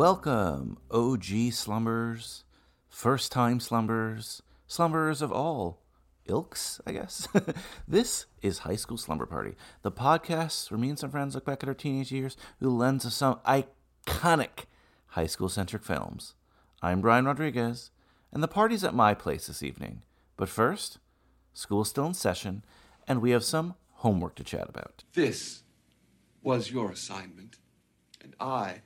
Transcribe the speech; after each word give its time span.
Welcome, 0.00 0.78
OG 0.90 1.52
slumbers, 1.52 2.44
first 2.88 3.30
time 3.30 3.60
slumbers, 3.60 4.40
slumberers 4.66 5.20
of 5.20 5.30
all 5.30 5.82
ilks, 6.24 6.80
I 6.86 6.92
guess. 6.92 7.28
this 7.86 8.24
is 8.40 8.60
High 8.60 8.76
School 8.76 8.96
Slumber 8.96 9.26
Party, 9.26 9.56
the 9.82 9.92
podcast 9.92 10.70
where 10.70 10.78
me 10.78 10.88
and 10.88 10.98
some 10.98 11.10
friends 11.10 11.34
look 11.34 11.44
back 11.44 11.62
at 11.62 11.68
our 11.68 11.74
teenage 11.74 12.10
years 12.12 12.38
through 12.58 12.70
the 12.70 12.74
lens 12.74 13.04
of 13.04 13.12
some 13.12 13.40
iconic 13.46 14.64
high 15.08 15.26
school 15.26 15.50
centric 15.50 15.84
films. 15.84 16.32
I'm 16.80 17.02
Brian 17.02 17.26
Rodriguez, 17.26 17.90
and 18.32 18.42
the 18.42 18.48
party's 18.48 18.82
at 18.82 18.94
my 18.94 19.12
place 19.12 19.48
this 19.48 19.62
evening. 19.62 20.00
But 20.38 20.48
first, 20.48 20.98
school's 21.52 21.90
still 21.90 22.06
in 22.06 22.14
session, 22.14 22.64
and 23.06 23.20
we 23.20 23.32
have 23.32 23.44
some 23.44 23.74
homework 23.96 24.34
to 24.36 24.44
chat 24.44 24.66
about. 24.66 25.04
This 25.12 25.62
was 26.42 26.70
your 26.70 26.90
assignment, 26.90 27.58
and 28.22 28.34
I 28.40 28.80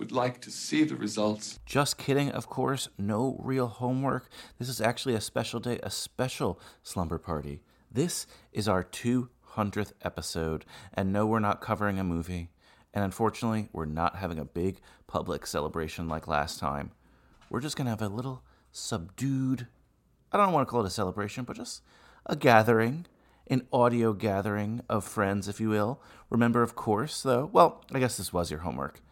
would 0.00 0.10
like 0.10 0.40
to 0.40 0.50
see 0.50 0.82
the 0.82 0.96
results. 0.96 1.60
Just 1.66 1.98
kidding, 1.98 2.30
of 2.30 2.48
course. 2.48 2.88
No 2.96 3.36
real 3.38 3.66
homework. 3.66 4.30
This 4.58 4.70
is 4.70 4.80
actually 4.80 5.14
a 5.14 5.20
special 5.20 5.60
day, 5.60 5.78
a 5.82 5.90
special 5.90 6.58
slumber 6.82 7.18
party. 7.18 7.60
This 7.92 8.26
is 8.50 8.66
our 8.66 8.82
200th 8.82 9.92
episode, 10.02 10.64
and 10.94 11.12
no, 11.12 11.26
we're 11.26 11.38
not 11.38 11.60
covering 11.60 11.98
a 11.98 12.04
movie. 12.04 12.48
And 12.94 13.04
unfortunately, 13.04 13.68
we're 13.74 13.84
not 13.84 14.16
having 14.16 14.38
a 14.38 14.44
big 14.46 14.80
public 15.06 15.46
celebration 15.46 16.08
like 16.08 16.26
last 16.26 16.58
time. 16.58 16.92
We're 17.50 17.60
just 17.60 17.76
going 17.76 17.84
to 17.84 17.90
have 17.90 18.00
a 18.00 18.08
little 18.08 18.42
subdued, 18.72 19.66
I 20.32 20.38
don't 20.38 20.54
want 20.54 20.66
to 20.66 20.70
call 20.70 20.82
it 20.82 20.86
a 20.86 20.90
celebration, 20.90 21.44
but 21.44 21.56
just 21.56 21.82
a 22.24 22.36
gathering, 22.36 23.04
an 23.48 23.66
audio 23.70 24.14
gathering 24.14 24.80
of 24.88 25.04
friends, 25.04 25.46
if 25.46 25.60
you 25.60 25.68
will. 25.68 26.00
Remember, 26.30 26.62
of 26.62 26.74
course, 26.74 27.22
though, 27.22 27.50
well, 27.52 27.84
I 27.92 27.98
guess 27.98 28.16
this 28.16 28.32
was 28.32 28.50
your 28.50 28.60
homework 28.60 29.02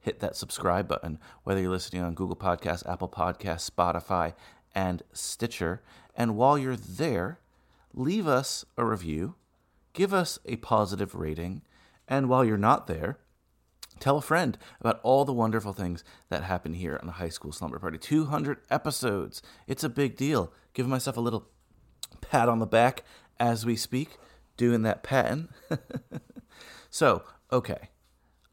hit 0.00 0.20
that 0.20 0.36
subscribe 0.36 0.88
button, 0.88 1.18
whether 1.44 1.60
you're 1.60 1.70
listening 1.70 2.02
on 2.02 2.14
Google 2.14 2.36
Podcasts, 2.36 2.88
Apple 2.90 3.08
Podcasts, 3.08 3.70
Spotify, 3.70 4.34
and 4.74 5.02
Stitcher. 5.12 5.82
And 6.14 6.36
while 6.36 6.58
you're 6.58 6.76
there, 6.76 7.40
leave 7.92 8.26
us 8.26 8.64
a 8.76 8.84
review, 8.84 9.34
give 9.92 10.14
us 10.14 10.38
a 10.44 10.56
positive 10.56 11.14
rating, 11.14 11.62
and 12.06 12.28
while 12.28 12.44
you're 12.44 12.56
not 12.56 12.86
there, 12.86 13.18
tell 13.98 14.16
a 14.16 14.22
friend 14.22 14.56
about 14.80 15.00
all 15.02 15.24
the 15.24 15.32
wonderful 15.32 15.72
things 15.72 16.04
that 16.28 16.44
happen 16.44 16.74
here 16.74 16.98
on 17.02 17.08
High 17.08 17.28
School 17.28 17.52
Slumber 17.52 17.78
Party. 17.78 17.98
200 17.98 18.58
episodes. 18.70 19.42
It's 19.66 19.84
a 19.84 19.88
big 19.88 20.16
deal. 20.16 20.52
Give 20.72 20.86
myself 20.86 21.16
a 21.16 21.20
little 21.20 21.48
pat 22.20 22.48
on 22.48 22.60
the 22.60 22.66
back 22.66 23.04
as 23.38 23.66
we 23.66 23.76
speak, 23.76 24.16
doing 24.56 24.82
that 24.82 25.02
patting. 25.02 25.48
so, 26.90 27.24
okay 27.52 27.88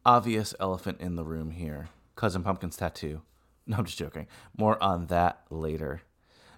obvious 0.06 0.54
elephant 0.60 1.02
in 1.02 1.16
the 1.16 1.24
room 1.26 1.52
here 1.52 1.90
Cousin 2.16 2.44
Pumpkin's 2.44 2.78
tattoo. 2.78 3.22
No, 3.68 3.78
I'm 3.78 3.86
just 3.86 3.98
joking. 3.98 4.28
More 4.56 4.78
on 4.80 5.08
that 5.08 5.42
later. 5.50 6.02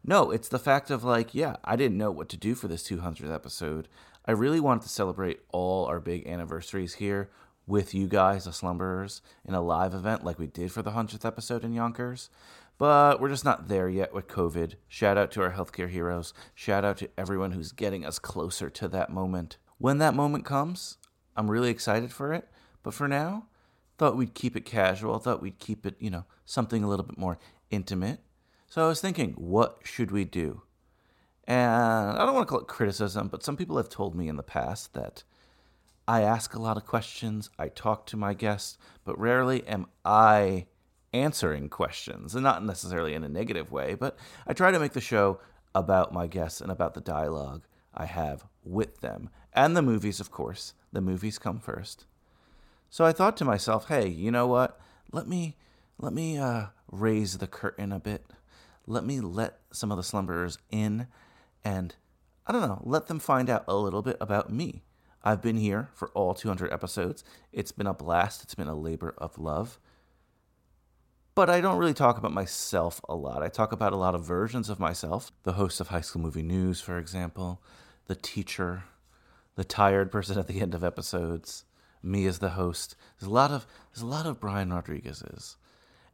No, 0.03 0.29
it's 0.29 0.49
the 0.49 0.59
fact 0.59 0.91
of 0.91 1.05
like, 1.05 1.33
yeah, 1.33 1.55
I 1.63 1.77
didn't 1.77 1.97
know 1.97 2.11
what 2.11 2.27
to 2.27 2.35
do 2.35 2.53
for 2.53 2.67
this 2.67 2.83
200th 2.83 3.33
episode. 3.33 3.87
I 4.25 4.33
really 4.33 4.59
wanted 4.59 4.83
to 4.83 4.89
celebrate 4.89 5.39
all 5.53 5.85
our 5.85 6.01
big 6.01 6.27
anniversaries 6.27 6.95
here 6.95 7.29
with 7.65 7.93
you 7.93 8.07
guys, 8.07 8.43
the 8.43 8.51
slumberers, 8.51 9.21
in 9.45 9.53
a 9.53 9.61
live 9.61 9.93
event 9.93 10.25
like 10.25 10.37
we 10.37 10.47
did 10.47 10.73
for 10.73 10.81
the 10.81 10.91
100th 10.91 11.23
episode 11.23 11.63
in 11.63 11.71
Yonkers. 11.71 12.29
But 12.77 13.21
we're 13.21 13.29
just 13.29 13.45
not 13.45 13.69
there 13.69 13.87
yet 13.87 14.13
with 14.13 14.27
COVID. 14.27 14.73
Shout 14.89 15.17
out 15.17 15.31
to 15.31 15.41
our 15.41 15.53
healthcare 15.53 15.89
heroes. 15.89 16.33
Shout 16.53 16.83
out 16.83 16.97
to 16.97 17.09
everyone 17.17 17.51
who's 17.51 17.71
getting 17.71 18.05
us 18.05 18.19
closer 18.19 18.69
to 18.69 18.89
that 18.89 19.09
moment. 19.09 19.57
When 19.77 19.97
that 19.99 20.13
moment 20.13 20.43
comes, 20.43 20.97
I'm 21.37 21.49
really 21.49 21.69
excited 21.69 22.11
for 22.11 22.33
it. 22.33 22.49
But 22.87 22.93
for 22.93 23.09
now, 23.09 23.47
thought 23.97 24.15
we'd 24.15 24.33
keep 24.33 24.55
it 24.55 24.63
casual. 24.63 25.19
Thought 25.19 25.41
we'd 25.41 25.59
keep 25.59 25.85
it, 25.85 25.97
you 25.99 26.09
know, 26.09 26.23
something 26.45 26.85
a 26.85 26.87
little 26.87 27.03
bit 27.05 27.17
more 27.17 27.37
intimate. 27.69 28.21
So 28.65 28.85
I 28.85 28.87
was 28.87 29.01
thinking, 29.01 29.33
what 29.33 29.79
should 29.83 30.09
we 30.09 30.23
do? 30.23 30.61
And 31.43 32.17
I 32.17 32.25
don't 32.25 32.33
want 32.33 32.47
to 32.47 32.49
call 32.49 32.61
it 32.61 32.67
criticism, 32.67 33.27
but 33.27 33.43
some 33.43 33.57
people 33.57 33.75
have 33.75 33.89
told 33.89 34.15
me 34.15 34.29
in 34.29 34.37
the 34.37 34.41
past 34.41 34.93
that 34.93 35.25
I 36.07 36.21
ask 36.21 36.53
a 36.53 36.61
lot 36.61 36.77
of 36.77 36.85
questions, 36.85 37.49
I 37.59 37.67
talk 37.67 38.05
to 38.05 38.15
my 38.15 38.33
guests, 38.33 38.77
but 39.03 39.19
rarely 39.19 39.67
am 39.67 39.87
I 40.05 40.67
answering 41.11 41.67
questions, 41.67 42.35
and 42.35 42.43
not 42.45 42.63
necessarily 42.63 43.15
in 43.15 43.25
a 43.25 43.27
negative 43.27 43.69
way, 43.69 43.95
but 43.95 44.17
I 44.47 44.53
try 44.53 44.71
to 44.71 44.79
make 44.79 44.93
the 44.93 45.01
show 45.01 45.41
about 45.75 46.13
my 46.13 46.25
guests 46.25 46.61
and 46.61 46.71
about 46.71 46.93
the 46.93 47.01
dialogue 47.01 47.63
I 47.93 48.05
have 48.05 48.45
with 48.63 49.01
them. 49.01 49.29
And 49.51 49.75
the 49.75 49.81
movies, 49.81 50.21
of 50.21 50.31
course. 50.31 50.73
The 50.93 51.01
movies 51.01 51.37
come 51.37 51.59
first. 51.59 52.05
So 52.89 53.05
I 53.05 53.11
thought 53.11 53.37
to 53.37 53.45
myself, 53.45 53.87
hey, 53.87 54.07
you 54.07 54.31
know 54.31 54.47
what? 54.47 54.79
Let 55.11 55.27
me 55.27 55.55
let 55.99 56.13
me 56.13 56.37
uh, 56.37 56.67
raise 56.91 57.39
the 57.39 57.47
curtain 57.47 57.91
a 57.91 57.99
bit. 57.99 58.25
Let 58.85 59.03
me 59.03 59.19
let 59.19 59.59
some 59.71 59.91
of 59.91 59.97
the 59.97 60.03
slumberers 60.03 60.57
in, 60.69 61.07
and 61.63 61.95
I 62.45 62.51
don't 62.51 62.61
know, 62.61 62.81
let 62.83 63.07
them 63.07 63.19
find 63.19 63.49
out 63.49 63.65
a 63.67 63.75
little 63.75 64.01
bit 64.01 64.17
about 64.21 64.51
me. 64.51 64.83
I've 65.23 65.41
been 65.41 65.57
here 65.57 65.89
for 65.93 66.09
all 66.09 66.33
200 66.33 66.71
episodes. 66.71 67.23
It's 67.51 67.71
been 67.71 67.87
a 67.87 67.93
blast. 67.93 68.43
It's 68.43 68.55
been 68.55 68.67
a 68.67 68.75
labor 68.75 69.13
of 69.17 69.37
love. 69.37 69.79
But 71.35 71.49
I 71.49 71.61
don't 71.61 71.77
really 71.77 71.93
talk 71.93 72.17
about 72.17 72.31
myself 72.31 73.01
a 73.09 73.15
lot. 73.15 73.43
I 73.43 73.49
talk 73.49 73.71
about 73.71 73.93
a 73.93 73.97
lot 73.97 74.15
of 74.15 74.23
versions 74.23 74.69
of 74.69 74.79
myself. 74.79 75.31
The 75.43 75.53
host 75.53 75.81
of 75.81 75.89
High 75.89 76.01
School 76.01 76.21
Movie 76.21 76.43
News, 76.43 76.79
for 76.79 76.97
example, 76.97 77.61
the 78.05 78.15
teacher, 78.15 78.85
the 79.55 79.63
tired 79.65 80.11
person 80.11 80.39
at 80.39 80.47
the 80.47 80.61
end 80.61 80.73
of 80.73 80.83
episodes, 80.83 81.65
me 82.07 82.25
as 82.25 82.39
the 82.39 82.49
host. 82.49 82.95
There's 83.19 83.29
a 83.29 83.33
lot 83.33 83.51
of 83.51 83.67
there's 83.91 84.01
a 84.01 84.07
lot 84.07 84.25
of 84.25 84.39
Brian 84.39 84.71
Rodriguez's. 84.71 85.57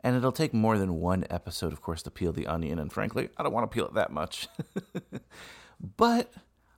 And 0.06 0.18
it'll 0.18 0.34
take 0.34 0.54
more 0.54 0.78
than 0.78 1.00
one 1.00 1.24
episode, 1.30 1.72
of 1.72 1.81
course, 1.81 2.04
to 2.04 2.12
peel 2.12 2.34
the 2.34 2.46
onion, 2.46 2.78
and 2.78 2.92
frankly, 2.92 3.30
I 3.38 3.44
don't 3.44 3.54
want 3.54 3.72
to 3.72 3.74
peel 3.74 3.86
it 3.86 3.94
that 3.94 4.12
much. 4.12 4.50
but 5.98 6.34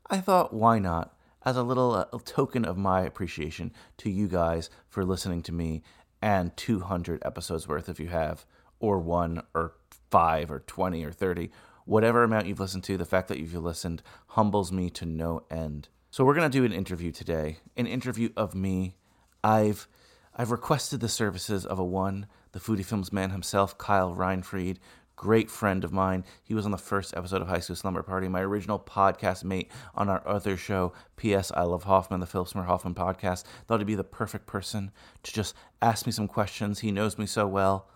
I 0.08 0.20
thought, 0.20 0.54
why 0.54 0.78
not? 0.78 1.18
As 1.44 1.58
a 1.58 1.64
little 1.64 1.94
uh, 1.94 2.06
token 2.24 2.66
of 2.66 2.78
my 2.78 3.02
appreciation 3.02 3.72
to 3.98 4.12
you 4.12 4.28
guys 4.28 4.70
for 4.88 5.04
listening 5.04 5.42
to 5.44 5.52
me 5.52 5.82
and 6.22 6.56
200 6.56 7.24
episodes 7.26 7.68
worth 7.68 7.90
if 7.90 8.00
you 8.00 8.10
have, 8.10 8.46
or 8.80 9.00
one, 9.00 9.42
or 9.56 9.74
five, 10.12 10.52
or 10.52 10.60
20, 10.60 11.04
or 11.04 11.12
30, 11.12 11.50
whatever 11.86 12.24
amount 12.24 12.48
you've 12.48 12.60
listened 12.60 12.84
to, 12.84 12.98
the 12.98 13.06
fact 13.06 13.28
that 13.28 13.40
you've 13.40 13.54
listened 13.56 14.02
humbles 14.28 14.72
me 14.72 14.90
to 14.92 15.06
no 15.06 15.44
end. 15.50 15.90
So 16.12 16.24
we're 16.24 16.36
gonna 16.36 16.50
do 16.50 16.66
an 16.66 16.72
interview 16.72 17.12
today, 17.12 17.58
an 17.76 17.88
interview 17.88 18.30
of 18.38 18.56
me. 18.56 18.96
I've 19.46 19.88
I've 20.36 20.50
requested 20.50 21.02
the 21.02 21.08
services 21.08 21.68
of 21.68 21.78
a 21.78 21.84
one, 21.84 22.26
the 22.52 22.60
Foodie 22.60 22.84
Films 22.84 23.14
man 23.14 23.30
himself, 23.30 23.78
Kyle 23.78 24.12
Reinfried, 24.12 24.78
great 25.16 25.52
friend 25.52 25.84
of 25.84 25.94
mine. 25.94 26.26
He 26.44 26.56
was 26.56 26.66
on 26.66 26.72
the 26.72 26.80
first 26.80 27.16
episode 27.16 27.44
of 27.44 27.48
High 27.48 27.60
School 27.60 27.76
Slumber 27.76 28.02
Party, 28.02 28.28
my 28.28 28.42
original 28.42 28.80
podcast 28.80 29.44
mate 29.44 29.72
on 29.94 30.10
our 30.10 30.28
other 30.28 30.58
show, 30.58 30.94
P.S. 31.16 31.52
I 31.56 31.62
Love 31.62 31.84
Hoffman, 31.84 32.22
the 32.22 32.26
Philip 32.26 32.48
Smith 32.48 32.66
Hoffman 32.66 32.96
podcast. 32.96 33.44
Thought 33.68 33.82
he'd 33.82 33.86
be 33.86 33.94
the 33.94 34.04
perfect 34.04 34.48
person 34.48 34.90
to 35.22 35.32
just 35.32 35.54
ask 35.80 36.08
me 36.08 36.12
some 36.12 36.28
questions. 36.28 36.80
He 36.80 36.92
knows 36.92 37.20
me 37.20 37.28
so 37.28 37.46
well. 37.46 37.88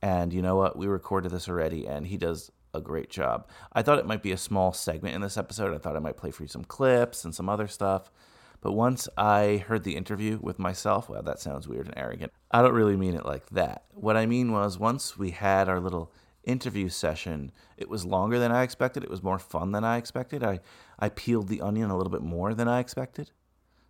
And 0.00 0.32
you 0.32 0.40
know 0.40 0.56
what? 0.56 0.78
We 0.78 0.86
recorded 0.86 1.32
this 1.32 1.50
already, 1.50 1.86
and 1.86 2.06
he 2.06 2.16
does 2.16 2.50
a 2.72 2.80
great 2.80 3.10
job. 3.10 3.46
I 3.74 3.82
thought 3.82 3.98
it 3.98 4.06
might 4.06 4.22
be 4.22 4.32
a 4.32 4.38
small 4.38 4.72
segment 4.72 5.14
in 5.14 5.20
this 5.20 5.36
episode. 5.36 5.74
I 5.74 5.78
thought 5.78 5.96
I 5.96 6.00
might 6.00 6.16
play 6.16 6.30
for 6.30 6.44
you 6.44 6.48
some 6.48 6.64
clips 6.64 7.26
and 7.26 7.34
some 7.34 7.50
other 7.50 7.68
stuff. 7.68 8.10
But 8.60 8.72
once 8.72 9.08
I 9.16 9.64
heard 9.66 9.84
the 9.84 9.96
interview 9.96 10.38
with 10.42 10.58
myself, 10.58 11.08
well, 11.08 11.22
that 11.22 11.40
sounds 11.40 11.68
weird 11.68 11.86
and 11.86 11.96
arrogant. 11.96 12.32
I 12.50 12.62
don't 12.62 12.74
really 12.74 12.96
mean 12.96 13.14
it 13.14 13.26
like 13.26 13.48
that. 13.50 13.84
What 13.90 14.16
I 14.16 14.26
mean 14.26 14.52
was, 14.52 14.78
once 14.78 15.16
we 15.16 15.30
had 15.30 15.68
our 15.68 15.80
little 15.80 16.12
interview 16.48 16.88
session. 16.88 17.52
It 17.76 17.88
was 17.88 18.04
longer 18.04 18.38
than 18.38 18.50
I 18.50 18.62
expected. 18.62 19.04
It 19.04 19.10
was 19.10 19.22
more 19.22 19.38
fun 19.38 19.72
than 19.72 19.84
I 19.84 19.98
expected. 19.98 20.42
I, 20.42 20.60
I 20.98 21.10
peeled 21.10 21.48
the 21.48 21.60
onion 21.60 21.90
a 21.90 21.96
little 21.96 22.10
bit 22.10 22.22
more 22.22 22.54
than 22.54 22.66
I 22.66 22.80
expected. 22.80 23.30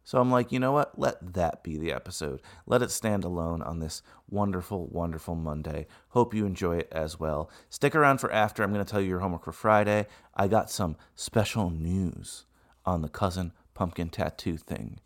So 0.03 0.21
I'm 0.21 0.31
like, 0.31 0.51
you 0.51 0.59
know 0.59 0.73
what? 0.73 0.99
Let 0.99 1.35
that 1.35 1.63
be 1.63 1.77
the 1.77 1.93
episode. 1.93 2.41
Let 2.67 2.83
it 2.83 2.91
stand 2.91 3.25
alone 3.25 3.63
on 3.63 3.79
this 3.79 4.03
wonderful, 4.29 4.87
wonderful 4.87 5.35
Monday. 5.35 5.87
Hope 6.09 6.35
you 6.35 6.47
enjoy 6.47 6.79
it 6.79 6.89
as 6.91 7.21
well. 7.21 7.51
Stick 7.69 7.95
around 7.95 8.19
for 8.19 8.33
after. 8.33 8.63
I'm 8.63 8.73
going 8.73 8.85
to 8.85 8.91
tell 8.91 9.03
you 9.03 9.09
your 9.09 9.19
homework 9.21 9.45
for 9.45 9.53
Friday. 9.53 10.07
I 10.35 10.49
got 10.49 10.71
some 10.71 10.97
special 11.15 11.71
news 11.71 12.47
on 12.87 13.03
the 13.03 13.09
cousin 13.09 13.53
pumpkin 13.79 14.09
tattoo 14.09 14.57
thing. 14.57 14.99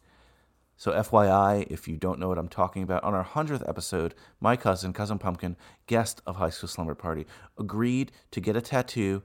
So, 0.78 0.92
FYI, 0.92 1.66
if 1.70 1.86
you 1.86 1.98
don't 1.98 2.18
know 2.18 2.28
what 2.28 2.38
I'm 2.38 2.48
talking 2.48 2.82
about, 2.82 3.04
on 3.04 3.14
our 3.14 3.24
100th 3.24 3.68
episode, 3.68 4.14
my 4.40 4.56
cousin, 4.56 4.94
Cousin 4.94 5.18
Pumpkin, 5.18 5.56
guest 5.86 6.22
of 6.26 6.36
High 6.36 6.48
School 6.48 6.70
Slumber 6.70 6.94
Party, 6.94 7.26
agreed 7.58 8.10
to 8.30 8.40
get 8.40 8.56
a 8.56 8.62
tattoo, 8.62 9.22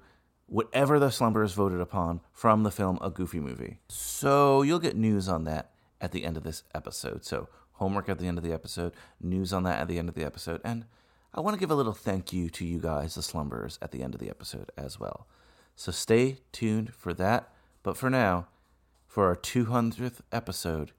whatever 0.47 0.99
the 0.99 1.07
slumberers 1.07 1.53
voted 1.53 1.79
upon, 1.79 2.19
from 2.33 2.63
the 2.63 2.71
film 2.71 2.99
A 3.01 3.09
Goofy 3.09 3.39
Movie. 3.39 3.79
So, 3.88 4.61
you'll 4.61 4.79
get 4.79 4.97
news 4.97 5.29
on 5.29 5.45
that 5.45 5.71
at 6.01 6.11
the 6.11 6.25
end 6.25 6.35
of 6.35 6.44
this 6.44 6.63
episode. 6.75 7.23
So, 7.23 7.47
homework 7.71 8.09
at 8.09 8.19
the 8.19 8.27
end 8.27 8.38
of 8.38 8.44
the 8.44 8.53
episode, 8.53 8.91
news 9.21 9.53
on 9.53 9.63
that 9.63 9.79
at 9.79 9.88
the 9.88 9.97
end 9.97 10.09
of 10.09 10.15
the 10.15 10.25
episode, 10.25 10.59
and 10.65 10.85
I 11.33 11.39
want 11.39 11.55
to 11.55 11.59
give 11.59 11.71
a 11.71 11.75
little 11.75 11.94
thank 11.94 12.33
you 12.33 12.49
to 12.49 12.65
you 12.65 12.79
guys, 12.79 13.15
the 13.15 13.21
slumberers, 13.21 13.79
at 13.81 13.91
the 13.91 14.03
end 14.03 14.13
of 14.13 14.19
the 14.19 14.29
episode 14.29 14.71
as 14.77 14.99
well. 14.99 15.25
So, 15.77 15.94
stay 15.94 16.39
tuned 16.51 16.94
for 16.94 17.13
that. 17.13 17.53
But 17.81 17.95
for 17.95 18.09
now, 18.09 18.47
for 19.18 19.25
our 19.25 19.36
200th 19.36 20.19
episode, 20.31 20.92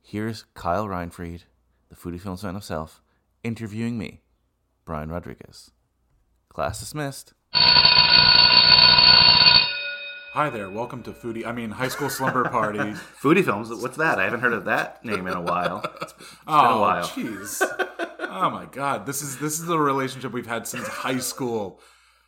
here's 0.00 0.44
Kyle 0.54 0.86
Reinfried, 0.86 1.42
the 1.88 1.96
Foodie 1.96 2.20
Films 2.20 2.44
man 2.44 2.54
himself, 2.54 3.02
interviewing 3.42 3.98
me, 3.98 4.20
Brian 4.84 5.08
Rodriguez. 5.08 5.72
Class 6.48 6.78
dismissed. 6.78 7.32
Hi 10.34 10.50
there, 10.50 10.70
welcome 10.70 11.02
to 11.02 11.10
Foodie. 11.10 11.44
I 11.44 11.50
mean, 11.50 11.70
High 11.70 11.88
School 11.88 12.08
Slumber 12.08 12.44
Party. 12.48 12.78
Foodie 12.78 13.44
Films, 13.44 13.70
what's 13.70 13.96
that? 13.96 14.20
I 14.20 14.24
haven't 14.26 14.42
heard 14.42 14.52
of 14.52 14.66
that 14.66 15.04
name 15.04 15.26
in 15.26 15.32
a 15.32 15.42
while. 15.42 15.82
It's 16.00 16.12
been 16.12 16.28
oh, 16.46 16.78
a 16.78 16.80
while. 16.80 17.02
jeez. 17.02 17.60
Oh 18.20 18.50
my 18.50 18.66
God, 18.66 19.04
this 19.04 19.20
is 19.20 19.38
this 19.38 19.58
is 19.58 19.66
the 19.66 19.80
relationship 19.80 20.32
we've 20.32 20.46
had 20.46 20.68
since 20.68 20.86
high 20.86 21.18
school. 21.18 21.80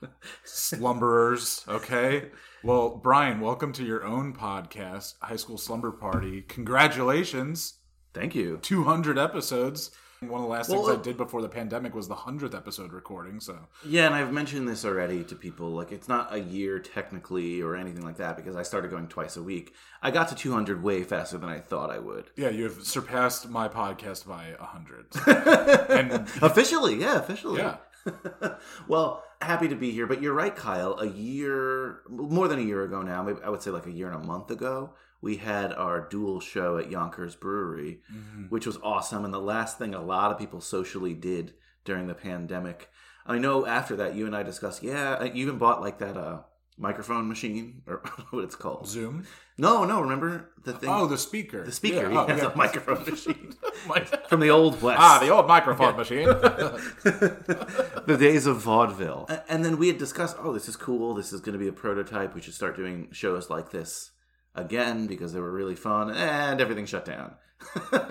Slumberers, 0.44 1.68
okay. 1.68 2.30
Well, 2.66 2.88
Brian, 3.00 3.38
welcome 3.40 3.72
to 3.74 3.84
your 3.84 4.04
own 4.04 4.32
podcast, 4.32 5.14
High 5.22 5.36
School 5.36 5.56
Slumber 5.56 5.92
Party. 5.92 6.42
Congratulations, 6.42 7.74
Thank 8.12 8.34
you. 8.34 8.58
200 8.62 9.18
episodes. 9.18 9.92
One 10.20 10.40
of 10.40 10.40
the 10.40 10.46
last 10.46 10.70
Well, 10.70 10.86
things 10.86 10.98
I 10.98 11.02
did 11.02 11.16
before 11.18 11.42
the 11.42 11.48
pandemic 11.50 11.94
was 11.94 12.08
the 12.08 12.14
100th 12.14 12.56
episode 12.56 12.92
recording, 12.92 13.38
so 13.38 13.58
Yeah, 13.86 14.06
and 14.06 14.14
I've 14.14 14.32
mentioned 14.32 14.66
this 14.66 14.84
already 14.86 15.22
to 15.24 15.36
people. 15.36 15.70
Like, 15.70 15.92
it's 15.92 16.08
not 16.08 16.34
a 16.34 16.38
year 16.40 16.78
technically 16.80 17.60
or 17.60 17.76
anything 17.76 18.02
like 18.02 18.16
that 18.16 18.36
because 18.36 18.56
I 18.56 18.62
started 18.62 18.90
going 18.90 19.06
twice 19.08 19.36
a 19.36 19.42
week. 19.42 19.74
I 20.02 20.10
got 20.10 20.28
to 20.28 20.34
200 20.34 20.82
way 20.82 21.04
faster 21.04 21.36
than 21.38 21.50
I 21.50 21.60
thought 21.60 21.90
I 21.90 21.98
would. 21.98 22.30
yeah, 22.36 22.48
you 22.48 22.64
have 22.64 22.82
surpassed 22.84 23.48
my 23.50 23.68
podcast 23.68 24.26
by 24.26 24.54
100. 24.58 25.90
and 25.90 26.28
Officially, 26.42 26.96
yeah, 27.00 27.18
officially. 27.18 27.60
yeah, 27.60 27.76
well, 28.88 29.24
happy 29.40 29.68
to 29.68 29.76
be 29.76 29.90
here. 29.90 30.06
But 30.06 30.22
you're 30.22 30.34
right, 30.34 30.54
Kyle. 30.54 30.98
A 30.98 31.06
year, 31.06 32.00
more 32.08 32.48
than 32.48 32.58
a 32.58 32.62
year 32.62 32.82
ago 32.82 33.02
now, 33.02 33.22
maybe 33.22 33.40
I 33.44 33.48
would 33.48 33.62
say 33.62 33.70
like 33.70 33.86
a 33.86 33.92
year 33.92 34.10
and 34.10 34.22
a 34.22 34.26
month 34.26 34.50
ago, 34.50 34.90
we 35.20 35.36
had 35.36 35.72
our 35.72 36.08
dual 36.08 36.40
show 36.40 36.78
at 36.78 36.90
Yonkers 36.90 37.34
Brewery, 37.34 38.00
which 38.48 38.66
was 38.66 38.78
awesome. 38.82 39.24
And 39.24 39.34
the 39.34 39.40
last 39.40 39.78
thing 39.78 39.94
a 39.94 40.00
lot 40.00 40.30
of 40.30 40.38
people 40.38 40.60
socially 40.60 41.14
did 41.14 41.54
during 41.84 42.06
the 42.06 42.14
pandemic. 42.14 42.90
I 43.26 43.38
know 43.38 43.66
after 43.66 43.96
that, 43.96 44.14
you 44.14 44.26
and 44.26 44.36
I 44.36 44.42
discussed, 44.42 44.82
yeah, 44.82 45.22
you 45.24 45.42
even 45.42 45.58
bought 45.58 45.80
like 45.80 45.98
that 45.98 46.16
uh, 46.16 46.40
microphone 46.78 47.28
machine, 47.28 47.82
or 47.86 48.02
what 48.30 48.44
it's 48.44 48.56
called. 48.56 48.86
Zoom. 48.86 49.26
No, 49.58 49.84
no, 49.84 50.02
remember 50.02 50.50
the 50.64 50.74
thing? 50.74 50.90
Oh, 50.90 51.06
the 51.06 51.16
speaker. 51.16 51.64
the 51.64 51.72
speaker. 51.72 52.10
Yeah, 52.10 52.20
oh, 52.20 52.28
yeah, 52.28 52.36
yeah. 52.36 52.48
the 52.48 52.56
microphone 52.56 53.04
machine. 53.04 53.54
From 54.28 54.40
the 54.40 54.50
old 54.50 54.82
West. 54.82 55.00
ah, 55.00 55.18
the 55.18 55.30
old 55.30 55.46
microphone 55.46 55.96
machine. 55.96 56.26
the 56.26 58.16
days 58.18 58.46
of 58.46 58.58
vaudeville. 58.58 59.28
And 59.48 59.64
then 59.64 59.78
we 59.78 59.88
had 59.88 59.98
discussed, 59.98 60.36
oh, 60.40 60.52
this 60.52 60.68
is 60.68 60.76
cool. 60.76 61.14
This 61.14 61.32
is 61.32 61.40
going 61.40 61.54
to 61.54 61.58
be 61.58 61.68
a 61.68 61.72
prototype. 61.72 62.34
We 62.34 62.42
should 62.42 62.54
start 62.54 62.76
doing 62.76 63.08
shows 63.12 63.48
like 63.48 63.70
this 63.70 64.10
again 64.54 65.06
because 65.06 65.32
they 65.32 65.40
were 65.40 65.52
really 65.52 65.76
fun. 65.76 66.10
And 66.10 66.60
everything 66.60 66.86
shut 66.86 67.04
down. 67.04 67.36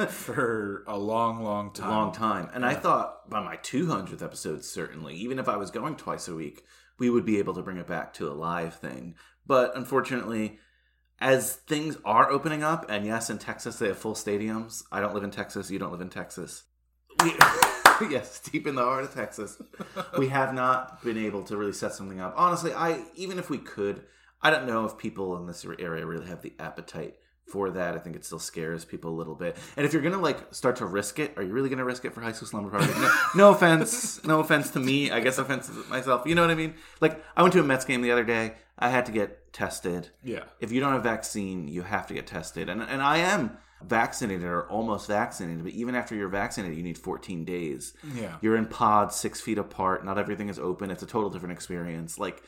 for 0.09 0.83
a 0.87 0.97
long, 0.97 1.43
long 1.43 1.71
time. 1.71 1.89
Long 1.89 2.11
time. 2.11 2.49
And 2.53 2.65
I 2.65 2.73
thought 2.73 3.29
by 3.29 3.43
my 3.43 3.57
200th 3.57 4.23
episode, 4.23 4.63
certainly, 4.63 5.15
even 5.15 5.37
if 5.37 5.47
I 5.47 5.57
was 5.57 5.69
going 5.69 5.95
twice 5.95 6.27
a 6.27 6.33
week, 6.33 6.63
we 6.97 7.09
would 7.09 7.25
be 7.25 7.39
able 7.39 7.53
to 7.53 7.61
bring 7.61 7.77
it 7.77 7.87
back 7.87 8.13
to 8.13 8.29
a 8.29 8.33
live 8.33 8.75
thing. 8.75 9.15
But 9.45 9.75
unfortunately, 9.75 10.59
as 11.19 11.53
things 11.53 11.97
are 12.03 12.29
opening 12.29 12.63
up, 12.63 12.89
and 12.89 13.05
yes, 13.05 13.29
in 13.29 13.37
Texas 13.37 13.77
they 13.77 13.87
have 13.87 13.97
full 13.97 14.15
stadiums. 14.15 14.83
I 14.91 14.99
don't 14.99 15.13
live 15.13 15.23
in 15.23 15.31
Texas. 15.31 15.71
You 15.71 15.79
don't 15.79 15.91
live 15.91 16.01
in 16.01 16.09
Texas. 16.09 16.63
We, 17.23 17.33
yes, 18.09 18.39
deep 18.39 18.67
in 18.67 18.75
the 18.75 18.83
heart 18.83 19.05
of 19.05 19.13
Texas, 19.13 19.61
we 20.17 20.27
have 20.29 20.53
not 20.53 21.01
been 21.03 21.17
able 21.17 21.43
to 21.43 21.57
really 21.57 21.73
set 21.73 21.93
something 21.93 22.19
up. 22.19 22.33
Honestly, 22.35 22.73
I 22.73 23.03
even 23.15 23.39
if 23.39 23.49
we 23.49 23.57
could, 23.57 24.03
I 24.41 24.49
don't 24.49 24.67
know 24.67 24.85
if 24.85 24.97
people 24.97 25.37
in 25.37 25.47
this 25.47 25.65
area 25.79 26.05
really 26.05 26.27
have 26.27 26.41
the 26.41 26.53
appetite 26.59 27.15
for 27.47 27.69
that. 27.71 27.95
I 27.95 27.99
think 27.99 28.15
it 28.15 28.25
still 28.25 28.39
scares 28.39 28.85
people 28.85 29.11
a 29.11 29.17
little 29.17 29.35
bit. 29.35 29.57
And 29.77 29.85
if 29.85 29.93
you're 29.93 30.01
gonna 30.01 30.21
like 30.21 30.53
start 30.53 30.77
to 30.77 30.85
risk 30.85 31.19
it, 31.19 31.33
are 31.37 31.43
you 31.43 31.53
really 31.53 31.69
gonna 31.69 31.85
risk 31.85 32.05
it 32.05 32.13
for 32.13 32.21
High 32.21 32.31
School 32.31 32.47
Slumber 32.47 32.69
Party? 32.69 32.91
No, 32.99 33.11
no 33.35 33.49
offense, 33.51 34.23
no 34.23 34.39
offense 34.39 34.71
to 34.71 34.79
me. 34.79 35.11
I 35.11 35.19
guess 35.19 35.37
offense 35.37 35.67
to 35.67 35.73
myself. 35.89 36.25
You 36.25 36.35
know 36.35 36.41
what 36.41 36.51
I 36.51 36.55
mean? 36.55 36.73
Like 37.01 37.23
I 37.35 37.41
went 37.41 37.53
to 37.53 37.59
a 37.59 37.63
Mets 37.63 37.85
game 37.85 38.01
the 38.01 38.11
other 38.11 38.23
day. 38.23 38.55
I 38.77 38.89
had 38.89 39.05
to 39.05 39.11
get 39.11 39.53
tested. 39.53 40.09
Yeah. 40.23 40.43
If 40.59 40.71
you 40.71 40.79
don't 40.79 40.91
have 40.91 41.01
a 41.01 41.03
vaccine, 41.03 41.67
you 41.67 41.83
have 41.83 42.07
to 42.07 42.13
get 42.13 42.27
tested. 42.27 42.69
And 42.69 42.81
and 42.81 43.01
I 43.01 43.17
am 43.17 43.57
vaccinated 43.83 44.45
or 44.45 44.67
almost 44.69 45.07
vaccinated, 45.07 45.63
but 45.63 45.73
even 45.73 45.95
after 45.95 46.15
you're 46.15 46.29
vaccinated, 46.29 46.77
you 46.77 46.83
need 46.83 46.97
14 46.97 47.45
days. 47.45 47.93
Yeah. 48.15 48.37
You're 48.41 48.55
in 48.55 48.65
pods 48.65 49.15
six 49.15 49.41
feet 49.41 49.57
apart. 49.57 50.05
Not 50.05 50.17
everything 50.17 50.49
is 50.49 50.59
open. 50.59 50.91
It's 50.91 51.03
a 51.03 51.07
total 51.07 51.29
different 51.29 51.53
experience. 51.53 52.17
Like, 52.17 52.41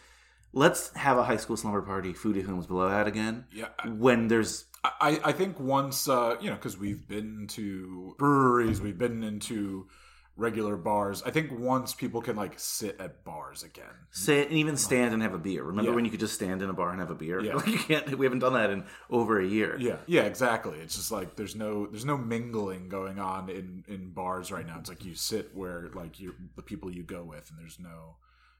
let's 0.53 0.93
have 0.95 1.17
a 1.17 1.23
high 1.23 1.38
school 1.38 1.57
slumber 1.57 1.81
party, 1.81 2.13
foodie 2.13 2.45
films 2.45 2.67
blowout 2.67 3.07
again. 3.07 3.45
Yeah. 3.51 3.67
When 3.85 4.27
there's 4.27 4.65
I, 4.83 5.19
I 5.24 5.31
think 5.31 5.59
once, 5.59 6.07
uh, 6.07 6.38
you 6.39 6.50
know, 6.50 6.56
because 6.56 6.77
we've 6.77 7.07
been 7.07 7.47
to 7.50 8.15
breweries, 8.18 8.79
we've 8.79 8.97
been 8.97 9.24
into 9.24 9.88
regular 10.35 10.77
bars. 10.77 11.24
I 11.25 11.31
think 11.31 11.51
once 11.59 11.95
people 11.95 12.21
can 12.21 12.35
like 12.35 12.53
sit 12.59 12.95
at 13.01 13.24
bars 13.25 13.63
again. 13.63 13.85
sit 14.12 14.50
and 14.50 14.57
even 14.57 14.77
stand 14.77 15.13
and 15.15 15.24
have 15.24 15.33
a 15.33 15.39
beer. 15.39 15.63
Remember 15.63 15.89
Yeah. 15.89 15.95
when 15.95 16.06
you 16.06 16.12
could 16.12 16.19
just 16.19 16.35
stand 16.35 16.62
in 16.62 16.69
a 16.69 16.74
bar 16.74 16.91
and 16.91 17.00
have 17.00 17.09
a 17.09 17.15
beer? 17.15 17.41
Yeah. 17.41 17.53
Like 17.56 17.68
you 17.68 17.79
can't. 17.79 18.18
We 18.18 18.25
haven't 18.25 18.39
done 18.39 18.53
that 18.53 18.69
in 18.69 18.85
over 19.09 19.39
a 19.39 19.45
year. 19.45 19.75
Yeah, 19.79 19.97
yeah, 20.06 20.21
exactly. 20.24 20.77
It's 20.77 20.95
just 20.95 21.12
like 21.12 21.35
there's 21.35 21.56
no 21.56 21.88
there's 21.88 22.05
no 22.05 22.17
mingling 22.17 22.88
going 22.88 23.17
on 23.19 23.50
in 23.50 23.84
in 23.88 24.12
bars 24.12 24.51
right 24.51 24.65
now. 24.65 24.77
It's 24.79 24.89
like 24.89 25.03
you 25.03 25.15
sit 25.15 25.55
where 25.55 25.89
like 25.96 26.19
you 26.19 26.36
the 26.55 26.62
people 26.62 26.91
you 26.91 27.01
go 27.03 27.24
with, 27.24 27.50
and 27.50 27.57
there's 27.60 27.79
no, 27.79 28.17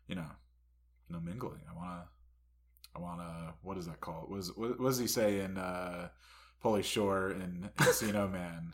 you 0.08 0.16
know, 0.16 0.32
no 1.10 1.20
mingling. 1.20 1.62
I 1.72 1.76
wanna, 1.78 2.06
I 2.98 3.02
wanna. 3.02 3.54
What 3.62 3.78
is 3.78 3.86
that 3.86 4.00
called? 4.00 4.30
What, 4.30 4.40
is, 4.40 4.56
what, 4.56 4.80
what 4.80 4.90
does 4.90 4.98
he 4.98 5.08
say 5.08 5.42
in 5.42 5.58
uh, 5.58 6.10
Pauly 6.64 6.84
Shore 6.84 7.32
in 7.32 7.70
Encino 7.78 8.32
Man? 8.32 8.74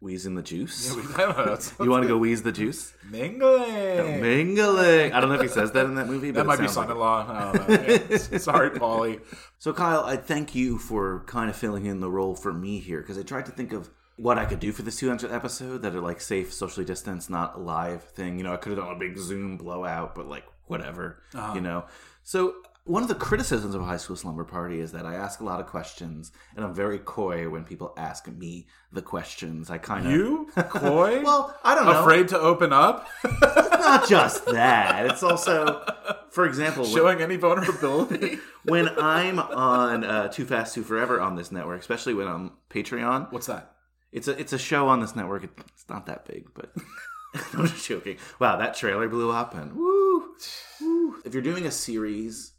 Wheeze 0.00 0.26
in 0.26 0.34
the 0.34 0.42
juice. 0.42 0.94
Yeah, 0.94 0.96
we, 0.96 1.02
know. 1.16 1.58
You 1.84 1.90
want 1.90 2.02
to 2.02 2.08
go 2.08 2.18
wheeze 2.18 2.42
the 2.42 2.52
juice? 2.52 2.92
mingling? 3.10 4.20
Mingling. 4.20 5.12
I 5.12 5.20
don't 5.20 5.30
know 5.30 5.36
if 5.36 5.40
he 5.40 5.48
says 5.48 5.72
that 5.72 5.86
in 5.86 5.94
that 5.94 6.06
movie. 6.06 6.30
But 6.32 6.40
That 6.40 6.46
might 6.46 6.60
be 6.60 6.68
son-in-law. 6.68 7.52
Yeah. 7.68 8.38
Sorry, 8.38 8.70
Pauly. 8.70 9.20
So, 9.58 9.72
Kyle, 9.72 10.04
I 10.04 10.16
thank 10.16 10.54
you 10.54 10.76
for 10.76 11.24
kind 11.26 11.48
of 11.48 11.56
filling 11.56 11.86
in 11.86 12.00
the 12.00 12.10
role 12.10 12.36
for 12.36 12.52
me 12.52 12.78
here 12.78 13.00
because 13.00 13.16
I 13.16 13.22
tried 13.22 13.46
to 13.46 13.52
think 13.52 13.72
of 13.72 13.88
what 14.16 14.36
I 14.36 14.44
could 14.44 14.60
do 14.60 14.70
for 14.70 14.82
this 14.82 15.00
200th 15.00 15.32
episode 15.32 15.80
that 15.82 15.94
are 15.94 16.02
like 16.02 16.20
safe, 16.20 16.52
socially 16.52 16.84
distanced, 16.84 17.30
not 17.30 17.56
a 17.56 17.58
live 17.58 18.02
thing. 18.04 18.36
You 18.36 18.44
know, 18.44 18.52
I 18.52 18.58
could 18.58 18.76
have 18.76 18.86
done 18.86 18.94
a 18.94 18.98
big 18.98 19.16
Zoom 19.16 19.56
blowout, 19.56 20.14
but 20.14 20.28
like 20.28 20.44
whatever, 20.66 21.22
you 21.54 21.62
know. 21.62 21.86
So, 22.22 22.56
one 22.86 23.02
of 23.02 23.08
the 23.08 23.14
criticisms 23.14 23.74
of 23.74 23.80
a 23.82 23.84
high 23.84 23.96
school 23.96 24.16
slumber 24.16 24.44
party 24.44 24.80
is 24.80 24.92
that 24.92 25.04
I 25.04 25.14
ask 25.16 25.40
a 25.40 25.44
lot 25.44 25.60
of 25.60 25.66
questions 25.66 26.30
and 26.54 26.64
I'm 26.64 26.72
very 26.72 26.98
coy 26.98 27.48
when 27.50 27.64
people 27.64 27.92
ask 27.96 28.28
me 28.28 28.68
the 28.92 29.02
questions. 29.02 29.68
I 29.70 29.78
kind 29.78 30.06
of. 30.06 30.12
You 30.12 30.48
coy? 30.56 31.20
Well, 31.24 31.54
I 31.64 31.74
don't 31.74 31.86
know. 31.86 32.00
afraid 32.00 32.28
to 32.28 32.38
open 32.38 32.72
up, 32.72 33.08
Not 33.42 34.08
just 34.08 34.46
that. 34.46 35.06
It's 35.06 35.22
also, 35.22 35.84
for 36.30 36.46
example, 36.46 36.84
when- 36.84 36.92
showing 36.94 37.20
any 37.20 37.36
vulnerability. 37.36 38.38
when 38.64 38.88
I'm 38.98 39.38
on 39.40 40.04
uh, 40.04 40.28
Too 40.28 40.44
Fast 40.46 40.74
Too 40.74 40.82
Forever 40.84 41.20
on 41.20 41.34
this 41.36 41.50
network, 41.52 41.80
especially 41.80 42.14
when 42.14 42.28
I'm 42.28 42.52
Patreon, 42.70 43.32
What's 43.32 43.46
that? 43.46 43.72
it's 44.12 44.28
a 44.28 44.38
it's 44.40 44.52
a 44.52 44.58
show 44.58 44.88
on 44.88 45.00
this 45.00 45.14
network. 45.16 45.44
It's 45.44 45.88
not 45.88 46.06
that 46.06 46.24
big, 46.24 46.46
but 46.54 46.72
I'm 47.52 47.66
just 47.66 47.86
joking. 47.88 48.16
Wow, 48.38 48.56
that 48.58 48.74
trailer 48.76 49.08
blew 49.08 49.30
up, 49.32 49.54
and 49.54 49.74
woo, 49.74 50.34
woo. 50.80 51.16
If 51.24 51.34
you're 51.34 51.42
doing 51.42 51.66
a 51.66 51.70
series 51.72 52.52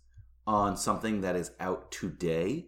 on 0.48 0.78
something 0.78 1.22
that 1.22 1.36
is 1.36 1.52
out 1.60 1.92
today, 1.92 2.68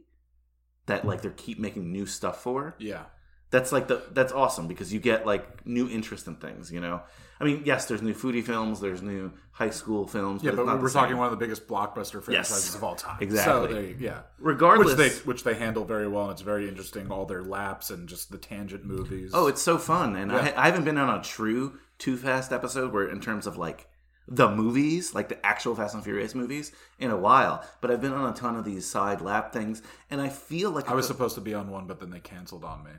that 0.85 1.05
like 1.05 1.21
they 1.21 1.29
keep 1.29 1.57
making 1.59 1.91
new 1.91 2.05
stuff 2.05 2.41
for, 2.43 2.75
Yeah. 2.77 3.05
That's 3.51 3.71
like 3.71 3.87
the 3.87 4.03
that's 4.11 4.31
awesome 4.31 4.67
because 4.67 4.93
you 4.93 4.99
get 4.99 5.25
like 5.25 5.65
new 5.65 5.89
interest 5.89 6.27
in 6.27 6.35
things. 6.35 6.71
You 6.71 6.81
know, 6.81 7.01
I 7.41 7.45
mean, 7.45 7.63
yes, 7.65 7.85
there's 7.87 8.03
new 8.03 8.13
foodie 8.13 8.43
films, 8.43 8.79
there's 8.79 9.01
new 9.01 9.31
high 9.49 9.71
school 9.71 10.05
films. 10.05 10.43
Yeah, 10.43 10.51
but, 10.51 10.67
but 10.67 10.79
we're 10.79 10.91
talking 10.91 11.17
one 11.17 11.25
of 11.25 11.31
the 11.31 11.37
biggest 11.43 11.67
blockbuster 11.67 12.21
franchises 12.21 12.65
Yes. 12.67 12.75
of 12.75 12.83
all 12.83 12.93
time. 12.93 13.17
Exactly. 13.21 13.69
So 13.69 13.73
they, 13.73 13.95
yeah. 13.97 14.19
Regardless- 14.37 14.95
which 14.95 14.97
they 14.97 15.09
which 15.25 15.43
they 15.43 15.55
handle 15.55 15.83
very 15.83 16.07
well, 16.07 16.25
and 16.25 16.33
it's 16.33 16.43
very 16.43 16.69
interesting. 16.69 17.09
All 17.09 17.25
their 17.25 17.41
laps 17.41 17.89
and 17.89 18.07
just 18.07 18.29
the 18.31 18.37
tangent 18.37 18.85
movies. 18.85 19.31
Oh, 19.33 19.47
it's 19.47 19.63
so 19.63 19.79
fun, 19.79 20.15
and 20.15 20.29
Yeah. 20.31 20.53
I, 20.55 20.61
I 20.61 20.65
haven't 20.67 20.83
been 20.83 20.99
on 20.99 21.19
a 21.19 21.23
true 21.23 21.79
Too 21.97 22.17
Fast 22.17 22.51
episode 22.51 22.93
where, 22.93 23.09
in 23.09 23.19
terms 23.19 23.47
of 23.47 23.57
like 23.57 23.88
the 24.31 24.49
movies, 24.49 25.13
like 25.15 25.27
the 25.29 25.43
actual 25.45 25.75
Fast 25.75 25.95
and 25.95 26.03
Furious 26.03 26.35
movies, 26.35 26.71
in 26.99 27.09
a 27.11 27.17
while. 27.17 27.65
But 27.81 27.89
I've 27.91 27.99
been 28.01 28.13
on 28.13 28.31
a 28.31 28.35
ton 28.35 28.55
of 28.55 28.63
these 28.63 28.85
side 28.85 29.21
lap 29.21 29.51
things, 29.51 29.81
and 30.11 30.21
I 30.21 30.29
feel 30.29 30.69
like 30.71 30.89
I 30.89 30.93
was 30.93 31.07
supposed 31.07 31.35
to 31.35 31.41
be 31.41 31.53
on 31.53 31.69
one, 31.69 31.87
but 31.87 31.99
then 31.99 32.11
they 32.11 32.19
canceled 32.19 32.63
on 32.63 32.83
me. 32.83 32.91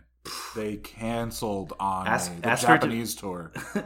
They 0.56 0.76
canceled 0.76 1.72
on 1.80 2.06
Ask- 2.06 2.32
me. 2.32 2.40
The 2.40 2.48
ask 2.48 2.64
it 2.64 2.66
to- 2.66 2.72
Japanese 2.74 3.14
tour. 3.14 3.52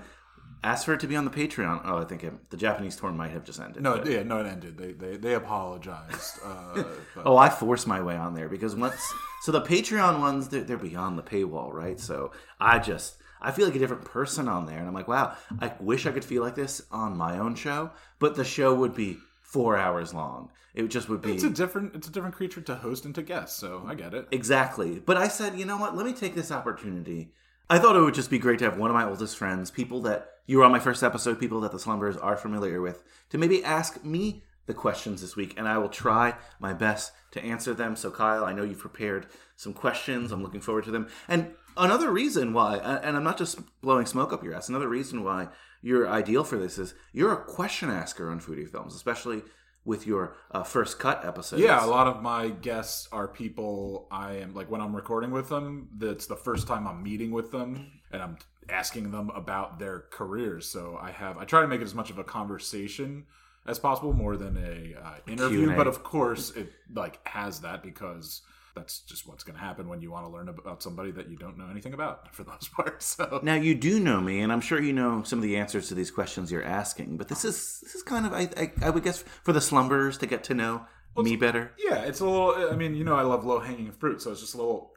asked 0.64 0.86
for 0.86 0.94
it 0.94 1.00
to 1.00 1.06
be 1.06 1.14
on 1.16 1.26
the 1.26 1.30
Patreon. 1.30 1.82
Oh, 1.84 1.98
I 1.98 2.04
think 2.04 2.24
it, 2.24 2.50
the 2.50 2.56
Japanese 2.56 2.96
tour 2.96 3.12
might 3.12 3.30
have 3.32 3.44
just 3.44 3.60
ended. 3.60 3.82
No, 3.82 3.98
but- 3.98 4.10
yeah, 4.10 4.22
no, 4.22 4.38
it 4.40 4.46
ended. 4.46 4.78
They 4.78 4.92
they, 4.92 5.16
they 5.18 5.34
apologized. 5.34 6.38
Uh, 6.44 6.74
but- 7.14 7.26
Oh, 7.26 7.36
I 7.36 7.50
forced 7.50 7.86
my 7.86 8.00
way 8.02 8.16
on 8.16 8.34
there 8.34 8.48
because 8.48 8.74
once 8.74 8.96
so 9.42 9.52
the 9.52 9.60
Patreon 9.60 10.20
ones 10.20 10.48
they're, 10.48 10.64
they're 10.64 10.78
beyond 10.78 11.18
the 11.18 11.22
paywall, 11.22 11.72
right? 11.72 12.00
So 12.00 12.32
I 12.58 12.78
just 12.78 13.16
I 13.44 13.52
feel 13.52 13.66
like 13.66 13.76
a 13.76 13.78
different 13.78 14.04
person 14.04 14.48
on 14.48 14.66
there, 14.66 14.78
and 14.78 14.88
I'm 14.88 14.94
like, 14.94 15.08
wow, 15.08 15.36
I 15.60 15.72
wish 15.80 16.06
I 16.06 16.12
could 16.12 16.24
feel 16.24 16.42
like 16.42 16.54
this 16.54 16.82
on 16.90 17.16
my 17.16 17.38
own 17.38 17.54
show, 17.54 17.90
but 18.18 18.34
the 18.34 18.44
show 18.44 18.74
would 18.74 18.94
be 18.94 19.18
four 19.42 19.76
hours 19.76 20.12
long. 20.12 20.50
It 20.74 20.88
just 20.88 21.08
would 21.08 21.22
be 21.22 21.34
it's 21.34 21.44
a 21.44 21.50
different 21.50 21.94
it's 21.94 22.08
a 22.08 22.10
different 22.10 22.34
creature 22.34 22.60
to 22.62 22.74
host 22.74 23.04
and 23.04 23.14
to 23.14 23.22
guest. 23.22 23.58
So 23.58 23.84
I 23.86 23.94
get 23.94 24.14
it. 24.14 24.26
Exactly. 24.32 24.98
But 24.98 25.16
I 25.16 25.28
said, 25.28 25.56
you 25.56 25.64
know 25.64 25.76
what? 25.76 25.96
Let 25.96 26.06
me 26.06 26.12
take 26.12 26.34
this 26.34 26.50
opportunity. 26.50 27.30
I 27.70 27.78
thought 27.78 27.96
it 27.96 28.00
would 28.00 28.14
just 28.14 28.30
be 28.30 28.38
great 28.38 28.58
to 28.58 28.64
have 28.64 28.76
one 28.76 28.90
of 28.90 28.94
my 28.94 29.04
oldest 29.04 29.36
friends, 29.36 29.70
people 29.70 30.02
that 30.02 30.32
you 30.46 30.58
were 30.58 30.64
on 30.64 30.72
my 30.72 30.80
first 30.80 31.02
episode, 31.02 31.38
people 31.38 31.60
that 31.60 31.72
the 31.72 31.78
slumbers 31.78 32.16
are 32.16 32.36
familiar 32.36 32.80
with, 32.80 33.02
to 33.30 33.38
maybe 33.38 33.64
ask 33.64 34.04
me 34.04 34.42
the 34.66 34.74
questions 34.74 35.20
this 35.20 35.36
week, 35.36 35.54
and 35.56 35.68
I 35.68 35.78
will 35.78 35.88
try 35.88 36.34
my 36.58 36.72
best 36.72 37.12
to 37.32 37.42
answer 37.42 37.74
them. 37.74 37.96
So, 37.96 38.10
Kyle, 38.10 38.44
I 38.44 38.52
know 38.52 38.64
you've 38.64 38.78
prepared 38.78 39.26
some 39.56 39.72
questions. 39.72 40.32
I'm 40.32 40.42
looking 40.42 40.60
forward 40.60 40.84
to 40.84 40.90
them. 40.90 41.08
And 41.28 41.54
another 41.76 42.10
reason 42.10 42.52
why, 42.52 42.76
and 42.78 43.16
I'm 43.16 43.24
not 43.24 43.38
just 43.38 43.58
blowing 43.80 44.06
smoke 44.06 44.32
up 44.32 44.42
your 44.44 44.54
ass, 44.54 44.68
another 44.68 44.88
reason 44.88 45.24
why 45.24 45.48
you're 45.82 46.08
ideal 46.08 46.44
for 46.44 46.56
this 46.56 46.78
is 46.78 46.94
you're 47.12 47.32
a 47.32 47.44
question 47.44 47.90
asker 47.90 48.30
on 48.30 48.40
foodie 48.40 48.68
films, 48.68 48.94
especially 48.94 49.42
with 49.84 50.06
your 50.06 50.36
uh, 50.50 50.62
first 50.62 50.98
cut 50.98 51.24
episodes. 51.24 51.62
Yeah, 51.62 51.84
a 51.84 51.86
lot 51.86 52.06
of 52.06 52.22
my 52.22 52.48
guests 52.48 53.06
are 53.12 53.28
people 53.28 54.08
I 54.10 54.36
am 54.36 54.54
like 54.54 54.70
when 54.70 54.80
I'm 54.80 54.96
recording 54.96 55.30
with 55.30 55.48
them. 55.48 55.88
That's 55.96 56.26
the 56.26 56.36
first 56.36 56.66
time 56.66 56.86
I'm 56.86 57.02
meeting 57.02 57.30
with 57.30 57.50
them, 57.50 58.00
and 58.10 58.22
I'm 58.22 58.38
asking 58.70 59.10
them 59.10 59.30
about 59.30 59.78
their 59.78 60.04
careers. 60.10 60.66
So 60.66 60.98
I 61.00 61.10
have 61.10 61.36
I 61.36 61.44
try 61.44 61.60
to 61.60 61.68
make 61.68 61.80
it 61.80 61.84
as 61.84 61.94
much 61.94 62.10
of 62.10 62.18
a 62.18 62.24
conversation 62.24 63.26
as 63.66 63.78
possible, 63.78 64.12
more 64.12 64.36
than 64.36 64.56
a 64.56 64.94
uh, 65.00 65.14
interview. 65.26 65.64
Q&A. 65.64 65.76
But 65.76 65.86
of 65.86 66.02
course, 66.02 66.50
it 66.50 66.72
like 66.94 67.26
has 67.26 67.60
that 67.60 67.82
because 67.82 68.42
that's 68.74 69.00
just 69.00 69.26
what's 69.26 69.44
going 69.44 69.56
to 69.56 69.64
happen 69.64 69.88
when 69.88 70.00
you 70.00 70.10
want 70.10 70.26
to 70.26 70.32
learn 70.32 70.48
about 70.48 70.82
somebody 70.82 71.10
that 71.12 71.28
you 71.28 71.36
don't 71.36 71.56
know 71.56 71.68
anything 71.70 71.94
about 71.94 72.34
for 72.34 72.44
the 72.44 72.50
most 72.50 72.72
part. 72.72 73.02
So 73.02 73.40
Now 73.42 73.54
you 73.54 73.74
do 73.74 74.00
know 74.00 74.20
me, 74.20 74.40
and 74.40 74.52
I'm 74.52 74.60
sure 74.60 74.80
you 74.80 74.92
know 74.92 75.22
some 75.22 75.38
of 75.38 75.42
the 75.42 75.56
answers 75.56 75.88
to 75.88 75.94
these 75.94 76.10
questions 76.10 76.50
you're 76.50 76.64
asking. 76.64 77.16
But 77.16 77.28
this 77.28 77.44
is 77.44 77.80
this 77.82 77.94
is 77.94 78.02
kind 78.02 78.26
of 78.26 78.32
I 78.32 78.48
I, 78.56 78.72
I 78.82 78.90
would 78.90 79.04
guess 79.04 79.22
for 79.42 79.52
the 79.52 79.60
slumbers 79.60 80.18
to 80.18 80.26
get 80.26 80.44
to 80.44 80.54
know 80.54 80.86
me 81.16 81.36
better. 81.36 81.72
Yeah, 81.78 82.00
it's 82.00 82.20
a 82.20 82.26
little. 82.26 82.70
I 82.70 82.76
mean, 82.76 82.94
you 82.94 83.04
know, 83.04 83.14
I 83.14 83.22
love 83.22 83.44
low 83.44 83.60
hanging 83.60 83.92
fruit, 83.92 84.20
so 84.20 84.32
it's 84.32 84.40
just 84.40 84.54
a 84.54 84.58
little. 84.58 84.92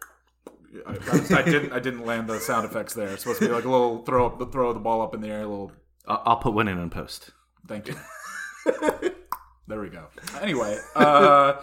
I, 0.86 0.92
I, 0.92 1.40
I 1.40 1.42
didn't. 1.44 1.74
I 1.74 1.80
didn't 1.80 2.06
land 2.06 2.28
the 2.28 2.40
sound 2.40 2.66
effects 2.66 2.94
there. 2.94 3.10
It's 3.10 3.24
supposed 3.24 3.40
to 3.40 3.48
be 3.48 3.54
like 3.54 3.66
a 3.66 3.70
little 3.70 4.04
throw 4.04 4.26
up, 4.26 4.40
the 4.40 4.48
throw 4.48 4.74
the 4.74 4.80
ball 4.80 5.02
up 5.02 5.14
in 5.14 5.22
the 5.22 5.30
air. 5.30 5.42
A 5.42 5.48
little. 5.48 5.72
I'll, 6.08 6.24
I'll 6.26 6.38
put 6.38 6.54
one 6.54 6.68
in 6.68 6.78
on 6.78 6.90
post. 6.90 7.32
Thank 7.68 7.88
you. 7.88 9.12
there 9.68 9.80
we 9.82 9.90
go. 9.90 10.08
Anyway, 10.42 10.78
uh, 10.96 11.62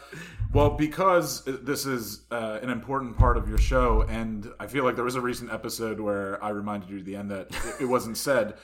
well, 0.52 0.70
because 0.70 1.44
this 1.44 1.86
is 1.86 2.24
uh, 2.30 2.58
an 2.62 2.70
important 2.70 3.16
part 3.16 3.36
of 3.36 3.48
your 3.48 3.58
show, 3.58 4.02
and 4.08 4.50
I 4.60 4.66
feel 4.66 4.84
like 4.84 4.94
there 4.94 5.04
was 5.04 5.16
a 5.16 5.20
recent 5.20 5.52
episode 5.52 6.00
where 6.00 6.42
I 6.42 6.50
reminded 6.50 6.90
you 6.90 6.98
at 6.98 7.04
the 7.04 7.16
end 7.16 7.30
that 7.30 7.48
it- 7.50 7.82
it 7.82 7.86
wasn't 7.86 8.16
said. 8.16 8.54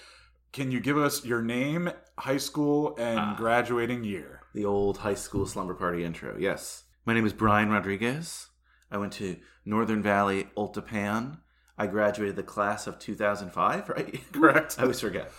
Can 0.52 0.72
you 0.72 0.80
give 0.80 0.98
us 0.98 1.24
your 1.24 1.42
name, 1.42 1.90
high 2.18 2.36
school, 2.38 2.96
and 2.98 3.36
graduating 3.36 4.02
year? 4.02 4.40
The 4.52 4.64
old 4.64 4.98
high 4.98 5.14
school 5.14 5.46
slumber 5.46 5.74
party 5.74 6.04
intro. 6.04 6.36
Yes, 6.38 6.82
my 7.06 7.14
name 7.14 7.24
is 7.24 7.32
Brian 7.32 7.70
Rodriguez. 7.70 8.48
I 8.90 8.98
went 8.98 9.12
to 9.14 9.36
Northern 9.64 10.02
Valley 10.02 10.48
Old 10.56 10.74
Tappan. 10.74 11.38
I 11.78 11.86
graduated 11.86 12.34
the 12.36 12.42
class 12.42 12.86
of 12.88 12.98
2005. 12.98 13.88
Right? 13.88 14.20
Correct. 14.32 14.74
I 14.78 14.82
always 14.82 15.00
forget. 15.00 15.30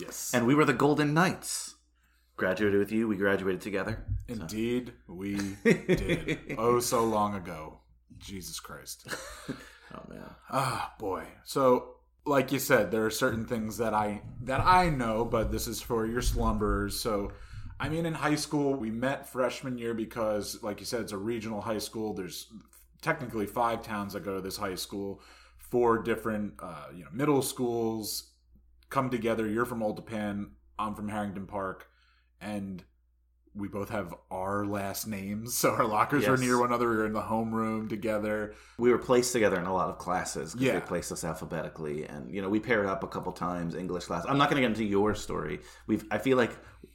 Yes. 0.00 0.32
And 0.34 0.46
we 0.46 0.54
were 0.54 0.64
the 0.64 0.72
Golden 0.72 1.12
Knights. 1.14 1.74
Graduated 2.36 2.78
with 2.78 2.92
you. 2.92 3.08
We 3.08 3.16
graduated 3.16 3.60
together. 3.62 4.04
Indeed, 4.28 4.92
we 5.06 5.56
did. 5.64 6.38
Oh, 6.58 6.80
so 6.80 7.04
long 7.04 7.34
ago. 7.34 7.80
Jesus 8.18 8.60
Christ. 8.60 9.08
Oh 9.94 10.02
man. 10.08 10.30
Ah, 10.50 10.94
boy. 10.98 11.22
So, 11.44 11.94
like 12.26 12.50
you 12.50 12.58
said, 12.58 12.90
there 12.90 13.06
are 13.06 13.10
certain 13.10 13.46
things 13.46 13.78
that 13.78 13.94
I 13.94 14.22
that 14.42 14.60
I 14.60 14.90
know, 14.90 15.24
but 15.24 15.52
this 15.52 15.68
is 15.68 15.80
for 15.80 16.06
your 16.06 16.20
slumberers. 16.22 16.98
So, 16.98 17.30
I 17.78 17.88
mean, 17.88 18.04
in 18.04 18.12
high 18.12 18.34
school, 18.34 18.74
we 18.74 18.90
met 18.90 19.28
freshman 19.28 19.78
year 19.78 19.94
because, 19.94 20.60
like 20.60 20.80
you 20.80 20.86
said, 20.86 21.02
it's 21.02 21.12
a 21.12 21.16
regional 21.16 21.60
high 21.60 21.78
school. 21.78 22.14
There's 22.14 22.52
technically 23.00 23.46
five 23.46 23.80
towns 23.82 24.14
that 24.14 24.24
go 24.24 24.34
to 24.34 24.40
this 24.40 24.56
high 24.56 24.74
school. 24.74 25.20
Four 25.58 26.02
different, 26.02 26.54
uh, 26.60 26.86
you 26.94 27.04
know, 27.04 27.10
middle 27.12 27.42
schools 27.42 28.32
come 28.90 29.08
together. 29.08 29.46
You're 29.46 29.64
from 29.66 29.84
Old 29.84 29.96
Tappan. 29.98 30.50
I'm 30.78 30.94
from 30.96 31.08
Harrington 31.08 31.46
Park, 31.46 31.88
and 32.40 32.84
we 33.54 33.68
both 33.68 33.88
have 33.88 34.14
our 34.30 34.66
last 34.66 35.06
names, 35.06 35.56
so 35.56 35.70
our 35.70 35.86
lockers 35.86 36.24
Yes. 36.24 36.38
near 36.40 36.58
one 36.58 36.68
another. 36.68 36.90
We 36.90 36.96
were 36.96 37.06
in 37.06 37.14
the 37.14 37.22
homeroom 37.22 37.88
together. 37.88 38.52
we 38.78 38.90
were 38.90 38.98
placed 38.98 39.32
together 39.32 39.58
in 39.58 39.64
a 39.64 39.72
lot 39.72 39.88
of 39.88 39.96
classes 39.98 40.52
because 40.52 40.66
Yeah. 40.66 40.74
they 40.74 40.80
placed 40.80 41.10
us 41.10 41.24
alphabetically 41.24 42.04
and 42.04 42.30
you 42.34 42.42
know 42.42 42.50
we 42.50 42.60
paired 42.60 42.84
up 42.86 43.02
a 43.02 43.06
couple 43.08 43.32
times 43.32 43.74
english 43.74 44.04
class 44.04 44.24
i'm 44.28 44.36
not 44.36 44.50
going 44.50 44.60
to 44.60 44.68
get 44.68 44.76
into 44.76 44.84
your 44.84 45.14
story 45.14 45.60
we've 45.86 46.04
i 46.10 46.18
feel 46.18 46.36
like 46.36 46.52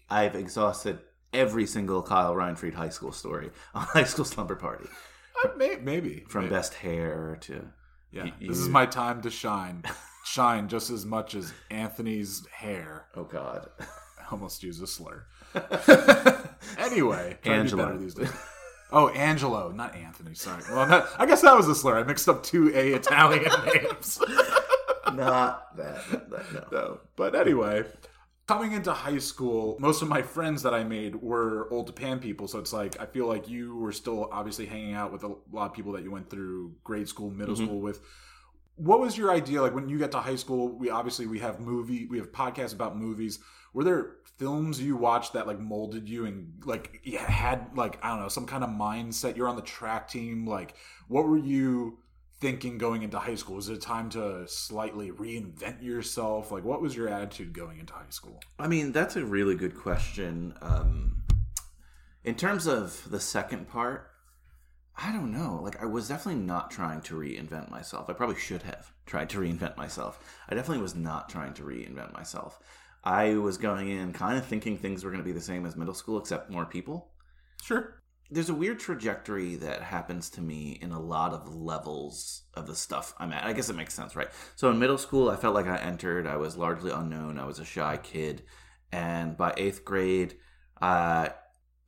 i've 0.10 0.36
exhausted 0.36 1.00
every 1.33 1.65
single 1.65 2.03
kyle 2.03 2.36
reinfried 2.36 2.74
high 2.75 2.89
school 2.89 3.12
story 3.12 3.50
on 3.74 3.81
high 3.88 4.03
school 4.03 4.25
slumber 4.25 4.55
party 4.55 4.86
Uh, 5.43 5.50
may- 5.57 5.77
maybe 5.81 6.24
from 6.29 6.43
maybe. 6.43 6.53
best 6.55 6.75
hair 6.75 7.38
to 7.41 7.67
Yeah, 8.12 8.25
Y- 8.25 8.33
this 8.50 8.60
is 8.60 8.69
my 8.69 8.86
time 8.86 9.21
to 9.24 9.31
shine. 9.31 9.83
shine 10.25 10.67
just 10.67 10.91
as 10.91 11.05
much 11.05 11.33
as 11.33 11.53
Anthony's 11.71 12.45
hair. 12.51 13.07
oh 13.15 13.24
god 13.24 13.69
almost 14.32 14.64
used 14.64 14.82
a 14.82 14.88
slur. 14.88 15.26
anyway, 16.78 17.38
trying 17.44 17.68
to 17.68 17.76
be 17.76 17.82
Angelo. 17.82 17.98
these 17.98 18.14
days. 18.14 18.32
Oh, 18.92 19.08
Angelo, 19.10 19.72
not 19.72 19.96
Anthony. 19.96 20.36
Sorry. 20.36 20.64
Well, 20.70 20.88
not, 20.88 21.10
I 21.18 21.26
guess 21.26 21.42
that 21.42 21.56
was 21.56 21.68
a 21.68 21.76
slur. 21.76 22.00
I 22.00 22.04
mixed 22.04 22.28
up 22.28 22.44
two 22.44 22.72
A 22.76 22.94
Italian 22.94 23.44
names. 23.66 24.20
not 25.14 25.78
that, 25.78 26.02
not 26.12 26.30
that 26.30 26.54
no 26.54 26.66
no, 26.72 27.00
but 27.16 27.36
anyway, 27.36 27.84
coming 28.48 28.74
into 28.74 28.92
high 28.92 29.18
school, 29.18 29.78
most 29.80 30.02
of 30.02 30.10
my 30.10 30.22
friends 30.22 30.64
that 30.64 30.74
I 30.74 30.84
made 30.84 31.16
were 31.16 31.72
Old 31.72 31.88
Tappan 31.88 32.20
people. 32.20 32.50
So 32.50 32.60
it's 32.60 32.74
like 32.74 33.00
I 33.00 33.06
feel 33.06 33.28
like 33.28 33.48
you 33.48 33.78
were 33.78 33.94
still 33.94 34.28
obviously 34.32 34.66
hanging 34.66 34.94
out 34.94 35.14
with 35.14 35.24
a 35.24 35.34
lot 35.52 35.68
of 35.68 35.74
people 35.74 35.94
that 35.94 36.04
you 36.04 36.12
went 36.12 36.30
through 36.30 36.76
grade 36.84 37.08
school, 37.08 37.30
middle 37.30 37.56
mm-hmm. 37.56 37.66
school 37.66 37.80
with. 37.80 38.02
What 38.76 39.00
was 39.00 39.18
your 39.18 39.32
idea 39.32 39.62
like 39.62 39.74
when 39.74 39.88
you 39.88 39.98
get 39.98 40.12
to 40.12 40.20
high 40.20 40.36
school? 40.36 40.68
We 40.68 40.90
obviously 40.90 41.28
we 41.28 41.40
have 41.40 41.62
movie, 41.62 42.08
we 42.08 42.18
have 42.18 42.34
podcasts 42.34 42.74
about 42.74 42.98
movies. 42.98 43.40
Were 43.74 43.84
there 43.84 44.16
films 44.38 44.82
you 44.82 44.98
watched 44.98 45.34
that 45.34 45.48
like 45.48 45.60
molded 45.60 46.10
you 46.10 46.25
and 46.25 46.62
like 46.66 47.06
had 47.06 47.70
like 47.75 48.04
I 48.04 48.10
don't 48.10 48.22
know 48.22 48.28
some 48.28 48.46
kind 48.46 48.63
of 48.63 48.70
mindset? 48.70 49.38
You're 49.38 49.48
on 49.48 49.56
the 49.56 49.62
track 49.62 50.08
team. 50.08 50.46
Like, 50.46 50.75
what 51.08 51.25
were 51.28 51.38
you? 51.38 52.00
thinking 52.42 52.80
going 52.80 53.04
into 53.04 53.20
high 53.20 53.36
school? 53.36 53.56
Was 53.56 53.70
it 53.70 53.82
time 53.82 54.10
to 54.10 54.48
slightly 54.48 55.12
reinvent 55.12 55.84
yourself? 55.84 56.51
Like, 56.51 56.66
what 56.66 56.82
was 56.82 56.96
your 56.96 57.08
attitude 57.08 57.54
going 57.54 57.80
into 57.80 57.94
high 57.94 58.10
school? 58.10 58.42
I 58.60 58.68
mean, 58.68 58.92
that's 58.92 59.16
a 59.16 59.24
really 59.24 59.56
good 59.56 59.78
question. 59.78 60.56
Um, 60.60 61.24
in 62.24 62.36
terms 62.36 62.66
of 62.66 63.10
the 63.10 63.20
second 63.20 63.70
part, 63.70 64.10
I 64.98 65.12
don't 65.12 65.32
know. 65.32 65.62
Like, 65.63 65.82
I 65.82 65.86
was 65.86 66.10
definitely 66.10 66.42
not 66.42 66.72
trying 66.72 67.01
to 67.01 67.16
reinvent 67.16 67.70
myself. 67.70 68.10
I 68.10 68.13
probably 68.13 68.36
should 68.36 68.63
have 68.63 68.92
tried 69.06 69.30
to 69.30 69.40
reinvent 69.40 69.78
myself. 69.78 70.20
I 70.50 70.56
definitely 70.56 70.82
was 70.82 70.96
not 70.96 71.30
trying 71.30 71.54
to 71.54 71.63
reinvent 71.63 72.12
myself. 72.12 72.60
I 73.03 73.36
was 73.36 73.58
going 73.58 73.89
in 73.89 74.13
kind 74.13 74.38
of 74.38 74.46
thinking 74.46 74.77
things 74.77 75.03
were 75.03 75.12
going 75.12 75.24
to 75.24 75.27
be 75.27 75.31
the 75.31 75.41
same 75.41 75.65
as 75.65 75.75
middle 75.75 75.93
school, 75.93 76.20
except 76.20 76.51
more 76.51 76.65
people. 76.65 77.12
Sure. 77.63 78.01
There's 78.29 78.50
a 78.50 78.53
weird 78.53 78.79
trajectory 78.79 79.55
that 79.55 79.81
happens 79.81 80.29
to 80.31 80.41
me 80.41 80.77
in 80.81 80.91
a 80.91 81.00
lot 81.00 81.34
of 81.34 81.53
levels 81.53 82.43
of 82.53 82.67
the 82.67 82.75
stuff 82.75 83.13
I'm 83.17 83.34
at. 83.34 83.43
I 83.43 83.53
guess 83.53 83.70
it 83.70 83.75
makes 83.75 83.93
sense, 83.93 84.15
right? 84.15 84.29
So 84.55 84.70
in 84.70 84.79
middle 84.79 84.98
school, 84.98 85.29
I 85.29 85.36
felt 85.36 85.55
like 85.55 85.67
I 85.67 85.77
entered. 85.77 86.27
I 86.27 86.38
was 86.38 86.55
largely 86.55 86.91
unknown. 86.91 87.39
I 87.39 87.46
was 87.46 87.60
a 87.60 87.65
shy 87.65 87.98
kid, 87.98 88.43
and 88.91 89.36
by 89.36 89.53
eighth 89.58 89.84
grade, 89.84 90.38
uh, 90.81 91.29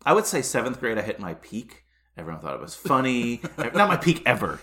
I 0.05 0.13
would 0.13 0.25
say 0.25 0.41
seventh 0.41 0.79
grade, 0.79 0.97
I 0.97 1.01
hit 1.01 1.19
my 1.19 1.35
peak. 1.35 1.85
Everyone 2.17 2.41
thought 2.41 2.55
it 2.55 2.61
was 2.61 2.75
funny. 2.75 3.41
Not 3.57 3.87
my 3.87 3.97
peak 3.97 4.21
ever. 4.25 4.59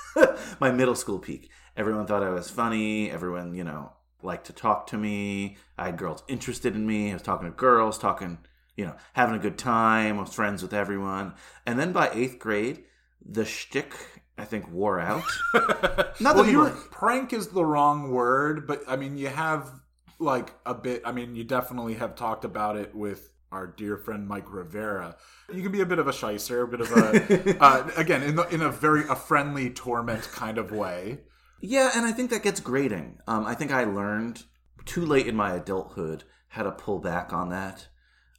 my 0.60 0.70
middle 0.72 0.94
school 0.96 1.18
peak. 1.18 1.50
Everyone 1.76 2.06
thought 2.06 2.22
I 2.22 2.30
was 2.30 2.50
funny. 2.50 3.10
Everyone, 3.10 3.54
you 3.54 3.64
know, 3.64 3.92
liked 4.24 4.46
to 4.46 4.52
talk 4.52 4.86
to 4.88 4.98
me. 4.98 5.56
I 5.78 5.86
had 5.86 5.96
girls 5.96 6.22
interested 6.28 6.74
in 6.74 6.86
me. 6.86 7.10
I 7.10 7.14
was 7.14 7.22
talking 7.22 7.50
to 7.50 7.56
girls, 7.56 7.98
talking, 7.98 8.38
you 8.76 8.84
know, 8.84 8.94
having 9.14 9.34
a 9.34 9.38
good 9.38 9.58
time. 9.58 10.18
I 10.18 10.22
was 10.22 10.34
friends 10.34 10.62
with 10.62 10.72
everyone. 10.72 11.34
And 11.66 11.78
then 11.78 11.92
by 11.92 12.10
eighth 12.12 12.38
grade, 12.38 12.84
the 13.24 13.44
shtick 13.44 13.94
I 14.38 14.44
think 14.44 14.70
wore 14.70 14.98
out. 14.98 15.24
Not 15.54 16.34
well, 16.34 16.44
that 16.44 16.50
you're, 16.50 16.70
people- 16.70 16.82
prank 16.90 17.32
is 17.32 17.48
the 17.48 17.64
wrong 17.64 18.10
word, 18.10 18.66
but 18.66 18.82
I 18.88 18.96
mean, 18.96 19.16
you 19.16 19.28
have 19.28 19.70
like 20.18 20.54
a 20.64 20.74
bit. 20.74 21.02
I 21.04 21.12
mean, 21.12 21.36
you 21.36 21.44
definitely 21.44 21.94
have 21.94 22.14
talked 22.14 22.44
about 22.44 22.76
it 22.76 22.94
with 22.94 23.30
our 23.50 23.66
dear 23.66 23.98
friend 23.98 24.26
Mike 24.26 24.50
Rivera. 24.50 25.16
You 25.52 25.62
can 25.62 25.72
be 25.72 25.82
a 25.82 25.86
bit 25.86 25.98
of 25.98 26.08
a 26.08 26.12
shyster, 26.12 26.62
a 26.62 26.68
bit 26.68 26.80
of 26.80 26.90
a 26.90 27.56
uh, 27.62 27.90
again 27.96 28.22
in 28.22 28.36
the, 28.36 28.48
in 28.48 28.62
a 28.62 28.70
very 28.70 29.06
a 29.08 29.14
friendly 29.14 29.70
torment 29.70 30.22
kind 30.32 30.58
of 30.58 30.72
way. 30.72 31.20
Yeah, 31.62 31.90
and 31.94 32.04
I 32.04 32.12
think 32.12 32.30
that 32.30 32.42
gets 32.42 32.60
grating. 32.60 33.18
Um, 33.26 33.46
I 33.46 33.54
think 33.54 33.72
I 33.72 33.84
learned 33.84 34.42
too 34.84 35.06
late 35.06 35.26
in 35.26 35.36
my 35.36 35.54
adulthood 35.54 36.24
how 36.48 36.64
to 36.64 36.72
pull 36.72 36.98
back 36.98 37.32
on 37.32 37.48
that 37.50 37.86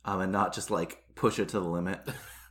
um, 0.05 0.21
and 0.21 0.31
not 0.31 0.53
just 0.53 0.69
like 0.69 1.03
push 1.15 1.39
it 1.39 1.49
to 1.49 1.59
the 1.59 1.67
limit. 1.67 1.99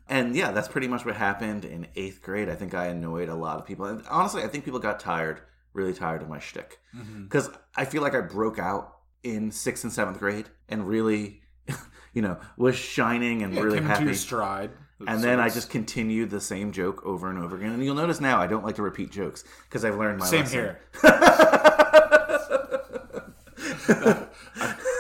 And 0.09 0.35
yeah, 0.35 0.51
that's 0.51 0.69
pretty 0.69 0.89
much 0.89 1.07
what 1.07 1.15
happened 1.17 1.65
in 1.65 1.87
eighth 1.95 2.21
grade. 2.21 2.49
I 2.51 2.55
think 2.55 2.75
I 2.75 2.87
annoyed 2.87 3.29
a 3.31 3.35
lot 3.37 3.59
of 3.59 3.65
people. 3.67 3.87
And 3.87 4.03
honestly, 4.11 4.43
I 4.43 4.49
think 4.49 4.65
people 4.65 4.81
got 4.81 5.01
tired, 5.01 5.41
really 5.73 5.95
tired 5.95 6.21
of 6.21 6.29
my 6.29 6.39
shtick. 6.41 6.81
Because 7.23 7.49
I 7.77 7.85
feel 7.87 8.03
like 8.03 8.15
I 8.15 8.21
broke 8.21 8.59
out 8.59 8.97
in 9.23 9.53
sixth 9.53 9.85
and 9.85 9.93
seventh 9.93 10.19
grade 10.19 10.47
and 10.69 10.87
really, 10.87 11.41
you 12.13 12.21
know, 12.21 12.39
was 12.59 12.75
shining 12.75 13.43
and 13.43 13.55
Yeah, 13.55 13.61
really 13.63 13.79
came 13.79 13.87
happy. 13.87 14.05
your 14.07 14.15
stride, 14.15 14.73
And 15.09 15.21
So 15.21 15.27
then 15.27 15.41
I 15.41 15.49
just 15.49 15.71
continue 15.71 16.27
the 16.27 16.41
same 16.41 16.73
joke 16.73 17.05
over 17.05 17.31
and 17.31 17.39
over 17.39 17.57
again. 17.57 17.73
And 17.73 17.85
you'll 17.85 17.95
notice 17.95 18.21
now 18.21 18.41
I 18.41 18.47
don't 18.47 18.65
like 18.65 18.77
to 18.77 18.83
repeat 18.83 19.11
jokes 19.11 19.45
because 19.69 19.85
I've 19.85 19.97
learned 19.97 20.19
my 20.19 20.27
same 20.27 20.41
lesson. 20.41 20.59
here. 20.59 20.81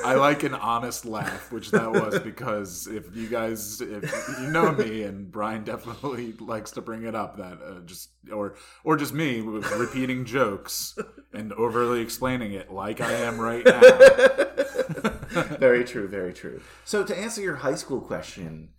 I 0.04 0.14
like 0.14 0.42
an 0.42 0.54
honest 0.54 1.04
laugh, 1.04 1.52
which 1.52 1.71
that 1.71 1.90
was 1.90 2.18
because 2.18 2.87
if 2.88 3.14
you 3.14 3.28
guys, 3.28 3.80
if 3.80 4.02
you 4.40 4.49
know 4.49 4.73
me, 4.73 5.04
and 5.04 5.30
Brian 5.30 5.64
definitely 5.64 6.32
likes 6.40 6.73
to 6.73 6.80
bring 6.80 7.04
it 7.04 7.14
up, 7.14 7.37
that 7.37 7.59
uh, 7.64 7.80
just 7.87 8.11
or 8.32 8.56
or 8.85 8.97
just 8.97 9.14
me 9.14 9.40
repeating 9.40 10.25
jokes 10.25 10.99
and 11.32 11.52
overly 11.52 12.00
explaining 12.00 12.52
it, 12.52 12.73
like 12.73 13.00
I 13.00 13.12
am 13.12 13.40
right 13.40 13.64
now. 13.64 13.80
very 15.59 15.85
true, 15.85 16.09
very 16.09 16.32
true. 16.32 16.61
So 16.85 17.04
to 17.04 17.16
answer 17.16 17.40
your 17.40 17.56
high 17.56 17.76
school 17.76 18.00
question, 18.00 18.71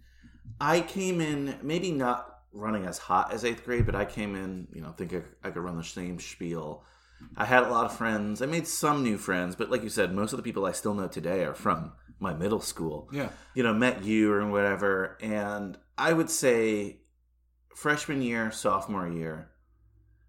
I 0.64 0.80
came 0.80 1.20
in 1.20 1.58
maybe 1.62 1.92
not 1.92 2.40
running 2.54 2.86
as 2.86 2.98
hot 2.98 3.34
as 3.34 3.44
eighth 3.44 3.66
grade, 3.66 3.86
but 3.86 3.96
I 3.96 4.06
came 4.06 4.34
in, 4.34 4.70
you 4.74 4.82
know, 4.82 4.92
think 4.92 5.14
I, 5.14 5.22
I 5.44 5.52
could 5.52 5.62
run 5.62 5.76
the 5.76 5.84
same 5.84 6.20
spiel. 6.22 6.86
I 7.36 7.44
had 7.44 7.64
a 7.64 7.70
lot 7.70 7.86
of 7.86 7.98
friends. 7.98 8.42
I 8.42 8.46
made 8.46 8.66
some 8.66 9.04
new 9.04 9.18
friends, 9.18 9.58
but 9.58 9.70
like 9.70 9.84
you 9.84 9.90
said, 9.90 10.14
most 10.14 10.32
of 10.32 10.38
the 10.38 10.44
people 10.44 10.66
I 10.66 10.72
still 10.72 10.94
know 10.94 11.10
today 11.10 11.44
are 11.44 11.54
from 11.54 11.92
my 12.18 12.34
middle 12.34 12.62
school. 12.62 13.10
Yeah. 13.12 13.28
You 13.54 13.64
know, 13.64 13.74
met 13.74 14.06
you 14.06 14.32
or 14.32 14.50
whatever. 14.50 15.18
And 15.22 15.78
I 15.98 16.14
would 16.14 16.30
say 16.30 17.02
freshman 17.76 18.22
year, 18.22 18.50
sophomore 18.50 19.10
year, 19.10 19.50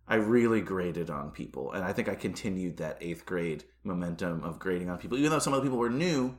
I 0.08 0.16
really 0.16 0.62
graded 0.62 1.10
on 1.10 1.30
people. 1.30 1.70
And 1.70 1.84
I 1.84 1.92
think 1.92 2.08
I 2.08 2.16
continued 2.16 2.78
that 2.78 2.98
eighth 3.00 3.24
grade 3.24 3.62
momentum 3.84 4.42
of 4.42 4.58
grading 4.58 4.90
on 4.90 4.98
people. 4.98 5.16
Even 5.16 5.30
though 5.30 5.38
some 5.38 5.52
of 5.52 5.60
the 5.60 5.64
people 5.64 5.78
were 5.78 5.90
new, 5.90 6.38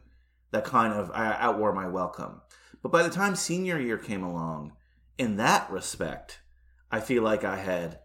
that 0.51 0.65
kind 0.65 0.93
of 0.93 1.11
I 1.11 1.31
outwore 1.33 1.73
my 1.73 1.87
welcome. 1.87 2.41
But 2.85 2.91
by 2.91 3.01
the 3.01 3.09
time 3.09 3.35
senior 3.35 3.79
year 3.79 3.97
came 3.97 4.21
along, 4.21 4.73
in 5.17 5.37
that 5.37 5.71
respect, 5.71 6.41
I 6.91 6.99
feel 6.99 7.23
like 7.23 7.43
I 7.43 7.55
had 7.55 7.97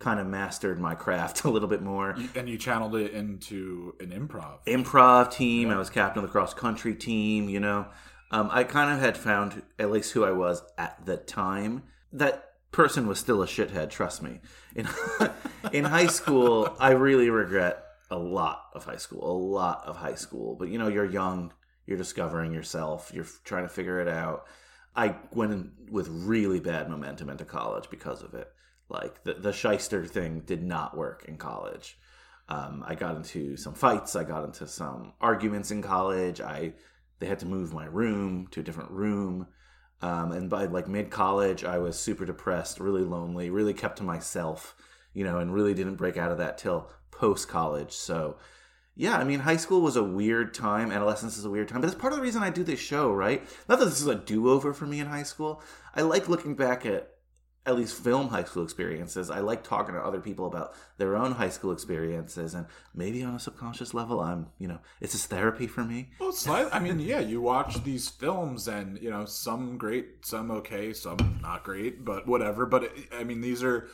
kind 0.00 0.20
of 0.20 0.26
mastered 0.26 0.78
my 0.78 0.94
craft 0.94 1.44
a 1.44 1.50
little 1.50 1.66
bit 1.66 1.80
more. 1.80 2.14
And 2.34 2.46
you 2.46 2.58
channeled 2.58 2.94
it 2.94 3.12
into 3.12 3.94
an 4.00 4.10
improv. 4.10 4.58
Improv 4.66 5.32
team, 5.32 5.70
I 5.70 5.78
was 5.78 5.88
captain 5.88 6.22
of 6.22 6.28
the 6.28 6.30
cross 6.30 6.52
country 6.52 6.94
team, 6.94 7.48
you 7.48 7.58
know. 7.58 7.86
Um, 8.30 8.50
I 8.52 8.64
kind 8.64 8.92
of 8.92 9.00
had 9.00 9.16
found 9.16 9.62
at 9.78 9.90
least 9.90 10.12
who 10.12 10.26
I 10.26 10.32
was 10.32 10.62
at 10.76 11.06
the 11.06 11.16
time. 11.16 11.84
That 12.12 12.50
person 12.70 13.06
was 13.06 13.18
still 13.18 13.42
a 13.42 13.46
shithead, 13.46 13.88
trust 13.88 14.22
me. 14.22 14.40
In, 14.76 14.86
in 15.72 15.86
high 15.86 16.08
school, 16.08 16.76
I 16.78 16.90
really 16.90 17.30
regret 17.30 17.82
a 18.10 18.18
lot 18.18 18.64
of 18.74 18.84
high 18.84 18.96
school, 18.96 19.24
a 19.24 19.32
lot 19.32 19.84
of 19.86 19.96
high 19.96 20.16
school. 20.16 20.54
But 20.54 20.68
you 20.68 20.76
know, 20.76 20.88
you're 20.88 21.10
young, 21.10 21.54
you're 21.88 21.96
discovering 21.96 22.52
yourself, 22.52 23.10
you're 23.14 23.26
trying 23.44 23.62
to 23.62 23.68
figure 23.68 23.98
it 23.98 24.08
out. 24.08 24.46
I 24.94 25.16
went 25.32 25.52
in 25.52 25.72
with 25.90 26.06
really 26.08 26.60
bad 26.60 26.90
momentum 26.90 27.30
into 27.30 27.46
college 27.46 27.88
because 27.88 28.22
of 28.22 28.34
it. 28.34 28.52
Like 28.90 29.24
the 29.24 29.34
the 29.34 29.52
shyster 29.52 30.04
thing 30.04 30.40
did 30.40 30.62
not 30.62 30.96
work 30.96 31.24
in 31.26 31.38
college. 31.38 31.98
Um, 32.50 32.84
I 32.86 32.94
got 32.94 33.16
into 33.16 33.56
some 33.56 33.72
fights. 33.72 34.16
I 34.16 34.24
got 34.24 34.44
into 34.44 34.66
some 34.66 35.14
arguments 35.20 35.70
in 35.70 35.80
college. 35.80 36.42
I 36.42 36.74
they 37.20 37.26
had 37.26 37.38
to 37.40 37.46
move 37.46 37.72
my 37.72 37.86
room 37.86 38.48
to 38.50 38.60
a 38.60 38.62
different 38.62 38.90
room. 38.90 39.46
Um, 40.02 40.32
and 40.32 40.50
by 40.50 40.66
like 40.66 40.88
mid 40.88 41.10
college, 41.10 41.64
I 41.64 41.78
was 41.78 41.98
super 41.98 42.26
depressed, 42.26 42.80
really 42.80 43.02
lonely, 43.02 43.48
really 43.48 43.74
kept 43.74 43.96
to 43.98 44.04
myself, 44.04 44.76
you 45.14 45.24
know, 45.24 45.38
and 45.38 45.54
really 45.54 45.74
didn't 45.74 45.96
break 45.96 46.18
out 46.18 46.32
of 46.32 46.38
that 46.38 46.58
till 46.58 46.90
post 47.10 47.48
college. 47.48 47.92
So, 47.92 48.36
yeah, 48.98 49.16
I 49.16 49.22
mean, 49.22 49.38
high 49.38 49.56
school 49.56 49.80
was 49.80 49.94
a 49.94 50.02
weird 50.02 50.52
time. 50.52 50.90
Adolescence 50.90 51.38
is 51.38 51.44
a 51.44 51.50
weird 51.50 51.68
time, 51.68 51.80
but 51.80 51.86
that's 51.86 52.00
part 52.00 52.12
of 52.12 52.18
the 52.18 52.22
reason 52.22 52.42
I 52.42 52.50
do 52.50 52.64
this 52.64 52.80
show, 52.80 53.12
right? 53.12 53.48
Not 53.68 53.78
that 53.78 53.84
this 53.84 54.00
is 54.00 54.08
a 54.08 54.16
do 54.16 54.50
over 54.50 54.74
for 54.74 54.86
me 54.86 54.98
in 54.98 55.06
high 55.06 55.22
school. 55.22 55.62
I 55.94 56.02
like 56.02 56.28
looking 56.28 56.56
back 56.56 56.84
at 56.84 57.08
at 57.64 57.76
least 57.76 58.02
film 58.02 58.28
high 58.28 58.42
school 58.42 58.64
experiences. 58.64 59.30
I 59.30 59.38
like 59.38 59.62
talking 59.62 59.94
to 59.94 60.00
other 60.00 60.20
people 60.20 60.46
about 60.46 60.74
their 60.96 61.16
own 61.16 61.30
high 61.30 61.50
school 61.50 61.70
experiences, 61.70 62.54
and 62.54 62.66
maybe 62.92 63.22
on 63.22 63.36
a 63.36 63.38
subconscious 63.38 63.94
level, 63.94 64.18
I'm, 64.18 64.48
you 64.58 64.66
know, 64.66 64.80
it's 65.00 65.12
just 65.12 65.30
therapy 65.30 65.68
for 65.68 65.84
me. 65.84 66.10
Well, 66.18 66.32
slightly. 66.32 66.72
I 66.72 66.80
mean, 66.80 66.98
yeah, 66.98 67.20
you 67.20 67.40
watch 67.40 67.84
these 67.84 68.08
films, 68.08 68.66
and 68.66 69.00
you 69.00 69.10
know, 69.10 69.26
some 69.26 69.78
great, 69.78 70.26
some 70.26 70.50
okay, 70.50 70.92
some 70.92 71.38
not 71.40 71.62
great, 71.62 72.04
but 72.04 72.26
whatever. 72.26 72.66
But 72.66 72.90
I 73.16 73.22
mean, 73.22 73.42
these 73.42 73.62
are 73.62 73.86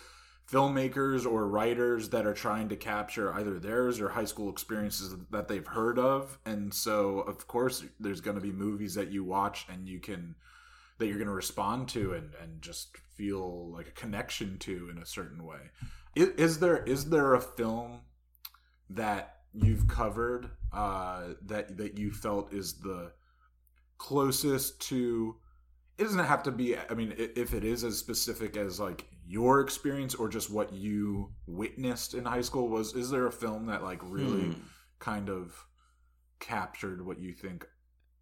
filmmakers 0.50 1.26
or 1.26 1.48
writers 1.48 2.10
that 2.10 2.26
are 2.26 2.34
trying 2.34 2.68
to 2.68 2.76
capture 2.76 3.32
either 3.34 3.58
theirs 3.58 4.00
or 4.00 4.08
high 4.08 4.24
school 4.24 4.50
experiences 4.50 5.14
that 5.30 5.48
they've 5.48 5.66
heard 5.66 5.98
of, 5.98 6.38
and 6.44 6.72
so 6.72 7.20
of 7.20 7.46
course, 7.46 7.84
there's 7.98 8.20
going 8.20 8.36
to 8.36 8.42
be 8.42 8.52
movies 8.52 8.94
that 8.94 9.10
you 9.10 9.24
watch 9.24 9.66
and 9.68 9.88
you 9.88 9.98
can 9.98 10.34
that 10.98 11.06
you're 11.06 11.18
going 11.18 11.28
to 11.28 11.34
respond 11.34 11.88
to 11.88 12.12
and 12.12 12.30
and 12.42 12.62
just 12.62 12.96
feel 13.16 13.68
like 13.70 13.88
a 13.88 13.92
connection 13.92 14.58
to 14.58 14.88
in 14.90 14.98
a 14.98 15.06
certain 15.06 15.44
way. 15.44 15.58
Is, 16.14 16.28
is 16.28 16.58
there 16.58 16.82
is 16.84 17.08
there 17.10 17.34
a 17.34 17.40
film 17.40 18.00
that 18.90 19.36
you've 19.52 19.88
covered 19.88 20.50
uh, 20.72 21.34
that 21.46 21.76
that 21.76 21.98
you 21.98 22.12
felt 22.12 22.52
is 22.52 22.74
the 22.74 23.12
closest 23.98 24.80
to? 24.88 25.36
It 25.96 26.04
doesn't 26.04 26.24
have 26.24 26.42
to 26.44 26.50
be. 26.50 26.76
I 26.76 26.94
mean, 26.94 27.14
if 27.16 27.54
it 27.54 27.64
is 27.64 27.84
as 27.84 27.96
specific 27.98 28.56
as 28.56 28.80
like 28.80 29.06
your 29.26 29.60
experience 29.60 30.14
or 30.14 30.28
just 30.28 30.50
what 30.50 30.72
you 30.72 31.30
witnessed 31.46 32.14
in 32.14 32.24
high 32.24 32.40
school, 32.42 32.68
was 32.68 32.94
is 32.94 33.10
there 33.10 33.26
a 33.26 33.32
film 33.32 33.66
that 33.66 33.82
like 33.82 34.00
really 34.02 34.46
Hmm. 34.48 34.60
kind 34.98 35.28
of 35.28 35.66
captured 36.40 37.04
what 37.06 37.18
you 37.18 37.32
think 37.32 37.66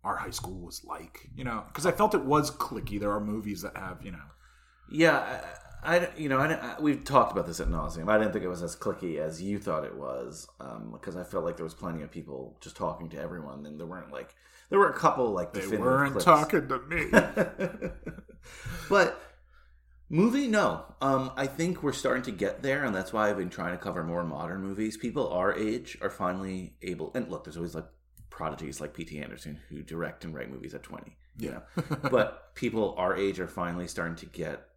our 0.05 0.17
high 0.17 0.31
school 0.31 0.61
was 0.65 0.83
like? 0.85 1.29
You 1.35 1.45
know, 1.45 1.65
because 1.69 1.87
I 1.87 1.93
felt 1.93 2.15
it 2.15 2.25
was 2.25 2.51
clicky. 2.51 2.99
There 3.01 3.13
are 3.13 3.21
movies 3.21 3.63
that 3.63 3.77
have 3.77 4.05
you 4.05 4.13
know. 4.13 4.19
Yeah, 4.91 5.41
I, 5.83 5.97
I- 5.99 6.11
you 6.17 6.29
know, 6.29 6.39
I, 6.39 6.53
I- 6.55 6.81
we've 6.81 7.03
talked 7.05 7.33
about 7.33 7.47
this 7.47 7.61
at 7.61 7.69
nauseum. 7.69 8.09
I 8.09 8.19
didn't 8.19 8.33
think 8.33 8.45
it 8.45 8.49
was 8.49 8.63
as 8.63 8.77
clicky 8.77 9.19
as 9.19 9.41
you 9.43 9.59
thought 9.59 9.85
it 9.85 9.97
was, 9.97 10.47
because 10.93 11.17
I 11.17 11.25
felt 11.25 11.45
like 11.45 11.57
there 11.57 11.65
was 11.65 11.75
plenty 11.75 12.03
of 12.03 12.11
people 12.11 12.59
just 12.61 12.77
talking 12.77 13.09
to 13.11 13.19
everyone, 13.19 13.65
and 13.67 13.79
there 13.81 13.87
weren't 13.87 14.13
like 14.13 14.35
there 14.71 14.79
were 14.79 14.91
a 14.91 14.95
couple 14.99 15.31
like 15.33 15.53
They 15.53 15.67
weren't 15.67 16.13
clips. 16.13 16.25
talking 16.25 16.69
to 16.69 16.79
me. 16.81 17.07
but 18.89 19.21
movie, 20.13 20.47
no. 20.47 20.85
Um, 21.01 21.33
I 21.37 21.47
think 21.49 21.83
we're 21.83 21.93
starting 21.93 22.23
to 22.25 22.31
get 22.31 22.63
there, 22.63 22.85
and 22.85 22.95
that's 22.95 23.13
why 23.13 23.29
I've 23.29 23.39
been 23.39 23.51
trying 23.51 23.73
to 23.73 23.83
cover 23.83 24.05
more 24.05 24.23
modern 24.23 24.61
movies. 24.63 24.97
People 24.97 25.29
our 25.33 25.53
age 25.53 25.99
are 26.01 26.11
finally 26.11 26.77
able, 26.83 27.11
and 27.15 27.29
look, 27.29 27.43
there's 27.43 27.57
always 27.57 27.75
like 27.75 27.87
prodigies 28.31 28.81
like 28.81 28.95
P.T. 28.95 29.19
Anderson 29.19 29.59
who 29.69 29.83
direct 29.83 30.25
and 30.25 30.35
write 30.35 30.51
movies 30.51 30.75
at 30.75 30.83
20. 30.83 31.17
You 31.39 31.51
know, 31.51 31.63
but 32.11 32.55
people 32.55 32.95
our 32.99 33.17
age 33.17 33.41
are 33.41 33.49
finally 33.49 33.89
starting 33.89 34.17
to 34.17 34.27
get 34.27 34.69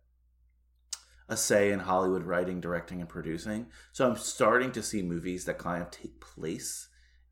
a 1.28 1.36
say 1.36 1.71
in 1.71 1.80
Hollywood 1.80 2.24
writing, 2.24 2.62
directing, 2.62 3.02
and 3.02 3.10
producing. 3.10 3.67
So 3.91 4.08
I'm 4.08 4.15
starting 4.15 4.71
to 4.71 4.84
see 4.84 5.02
movies 5.02 5.45
that 5.45 5.58
kind 5.58 5.82
of 5.82 5.91
take 5.91 6.21
place 6.21 6.88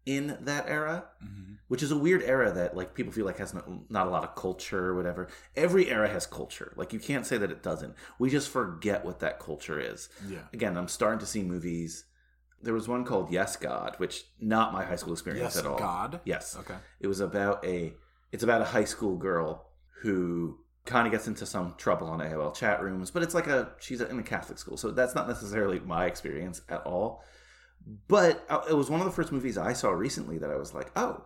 in 0.06 0.38
that 0.42 0.66
era, 0.68 1.06
mm-hmm. 1.24 1.54
which 1.68 1.82
is 1.82 1.92
a 1.92 1.98
weird 1.98 2.24
era 2.24 2.52
that 2.52 2.76
like 2.76 2.94
people 2.94 3.13
feel 3.13 3.26
like 3.26 3.38
has 3.38 3.54
no, 3.54 3.86
not 3.89 4.08
a 4.08 4.10
lot 4.10 4.24
of 4.24 4.36
culture 4.36 4.88
or 4.88 4.96
whatever. 4.96 5.30
Every 5.56 5.89
era 5.89 6.10
has 6.10 6.26
culture. 6.26 6.74
Like 6.76 6.94
you 6.94 7.00
can't 7.00 7.26
say 7.26 7.38
that 7.38 7.52
it 7.52 7.63
doesn't. 7.63 7.96
We 8.20 8.30
just 8.30 8.50
forget 8.50 9.06
what 9.06 9.20
that 9.20 9.39
culture 9.39 9.80
is. 9.80 10.10
Yeah. 10.28 10.39
Again, 10.52 10.78
I'm 10.78 10.88
starting 10.88 11.20
to 11.20 11.26
see 11.26 11.42
movies. 11.42 12.06
There 12.62 12.74
was 12.74 12.88
one 12.88 13.06
called 13.06 13.32
Yes 13.32 13.56
God, 13.56 13.96
which 13.98 14.24
not 14.39 14.74
my 14.74 14.84
high 14.84 14.96
school 14.96 15.13
experience 15.13 15.56
Yes, 15.56 15.58
at 15.58 15.66
all. 15.66 15.78
God? 15.78 16.22
Yes. 16.26 16.56
Okay. 16.60 16.76
It 17.00 17.08
was 17.08 17.20
about 17.20 17.63
a 17.66 17.94
it's 18.32 18.44
about 18.44 18.62
a 18.62 18.66
high 18.66 18.86
school 18.86 19.16
girl 19.16 19.68
who 20.02 20.58
kind 20.86 21.08
of 21.08 21.12
gets 21.12 21.28
into 21.28 21.46
some 21.46 21.76
trouble 21.78 22.08
on 22.08 22.20
AOL 22.20 22.54
chat 22.54 22.82
rooms, 22.82 23.10
but 23.10 23.24
it's 23.24 23.34
like 23.34 23.48
a 23.48 23.72
she's 23.80 24.02
in 24.02 24.20
a 24.20 24.24
Catholic 24.24 24.58
school, 24.58 24.76
so 24.76 24.92
that's 24.92 25.16
not 25.16 25.28
necessarily 25.28 25.80
my 25.80 26.06
experience 26.06 26.62
at 26.68 26.82
all. 26.86 27.24
But 28.08 28.46
uh, 28.50 28.62
it 28.69 28.74
was 28.74 28.89
one 28.89 29.00
of 29.02 29.06
the 29.06 29.12
first 29.12 29.32
movies 29.32 29.58
I 29.58 29.74
saw 29.74 29.89
recently 29.89 30.38
that 30.38 30.50
I 30.50 30.56
was 30.56 30.74
like, 30.74 30.91
oh, 30.96 31.26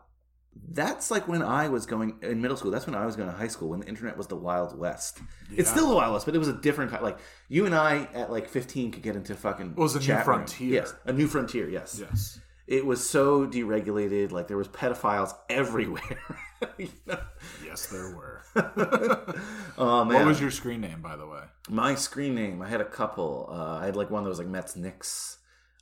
that's 0.69 1.11
like 1.11 1.27
when 1.27 1.41
I 1.41 1.69
was 1.69 1.85
going 1.85 2.17
in 2.21 2.41
middle 2.41 2.57
school. 2.57 2.71
That's 2.71 2.85
when 2.85 2.95
I 2.95 3.05
was 3.05 3.15
going 3.15 3.29
to 3.29 3.35
high 3.35 3.47
school 3.47 3.69
when 3.69 3.81
the 3.81 3.87
internet 3.87 4.17
was 4.17 4.27
the 4.27 4.35
Wild 4.35 4.77
West. 4.77 5.19
It's 5.55 5.69
still 5.69 5.89
the 5.89 5.95
Wild 5.95 6.13
West, 6.13 6.25
but 6.25 6.35
it 6.35 6.39
was 6.39 6.47
a 6.47 6.53
different 6.53 6.91
kind. 6.91 7.03
Like 7.03 7.19
you 7.47 7.65
and 7.65 7.75
I 7.75 8.07
at 8.13 8.31
like 8.31 8.49
15 8.49 8.91
could 8.91 9.03
get 9.03 9.15
into 9.15 9.35
fucking. 9.35 9.71
It 9.71 9.77
was 9.77 9.95
a 9.95 9.99
new 9.99 10.05
chat 10.05 10.25
room. 10.27 10.37
frontier. 10.37 10.73
Yes, 10.73 10.93
a 11.05 11.13
new 11.13 11.27
frontier. 11.27 11.69
Yes. 11.69 11.99
Yes. 11.99 12.39
It 12.65 12.85
was 12.85 13.09
so 13.09 13.47
deregulated. 13.47 14.31
Like 14.31 14.47
there 14.47 14.57
was 14.57 14.67
pedophiles 14.67 15.33
everywhere. 15.49 16.19
You 16.79 16.89
know? 17.05 17.19
Yes, 17.63 17.85
there 17.85 18.15
were. 18.15 18.41
oh 19.77 20.03
man. 20.03 20.15
What 20.15 20.25
was 20.25 20.41
your 20.41 20.49
screen 20.49 20.81
name, 20.81 21.03
by 21.03 21.15
the 21.15 21.27
way? 21.27 21.41
My 21.69 21.93
screen 21.93 22.33
name, 22.33 22.63
I 22.63 22.67
had 22.67 22.81
a 22.81 22.85
couple. 22.85 23.47
Uh, 23.51 23.77
I 23.79 23.85
had 23.85 23.95
like 23.95 24.09
one 24.09 24.23
that 24.23 24.29
was 24.29 24.39
like 24.39 24.47
Mets 24.47 24.75
Knicks. 24.75 25.36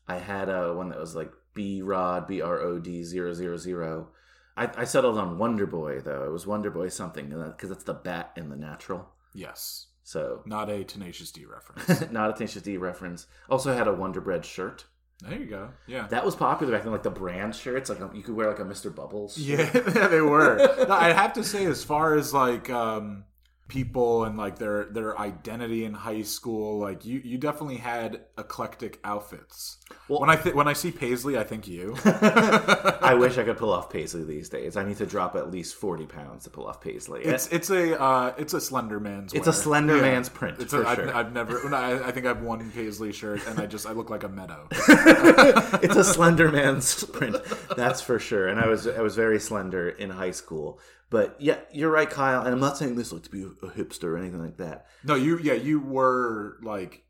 I 0.08 0.16
had 0.18 0.50
a 0.50 0.74
one 0.74 0.90
that 0.90 1.00
was 1.00 1.16
like 1.16 1.32
B 1.54 1.82
Rod, 1.82 2.28
B 2.28 2.42
R 2.42 2.60
O 2.60 2.80
D 2.80 3.04
zero 3.04 3.34
zero 3.34 3.58
zero. 3.58 4.10
I, 4.58 4.70
I 4.78 4.84
settled 4.86 5.18
on 5.18 5.38
Wonder 5.38 5.66
Boy, 5.66 6.00
though. 6.00 6.24
It 6.24 6.32
was 6.32 6.48
Wonder 6.48 6.72
Boy 6.72 6.88
something, 6.90 7.30
because 7.30 7.72
it's 7.72 7.84
the 7.84 7.94
bat 7.94 8.32
in 8.38 8.50
the 8.50 8.56
natural. 8.56 9.10
Yes. 9.34 9.88
So, 10.04 10.44
Not 10.46 10.70
a 10.70 10.84
Tenacious 10.84 11.32
D 11.32 11.46
reference. 11.46 12.10
not 12.12 12.30
a 12.30 12.34
Tenacious 12.34 12.62
D 12.62 12.78
reference. 12.78 13.28
Also 13.50 13.74
had 13.74 13.88
a 13.88 13.94
Wonder 13.94 14.22
Bread 14.22 14.46
shirt. 14.46 14.86
there 15.20 15.38
you 15.40 15.48
go. 15.48 15.70
Yeah. 15.88 16.08
That 16.08 16.24
was 16.24 16.36
popular 16.36 16.72
back 16.72 16.84
then, 16.84 16.92
like 16.94 17.04
the 17.04 17.10
brand 17.10 17.56
shirts. 17.56 17.90
Like 17.90 18.00
you 18.14 18.22
could 18.22 18.36
wear 18.36 18.48
like 18.48 18.60
a 18.60 18.64
Mr. 18.66 18.94
Bubbles. 18.96 19.38
Yeah, 19.38 19.70
yeah, 19.96 20.08
they 20.08 20.22
were. 20.22 20.58
No, 20.88 20.94
I 20.94 21.12
have 21.12 21.34
to 21.34 21.44
say, 21.44 21.66
as 21.66 21.84
far 21.84 22.16
as 22.16 22.34
like 22.34 22.70
um, 22.70 23.26
people 23.68 24.26
and 24.26 24.38
like 24.38 24.60
their 24.60 24.86
their 24.86 25.20
identity 25.20 25.86
in 25.86 25.94
high 25.94 26.22
school, 26.22 26.78
like 26.80 27.04
you 27.06 27.20
you 27.24 27.38
definitely 27.38 27.78
had 27.78 28.22
eclectic 28.38 29.00
outfits. 29.04 29.78
Well- 30.08 30.20
when 30.22 30.30
I 30.30 30.36
th- 30.36 30.54
when 30.56 30.68
I 30.68 30.74
see 30.74 30.92
Paisley, 30.92 31.38
I 31.38 31.44
think 31.44 31.68
you. 31.68 31.96
I 32.06 33.16
wish 33.20 33.38
I 33.38 33.44
could 33.44 33.58
pull 33.58 33.74
off 33.74 33.90
Paisley 33.90 34.24
these 34.24 34.50
days. 34.50 34.78
I 34.78 34.84
need 34.84 34.98
to 34.98 35.06
drop 35.06 35.36
at 35.36 35.50
least 35.52 35.76
40 35.76 36.06
pounds 36.06 36.44
to 36.44 36.50
pull 36.50 36.68
off 36.68 36.80
Paisley. 36.82 37.24
It's 37.24 37.48
it's 37.48 37.70
a 37.70 38.00
uh, 38.00 38.34
it's 38.38 38.54
a 38.54 38.62
slender 38.62 39.00
man's. 39.00 39.34
It's 39.34 39.48
a 39.48 39.50
wear. 39.50 39.60
slender 39.60 40.02
man's 40.02 40.30
print, 40.30 40.60
It's 40.60 40.74
for 40.74 40.84
a, 40.84 40.88
I've, 40.88 40.96
sure. 40.98 41.16
I've 41.16 41.34
never. 41.34 41.74
I, 41.74 42.08
I 42.08 42.12
think 42.12 42.26
I 42.26 42.30
have 42.30 42.42
one 42.42 42.72
Paisley 42.72 43.12
shirt, 43.12 43.46
and 43.48 43.60
I 43.60 43.66
just 43.66 43.88
I 43.88 43.92
look 43.94 44.10
like 44.10 44.24
a 44.24 44.30
meadow. 44.30 44.68
it's 44.72 45.96
a 45.96 46.04
slender 46.04 46.52
man's 46.52 47.04
print 47.06 47.36
that's 47.76 48.02
for 48.02 48.20
sure 48.20 48.48
and 48.48 48.60
i 48.60 48.68
was 48.68 48.88
i 48.88 49.02
was 49.02 49.16
very 49.16 49.40
slender 49.40 49.90
in 49.90 50.10
high 50.10 50.32
school 50.32 50.80
but 51.16 51.40
yeah 51.40 51.60
you're 51.72 51.90
right 51.90 52.10
kyle 52.10 52.42
and 52.42 52.50
i'm 52.50 52.60
not 52.60 52.78
saying 52.78 52.98
this 52.98 53.14
like 53.14 53.24
to 53.24 53.30
be 53.30 53.42
a 53.42 53.70
hipster 53.70 54.04
or 54.04 54.18
anything 54.18 54.44
like 54.44 54.58
that. 54.58 54.86
No, 55.06 55.16
you 55.16 55.40
yeah 55.40 55.54
you 55.54 55.80
were 55.80 56.58
like 56.62 57.04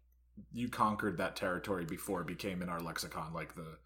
you 0.54 0.70
conquered 0.70 1.18
that 1.18 1.36
territory 1.36 1.86
before 1.86 2.22
it 2.22 2.28
became 2.28 2.62
in 2.62 2.70
our 2.70 2.80
lexicon 2.80 3.34
like 3.34 3.56
the 3.56 3.80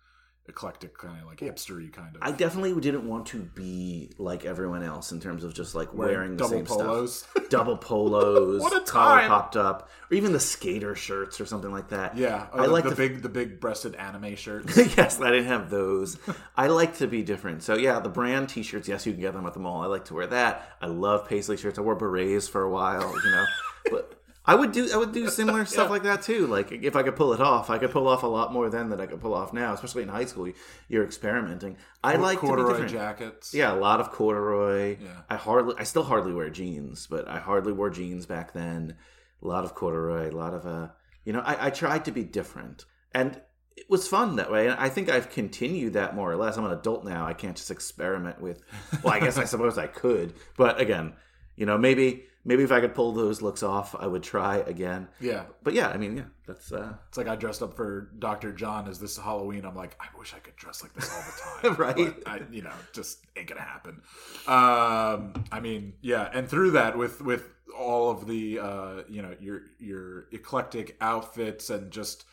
eclectic 0.50 0.98
kind 0.98 1.18
of 1.22 1.28
like 1.28 1.40
hipstery 1.40 1.92
kind 1.94 2.16
of. 2.16 2.22
i 2.22 2.32
definitely 2.32 2.78
didn't 2.82 3.08
want 3.08 3.26
to 3.28 3.38
be 3.40 4.10
like 4.18 4.44
everyone 4.46 4.84
else 4.84 5.12
in 5.12 5.20
terms 5.22 5.44
of 5.44 5.54
just 5.54 5.76
like 5.76 5.94
wearing, 5.94 6.32
the 6.32 6.44
double 6.44 6.50
same 6.50 6.66
polos. 6.66 7.18
stuff 7.20 7.48
double 7.50 7.78
polos 7.90 8.62
What 8.62 8.76
a 8.76 8.82
collar 8.92 9.28
popped 9.28 9.56
up 9.56 9.90
or 10.12 10.16
even 10.18 10.34
the 10.34 10.40
skater 10.40 10.96
shirts 10.96 11.40
or 11.40 11.46
something 11.46 11.72
like 11.72 11.90
that 11.90 12.18
Yeah, 12.18 12.48
i 12.52 12.66
the, 12.66 12.72
like 12.74 12.84
the 12.84 12.90
to 12.90 12.96
big 12.96 13.22
the 13.22 13.30
big 13.30 13.60
breasted 13.60 13.96
anime 13.96 14.36
shirts. 14.36 14.76
yes, 14.98 15.22
I 15.22 15.32
didn't 15.32 15.46
have 15.46 15.70
those. 15.70 16.18
I 16.58 16.68
like 16.68 16.98
to 16.98 17.08
be 17.08 17.22
different. 17.24 17.64
So 17.64 17.76
yeah, 17.76 18.00
the 18.00 18.10
brand 18.10 18.50
T-shirts. 18.50 18.88
Yes, 18.88 19.06
you 19.06 19.12
can 19.14 19.22
get 19.22 19.34
them 19.34 19.46
at 19.46 19.54
the 19.54 19.60
mall. 19.60 19.82
I 19.84 19.86
like 19.88 20.06
to 20.06 20.14
wear 20.14 20.28
that. 20.28 20.78
I 20.82 20.88
love 20.88 21.28
paisley 21.28 21.58
shirts. 21.58 21.78
I 21.78 21.82
wore 21.82 21.96
berets 21.96 22.48
for 22.48 22.64
a 22.64 22.70
while, 22.70 23.14
you 23.24 23.32
know. 23.32 23.46
but 23.92 24.19
I 24.50 24.56
would 24.56 24.72
do 24.72 24.90
I 24.92 24.98
would 24.98 25.12
do 25.12 25.30
similar 25.42 25.64
stuff 25.66 25.92
like 25.92 26.02
that 26.04 26.24
too. 26.24 26.48
Like 26.48 26.72
if 26.72 26.96
I 26.96 27.04
could 27.04 27.16
pull 27.16 27.34
it 27.34 27.40
off, 27.40 27.70
I 27.70 27.78
could 27.78 27.92
pull 27.92 28.08
off 28.08 28.24
a 28.24 28.28
lot 28.28 28.52
more 28.52 28.68
then 28.72 28.90
than 28.90 29.00
I 29.00 29.06
could 29.06 29.22
pull 29.22 29.36
off 29.36 29.54
now. 29.54 29.74
Especially 29.74 30.02
in 30.02 30.10
high 30.10 30.26
school, 30.26 30.52
you're 30.88 31.06
experimenting. 31.06 31.78
I 32.04 32.16
like 32.16 32.40
to 32.40 32.42
be 32.42 32.48
corduroy 32.48 32.72
different. 32.72 32.92
jackets. 32.92 33.54
Yeah, 33.54 33.72
a 33.72 33.78
lot 33.78 34.00
of 34.00 34.10
corduroy. 34.10 34.98
Yeah. 35.00 35.08
I 35.30 35.36
hardly, 35.36 35.76
I 35.78 35.84
still 35.84 36.02
hardly 36.02 36.34
wear 36.34 36.50
jeans, 36.50 37.06
but 37.06 37.28
I 37.28 37.38
hardly 37.38 37.74
wore 37.74 37.92
jeans 37.92 38.26
back 38.26 38.54
then. 38.54 38.96
A 39.44 39.48
lot 39.48 39.66
of 39.66 39.76
corduroy, 39.76 40.32
a 40.32 40.36
lot 40.36 40.56
of 40.56 40.66
uh, 40.66 40.88
you 41.26 41.32
know, 41.32 41.42
I, 41.42 41.68
I 41.68 41.70
tried 41.70 42.06
to 42.06 42.12
be 42.12 42.24
different, 42.24 42.86
and 43.14 43.40
it 43.78 43.88
was 43.88 44.08
fun 44.08 44.38
that 44.38 44.52
way. 44.52 44.68
And 44.68 44.80
I 44.80 44.90
think 44.90 45.10
I've 45.10 45.30
continued 45.30 45.94
that 45.94 46.16
more 46.16 46.32
or 46.32 46.38
less. 46.38 46.58
I'm 46.58 46.66
an 46.66 46.72
adult 46.72 47.06
now. 47.06 47.28
I 47.28 47.34
can't 47.34 47.56
just 47.56 47.70
experiment 47.70 48.42
with. 48.42 48.64
Well, 49.04 49.14
I 49.14 49.20
guess 49.20 49.38
I 49.38 49.44
suppose 49.54 49.78
I 49.78 49.86
could, 49.86 50.34
but 50.58 50.82
again, 50.82 51.14
you 51.56 51.68
know, 51.68 51.78
maybe 51.78 52.24
maybe 52.50 52.64
if 52.64 52.72
I 52.72 52.82
could 52.82 52.96
pull 52.96 53.12
those 53.14 53.44
looks 53.44 53.62
off, 53.62 53.96
I 53.98 54.08
would 54.08 54.24
try 54.24 54.58
again. 54.58 55.08
yeah. 55.22 55.44
But 55.64 55.76
yeah, 55.76 55.90
I 55.90 55.98
mean, 55.98 56.18
yeah, 56.18 56.24
that's 56.48 56.72
uh, 56.74 56.96
It's 57.08 57.18
like 57.18 57.28
I 57.28 57.36
dressed 57.36 57.62
up 57.62 57.76
for 57.76 58.10
Dr. 58.18 58.52
John 58.52 58.88
as 58.90 59.00
this 59.00 59.18
Halloween. 59.18 59.66
I'm 59.66 59.76
like, 59.76 59.96
I 60.02 60.08
wish 60.18 60.34
I 60.34 60.40
could 60.40 60.56
dress 60.56 60.82
like 60.82 60.94
this 60.94 61.10
all 61.14 61.22
the 61.22 61.70
time. 61.70 61.76
Right. 61.80 61.96
But 61.96 62.28
I, 62.28 62.42
you 62.52 62.64
know, 62.64 62.74
just 62.92 63.20
ain't 63.38 63.48
gonna 63.48 63.62
happen. 63.62 64.02
Um, 64.48 65.46
I 65.52 65.60
mean, 65.62 65.94
yeah, 66.02 66.28
and 66.34 66.50
through 66.50 66.72
that, 66.72 66.98
with 66.98 67.22
with 67.22 67.44
all 67.78 68.10
of 68.10 68.28
the, 68.28 68.60
uh, 68.60 69.04
you 69.08 69.22
know, 69.22 69.36
your 69.40 69.62
your 69.80 70.28
eclectic 70.32 70.98
outfits 71.02 71.70
and 71.70 71.92
just 71.92 72.26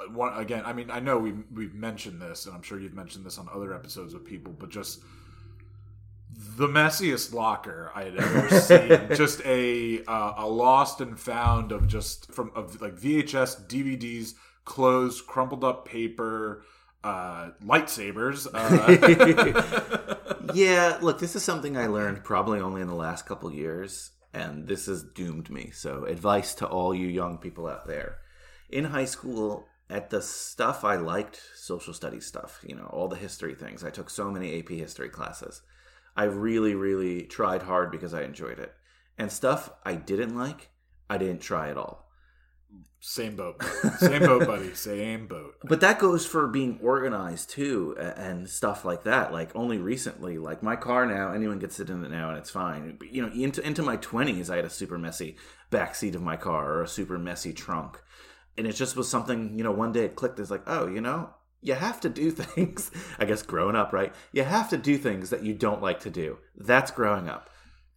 uh, 0.00 0.10
one 0.10 0.36
again. 0.36 0.64
I 0.66 0.72
mean, 0.72 0.90
I 0.90 0.98
know 0.98 1.18
we 1.18 1.32
we've 1.54 1.74
mentioned 1.74 2.20
this, 2.20 2.46
and 2.46 2.54
I'm 2.54 2.62
sure 2.62 2.80
you've 2.80 2.94
mentioned 2.94 3.24
this 3.24 3.38
on 3.38 3.48
other 3.54 3.72
episodes 3.72 4.12
with 4.12 4.24
people, 4.24 4.52
but 4.58 4.70
just 4.70 5.02
the 6.56 6.68
messiest 6.68 7.32
locker 7.32 7.90
I 7.94 8.04
had 8.04 8.16
ever 8.16 8.60
seen. 8.60 9.08
just 9.16 9.40
a 9.44 10.04
uh, 10.04 10.34
a 10.38 10.46
lost 10.46 11.00
and 11.00 11.18
found 11.18 11.72
of 11.72 11.86
just 11.86 12.32
from 12.32 12.50
of 12.54 12.80
like 12.80 12.96
VHS, 12.96 13.66
DVDs, 13.68 14.34
clothes, 14.64 15.20
crumpled 15.20 15.64
up 15.64 15.86
paper, 15.86 16.62
uh, 17.02 17.50
lightsabers. 17.64 18.46
Uh, 18.52 20.26
yeah, 20.54 20.98
look, 21.00 21.18
this 21.18 21.36
is 21.36 21.42
something 21.42 21.76
I 21.76 21.86
learned 21.86 22.24
probably 22.24 22.60
only 22.60 22.82
in 22.82 22.88
the 22.88 22.94
last 22.94 23.26
couple 23.26 23.52
years, 23.52 24.10
and 24.32 24.66
this 24.66 24.86
has 24.86 25.02
doomed 25.02 25.50
me. 25.50 25.70
So, 25.72 26.04
advice 26.04 26.54
to 26.56 26.66
all 26.66 26.94
you 26.94 27.06
young 27.06 27.38
people 27.38 27.66
out 27.66 27.86
there. 27.86 28.18
In 28.68 28.84
high 28.84 29.04
school, 29.04 29.66
at 29.88 30.10
the 30.10 30.20
stuff 30.20 30.84
I 30.84 30.96
liked, 30.96 31.40
social 31.54 31.94
studies 31.94 32.26
stuff, 32.26 32.60
you 32.66 32.74
know, 32.74 32.86
all 32.86 33.08
the 33.08 33.16
history 33.16 33.54
things, 33.54 33.84
I 33.84 33.90
took 33.90 34.10
so 34.10 34.30
many 34.30 34.58
AP 34.58 34.70
history 34.70 35.08
classes. 35.08 35.62
I 36.16 36.24
really, 36.24 36.74
really 36.74 37.22
tried 37.22 37.62
hard 37.62 37.90
because 37.90 38.14
I 38.14 38.22
enjoyed 38.22 38.58
it. 38.58 38.72
And 39.18 39.30
stuff 39.30 39.70
I 39.84 39.94
didn't 39.94 40.36
like, 40.36 40.70
I 41.08 41.18
didn't 41.18 41.40
try 41.40 41.70
at 41.70 41.76
all. 41.76 42.08
same 43.00 43.36
boat, 43.36 43.62
same 43.98 44.20
boat, 44.22 44.46
buddy. 44.46 44.74
Same 44.74 45.26
boat. 45.26 45.54
But 45.64 45.80
that 45.80 45.98
goes 45.98 46.26
for 46.26 46.46
being 46.48 46.78
organized 46.82 47.50
too, 47.50 47.96
and 47.98 48.48
stuff 48.48 48.84
like 48.84 49.04
that. 49.04 49.32
Like 49.32 49.54
only 49.54 49.78
recently, 49.78 50.38
like 50.38 50.62
my 50.62 50.76
car 50.76 51.06
now, 51.06 51.32
anyone 51.32 51.58
gets 51.58 51.80
it 51.80 51.90
in 51.90 52.04
it 52.04 52.10
now, 52.10 52.30
and 52.30 52.38
it's 52.38 52.50
fine. 52.50 52.96
But, 52.98 53.12
you 53.12 53.22
know, 53.22 53.32
into 53.32 53.64
into 53.66 53.82
my 53.82 53.96
twenties, 53.96 54.50
I 54.50 54.56
had 54.56 54.64
a 54.64 54.70
super 54.70 54.98
messy 54.98 55.36
backseat 55.70 56.14
of 56.14 56.22
my 56.22 56.36
car 56.36 56.74
or 56.74 56.82
a 56.82 56.88
super 56.88 57.18
messy 57.18 57.52
trunk, 57.52 58.00
and 58.58 58.66
it 58.66 58.74
just 58.74 58.96
was 58.96 59.08
something. 59.08 59.56
You 59.56 59.64
know, 59.64 59.72
one 59.72 59.92
day 59.92 60.04
it 60.04 60.16
clicked. 60.16 60.40
It's 60.40 60.50
like, 60.50 60.64
oh, 60.66 60.86
you 60.86 61.00
know, 61.00 61.30
you 61.60 61.74
have 61.74 62.00
to 62.02 62.08
do 62.08 62.30
things. 62.32 62.90
I 63.18 63.24
guess 63.24 63.42
growing 63.42 63.76
up, 63.76 63.92
right? 63.92 64.14
You 64.32 64.44
have 64.44 64.70
to 64.70 64.76
do 64.76 64.98
things 64.98 65.30
that 65.30 65.42
you 65.42 65.54
don't 65.54 65.82
like 65.82 66.00
to 66.00 66.10
do. 66.10 66.38
That's 66.56 66.90
growing 66.90 67.28
up. 67.28 67.50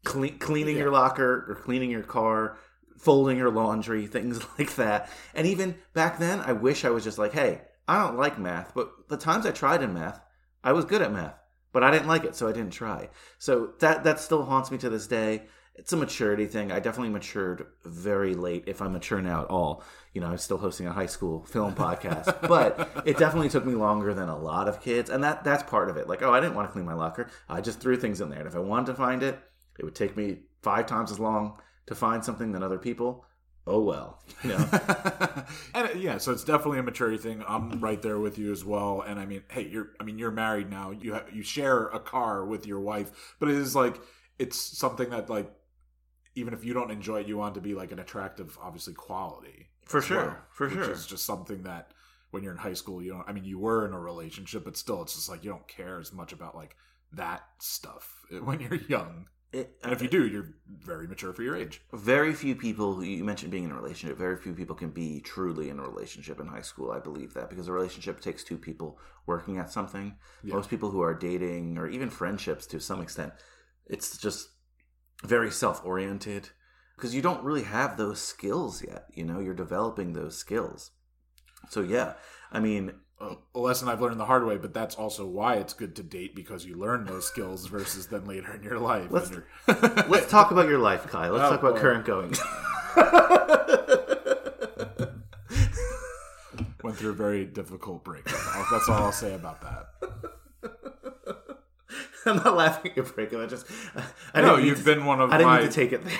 Cle- 0.05 0.37
cleaning 0.39 0.77
your 0.77 0.91
locker 0.91 1.45
or 1.47 1.55
cleaning 1.55 1.91
your 1.91 2.03
car, 2.03 2.57
folding 2.97 3.37
your 3.37 3.51
laundry, 3.51 4.07
things 4.07 4.45
like 4.57 4.75
that. 4.75 5.09
And 5.33 5.47
even 5.47 5.75
back 5.93 6.19
then, 6.19 6.39
I 6.39 6.53
wish 6.53 6.85
I 6.85 6.89
was 6.89 7.03
just 7.03 7.17
like, 7.17 7.33
hey, 7.33 7.61
I 7.87 8.05
don't 8.05 8.17
like 8.17 8.37
math, 8.37 8.73
but 8.75 8.91
the 9.07 9.17
times 9.17 9.47
I 9.47 9.51
tried 9.51 9.81
in 9.81 9.95
math, 9.95 10.21
I 10.63 10.73
was 10.73 10.85
good 10.85 11.01
at 11.01 11.11
math, 11.11 11.33
but 11.73 11.83
I 11.83 11.89
didn't 11.89 12.07
like 12.07 12.23
it, 12.23 12.35
so 12.35 12.47
I 12.47 12.51
didn't 12.51 12.71
try. 12.71 13.09
So 13.39 13.73
that 13.79 14.03
that 14.03 14.19
still 14.19 14.45
haunts 14.45 14.69
me 14.69 14.77
to 14.77 14.89
this 14.91 15.07
day. 15.07 15.47
It's 15.75 15.93
a 15.93 15.97
maturity 15.97 16.45
thing. 16.45 16.71
I 16.71 16.79
definitely 16.79 17.13
matured 17.13 17.65
very 17.85 18.35
late, 18.35 18.65
if 18.67 18.81
I 18.81 18.87
mature 18.89 19.21
now 19.21 19.43
at 19.43 19.47
all. 19.47 19.83
You 20.13 20.21
know, 20.21 20.27
I'm 20.27 20.37
still 20.37 20.57
hosting 20.57 20.87
a 20.87 20.91
high 20.91 21.05
school 21.05 21.45
film 21.45 21.73
podcast, 21.73 22.47
but 22.47 23.03
it 23.05 23.17
definitely 23.17 23.49
took 23.49 23.65
me 23.65 23.75
longer 23.75 24.13
than 24.13 24.27
a 24.27 24.37
lot 24.37 24.67
of 24.67 24.81
kids, 24.81 25.09
and 25.09 25.23
that 25.23 25.43
that's 25.43 25.63
part 25.63 25.89
of 25.89 25.97
it. 25.97 26.09
Like, 26.09 26.21
oh, 26.21 26.33
I 26.33 26.39
didn't 26.39 26.55
want 26.55 26.67
to 26.67 26.73
clean 26.73 26.85
my 26.85 26.93
locker. 26.93 27.29
I 27.47 27.61
just 27.61 27.79
threw 27.79 27.95
things 27.95 28.19
in 28.19 28.29
there, 28.29 28.39
and 28.39 28.47
if 28.47 28.55
I 28.55 28.59
wanted 28.59 28.87
to 28.87 28.95
find 28.95 29.23
it, 29.23 29.39
it 29.77 29.85
would 29.85 29.95
take 29.95 30.17
me 30.17 30.39
five 30.61 30.85
times 30.85 31.11
as 31.11 31.19
long 31.19 31.61
to 31.87 31.95
find 31.95 32.23
something 32.23 32.51
than 32.51 32.61
other 32.61 32.77
people. 32.77 33.25
Oh 33.65 33.81
well, 33.81 34.19
you 34.43 34.49
know. 34.49 34.67
and 35.75 36.01
yeah, 36.01 36.17
so 36.17 36.31
it's 36.31 36.43
definitely 36.43 36.79
a 36.79 36.83
maturity 36.83 37.17
thing. 37.17 37.43
I'm 37.47 37.79
right 37.79 38.01
there 38.01 38.19
with 38.19 38.37
you 38.37 38.51
as 38.51 38.65
well. 38.65 39.01
And 39.01 39.19
I 39.19 39.25
mean, 39.25 39.43
hey, 39.49 39.67
you're 39.67 39.91
I 39.99 40.03
mean, 40.03 40.17
you're 40.17 40.31
married 40.31 40.71
now. 40.71 40.91
You 40.91 41.13
ha- 41.13 41.25
you 41.31 41.43
share 41.43 41.87
a 41.87 41.99
car 41.99 42.45
with 42.45 42.65
your 42.65 42.79
wife, 42.79 43.35
but 43.39 43.47
it 43.47 43.55
is 43.55 43.75
like 43.75 44.01
it's 44.39 44.59
something 44.59 45.11
that 45.11 45.29
like 45.29 45.51
even 46.35 46.53
if 46.53 46.63
you 46.63 46.73
don't 46.73 46.91
enjoy 46.91 47.21
it, 47.21 47.27
you 47.27 47.37
want 47.37 47.55
it 47.55 47.59
to 47.59 47.61
be 47.61 47.73
like 47.73 47.91
an 47.91 47.99
attractive, 47.99 48.57
obviously 48.61 48.93
quality 48.93 49.67
For 49.85 50.01
sure, 50.01 50.17
well, 50.17 50.37
for 50.51 50.67
which 50.67 50.73
sure. 50.85 50.91
is 50.91 51.05
just 51.05 51.25
something 51.25 51.63
that 51.63 51.91
when 52.31 52.43
you're 52.43 52.51
in 52.51 52.59
high 52.59 52.73
school, 52.73 53.01
you 53.01 53.11
don't. 53.11 53.27
I 53.27 53.33
mean, 53.33 53.45
you 53.45 53.57
were 53.59 53.85
in 53.85 53.93
a 53.93 53.99
relationship, 53.99 54.63
but 54.63 54.77
still, 54.77 55.01
it's 55.01 55.15
just 55.15 55.29
like 55.29 55.43
you 55.43 55.49
don't 55.49 55.67
care 55.67 55.99
as 55.99 56.13
much 56.13 56.31
about 56.31 56.55
like 56.55 56.75
that 57.13 57.41
stuff 57.59 58.21
when 58.43 58.59
you're 58.59 58.75
young. 58.75 59.25
it, 59.51 59.77
And 59.83 59.91
if 59.91 60.01
you 60.01 60.07
uh, 60.07 60.11
do, 60.11 60.27
you're 60.27 60.53
very 60.67 61.07
mature 61.07 61.33
for 61.33 61.41
your 61.41 61.55
age. 61.55 61.81
very 61.93 62.33
few 62.33 62.55
people 62.55 63.03
you 63.03 63.23
mentioned 63.23 63.51
being 63.51 63.63
in 63.63 63.71
a 63.71 63.75
relationship 63.75 64.17
very 64.17 64.37
few 64.37 64.53
people 64.53 64.75
can 64.75 64.89
be 64.91 65.19
truly 65.21 65.69
in 65.69 65.79
a 65.79 65.81
relationship 65.81 66.39
in 66.39 66.45
high 66.47 66.61
school 66.61 66.91
i 66.91 66.99
believe 66.99 67.33
that 67.33 67.49
because 67.49 67.67
a 67.67 67.73
relationship 67.73 68.21
takes 68.21 68.43
two 68.43 68.57
people 68.57 68.99
working 69.25 69.57
at 69.57 69.71
something 69.71 70.15
most 70.43 70.69
people 70.69 70.91
who 70.91 71.01
are 71.01 71.13
dating 71.15 71.77
or 71.79 71.87
even 71.87 72.09
friendships 72.09 72.67
to 72.67 72.79
some 72.79 73.01
extent 73.01 73.33
it's 73.87 74.17
just 74.17 74.49
very 75.23 75.51
self-oriented 75.51 76.49
because 76.95 77.13
you 77.15 77.21
don't 77.21 77.43
really 77.43 77.63
have 77.63 77.97
those 77.97 78.21
skills 78.21 78.83
yet 78.83 79.05
you 79.13 79.23
know 79.23 79.39
you're 79.39 79.53
developing 79.53 80.13
those 80.13 80.37
skills 80.37 80.91
so 81.69 81.81
yeah 81.81 82.13
i 82.51 82.59
mean 82.59 82.91
a 83.21 83.35
lesson 83.59 83.89
I've 83.89 83.99
learned 83.99 84.17
the 84.17 84.23
hard 84.25 84.45
way, 84.45 84.55
but 84.55 84.73
that's 84.73 84.95
also 84.95 85.27
why 85.27 85.55
it's 85.55 85.73
good 85.73 85.93
to 85.97 86.03
date 86.03 86.37
because 86.37 86.65
you 86.65 86.77
learn 86.77 87.03
those 87.03 87.27
skills 87.27 87.67
versus 87.67 88.07
then 88.07 88.23
later 88.23 88.53
in 88.55 88.63
your 88.63 88.79
life. 88.79 89.07
Let's- 89.11 89.29
let's 90.07 90.31
talk 90.31 90.51
about 90.51 90.69
your 90.69 90.79
life 90.79 91.05
kyle 91.07 91.33
let's 91.33 91.43
Oh, 91.43 91.49
talk 91.49 91.59
about 91.59 91.75
boy. 91.75 91.81
current 91.81 92.05
going 92.05 92.33
went 96.81 96.95
through 96.97 97.09
a 97.09 97.13
very 97.13 97.43
difficult 97.45 98.05
breakup. 98.05 98.39
That's 98.71 98.87
all 98.87 99.03
I'll 99.03 99.11
say 99.11 99.35
about 99.35 99.59
that. 99.61 99.89
i'm 102.25 102.37
not 102.37 102.55
laughing 102.55 102.91
at 102.97 103.15
breakup 103.15 103.41
i 103.41 103.45
just 103.45 103.65
i 104.33 104.41
No, 104.41 104.57
you've 104.57 104.79
to- 104.79 104.83
been 104.85 105.05
one 105.05 105.21
of 105.21 105.31
i 105.31 105.37
didn't 105.37 105.49
my. 105.49 105.59
mean 105.59 105.67
to 105.69 105.73
take 105.73 105.91
it 105.93 106.03
there 106.03 106.17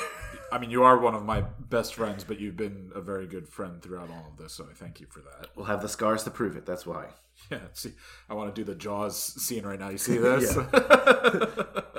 I 0.51 0.57
mean, 0.57 0.71
you 0.71 0.81
are 0.81 0.97
one 0.97 1.13
of 1.13 1.23
my 1.23 1.41
best 1.41 1.93
friends, 1.93 2.23
but 2.23 2.39
you've 2.39 2.57
been 2.57 2.89
a 2.95 3.01
very 3.01 3.27
good 3.27 3.47
friend 3.47 3.79
throughout 3.83 4.09
all 4.09 4.25
of 4.31 4.37
this, 4.37 4.51
so 4.51 4.65
I 4.67 4.73
thank 4.73 4.99
you 4.99 5.05
for 5.07 5.19
that. 5.19 5.49
we'll 5.55 5.67
have 5.67 5.83
the 5.83 5.87
scars 5.87 6.23
to 6.23 6.31
prove 6.31 6.55
it 6.57 6.65
that's 6.65 6.87
why 6.87 7.09
Yeah, 7.51 7.59
see, 7.73 7.91
I 8.27 8.33
want 8.33 8.55
to 8.55 8.59
do 8.59 8.65
the 8.65 8.73
Jaws 8.73 9.15
scene 9.15 9.63
right 9.63 9.77
now. 9.79 9.89
You 9.89 9.99
see 9.99 10.17
this? 10.17 10.55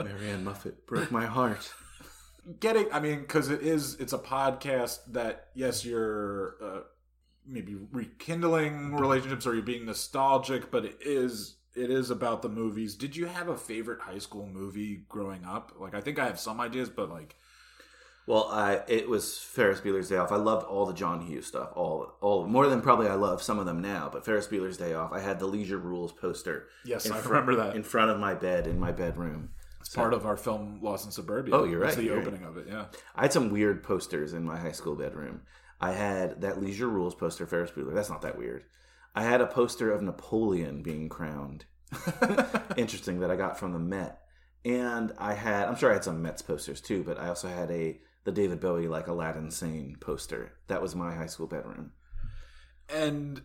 marianne 0.03 0.43
muffet 0.45 0.85
broke 0.87 1.11
my 1.13 1.27
heart 1.27 1.73
Getting, 2.59 2.87
I 2.93 2.99
mean, 2.99 3.21
because 3.21 3.51
it 3.51 3.61
is, 3.63 3.95
it's 4.01 4.15
a 4.15 4.19
podcast 4.19 4.99
that, 5.13 5.49
yes, 5.55 5.85
you're 5.85 6.57
uh, 6.61 6.81
maybe 7.47 7.77
rekindling 7.93 8.95
relationships 8.97 9.47
or 9.47 9.53
you're 9.55 9.63
being 9.63 9.85
nostalgic, 9.87 10.71
but 10.73 10.85
it 10.87 10.97
is. 11.03 11.57
It 11.75 11.91
is 11.91 12.11
about 12.11 12.43
the 12.43 12.49
movies. 12.49 12.95
Did 12.95 13.15
you 13.17 13.27
have 13.27 13.49
a 13.49 13.57
favorite 13.57 14.01
high 14.01 14.19
school 14.19 14.47
movie 14.47 15.03
growing 15.09 15.45
up? 15.45 15.73
Like, 15.79 15.95
I 15.95 16.01
think 16.01 16.19
I 16.19 16.27
have 16.27 16.41
some 16.41 16.61
ideas, 16.61 16.89
but 16.91 17.09
like, 17.11 17.37
Well, 18.27 18.49
I 18.51 18.83
it 18.89 19.09
was 19.09 19.39
Ferris 19.39 19.81
Bueller's 19.81 20.09
Day 20.09 20.17
Off. 20.17 20.33
I 20.33 20.37
loved 20.37 20.67
all 20.67 20.85
the 20.87 20.93
John 20.95 21.21
Hughes 21.21 21.47
stuff, 21.47 21.71
all 21.75 22.15
all 22.21 22.47
more 22.47 22.67
than 22.69 22.81
probably 22.83 23.09
I 23.09 23.15
love 23.15 23.43
some 23.43 23.59
of 23.59 23.67
them 23.67 23.81
now. 23.81 24.09
But 24.13 24.25
Ferris 24.25 24.47
Bueller's 24.49 24.77
Day 24.77 24.95
Off, 24.95 25.13
I 25.13 25.21
had 25.21 25.39
the 25.39 25.47
Leisure 25.47 25.79
Rules 25.79 26.13
poster. 26.13 26.67
Yes, 26.85 27.09
I 27.11 27.19
fr- 27.21 27.29
remember 27.29 27.57
that. 27.57 27.77
in 27.77 27.83
front 27.83 28.11
of 28.11 28.19
my 28.19 28.35
bed 28.35 28.67
in 28.67 28.79
my 28.81 28.93
bedroom. 28.93 29.51
it's 29.81 29.95
part 29.95 30.13
of 30.13 30.27
our 30.27 30.37
film 30.37 30.81
Lost 30.83 31.07
in 31.07 31.13
Suburbia. 31.13 31.55
Oh, 31.55 31.65
you're 31.65 31.81
right, 31.81 31.95
the 31.95 32.03
you're 32.05 32.17
right. 32.19 32.27
opening 32.27 32.45
of 32.45 32.57
it. 32.57 32.67
Yeah. 32.69 32.87
I 33.17 33.23
had 33.23 33.33
some 33.33 33.51
weird 33.51 33.83
posters 33.85 34.33
in 34.33 34.45
my 34.45 34.59
high 34.59 34.73
school 34.73 34.97
bedroom. 34.97 35.43
I 35.81 35.93
had 35.93 36.43
that 36.43 36.61
Leisure 36.61 36.89
Rules 36.89 37.15
poster, 37.15 37.47
Ferris 37.47 37.71
Bueller. 37.71 37.95
That's 37.95 38.11
not 38.11 38.21
that 38.23 38.37
weird. 38.37 38.65
I 39.15 39.23
had 39.25 39.41
a 39.41 39.47
poster 39.47 39.91
of 39.93 40.03
Napoleon 40.03 40.83
being 40.83 41.09
crowned. 41.09 41.65
Interesting 42.77 43.21
that 43.21 43.31
I 43.31 43.37
got 43.37 43.59
from 43.59 43.73
the 43.73 43.79
Met. 43.79 44.21
And 44.65 45.13
I 45.19 45.35
had, 45.35 45.67
I'm 45.69 45.77
sure 45.77 45.91
I 45.91 45.95
had 45.95 46.05
some 46.05 46.23
Mets 46.23 46.43
posters 46.43 46.81
too, 46.81 47.03
but 47.03 47.19
I 47.19 47.29
also 47.29 47.49
had 47.49 47.71
a 47.71 48.01
the 48.25 48.33
David 48.33 48.61
Bowie 48.61 48.87
like 48.87 49.07
Aladdin 49.09 49.51
Sane 49.51 49.97
poster. 49.99 50.53
That 50.69 50.83
was 50.83 50.95
my 50.95 51.15
high 51.15 51.27
school 51.27 51.47
bedroom. 51.47 51.93
and 52.89 53.43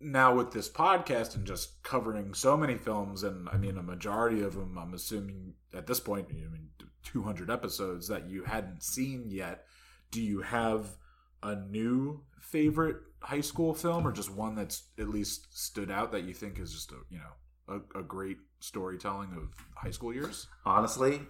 now 0.00 0.34
with 0.34 0.52
this 0.52 0.68
podcast 0.68 1.34
and 1.34 1.44
just 1.46 1.82
covering 1.82 2.32
so 2.32 2.56
many 2.56 2.76
films 2.76 3.24
and 3.24 3.48
i 3.50 3.56
mean 3.56 3.76
a 3.76 3.82
majority 3.82 4.42
of 4.42 4.54
them 4.54 4.78
i'm 4.78 4.94
assuming 4.94 5.54
at 5.74 5.86
this 5.88 5.98
point 5.98 6.28
i 6.30 6.34
mean 6.34 6.68
200 7.02 7.50
episodes 7.50 8.06
that 8.06 8.28
you 8.28 8.44
hadn't 8.44 8.82
seen 8.82 9.24
yet 9.28 9.64
do 10.12 10.22
you 10.22 10.40
have 10.42 10.96
a 11.42 11.56
new 11.56 12.22
favorite 12.40 12.98
high 13.20 13.40
school 13.40 13.74
film 13.74 14.06
or 14.06 14.12
just 14.12 14.30
one 14.32 14.54
that's 14.54 14.84
at 14.98 15.08
least 15.08 15.46
stood 15.50 15.90
out 15.90 16.12
that 16.12 16.24
you 16.24 16.32
think 16.34 16.58
is 16.58 16.72
just 16.72 16.92
a 16.92 16.96
you 17.10 17.18
know 17.18 17.80
a, 17.94 18.00
a 18.00 18.02
great 18.02 18.38
storytelling 18.60 19.30
of 19.36 19.48
high 19.74 19.90
school 19.90 20.12
years 20.14 20.46
Honestly, 20.64 21.20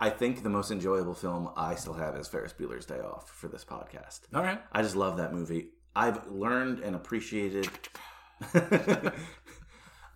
I 0.00 0.10
think 0.10 0.42
the 0.42 0.48
most 0.50 0.70
enjoyable 0.70 1.14
film 1.14 1.50
I 1.56 1.74
still 1.74 1.94
have 1.94 2.16
is 2.16 2.28
Ferris 2.28 2.52
Bueller's 2.52 2.86
Day 2.86 2.98
Off 3.00 3.30
for 3.30 3.48
this 3.48 3.64
podcast. 3.64 4.20
all 4.34 4.42
right 4.42 4.60
I 4.72 4.82
just 4.82 4.96
love 4.96 5.16
that 5.18 5.32
movie. 5.32 5.68
I've 5.96 6.26
learned 6.28 6.80
and 6.80 6.94
appreciated. 6.94 7.68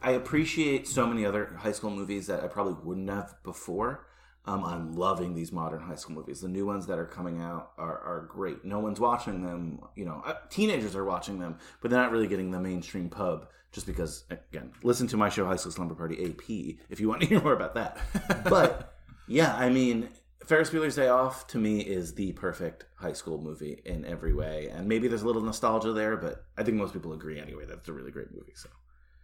I 0.05 0.13
appreciate 0.13 0.87
so 0.89 1.07
many 1.07 1.25
other 1.25 1.57
high 1.59 1.73
school 1.73 1.91
movies 1.91 2.27
that 2.27 2.43
I 2.43 2.49
probably 2.49 2.75
wouldn't 2.83 3.09
have 3.11 3.35
before. 3.45 4.07
Um, 4.45 4.65
I'm 4.65 4.95
loving 4.95 5.35
these 5.35 5.53
modern 5.53 5.81
high 5.81 5.95
school 5.95 6.17
movies. 6.17 6.41
The 6.41 6.49
new 6.49 6.67
ones 6.67 6.87
that 6.87 6.99
are 6.99 7.07
coming 7.07 7.41
out 7.41 7.73
are, 7.79 7.99
are 7.99 8.27
great. 8.29 8.65
No 8.65 8.81
one's 8.81 8.99
watching 8.99 9.43
them. 9.43 9.81
You 9.95 10.05
know, 10.05 10.23
uh, 10.27 10.35
teenagers 10.51 10.97
are 10.97 11.05
watching 11.05 11.39
them, 11.39 11.59
but 11.81 11.91
they're 11.91 12.01
not 12.01 12.11
really 12.11 12.27
getting 12.27 12.51
the 12.51 12.61
mainstream 12.61 13.09
pub. 13.09 13.49
Just 13.71 13.87
because, 13.87 14.25
again, 14.31 14.73
listen 14.83 15.07
to 15.09 15.17
my 15.17 15.31
show, 15.31 15.47
High 15.47 15.57
School 15.57 15.73
Slumber 15.73 15.95
Party 15.95 16.23
AP, 16.27 16.79
if 16.91 17.01
you 17.01 17.09
want 17.09 17.23
to 17.23 17.27
hear 17.29 17.41
more 17.41 17.55
about 17.55 17.75
that. 17.75 17.99
but 18.45 18.95
yeah, 19.29 19.55
I 19.55 19.71
mean, 19.71 20.09
Ferris 20.45 20.71
Bueller's 20.71 20.97
Day 20.97 21.09
Off 21.09 21.47
to 21.49 21.59
me 21.59 21.81
is 21.81 22.15
the 22.15 22.33
perfect 22.33 22.85
high 22.97 23.13
school 23.13 23.41
movie 23.41 23.81
in 23.85 24.05
every 24.05 24.35
way. 24.35 24.69
And 24.73 24.89
maybe 24.89 25.09
there's 25.09 25.23
a 25.23 25.27
little 25.27 25.43
nostalgia 25.43 25.93
there, 25.93 26.17
but 26.17 26.45
I 26.59 26.65
think 26.65 26.77
most 26.77 26.93
people 26.93 27.13
agree 27.13 27.41
anyway 27.41 27.65
that 27.65 27.79
it's 27.79 27.89
a 27.89 27.93
really 27.93 28.11
great 28.11 28.33
movie. 28.35 28.53
So 28.55 28.69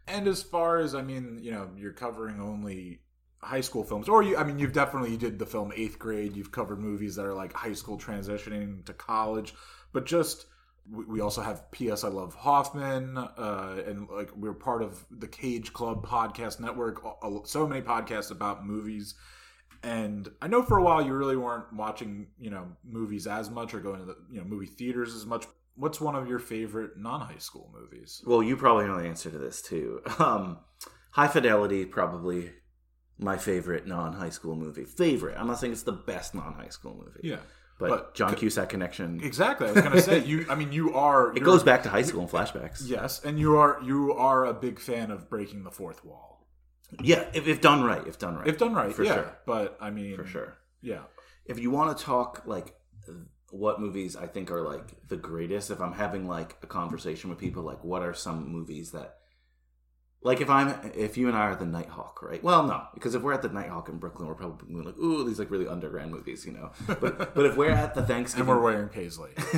And 0.07 0.29
as 0.29 0.43
far 0.43 0.79
as 0.79 0.95
I 0.95 1.03
mean, 1.03 1.41
you 1.43 1.51
know, 1.51 1.69
you're 1.77 1.93
covering 1.93 2.41
only 2.41 3.01
high 3.41 3.61
school 3.61 3.85
films, 3.85 4.09
or 4.09 4.23
you, 4.23 4.37
I 4.37 4.45
mean, 4.45 4.59
you've 4.59 4.73
definitely 4.73 5.13
you 5.13 5.17
did 5.17 5.39
the 5.39 5.47
film 5.47 5.73
Eighth 5.75 5.99
Grade. 5.99 6.37
You've 6.37 6.53
covered 6.53 6.81
movies 6.81 7.17
that 7.17 7.25
are 7.25 7.35
like 7.35 7.53
high 7.53 7.73
school 7.73 7.99
transitioning 7.99 8.85
to 8.87 8.93
college, 8.93 9.55
but 9.93 10.07
just 10.07 10.47
we 10.91 11.05
we 11.05 11.21
also 11.21 11.43
have 11.43 11.71
P.S. 11.71 12.05
I 12.05 12.09
Love 12.09 12.35
Hoffman, 12.35 13.17
uh, 13.17 13.83
and 13.87 14.09
like 14.09 14.35
we're 14.37 14.55
part 14.55 14.83
of 14.83 15.05
the 15.11 15.29
Cage 15.29 15.73
Club 15.73 16.07
podcast 16.07 16.61
network. 16.61 17.03
So 17.47 17.67
many 17.67 17.83
podcasts 17.83 18.31
about 18.31 18.67
movies. 18.67 19.15
And 19.83 20.29
I 20.43 20.49
know 20.49 20.63
for 20.63 20.79
a 20.79 20.83
while 20.83 21.01
you 21.01 21.13
really 21.13 21.37
weren't 21.37 21.73
watching, 21.73 22.27
you 22.41 22.51
know, 22.51 22.67
movies 22.85 23.29
as 23.29 23.49
much 23.49 23.75
or 23.75 23.81
going 23.81 24.01
to 24.01 24.07
the, 24.07 24.17
you 24.29 24.39
know, 24.39 24.45
movie 24.45 24.67
theaters 24.67 25.15
as 25.15 25.25
much. 25.25 25.47
What's 25.77 26.01
one 26.01 26.17
of 26.17 26.27
your 26.27 26.41
favorite 26.41 26.99
non-high 26.99 27.39
school 27.39 27.73
movies? 27.73 28.21
Well, 28.27 28.43
you 28.43 28.57
probably 28.57 28.87
know 28.87 29.01
the 29.01 29.07
answer 29.07 29.31
to 29.31 29.39
this 29.39 29.63
too. 29.63 30.03
Um, 30.19 30.59
High 31.13 31.29
Fidelity, 31.29 31.85
probably 31.85 32.51
my 33.19 33.37
favorite 33.37 33.87
non-high 33.87 34.31
school 34.31 34.55
movie. 34.57 34.85
Favorite. 34.85 35.37
I'm 35.39 35.47
not 35.47 35.59
saying 35.59 35.73
it's 35.73 35.83
the 35.83 35.93
best 35.93 36.35
non-high 36.35 36.69
school 36.69 36.95
movie. 37.05 37.21
Yeah. 37.29 37.39
but, 37.79 37.89
but- 37.91 38.15
John 38.15 38.35
Cusack 38.35 38.69
connection. 38.69 39.21
Exactly. 39.23 39.69
I 39.69 39.73
was 39.73 39.83
gonna 39.83 40.01
say 40.01 40.25
you. 40.25 40.47
I 40.49 40.55
mean, 40.55 40.73
you 40.73 40.95
are. 40.95 41.33
It 41.37 41.43
goes 41.45 41.63
back 41.63 41.83
to 41.85 41.89
high 41.89 42.03
school 42.03 42.23
and 42.23 42.31
flashbacks. 42.31 42.83
Yes, 42.85 43.25
and 43.25 43.39
you 43.39 43.57
are 43.59 43.81
you 43.85 44.13
are 44.15 44.45
a 44.45 44.55
big 44.55 44.79
fan 44.81 45.11
of 45.11 45.29
breaking 45.31 45.65
the 45.65 45.71
fourth 45.71 46.05
wall. 46.05 46.47
Yeah, 47.03 47.27
if, 47.35 47.47
if 47.47 47.61
done 47.61 47.85
right, 47.85 48.07
if 48.07 48.19
done 48.19 48.37
right, 48.37 48.47
If 48.47 48.57
done 48.57 48.73
right, 48.75 48.95
for 48.95 49.05
yeah. 49.05 49.15
sure, 49.15 49.39
But 49.47 49.77
I 49.81 49.91
mean, 49.91 50.17
for 50.17 50.25
sure. 50.25 50.57
yeah. 50.81 51.03
If 51.45 51.59
you 51.59 51.71
want 51.71 51.97
to 51.99 52.03
talk 52.05 52.43
like 52.47 52.75
what 53.51 53.79
movies 53.81 54.17
I 54.17 54.27
think 54.27 54.51
are 54.51 54.63
like 54.63 55.07
the 55.09 55.17
greatest, 55.17 55.71
if 55.71 55.81
I'm 55.81 55.93
having 55.93 56.27
like 56.27 56.57
a 56.63 56.67
conversation 56.67 57.29
with 57.31 57.39
people, 57.39 57.63
like 57.63 57.85
what 57.85 58.03
are 58.03 58.15
some 58.15 58.49
movies 58.51 58.93
that, 58.93 59.18
like 60.23 60.41
if 60.41 60.51
I'm 60.51 60.75
if 60.95 61.17
you 61.17 61.29
and 61.29 61.37
I 61.37 61.43
are 61.43 61.57
the 61.57 61.65
Nitehawk, 61.65 62.23
right? 62.23 62.43
Well, 62.43 62.65
no, 62.65 62.83
because 62.95 63.15
if 63.15 63.23
we're 63.23 63.33
at 63.33 63.43
the 63.43 63.51
Nitehawk 63.51 63.89
in 63.89 63.99
Brooklyn, 63.99 64.27
we're 64.27 64.35
probably 64.35 64.83
like, 64.83 64.99
ooh, 64.99 65.25
these 65.25 65.39
like 65.39 65.51
really 65.51 65.69
underground 65.69 66.11
movies, 66.11 66.45
you 66.45 66.53
know. 66.53 66.71
But 66.87 67.35
but 67.35 67.47
if 67.47 67.57
we're 67.57 67.71
at 67.71 67.95
the 67.95 68.01
And 68.01 68.09
Thanksgiving, 68.09 68.49
we're 68.49 68.61
wearing 68.61 68.89
paisley. 68.89 69.31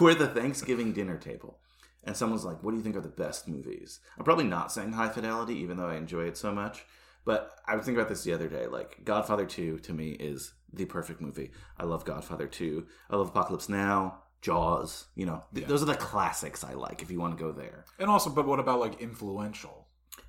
we're 0.00 0.12
at 0.12 0.18
the 0.18 0.30
Thanksgiving 0.32 0.92
dinner 0.92 1.16
table, 1.16 1.58
and 2.04 2.16
someone's 2.16 2.44
like, 2.44 2.62
"What 2.62 2.70
do 2.70 2.76
you 2.76 2.82
think 2.82 2.96
are 2.96 3.00
the 3.00 3.08
best 3.08 3.48
movies?" 3.48 4.00
I'm 4.16 4.24
probably 4.24 4.44
not 4.44 4.70
saying 4.70 4.92
High 4.92 5.08
Fidelity, 5.08 5.54
even 5.56 5.78
though 5.78 5.88
I 5.88 5.96
enjoy 5.96 6.24
it 6.24 6.36
so 6.36 6.52
much. 6.52 6.84
But 7.24 7.50
I 7.66 7.74
was 7.74 7.84
thinking 7.84 7.98
about 8.00 8.08
this 8.08 8.22
the 8.22 8.34
other 8.34 8.48
day. 8.48 8.68
Like 8.68 9.04
Godfather 9.04 9.46
Two 9.46 9.78
to 9.80 9.92
me 9.92 10.10
is 10.12 10.54
the 10.72 10.84
perfect 10.84 11.20
movie. 11.20 11.50
I 11.76 11.84
love 11.84 12.04
Godfather 12.04 12.46
Two. 12.46 12.86
I 13.10 13.16
love 13.16 13.30
Apocalypse 13.30 13.68
Now, 13.68 14.22
Jaws. 14.46 15.06
You 15.16 15.26
know, 15.26 15.42
th- 15.54 15.66
those 15.66 15.82
are 15.82 15.86
the 15.86 15.96
classics 15.96 16.62
I 16.62 16.74
like. 16.74 17.02
If 17.02 17.10
you 17.10 17.18
want 17.18 17.36
to 17.36 17.42
go 17.42 17.50
there, 17.50 17.84
and 17.98 18.08
also, 18.08 18.30
but 18.30 18.46
what 18.46 18.60
about 18.60 18.78
like 18.78 19.00
influential? 19.00 19.86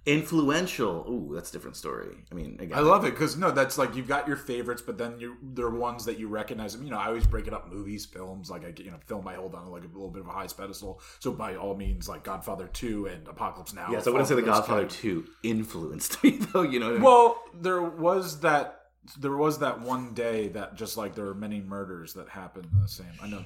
influential. 0.07 1.05
Ooh, 1.07 1.35
that's 1.35 1.49
a 1.49 1.53
different 1.53 1.75
story. 1.75 2.15
I 2.31 2.35
mean, 2.35 2.57
again, 2.59 2.77
I 2.77 2.81
love 2.81 3.03
it 3.05 3.11
because 3.11 3.37
no, 3.37 3.51
that's 3.51 3.77
like 3.77 3.95
you've 3.95 4.07
got 4.07 4.27
your 4.27 4.37
favorites, 4.37 4.81
but 4.81 4.97
then 4.97 5.19
you 5.19 5.35
there 5.43 5.65
are 5.65 5.75
ones 5.75 6.05
that 6.05 6.17
you 6.17 6.27
recognize. 6.29 6.75
You 6.75 6.89
know, 6.89 6.97
I 6.97 7.07
always 7.07 7.27
break 7.27 7.45
it 7.45 7.53
up: 7.53 7.69
movies, 7.71 8.05
films. 8.05 8.49
Like 8.49 8.63
I, 8.63 8.73
you 8.81 8.89
know, 8.89 8.97
film 9.05 9.27
I 9.27 9.35
hold 9.35 9.53
on 9.53 9.67
like 9.67 9.83
a 9.83 9.87
little 9.87 10.09
bit 10.09 10.21
of 10.21 10.27
a 10.27 10.31
high 10.31 10.47
pedestal. 10.47 11.01
So 11.19 11.31
by 11.31 11.55
all 11.55 11.75
means, 11.75 12.07
like 12.07 12.23
Godfather 12.23 12.67
Two 12.67 13.05
and 13.07 13.27
Apocalypse 13.27 13.73
Now. 13.73 13.89
Yeah, 13.91 13.99
so 13.99 14.11
I 14.11 14.13
wouldn't 14.13 14.29
say 14.29 14.35
The 14.35 14.41
Godfather. 14.41 14.87
Two 14.87 15.25
influenced 15.43 16.23
me, 16.23 16.39
though. 16.53 16.61
You 16.61 16.79
know, 16.79 16.89
I 16.89 16.93
mean? 16.93 17.01
Well, 17.01 17.41
there 17.53 17.81
was 17.81 18.39
that. 18.39 18.76
There 19.19 19.35
was 19.35 19.59
that 19.59 19.81
one 19.81 20.13
day 20.13 20.49
that 20.49 20.75
just 20.75 20.97
like 20.97 21.15
there 21.15 21.25
were 21.25 21.33
many 21.33 21.61
murders 21.61 22.13
that 22.13 22.29
happened 22.29 22.67
the 22.81 22.87
same. 22.87 23.07
I 23.21 23.27
know. 23.27 23.45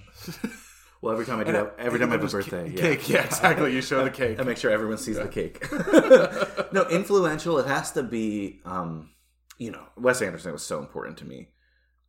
well, 1.01 1.13
every 1.13 1.25
time 1.25 1.39
I 1.39 1.43
do, 1.43 1.49
And 1.49 1.57
that, 1.57 1.75
every 1.77 1.99
time 1.99 2.09
I 2.09 2.13
have 2.13 2.23
a 2.23 2.27
birthday, 2.27 2.69
ca- 2.69 2.75
yeah. 2.75 2.81
cake. 2.95 3.09
Yeah, 3.09 3.23
exactly. 3.25 3.73
You 3.73 3.81
show 3.81 4.03
the 4.03 4.09
cake. 4.09 4.39
I 4.41 4.43
make 4.43 4.57
sure 4.57 4.71
everyone 4.71 4.97
sees 4.97 5.17
the 5.17 5.27
cake. 5.27 5.65
no, 6.73 6.87
influential. 6.89 7.57
It 7.59 7.67
has 7.67 7.91
to 7.91 8.03
be. 8.03 8.61
Um, 8.65 9.11
you 9.57 9.71
know, 9.71 9.83
Wes 9.95 10.21
Anderson 10.21 10.51
was 10.53 10.63
so 10.63 10.79
important 10.79 11.17
to 11.19 11.25
me 11.25 11.49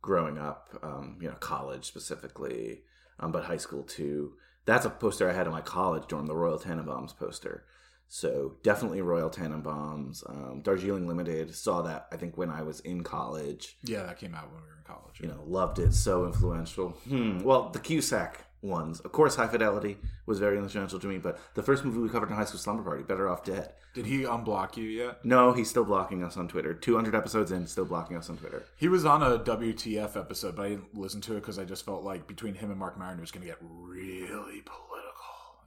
growing 0.01 0.37
up. 0.37 0.69
Um, 0.81 1.17
you 1.21 1.27
know, 1.29 1.35
college 1.35 1.85
specifically, 1.85 2.81
um, 3.19 3.31
but 3.31 3.43
high 3.45 3.57
school 3.57 3.83
too. 3.83 4.33
That's 4.65 4.85
a 4.85 4.89
poster 4.89 5.29
I 5.29 5.33
had 5.33 5.45
in 5.45 5.51
my 5.51 5.61
college 5.61 6.07
dorm, 6.07 6.25
the 6.25 6.35
Royal 6.35 6.57
Tenenbaums 6.57 7.15
poster. 7.15 7.65
So 8.13 8.57
definitely 8.61 9.01
Royal 9.01 9.31
Tenenbaums. 9.31 10.29
Um, 10.29 10.61
Darjeeling 10.61 11.07
Limited 11.07 11.55
saw 11.55 11.81
that 11.81 12.05
I 12.11 12.15
think 12.15 12.37
when 12.37 12.51
I 12.51 12.61
was 12.61 12.79
in 12.81 13.01
college. 13.03 13.75
Yeah, 13.83 14.03
that 14.03 14.19
came 14.19 14.35
out 14.35 14.51
when 14.51 14.61
we 14.61 14.67
were 14.67 14.77
in 14.77 14.83
college. 14.85 15.19
You 15.19 15.29
know, 15.29 15.41
loved 15.47 15.79
it. 15.79 15.95
So 15.95 16.27
influential. 16.27 16.89
Hmm. 17.09 17.39
Well, 17.39 17.69
the 17.69 17.79
Cusack 17.79 18.45
ones, 18.61 18.99
of 18.99 19.11
course, 19.11 19.35
High 19.35 19.47
Fidelity 19.47 19.97
was 20.27 20.37
very 20.37 20.59
influential 20.59 20.99
to 20.99 21.07
me. 21.07 21.17
But 21.17 21.39
the 21.55 21.63
first 21.63 21.83
movie 21.83 21.97
we 21.97 22.07
covered 22.07 22.29
in 22.29 22.35
High 22.35 22.45
School 22.45 22.59
Slumber 22.59 22.83
Party, 22.83 23.01
Better 23.01 23.27
Off 23.27 23.43
Dead. 23.43 23.73
Did 23.95 24.05
he 24.05 24.21
unblock 24.21 24.77
you 24.77 24.83
yet? 24.83 25.25
No, 25.25 25.51
he's 25.51 25.71
still 25.71 25.83
blocking 25.83 26.23
us 26.23 26.37
on 26.37 26.47
Twitter. 26.47 26.75
Two 26.75 26.95
hundred 26.95 27.15
episodes 27.15 27.51
in, 27.51 27.65
still 27.65 27.85
blocking 27.85 28.15
us 28.15 28.29
on 28.29 28.37
Twitter. 28.37 28.63
He 28.75 28.89
was 28.89 29.05
on 29.05 29.23
a 29.23 29.39
WTF 29.39 30.15
episode, 30.15 30.55
but 30.55 30.67
I 30.67 30.69
didn't 30.69 30.95
listen 30.95 31.21
to 31.21 31.33
it 31.33 31.41
because 31.41 31.57
I 31.57 31.65
just 31.65 31.83
felt 31.83 32.03
like 32.03 32.27
between 32.27 32.53
him 32.53 32.69
and 32.69 32.77
Marc 32.79 32.95
Maron, 32.95 33.17
it 33.17 33.21
was 33.21 33.31
going 33.31 33.41
to 33.41 33.49
get 33.49 33.57
really 33.59 34.61
political, 34.61 35.02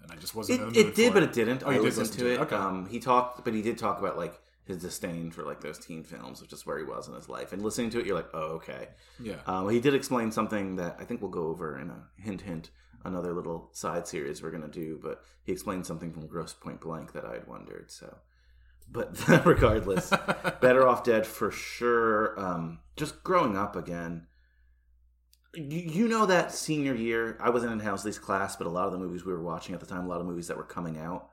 and 0.03 0.13
I 0.13 0.17
just 0.17 0.35
wasn't. 0.35 0.77
It, 0.77 0.89
it 0.89 0.95
did, 0.95 1.13
but 1.13 1.23
it 1.23 1.33
didn't. 1.33 1.63
Oh, 1.65 1.71
I 1.71 1.75
did 1.75 1.83
listened 1.83 2.09
listen 2.09 2.25
to 2.25 2.33
it. 2.33 2.41
Okay. 2.41 2.57
Um, 2.57 2.87
he 2.87 2.99
talked, 2.99 3.45
but 3.45 3.55
he 3.55 3.63
did 3.63 3.79
talk 3.79 3.99
about 3.99 4.17
like 4.17 4.41
his 4.67 4.79
disdain 4.79 5.31
for 5.31 5.45
like 5.45 5.61
those 5.61 5.79
teen 5.79 6.03
films, 6.03 6.43
which 6.43 6.53
is 6.53 6.67
where 6.67 6.79
he 6.79 6.85
was 6.85 7.09
in 7.09 7.15
his 7.15 7.29
life. 7.29 7.53
And 7.53 7.63
listening 7.63 7.91
to 7.91 8.01
it, 8.01 8.07
you're 8.07 8.17
like, 8.17 8.29
oh, 8.35 8.57
okay. 8.57 8.89
yeah. 9.21 9.37
Um, 9.47 9.69
he 9.71 9.81
did 9.81 9.95
explain 9.95 10.33
something 10.33 10.77
that 10.77 10.97
I 10.99 11.05
think 11.05 11.23
we'll 11.23 11.31
go 11.31 11.47
over 11.47 11.79
in 11.79 11.91
a 11.91 12.03
hint, 12.21 12.43
hint, 12.43 12.71
another 13.05 13.33
little 13.33 13.71
side 13.73 14.09
series 14.09 14.43
we're 14.43 14.51
gonna 14.51 14.69
do. 14.69 14.99
But 15.01 15.23
he 15.45 15.53
explained 15.53 15.87
something 15.87 16.13
from 16.13 16.27
Grosse 16.27 16.55
Pointe 16.55 16.81
Blank 16.81 17.13
that 17.13 17.25
I 17.25 17.35
had 17.35 17.47
wondered. 17.47 17.91
So, 17.91 18.17
but 18.91 19.17
regardless, 19.47 20.11
Better 20.61 20.87
Off 20.87 21.05
Dead 21.05 21.27
for 21.27 21.51
sure. 21.51 22.39
Um, 22.39 22.81
just 22.97 23.23
growing 23.23 23.57
up 23.57 23.77
again. 23.77 24.27
You, 25.57 26.07
know 26.07 26.27
that 26.27 26.53
senior 26.53 26.95
year, 26.95 27.39
I 27.41 27.51
wasn't 27.51 27.73
in 27.73 27.81
Housley's 27.81 28.19
class, 28.19 28.57
but 28.57 28.67
a 28.67 28.71
lot 28.71 28.87
of 28.87 28.93
the 28.93 28.99
movies 28.99 29.25
we 29.25 29.33
were 29.33 29.43
watching 29.43 29.75
at 29.75 29.81
the 29.81 29.87
time, 29.87 30.05
a 30.05 30.09
lot 30.09 30.21
of 30.21 30.27
movies 30.27 30.49
that 30.49 30.57
were 30.57 30.65
coming 30.65 30.99
out, 30.99 31.31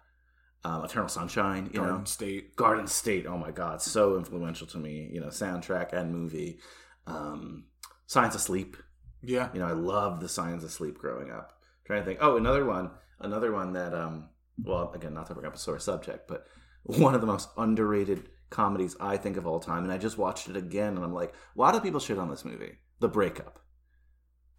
um, 0.63 0.85
Eternal 0.85 1.09
Sunshine, 1.09 1.65
you 1.73 1.79
Garden 1.79 1.97
know, 1.99 2.03
State. 2.05 2.55
Garden 2.55 2.87
State. 2.87 3.25
Oh 3.27 3.37
my 3.37 3.51
God, 3.51 3.81
so 3.81 4.15
influential 4.17 4.65
to 4.67 4.77
me. 4.77 5.09
You 5.11 5.19
know, 5.19 5.27
soundtrack 5.27 5.91
and 5.91 6.13
movie. 6.13 6.59
Um, 7.05 7.65
Science 8.07 8.35
of 8.35 8.41
Sleep. 8.41 8.77
Yeah. 9.21 9.49
You 9.53 9.59
know, 9.59 9.67
I 9.67 9.73
love 9.73 10.21
the 10.21 10.29
Science 10.29 10.63
of 10.63 10.71
Sleep 10.71 10.97
growing 10.97 11.31
up. 11.31 11.59
trying 11.85 12.01
to 12.01 12.05
think. 12.05 12.19
Oh, 12.21 12.37
another 12.37 12.65
one. 12.65 12.91
Another 13.19 13.51
one 13.51 13.73
that. 13.73 13.93
Um, 13.93 14.29
well, 14.63 14.91
again, 14.93 15.13
not 15.13 15.27
to 15.27 15.33
bring 15.33 15.47
up 15.47 15.55
a 15.55 15.57
sore 15.57 15.79
subject, 15.79 16.27
but 16.27 16.45
one 16.83 17.15
of 17.15 17.21
the 17.21 17.27
most 17.27 17.49
underrated 17.57 18.29
comedies 18.49 18.95
I 18.99 19.17
think 19.17 19.35
of 19.35 19.47
all 19.47 19.59
time. 19.59 19.83
And 19.83 19.91
I 19.91 19.97
just 19.97 20.17
watched 20.17 20.47
it 20.47 20.55
again, 20.55 20.95
and 20.95 21.03
I'm 21.03 21.13
like, 21.13 21.33
why 21.55 21.71
do 21.71 21.79
people 21.79 21.99
shit 21.99 22.19
on 22.19 22.29
this 22.29 22.45
movie? 22.45 22.77
The 22.99 23.09
Breakup. 23.09 23.62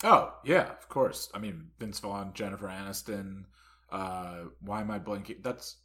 Oh 0.04 0.34
yeah, 0.44 0.70
of 0.70 0.88
course. 0.88 1.30
I 1.34 1.38
mean, 1.38 1.68
Vince 1.80 1.98
Vaughn, 1.98 2.32
Jennifer 2.34 2.68
Aniston. 2.68 3.44
Uh, 3.90 4.44
why 4.60 4.80
am 4.80 4.90
I 4.90 4.98
blanking? 4.98 5.42
That's 5.42 5.78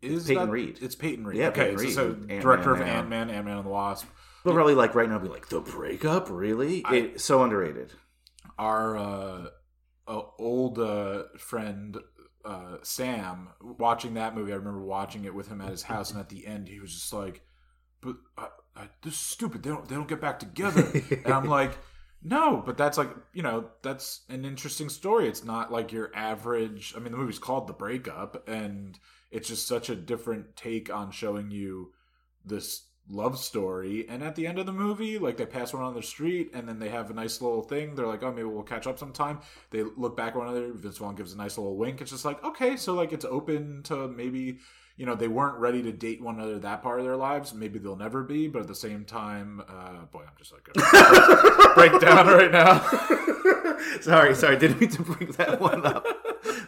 is 0.00 0.26
Peyton 0.26 0.46
that- 0.46 0.52
Reed. 0.52 0.78
It's 0.80 0.94
Peyton 0.94 1.26
Reed. 1.26 1.38
Yeah, 1.38 1.48
okay, 1.48 1.74
Peyton 1.76 1.90
so- 1.90 2.08
Reed. 2.08 2.26
so 2.30 2.40
director 2.40 2.72
of. 2.74 2.80
Ant 2.80 3.08
Man, 3.08 3.30
Ant 3.30 3.44
Man 3.46 3.58
and 3.58 3.66
the 3.66 3.70
Wasp. 3.70 4.06
But 4.44 4.54
probably 4.54 4.74
like 4.74 4.94
right 4.94 5.08
now, 5.08 5.18
be 5.18 5.28
like 5.28 5.48
the 5.48 5.60
Breakup. 5.60 6.28
Really? 6.30 6.84
I- 6.84 6.94
It, 6.94 7.20
so 7.20 7.42
underrated. 7.42 7.92
Our 8.58 8.96
uh, 8.96 9.46
uh, 10.06 10.22
old 10.38 10.78
uh, 10.78 11.24
friend 11.38 11.96
uh, 12.44 12.76
Sam 12.82 13.48
watching 13.60 14.14
that 14.14 14.34
movie. 14.34 14.52
I 14.52 14.56
remember 14.56 14.82
watching 14.82 15.24
it 15.24 15.34
with 15.34 15.48
him 15.48 15.60
at 15.60 15.68
his 15.70 15.82
house, 15.82 16.10
and 16.10 16.18
at 16.18 16.28
the 16.28 16.46
end, 16.46 16.68
he 16.68 16.80
was 16.80 16.92
just 16.94 17.12
like, 17.12 17.42
"But 18.00 18.16
this 19.02 19.12
is 19.14 19.18
stupid. 19.18 19.62
They 19.62 19.70
don't 19.70 19.86
they 19.88 19.94
don't 19.94 20.08
get 20.08 20.20
back 20.20 20.38
together." 20.38 20.88
and 21.24 21.32
I'm 21.32 21.44
like. 21.44 21.76
No, 22.22 22.62
but 22.64 22.76
that's 22.76 22.98
like 22.98 23.10
you 23.32 23.42
know 23.42 23.70
that's 23.82 24.22
an 24.28 24.44
interesting 24.44 24.88
story. 24.88 25.28
It's 25.28 25.44
not 25.44 25.70
like 25.70 25.92
your 25.92 26.10
average. 26.14 26.94
I 26.96 27.00
mean, 27.00 27.12
the 27.12 27.18
movie's 27.18 27.38
called 27.38 27.66
The 27.68 27.72
Breakup, 27.72 28.48
and 28.48 28.98
it's 29.30 29.48
just 29.48 29.68
such 29.68 29.88
a 29.88 29.96
different 29.96 30.56
take 30.56 30.92
on 30.92 31.10
showing 31.12 31.50
you 31.50 31.92
this 32.44 32.86
love 33.08 33.38
story. 33.38 34.06
And 34.08 34.22
at 34.22 34.36
the 34.36 34.46
end 34.46 34.58
of 34.58 34.66
the 34.66 34.72
movie, 34.72 35.18
like 35.18 35.36
they 35.36 35.46
pass 35.46 35.72
around 35.72 35.94
the 35.94 36.02
street, 36.02 36.50
and 36.54 36.68
then 36.68 36.80
they 36.80 36.88
have 36.88 37.10
a 37.10 37.14
nice 37.14 37.40
little 37.40 37.62
thing. 37.62 37.94
They're 37.94 38.06
like, 38.06 38.22
"Oh, 38.22 38.32
maybe 38.32 38.48
we'll 38.48 38.64
catch 38.64 38.86
up 38.88 38.98
sometime." 38.98 39.40
They 39.70 39.84
look 39.84 40.16
back 40.16 40.32
at 40.32 40.38
one 40.38 40.48
another. 40.48 40.72
Vince 40.72 40.98
Vaughn 40.98 41.14
gives 41.14 41.32
a 41.32 41.36
nice 41.36 41.56
little 41.56 41.76
wink. 41.76 42.00
It's 42.00 42.10
just 42.10 42.24
like, 42.24 42.42
okay, 42.42 42.76
so 42.76 42.94
like 42.94 43.12
it's 43.12 43.24
open 43.24 43.82
to 43.84 44.08
maybe 44.08 44.58
you 44.98 45.06
know 45.06 45.14
they 45.14 45.28
weren't 45.28 45.56
ready 45.58 45.82
to 45.84 45.92
date 45.92 46.20
one 46.20 46.34
another 46.34 46.58
that 46.58 46.82
part 46.82 46.98
of 46.98 47.06
their 47.06 47.16
lives. 47.16 47.54
Maybe 47.54 47.78
they'll 47.78 47.96
never 47.96 48.22
be, 48.22 48.48
but 48.48 48.60
at 48.60 48.68
the 48.68 48.74
same 48.74 49.04
time, 49.06 49.62
uh, 49.68 50.04
boy, 50.12 50.22
I'm 50.26 50.34
just 50.36 50.52
like 50.52 50.64
break 51.74 51.98
down 52.00 52.26
right 52.26 52.50
now. 52.52 52.80
sorry, 54.00 54.34
sorry, 54.34 54.58
didn't 54.58 54.80
mean 54.80 54.90
to 54.90 55.02
bring 55.02 55.30
that 55.32 55.60
one 55.60 55.86
up. 55.86 56.04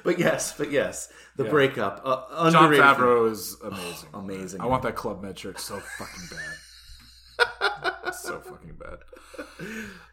But 0.05 0.19
yes, 0.19 0.55
but 0.57 0.71
yes, 0.71 1.13
the 1.37 1.45
Yeah. 1.45 1.51
breakup. 1.51 2.01
Uh, 2.05 2.51
Jon. 2.51 2.73
Favreau 2.73 3.31
is 3.31 3.57
amazing. 3.63 4.09
Amazing. 4.15 4.61
I 4.61 4.67
want 4.67 4.83
that 4.85 4.95
Club 4.97 5.23
metric 5.23 5.59
so 5.59 5.79
fucking 5.99 6.29
bad. 6.31 8.15
so 8.15 8.41
fucking 8.41 8.77
bad. 8.79 8.99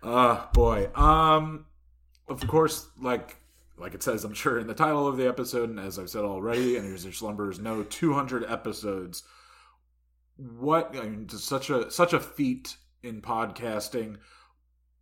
Uh 0.03 0.45
boy. 0.53 0.89
Um 0.95 1.65
of 2.27 2.45
course, 2.47 2.87
like 3.01 3.37
like 3.77 3.93
it 3.93 4.03
says, 4.03 4.23
I'm 4.23 4.33
sure 4.33 4.59
in 4.59 4.67
the 4.67 4.73
title 4.73 5.07
of 5.07 5.17
the 5.17 5.27
episode, 5.27 5.69
and 5.69 5.79
as 5.79 5.99
I've 5.99 6.09
said 6.09 6.25
already, 6.25 6.77
and 6.77 6.87
your 6.87 7.13
slumbers, 7.13 7.59
no 7.59 7.83
200 7.83 8.43
episodes. 8.45 9.23
What 10.35 10.95
I 10.97 11.03
mean, 11.03 11.27
just 11.27 11.45
such 11.45 11.69
a 11.69 11.89
such 11.89 12.13
a 12.13 12.19
feat 12.19 12.77
in 13.03 13.21
podcasting. 13.21 14.17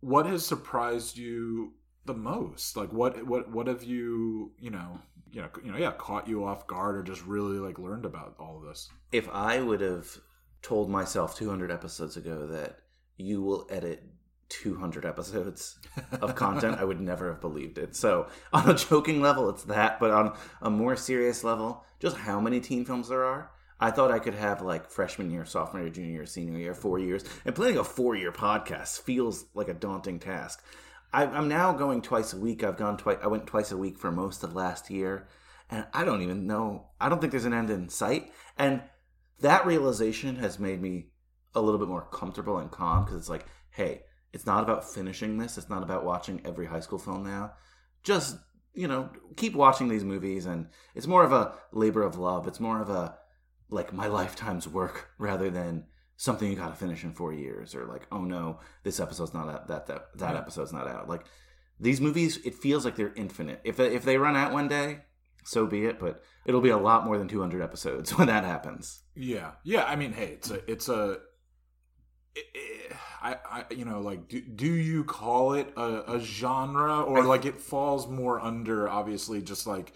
What 0.00 0.26
has 0.26 0.46
surprised 0.46 1.16
you 1.16 1.74
the 2.04 2.14
most? 2.14 2.76
Like, 2.76 2.92
what 2.92 3.26
what 3.26 3.50
what 3.50 3.66
have 3.66 3.82
you 3.82 4.52
you 4.58 4.70
know 4.70 5.00
you 5.30 5.42
know 5.42 5.48
you 5.62 5.72
know 5.72 5.78
yeah 5.78 5.92
caught 5.92 6.28
you 6.28 6.44
off 6.44 6.66
guard 6.66 6.96
or 6.96 7.02
just 7.02 7.24
really 7.26 7.58
like 7.58 7.78
learned 7.78 8.04
about 8.04 8.36
all 8.38 8.58
of 8.58 8.64
this? 8.68 8.88
if 9.12 9.28
I 9.30 9.60
would 9.60 9.80
have 9.80 10.18
told 10.62 10.90
myself 10.90 11.36
200 11.36 11.70
episodes 11.70 12.16
ago 12.16 12.46
that 12.48 12.78
you 13.16 13.42
will 13.42 13.66
edit 13.70 14.02
200 14.48 15.04
episodes 15.04 15.78
of 16.20 16.34
content, 16.34 16.78
I 16.78 16.84
would 16.84 17.00
never 17.00 17.28
have 17.28 17.40
believed 17.40 17.78
it. 17.78 17.96
So, 17.96 18.28
on 18.52 18.68
a 18.70 18.74
joking 18.74 19.20
level, 19.20 19.48
it's 19.50 19.64
that, 19.64 19.98
but 20.00 20.10
on 20.10 20.36
a 20.62 20.70
more 20.70 20.96
serious 20.96 21.44
level, 21.44 21.84
just 22.00 22.16
how 22.16 22.40
many 22.40 22.60
teen 22.60 22.84
films 22.84 23.08
there 23.08 23.24
are. 23.24 23.50
I 23.78 23.90
thought 23.90 24.10
I 24.10 24.18
could 24.18 24.34
have 24.34 24.62
like 24.62 24.90
freshman 24.90 25.30
year, 25.30 25.44
sophomore 25.44 25.82
year, 25.82 25.90
junior 25.90 26.12
year, 26.12 26.26
senior 26.26 26.58
year, 26.58 26.74
four 26.74 26.98
years, 26.98 27.24
and 27.44 27.54
planning 27.54 27.76
a 27.76 27.84
four 27.84 28.14
year 28.14 28.32
podcast 28.32 29.02
feels 29.02 29.44
like 29.54 29.68
a 29.68 29.74
daunting 29.74 30.18
task. 30.18 30.64
I, 31.12 31.26
I'm 31.26 31.48
now 31.48 31.72
going 31.72 32.02
twice 32.02 32.32
a 32.32 32.38
week. 32.38 32.64
I've 32.64 32.78
gone 32.78 32.96
twice. 32.96 33.18
I 33.22 33.26
went 33.26 33.46
twice 33.46 33.72
a 33.72 33.76
week 33.76 33.98
for 33.98 34.10
most 34.10 34.42
of 34.42 34.54
last 34.54 34.90
year, 34.90 35.28
and 35.70 35.86
I 35.92 36.04
don't 36.04 36.22
even 36.22 36.46
know. 36.46 36.86
I 37.00 37.08
don't 37.08 37.20
think 37.20 37.32
there's 37.32 37.44
an 37.44 37.52
end 37.52 37.70
in 37.70 37.88
sight. 37.88 38.32
And 38.56 38.82
that 39.40 39.66
realization 39.66 40.36
has 40.36 40.58
made 40.58 40.80
me 40.80 41.08
a 41.54 41.60
little 41.60 41.78
bit 41.78 41.88
more 41.88 42.06
comfortable 42.10 42.58
and 42.58 42.70
calm 42.70 43.04
because 43.04 43.18
it's 43.18 43.28
like, 43.28 43.46
hey, 43.70 44.02
it's 44.36 44.46
not 44.46 44.62
about 44.62 44.84
finishing 44.96 45.38
this. 45.38 45.56
It's 45.58 45.70
not 45.70 45.82
about 45.82 46.04
watching 46.04 46.40
every 46.44 46.66
high 46.66 46.80
school 46.80 46.98
film 46.98 47.24
now. 47.24 47.52
Just 48.02 48.36
you 48.74 48.86
know, 48.86 49.08
keep 49.36 49.54
watching 49.54 49.88
these 49.88 50.04
movies, 50.04 50.44
and 50.44 50.68
it's 50.94 51.06
more 51.06 51.24
of 51.24 51.32
a 51.32 51.54
labor 51.72 52.02
of 52.02 52.18
love. 52.18 52.46
It's 52.46 52.60
more 52.60 52.80
of 52.82 52.90
a 52.90 53.16
like 53.70 53.92
my 53.92 54.06
lifetime's 54.20 54.68
work 54.68 55.08
rather 55.18 55.48
than 55.50 55.84
something 56.18 56.50
you 56.50 56.56
got 56.56 56.68
to 56.68 56.74
finish 56.84 57.02
in 57.04 57.12
four 57.12 57.32
years 57.32 57.74
or 57.74 57.84
like 57.86 58.06
oh 58.10 58.24
no 58.24 58.58
this 58.84 59.00
episode's 59.00 59.34
not 59.34 59.48
out 59.50 59.68
that 59.68 59.86
that 59.86 60.00
that 60.16 60.32
Yeah. 60.34 60.38
episode's 60.40 60.72
not 60.72 60.88
out 60.88 61.08
like 61.10 61.26
these 61.78 62.00
movies 62.00 62.38
it 62.48 62.54
feels 62.54 62.86
like 62.86 62.96
they're 62.96 63.12
infinite 63.16 63.60
if 63.64 63.76
they, 63.76 63.94
if 63.94 64.02
they 64.02 64.16
run 64.16 64.34
out 64.34 64.50
one 64.50 64.66
day 64.66 65.00
so 65.44 65.66
be 65.66 65.84
it 65.84 65.98
but 66.00 66.22
it'll 66.46 66.62
be 66.62 66.70
a 66.70 66.78
lot 66.78 67.04
more 67.04 67.18
than 67.18 67.28
200 67.28 67.60
episodes 67.60 68.08
when 68.16 68.28
that 68.28 68.44
happens 68.44 69.02
Yeah, 69.14 69.50
yeah. 69.62 69.84
I 69.84 69.94
mean, 69.96 70.12
hey, 70.14 70.28
it's 70.38 70.50
a, 70.50 70.70
it's 70.72 70.88
a, 70.88 71.18
I, 73.26 73.36
I, 73.50 73.74
you 73.74 73.84
know, 73.84 74.00
like, 74.00 74.28
do, 74.28 74.40
do 74.40 74.72
you 74.72 75.02
call 75.02 75.54
it 75.54 75.72
a, 75.76 76.14
a 76.14 76.20
genre, 76.20 77.02
or 77.02 77.24
like 77.24 77.44
it 77.44 77.56
falls 77.56 78.06
more 78.06 78.38
under 78.38 78.88
obviously 78.88 79.42
just 79.42 79.66
like 79.66 79.92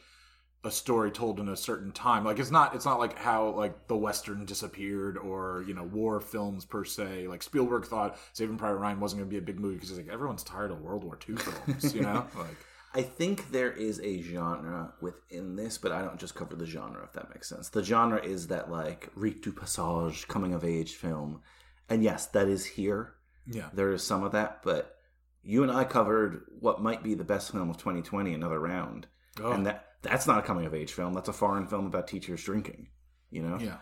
a 0.64 0.70
story 0.70 1.12
told 1.12 1.38
in 1.38 1.48
a 1.48 1.56
certain 1.56 1.92
time? 1.92 2.24
Like, 2.24 2.40
it's 2.40 2.50
not, 2.50 2.74
it's 2.74 2.84
not 2.84 2.98
like 2.98 3.16
how 3.16 3.50
like 3.50 3.86
the 3.86 3.96
western 3.96 4.46
disappeared, 4.46 5.16
or 5.16 5.64
you 5.68 5.74
know, 5.74 5.84
war 5.84 6.18
films 6.18 6.64
per 6.64 6.84
se. 6.84 7.28
Like 7.28 7.44
Spielberg 7.44 7.84
thought 7.86 8.18
Saving 8.32 8.58
Private 8.58 8.78
Ryan 8.78 8.98
wasn't 8.98 9.20
going 9.20 9.30
to 9.30 9.34
be 9.34 9.38
a 9.38 9.46
big 9.46 9.60
movie 9.60 9.76
because 9.76 9.90
he's 9.90 9.98
like 9.98 10.08
everyone's 10.08 10.42
tired 10.42 10.72
of 10.72 10.80
World 10.80 11.04
War 11.04 11.16
II 11.28 11.36
films, 11.36 11.94
you 11.94 12.02
know, 12.02 12.26
like. 12.36 12.56
I 12.92 13.02
think 13.02 13.52
there 13.52 13.70
is 13.70 14.00
a 14.00 14.20
genre 14.20 14.92
within 15.00 15.54
this, 15.54 15.78
but 15.78 15.92
I 15.92 16.02
don't 16.02 16.18
just 16.18 16.34
cover 16.34 16.56
the 16.56 16.66
genre, 16.66 17.04
if 17.04 17.12
that 17.12 17.30
makes 17.32 17.48
sense. 17.48 17.68
The 17.68 17.84
genre 17.84 18.20
is 18.20 18.48
that, 18.48 18.68
like, 18.68 19.10
rite 19.14 19.42
du 19.42 19.52
passage, 19.52 20.26
coming 20.26 20.54
of 20.54 20.64
age 20.64 20.96
film. 20.96 21.40
And 21.88 22.02
yes, 22.02 22.26
that 22.26 22.48
is 22.48 22.64
here. 22.64 23.14
Yeah, 23.46 23.68
There 23.72 23.92
is 23.92 24.02
some 24.04 24.22
of 24.22 24.32
that, 24.32 24.62
but 24.62 24.96
you 25.42 25.62
and 25.62 25.72
I 25.72 25.84
covered 25.84 26.42
what 26.58 26.82
might 26.82 27.02
be 27.02 27.14
the 27.14 27.24
best 27.24 27.50
film 27.52 27.70
of 27.70 27.78
2020, 27.78 28.32
Another 28.34 28.60
Round. 28.60 29.06
oh, 29.42 29.52
And 29.52 29.66
that 29.66 29.86
that's 30.02 30.26
not 30.26 30.38
a 30.38 30.42
coming 30.42 30.66
of 30.66 30.74
age 30.74 30.92
film. 30.92 31.12
That's 31.14 31.28
a 31.28 31.32
foreign 31.32 31.66
film 31.66 31.86
about 31.86 32.06
teachers 32.08 32.42
drinking, 32.44 32.88
you 33.30 33.42
know? 33.42 33.58
yeah, 33.58 33.76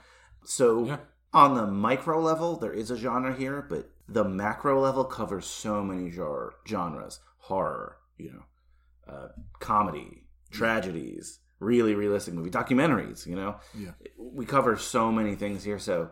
So 0.44 0.84
yeah. 0.84 0.96
on 1.32 1.54
the 1.54 1.66
micro 1.66 2.20
level, 2.20 2.56
there 2.56 2.72
is 2.72 2.90
a 2.90 2.96
genre 2.96 3.34
here, 3.34 3.62
but 3.68 3.90
the 4.08 4.24
macro 4.24 4.80
level 4.80 5.04
covers 5.04 5.46
so 5.46 5.82
many 5.82 6.10
jar- 6.10 6.54
genres: 6.66 7.20
horror, 7.38 7.98
you 8.16 8.32
know, 8.32 9.12
uh, 9.12 9.28
comedy, 9.60 10.24
tragedies, 10.50 11.40
really 11.60 11.94
realistic 11.94 12.34
movie, 12.34 12.50
documentaries. 12.50 13.26
You 13.26 13.36
know, 13.36 13.56
Yeah. 13.74 13.92
we 14.18 14.44
cover 14.46 14.76
so 14.76 15.12
many 15.12 15.34
things 15.34 15.62
here. 15.64 15.78
So, 15.78 16.10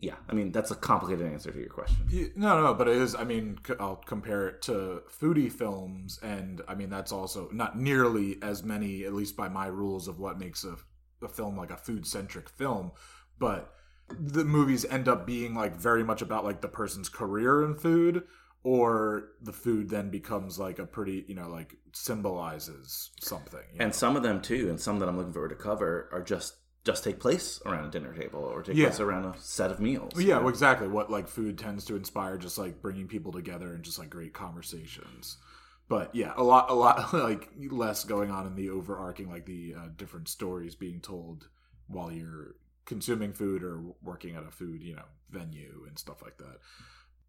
yeah, 0.00 0.14
I 0.28 0.34
mean, 0.34 0.52
that's 0.52 0.70
a 0.70 0.76
complicated 0.76 1.26
answer 1.26 1.50
to 1.50 1.58
your 1.58 1.70
question. 1.70 2.06
No, 2.36 2.62
no, 2.62 2.72
but 2.72 2.86
it 2.86 2.96
is. 2.96 3.16
I 3.16 3.24
mean, 3.24 3.58
I'll 3.80 3.96
compare 3.96 4.46
it 4.46 4.62
to 4.62 5.02
foodie 5.20 5.50
films, 5.50 6.20
and 6.22 6.62
I 6.68 6.76
mean 6.76 6.88
that's 6.88 7.10
also 7.10 7.48
not 7.52 7.76
nearly 7.76 8.38
as 8.40 8.62
many, 8.62 9.04
at 9.04 9.12
least 9.12 9.36
by 9.36 9.48
my 9.48 9.66
rules 9.66 10.06
of 10.06 10.20
what 10.20 10.38
makes 10.38 10.64
a, 10.64 10.76
a 11.20 11.28
film 11.28 11.56
like 11.56 11.72
a 11.72 11.76
food 11.76 12.06
centric 12.06 12.48
film. 12.48 12.92
But 13.40 13.74
the 14.08 14.44
movies 14.44 14.84
end 14.84 15.08
up 15.08 15.26
being 15.26 15.54
like 15.54 15.74
very 15.74 16.04
much 16.04 16.22
about 16.22 16.44
like 16.44 16.60
the 16.60 16.68
person's 16.68 17.08
career 17.08 17.64
in 17.64 17.74
food, 17.74 18.22
or 18.62 19.30
the 19.42 19.52
food 19.52 19.90
then 19.90 20.10
becomes 20.10 20.60
like 20.60 20.78
a 20.78 20.86
pretty, 20.86 21.24
you 21.26 21.34
know, 21.34 21.48
like 21.48 21.74
symbolizes 21.92 23.10
something. 23.20 23.66
And 23.80 23.88
know? 23.88 23.92
some 23.92 24.14
of 24.14 24.22
them 24.22 24.42
too, 24.42 24.68
and 24.70 24.78
some 24.78 25.00
that 25.00 25.08
I'm 25.08 25.16
looking 25.16 25.32
forward 25.32 25.48
to 25.48 25.56
cover 25.56 26.08
are 26.12 26.22
just 26.22 26.54
just 26.88 27.04
take 27.04 27.20
place 27.20 27.60
around 27.66 27.84
a 27.84 27.90
dinner 27.90 28.14
table 28.14 28.40
or 28.40 28.62
take 28.62 28.74
Yeah. 28.74 28.86
place 28.86 28.98
around 28.98 29.26
a 29.26 29.34
set 29.38 29.70
of 29.70 29.78
meals. 29.78 30.18
Yeah, 30.18 30.38
well, 30.38 30.48
exactly. 30.48 30.88
What 30.88 31.10
like 31.10 31.28
food 31.28 31.58
tends 31.58 31.84
to 31.84 31.96
inspire, 31.96 32.38
just 32.38 32.56
like 32.56 32.80
bringing 32.80 33.06
people 33.06 33.30
together 33.30 33.74
and 33.74 33.84
just 33.84 33.98
like 33.98 34.08
great 34.08 34.32
conversations. 34.32 35.36
But 35.88 36.14
yeah, 36.14 36.32
a 36.36 36.42
lot, 36.42 36.70
a 36.70 36.74
lot 36.74 37.12
like 37.12 37.50
less 37.70 38.04
going 38.04 38.30
on 38.30 38.46
in 38.46 38.54
the 38.54 38.70
overarching, 38.70 39.28
like 39.28 39.44
the 39.44 39.74
uh, 39.78 39.88
different 39.98 40.28
stories 40.28 40.74
being 40.74 41.00
told 41.00 41.48
while 41.88 42.10
you're 42.10 42.54
consuming 42.86 43.34
food 43.34 43.62
or 43.62 43.82
working 44.02 44.34
at 44.34 44.46
a 44.46 44.50
food, 44.50 44.82
you 44.82 44.96
know, 44.96 45.04
venue 45.30 45.84
and 45.86 45.98
stuff 45.98 46.22
like 46.22 46.38
that. 46.38 46.56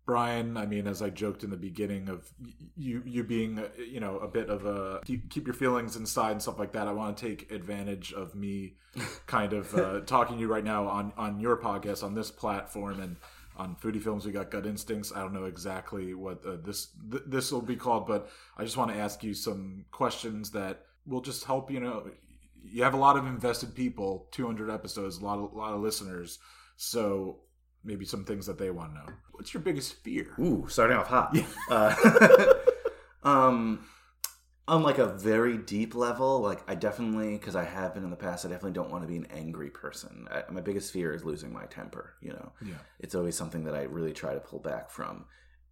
Brian, 0.10 0.57
I 0.57 0.66
mean, 0.66 0.88
as 0.88 1.03
I 1.03 1.12
joked 1.12 1.43
in 1.43 1.51
the 1.51 1.55
beginning 1.55 2.10
of 2.10 2.28
you, 2.76 3.03
you 3.05 3.24
being, 3.24 3.60
uh, 3.60 3.68
you 3.78 3.99
know, 3.99 4.18
a 4.18 4.28
bit 4.28 4.49
of 4.49 4.66
a 4.66 5.01
keep, 5.05 5.30
keep 5.30 5.45
your 5.45 5.53
feelings 5.53 5.95
inside 5.95 6.32
and 6.32 6.41
stuff 6.41 6.57
like 6.57 6.72
that. 6.72 6.88
I 6.88 6.93
want 6.93 7.16
to 7.16 7.28
take 7.28 7.51
advantage 7.51 8.12
of 8.12 8.34
me, 8.34 8.74
kind 9.28 9.53
of 9.53 9.72
uh, 9.76 9.99
talking 9.99 10.38
to 10.38 10.41
you 10.41 10.47
right 10.47 10.64
now 10.64 10.88
on 10.88 11.14
on 11.16 11.39
your 11.39 11.57
podcast 11.57 12.03
on 12.03 12.16
this 12.16 12.32
platform 12.32 12.99
and 12.99 13.18
on 13.55 13.76
foodie 13.76 14.01
films. 14.01 14.26
We 14.26 14.32
got 14.32 14.49
gut 14.49 14.66
instincts. 14.66 15.14
I 15.16 15.20
don't 15.22 15.32
know 15.32 15.45
exactly 15.45 16.16
what 16.16 16.43
uh, 16.43 16.57
this 16.66 16.88
th- 17.12 17.26
this 17.28 17.51
will 17.51 17.62
be 17.62 17.76
called, 17.76 18.07
but 18.07 18.32
I 18.57 18.64
just 18.64 18.78
want 18.78 18.89
to 18.89 18.97
ask 18.97 19.24
you 19.24 19.36
some 19.36 19.86
questions 19.91 20.49
that 20.53 20.86
will 21.05 21.22
just 21.22 21.43
help. 21.43 21.70
You 21.70 21.82
know, 21.82 22.10
you 22.64 22.82
have 22.82 22.95
a 22.95 22.97
lot 22.97 23.16
of 23.16 23.28
invested 23.28 23.76
people, 23.76 24.28
200 24.32 24.72
episodes, 24.72 25.18
a 25.18 25.24
lot 25.24 25.38
of 25.38 25.53
a 25.53 25.55
lot 25.55 25.76
of 25.76 25.82
listeners, 25.82 26.39
so 26.78 27.41
maybe 27.84 28.06
some 28.06 28.26
things 28.26 28.46
that 28.48 28.58
they 28.58 28.70
want 28.72 28.94
to 28.94 29.00
know. 29.00 29.06
What's 29.32 29.54
your 29.54 29.62
biggest 29.64 29.94
fear? 30.04 30.34
Ooh, 30.40 30.66
starting 30.70 30.98
off 30.98 31.08
hot. 31.08 31.38
Uh, 31.70 32.54
um, 33.24 33.86
on 34.68 34.84
like 34.84 34.98
a 35.00 35.06
very 35.08 35.58
deep 35.58 35.96
level, 35.96 36.42
like 36.42 36.62
I 36.70 36.76
definitely, 36.76 37.32
because 37.38 37.56
I 37.56 37.64
have 37.64 37.94
been 37.94 38.04
in 38.04 38.10
the 38.12 38.16
past, 38.16 38.46
I 38.46 38.50
definitely 38.50 38.74
don't 38.74 38.92
want 38.92 39.04
to 39.04 39.08
be 39.08 39.18
an 39.18 39.28
angry 39.32 39.70
person. 39.70 40.28
I, 40.32 40.44
my 40.52 40.62
biggest 40.62 40.94
fear 40.94 41.14
is 41.14 41.24
losing 41.24 41.52
my 41.52 41.66
temper. 41.66 42.14
You 42.22 42.34
know, 42.34 42.52
Yeah. 42.64 42.76
it's 43.00 43.16
always 43.16 43.36
something 43.36 43.64
that 43.66 43.76
I 43.76 43.84
really 43.84 44.14
try 44.14 44.34
to 44.34 44.40
pull 44.40 44.60
back 44.60 44.90
from. 44.92 45.26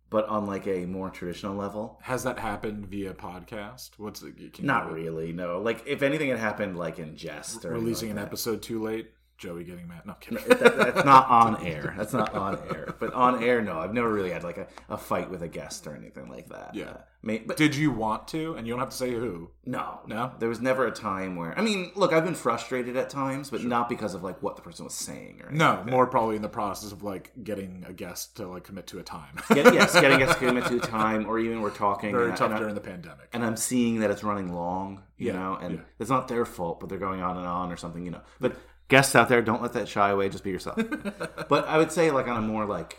But 0.10 0.26
on 0.30 0.46
like 0.48 0.66
a 0.68 0.86
more 0.86 1.10
traditional 1.10 1.56
level, 1.56 2.00
Has 2.02 2.24
that 2.24 2.40
happened 2.40 2.88
via 2.88 3.14
podcast? 3.14 3.92
What's 3.98 4.24
it? 4.24 4.38
Can 4.54 4.64
you- 4.64 4.68
not 4.68 4.92
really. 4.92 5.34
No, 5.34 5.60
like 5.62 5.84
if 5.86 6.02
anything 6.02 6.30
had 6.30 6.40
happened, 6.40 6.78
like 6.78 6.98
in 6.98 7.16
jest 7.18 7.66
or 7.66 7.72
Releasing 7.74 8.08
like 8.10 8.12
an 8.12 8.16
that. 8.22 8.28
episode 8.28 8.62
too 8.62 8.82
late. 8.82 9.12
Joey 9.38 9.64
getting 9.64 9.88
mad. 9.88 10.02
No, 10.06 10.14
I'm 10.14 10.20
kidding. 10.20 10.44
that, 10.48 10.78
that's 10.78 11.06
not 11.06 11.30
on 11.30 11.64
air. 11.66 11.94
That's 11.98 12.14
not 12.14 12.34
on 12.34 12.60
air. 12.74 12.96
But 13.00 13.14
on 13.14 13.44
air, 13.44 13.62
no, 13.62 13.78
I've 13.80 13.94
never 13.94 14.12
really 14.12 14.32
had 14.32 14.44
like 14.44 14.58
a, 14.58 14.68
a 14.90 14.98
fight 14.98 15.30
with 15.30 15.44
a 15.44 15.48
guest 15.48 15.86
or 15.86 15.96
anything 15.96 16.28
like 16.30 16.50
that. 16.50 16.74
Yeah. 16.74 16.86
Uh, 16.90 16.98
may, 17.22 17.38
but 17.40 17.56
Did 17.58 17.76
you 17.76 17.92
want 17.92 18.28
to? 18.30 18.56
And 18.56 18.66
you 18.66 18.74
don't 18.74 18.80
have 18.80 18.90
to 18.90 18.96
say 18.96 19.12
who. 19.12 19.52
no, 19.66 20.00
No? 20.08 20.32
There 20.40 20.50
was 20.50 20.60
never 20.60 20.88
a 20.88 20.92
time 20.92 21.36
where 21.36 21.58
I 21.58 21.62
mean, 21.62 21.92
look, 21.96 22.14
I've 22.14 22.26
been 22.26 22.34
frustrated 22.36 22.98
at 22.98 23.10
times, 23.12 23.50
but 23.52 23.64
not 23.64 23.90
because 23.90 24.16
of 24.16 24.24
like 24.24 24.42
what 24.42 24.56
the 24.56 24.62
person 24.64 24.86
was 24.86 24.96
saying 24.96 25.42
or 25.44 25.52
No, 25.52 25.76
like 25.76 25.86
more 25.86 26.08
probably 26.08 26.36
in 26.36 26.42
the 26.42 26.50
process 26.50 26.92
of 26.92 27.04
like 27.04 27.32
getting 27.44 27.86
a 27.88 27.94
guest 27.94 28.38
to 28.38 28.48
like 28.48 28.64
commit 28.64 28.88
to 28.88 29.00
a 29.00 29.04
time. 29.04 29.36
Get, 29.54 29.72
yes, 29.74 29.94
getting 30.02 30.24
us 30.24 30.36
commit 30.38 30.66
to 30.66 30.78
a 30.78 30.80
time, 30.80 31.28
or 31.28 31.38
even 31.38 31.62
we're 31.62 31.70
talking. 31.70 32.12
Very 32.12 32.30
and 32.30 32.38
tough 32.38 32.50
and 32.52 32.60
during 32.60 32.74
the 32.76 32.82
pandemic. 32.82 33.30
and 33.34 33.46
I'm 33.46 33.58
seeing 33.58 34.00
that 34.00 34.10
it's 34.10 34.24
running 34.24 34.52
long, 34.54 35.04
you 35.18 35.28
Yeah, 35.28 35.34
know, 35.34 35.58
and 35.62 35.76
yeah. 35.76 35.82
it's 36.00 36.10
not 36.10 36.28
their 36.28 36.46
fault, 36.46 36.80
but 36.80 36.90
they're 36.90 36.98
going 36.98 37.22
on 37.22 37.38
and 37.38 37.46
on 37.46 37.72
or 37.72 37.78
something, 37.78 38.04
you 38.04 38.12
know. 38.12 38.22
But 38.40 38.56
guests 38.88 39.16
out 39.16 39.30
there, 39.30 39.42
don't 39.42 39.62
let 39.62 39.74
that 39.74 39.88
shy 39.88 40.10
away. 40.10 40.30
Just 40.30 40.44
be 40.44 40.52
yourself. 40.52 40.80
but 41.50 41.68
I 41.68 41.78
would 41.78 41.92
say, 41.92 42.12
like 42.12 42.28
on 42.28 42.38
a 42.38 42.42
more 42.42 42.66
like 42.66 42.98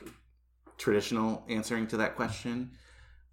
traditional 0.76 1.44
answering 1.48 1.86
to 1.88 1.98
that 1.98 2.16
question, 2.16 2.72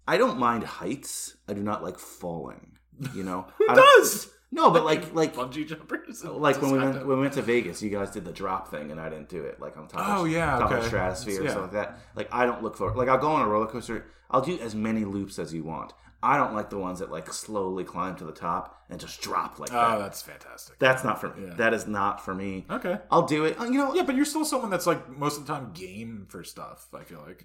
I 0.06 0.18
don't 0.18 0.38
mind 0.38 0.64
heights. 0.64 1.36
I 1.48 1.54
do 1.54 1.62
not 1.62 1.82
like 1.82 1.98
falling. 1.98 2.78
You 3.14 3.22
know, 3.24 3.46
Who 3.58 3.66
does? 3.68 4.28
No, 4.52 4.70
but 4.70 4.84
like 4.84 5.14
like 5.14 5.34
Bungee 5.34 5.66
jumpers. 5.66 6.24
like 6.24 6.60
when 6.62 6.72
we 6.72 6.78
went 6.78 7.06
when 7.06 7.16
we 7.18 7.22
went 7.22 7.34
to 7.34 7.42
Vegas, 7.42 7.82
you 7.82 7.90
guys 7.90 8.10
did 8.10 8.24
the 8.24 8.32
drop 8.32 8.68
thing, 8.70 8.90
and 8.90 9.00
I 9.00 9.08
didn't 9.08 9.28
do 9.28 9.42
it. 9.44 9.60
Like 9.60 9.76
on 9.76 9.88
top. 9.88 10.02
Oh, 10.06 10.24
of, 10.24 10.30
yeah, 10.30 10.58
top 10.58 10.70
okay. 10.70 10.80
the 10.80 10.86
stratosphere 10.86 11.42
Yeah. 11.42 11.50
or 11.50 11.52
something 11.52 11.62
like 11.62 11.88
that. 11.88 11.98
Like 12.14 12.28
I 12.32 12.46
don't 12.46 12.62
look 12.62 12.76
for 12.76 12.94
like 12.94 13.08
I'll 13.08 13.18
go 13.18 13.30
on 13.32 13.42
a 13.42 13.48
roller 13.48 13.66
coaster. 13.66 14.06
I'll 14.30 14.40
do 14.40 14.58
as 14.58 14.74
many 14.74 15.04
loops 15.04 15.38
as 15.38 15.52
you 15.54 15.62
want. 15.62 15.92
I 16.26 16.36
don't 16.36 16.54
like 16.54 16.70
the 16.70 16.78
ones 16.78 16.98
that 16.98 17.10
like 17.10 17.32
slowly 17.32 17.84
climb 17.84 18.16
to 18.16 18.24
the 18.24 18.32
top 18.32 18.82
and 18.90 18.98
just 19.00 19.20
drop 19.22 19.58
like 19.58 19.70
Oh, 19.72 19.74
that. 19.74 19.96
Oh, 19.96 19.98
that's 20.00 20.22
fantastic. 20.22 20.78
That's 20.78 21.04
not 21.04 21.20
for 21.20 21.28
me. 21.34 21.46
Yeah. 21.48 21.54
That 21.54 21.72
is 21.74 21.86
not 21.86 22.24
for 22.24 22.34
me. 22.34 22.66
Okay. 22.70 22.98
I'll 23.10 23.26
do 23.26 23.44
it. 23.44 23.58
Uh, 23.60 23.64
You 23.64 23.78
know, 23.78 23.94
Yeah, 23.94 24.02
but 24.02 24.16
you're 24.16 24.24
still 24.24 24.44
someone 24.44 24.70
that's 24.70 24.86
like 24.86 25.08
most 25.08 25.38
of 25.38 25.46
the 25.46 25.52
time 25.54 25.72
game 25.72 26.26
for 26.28 26.42
stuff. 26.44 26.88
I 26.94 27.04
feel 27.04 27.22
like. 27.26 27.44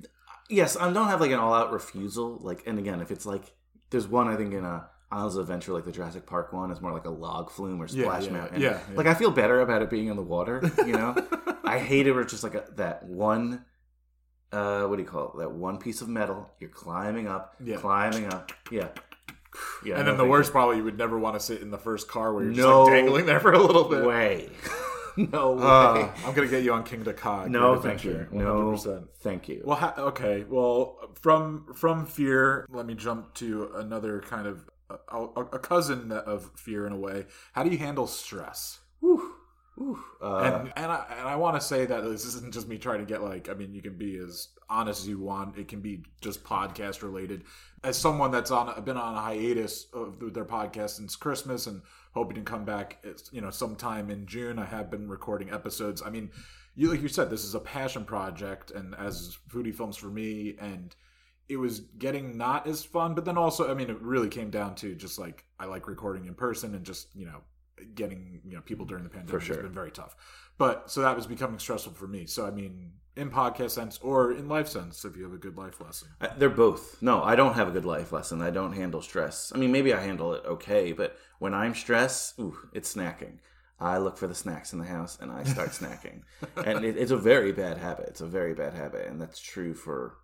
yes, 0.50 0.76
I 0.76 0.92
don't 0.92 1.08
have 1.08 1.22
like 1.22 1.32
an 1.32 1.40
all 1.40 1.54
out 1.54 1.72
refusal. 1.72 2.40
Like, 2.42 2.64
and 2.68 2.80
again, 2.80 3.02
if 3.02 3.12
it's 3.12 3.26
like 3.26 3.54
there's 3.92 4.08
one 4.08 4.28
I 4.28 4.36
think 4.36 4.54
in 4.54 4.66
a 4.66 4.88
Islands 5.14 5.36
of 5.36 5.42
Adventure, 5.42 5.74
like 5.74 5.84
the 5.84 5.92
Jurassic 5.92 6.26
Park 6.26 6.54
one, 6.54 6.72
is 6.72 6.80
more 6.80 6.94
like 6.94 7.04
a 7.06 7.10
log 7.10 7.52
flume 7.52 7.82
or 7.82 7.86
Yeah, 7.88 8.04
splash 8.04 8.26
yeah, 8.28 8.32
mountain. 8.32 8.62
yeah, 8.62 8.80
yeah. 8.90 8.96
Like 8.98 9.08
I 9.08 9.14
feel 9.14 9.30
better 9.32 9.60
about 9.60 9.82
it 9.82 9.90
being 9.90 10.08
in 10.08 10.16
the 10.16 10.22
water. 10.24 10.62
You 10.78 10.94
know, 10.94 11.16
I 11.66 11.80
hate 11.80 12.08
it 12.08 12.14
where 12.14 12.22
it's 12.22 12.32
just 12.32 12.44
like 12.44 12.56
a, 12.56 12.64
that 12.78 13.04
one. 13.04 13.66
Uh, 14.52 14.86
what 14.88 14.97
do 14.97 15.02
you 15.04 15.08
call 15.08 15.32
it? 15.34 15.38
That 15.39 15.52
one 15.52 15.78
piece 15.78 16.02
of 16.02 16.10
metal. 16.10 16.49
You're 16.60 16.70
climbing 16.70 17.28
up, 17.28 17.56
Yeah. 17.64 17.78
climbing 17.78 18.26
up. 18.34 18.52
Yeah. 18.72 18.89
Yeah. 19.86 19.95
and 19.97 20.06
no 20.06 20.12
then 20.12 20.18
the 20.18 20.26
worst, 20.26 20.52
probably, 20.52 20.78
you 20.78 20.84
would 20.84 20.97
never 20.97 21.18
want 21.20 21.36
to 21.36 21.39
sit 21.39 21.62
in 21.62 21.72
the 21.72 21.78
first 21.78 22.08
car 22.08 22.34
where 22.34 22.43
you're 22.45 22.54
just 22.54 22.68
like 22.68 22.91
dangling 22.93 23.26
there 23.26 23.39
for 23.39 23.52
a 23.54 23.60
little 23.62 23.86
bit. 23.86 24.06
way. 24.06 24.49
no 25.18 25.52
way. 25.56 25.64
Uh, 25.64 26.10
I'm 26.26 26.34
gonna 26.34 26.47
get 26.47 26.64
you 26.64 26.72
on 26.74 26.84
Kingda 26.86 27.16
Ka. 27.18 27.45
no, 27.47 27.76
thank 27.80 28.04
you. 28.06 28.28
No, 28.32 28.72
100%. 28.72 29.08
thank 29.20 29.49
you. 29.49 29.62
Well, 29.66 29.78
ha- 29.78 29.93
okay. 29.97 30.45
Well, 30.47 30.97
from 31.22 31.74
from 31.76 32.06
fear, 32.06 32.66
let 32.70 32.86
me 32.86 32.93
jump 32.93 33.34
to 33.36 33.72
another 33.76 34.22
kind 34.22 34.47
of 34.47 34.70
a, 34.89 34.95
a, 35.18 35.41
a 35.54 35.60
cousin 35.60 36.12
of 36.14 36.49
fear 36.56 36.86
in 36.88 36.93
a 36.93 36.97
way. 36.97 37.26
How 37.54 37.64
do 37.64 37.70
you 37.70 37.78
handle 37.78 38.08
stress? 38.08 38.80
Whew. 39.02 39.31
Uh, 40.22 40.38
and 40.38 40.74
and 40.76 40.92
I 40.92 41.06
and 41.18 41.28
I 41.28 41.36
want 41.36 41.60
to 41.60 41.62
say 41.62 41.86
that 41.86 42.04
this 42.04 42.26
isn't 42.26 42.54
just 42.54 42.68
me 42.68 42.78
trying 42.78 43.00
to 43.00 43.06
get 43.06 43.22
like 43.22 43.50
I 43.50 43.54
mean 43.54 43.74
you 43.74 43.82
can 43.82 43.98
be 43.98 44.18
as 44.18 44.50
honest 44.70 45.02
as 45.02 45.08
you 45.08 45.20
want. 45.20 45.58
It 45.58 45.68
can 45.68 45.82
be 45.82 46.04
just 46.22 46.44
podcast 46.44 47.02
related. 47.02 47.44
As 47.84 47.98
someone 47.98 48.32
that's 48.32 48.52
on 48.52 48.84
been 48.84 48.98
on 48.98 49.16
a 49.16 49.22
hiatus 49.22 49.88
of 49.94 50.34
their 50.34 50.46
podcast 50.46 50.92
since 50.92 51.16
Christmas 51.16 51.68
and 51.68 51.82
hoping 52.14 52.36
to 52.36 52.42
come 52.42 52.66
back, 52.66 53.04
you 53.32 53.42
know, 53.42 53.50
sometime 53.50 54.10
in 54.10 54.26
June. 54.26 54.60
I 54.60 54.66
have 54.66 54.92
been 54.92 55.10
recording 55.10 55.52
episodes. 55.52 56.02
I 56.06 56.10
mean, 56.10 56.32
you 56.76 56.90
like 56.90 57.02
you 57.02 57.08
said, 57.08 57.30
this 57.30 57.44
is 57.44 57.56
a 57.56 57.60
passion 57.60 58.06
project, 58.06 58.72
and 58.72 58.96
as 58.96 59.38
foodie 59.50 59.76
films 59.76 59.98
for 59.98 60.08
me, 60.08 60.56
and 60.60 60.96
it 61.50 61.58
was 61.58 61.80
getting 61.80 62.38
not 62.38 62.68
as 62.68 62.84
fun. 62.84 63.14
But 63.14 63.26
then 63.26 63.38
also, 63.38 63.70
I 63.70 63.74
mean, 63.74 63.90
it 63.90 64.02
really 64.02 64.30
came 64.30 64.50
down 64.50 64.76
to 64.76 64.96
just 64.96 65.20
like 65.20 65.46
I 65.60 65.66
like 65.66 65.88
recording 65.88 66.26
in 66.26 66.34
person 66.34 66.76
and 66.76 66.86
just 66.86 67.16
you 67.16 67.26
know 67.26 67.42
getting 67.96 68.42
you 68.46 68.56
know 68.56 68.62
people 68.62 68.86
during 68.86 69.04
the 69.04 69.10
pandemic 69.10 69.42
sure. 69.42 69.56
has 69.56 69.64
been 69.64 69.74
very 69.74 69.92
tough. 69.92 70.16
But 70.58 70.92
so 70.92 71.02
that 71.02 71.16
was 71.16 71.26
becoming 71.28 71.60
stressful 71.60 71.94
for 71.94 72.08
me. 72.08 72.26
So 72.26 72.46
I 72.46 72.52
mean, 72.52 72.92
in 73.16 73.30
podcast 73.30 73.72
sense 73.72 74.00
or 74.02 74.32
in 74.32 74.48
life 74.48 74.68
sense, 74.68 75.04
if 75.06 75.16
you 75.18 75.24
have 75.24 75.34
a 75.34 75.38
good 75.38 75.58
life 75.58 75.82
lesson. 75.82 76.10
I- 76.20 76.28
They're 76.38 76.50
both. 76.50 77.02
No, 77.02 77.24
I 77.24 77.36
don't 77.36 77.54
have 77.54 77.68
a 77.68 77.72
good 77.72 77.86
life 77.86 78.12
lesson. 78.12 78.42
I 78.42 78.52
don't 78.52 78.74
handle 78.74 79.02
stress. 79.02 79.52
I 79.54 79.58
mean, 79.58 79.72
maybe 79.72 79.94
I 79.94 80.02
handle 80.02 80.34
it 80.34 80.46
okay, 80.46 80.92
but 80.92 81.18
when 81.40 81.54
I'm 81.54 81.74
stressed, 81.74 82.40
ooh, 82.40 82.58
it's 82.74 82.94
snacking. 82.94 83.40
I 83.80 83.98
look 83.98 84.18
for 84.18 84.28
the 84.28 84.36
snacks 84.36 84.74
in 84.74 84.80
the 84.80 84.86
house 84.86 85.18
and 85.20 85.32
I 85.32 85.44
start 85.44 85.70
snacking. 85.72 86.22
And 86.66 86.86
it, 86.86 86.98
it's 86.98 87.12
a 87.12 87.18
very 87.18 87.52
bad 87.52 87.78
habit. 87.80 88.10
It's 88.10 88.22
a 88.22 88.28
very 88.28 88.54
bad 88.54 88.76
habit. 88.76 89.08
And 89.08 89.20
that's 89.20 89.40
true 89.40 89.74
for 89.74 90.18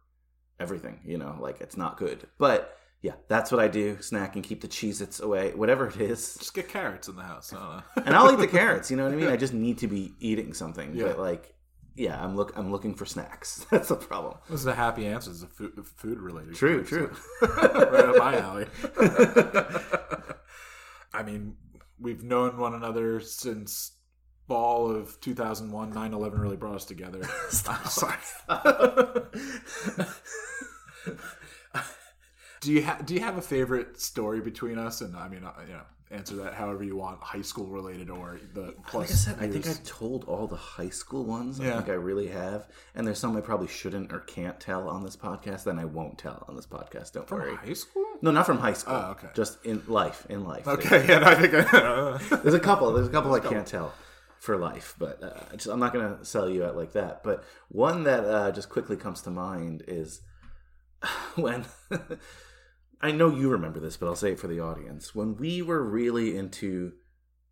everything, 0.60 1.00
you 1.04 1.18
know, 1.18 1.36
like 1.40 1.60
it's 1.62 1.78
not 1.78 1.98
good. 1.98 2.28
But 2.38 2.77
yeah, 3.02 3.14
that's 3.28 3.52
what 3.52 3.60
I 3.60 3.68
do 3.68 4.02
snack 4.02 4.36
and 4.36 4.44
keep 4.44 4.62
the 4.62 4.68
Cheez 4.68 5.02
Its 5.02 5.20
away, 5.20 5.54
whatever 5.54 5.88
it 5.88 5.98
is. 5.98 6.36
Just 6.36 6.54
get 6.54 6.68
carrots 6.68 7.08
in 7.08 7.16
the 7.16 7.22
house. 7.22 7.54
I 7.54 7.58
don't 7.58 7.70
know. 7.70 7.84
And 8.06 8.16
I'll 8.16 8.32
eat 8.32 8.40
the 8.40 8.48
carrots, 8.58 8.90
you 8.90 8.98
know 8.98 9.04
what 9.04 9.14
I 9.14 9.16
mean? 9.16 9.30
I 9.30 9.38
just 9.38 9.54
need 9.54 9.78
to 9.80 9.88
be 9.88 10.14
eating 10.20 10.54
something. 10.54 10.96
Yeah. 10.96 11.08
But 11.08 11.20
like, 11.20 11.54
yeah, 11.96 12.22
I'm 12.24 12.36
look 12.36 12.54
I'm 12.56 12.72
looking 12.72 12.96
for 12.96 13.06
snacks. 13.06 13.66
That's 13.72 13.90
the 13.90 13.96
problem. 13.96 14.38
this 14.50 14.62
is 14.62 14.66
a 14.66 14.76
happy 14.76 15.06
answer. 15.06 15.30
It's 15.32 15.44
a 15.44 15.48
food, 15.48 15.74
food 15.96 16.20
related. 16.20 16.56
True, 16.56 16.84
true. 16.84 17.16
right 17.42 18.06
up 18.06 18.18
my 18.18 18.40
alley. 18.40 18.66
I 21.14 21.24
mean, 21.24 21.56
we've 22.00 22.24
known 22.24 22.58
one 22.58 22.74
another 22.74 23.20
since 23.20 23.92
ball 24.48 24.90
of 24.90 25.20
2001, 25.22 25.94
9/11 25.94 26.40
really 26.40 26.58
brought 26.58 26.76
us 26.76 26.86
together. 26.86 27.22
I'm 27.68 27.86
sorry. 27.86 28.16
Do 32.62 32.72
you 32.72 32.84
ha- 32.84 33.00
do 33.04 33.14
you 33.14 33.20
have 33.20 33.38
a 33.38 33.42
favorite 33.42 34.00
story 34.00 34.42
between 34.42 34.78
us? 34.78 35.02
And 35.02 35.16
I 35.16 35.28
mean, 35.28 35.44
uh, 35.44 35.54
you 35.68 35.74
know, 35.74 35.82
answer 36.12 36.36
that 36.38 36.54
however 36.54 36.84
you 36.84 36.96
want, 36.96 37.22
high 37.22 37.42
school 37.42 37.68
related 37.68 38.10
or 38.10 38.40
the 38.54 38.74
plus. 38.88 38.94
Like 38.94 39.10
I 39.10 39.14
said, 39.14 39.36
I 39.40 39.52
think. 39.52 39.68
I've 39.68 39.84
told 39.84 40.24
all 40.26 40.48
the 40.48 40.56
high 40.56 40.90
school 40.90 41.26
ones. 41.26 41.60
I 41.60 41.72
think 41.72 41.90
I 41.90 41.94
really 41.94 42.28
have. 42.28 42.68
And 42.96 43.06
there's 43.06 43.20
some 43.20 43.36
I 43.36 43.42
probably 43.42 43.68
shouldn't 43.68 44.12
or 44.12 44.20
can't 44.22 44.60
tell 44.60 44.88
on 44.90 45.04
this 45.04 45.16
podcast. 45.16 45.64
Then 45.64 45.80
I 45.80 45.86
won't 45.86 46.18
tell 46.18 46.46
on 46.48 46.56
this 46.56 46.68
podcast. 46.68 47.14
Don't 47.14 47.28
from 47.28 47.40
worry. 47.40 47.56
high 47.56 47.74
school. 47.74 48.06
No, 48.22 48.32
not 48.32 48.46
from 48.46 48.58
high 48.58 48.74
school. 48.74 48.96
Oh, 48.96 49.12
okay. 49.12 49.28
Just 49.34 49.64
in 49.66 49.84
life. 49.88 50.26
In 50.30 50.44
life. 50.44 50.68
Okay, 50.68 51.08
yeah, 51.08 51.20
no, 51.20 51.28
I 51.28 51.36
think 51.36 51.54
I, 51.54 52.38
There's 52.44 52.56
a 52.56 52.60
couple. 52.60 52.92
There's 52.94 53.08
a 53.08 53.12
couple 53.12 53.34
I 53.34 53.40
can't 53.40 53.68
tell 53.68 53.94
for 54.40 54.58
life, 54.58 54.96
but 54.98 55.22
uh, 55.24 55.56
just, 55.56 55.68
I'm 55.68 55.80
not 55.80 55.94
going 55.94 56.18
to 56.18 56.24
sell 56.26 56.50
you 56.50 56.64
out 56.64 56.76
like 56.76 56.94
that. 56.94 57.24
But 57.24 57.44
one 57.70 58.04
that 58.04 58.24
uh, 58.24 58.52
just 58.52 58.70
quickly 58.70 58.96
comes 58.96 59.22
to 59.24 59.32
mind 59.32 59.84
is 59.88 60.22
when 61.36 61.66
I 63.02 63.12
know 63.12 63.30
you 63.30 63.50
remember 63.50 63.80
this, 63.80 63.96
but 63.98 64.08
I'll 64.08 64.16
say 64.16 64.32
it 64.32 64.40
for 64.40 64.48
the 64.48 64.60
audience. 64.60 65.14
When 65.14 65.38
we 65.38 65.62
were 65.62 65.84
really 65.84 66.36
into 66.38 66.94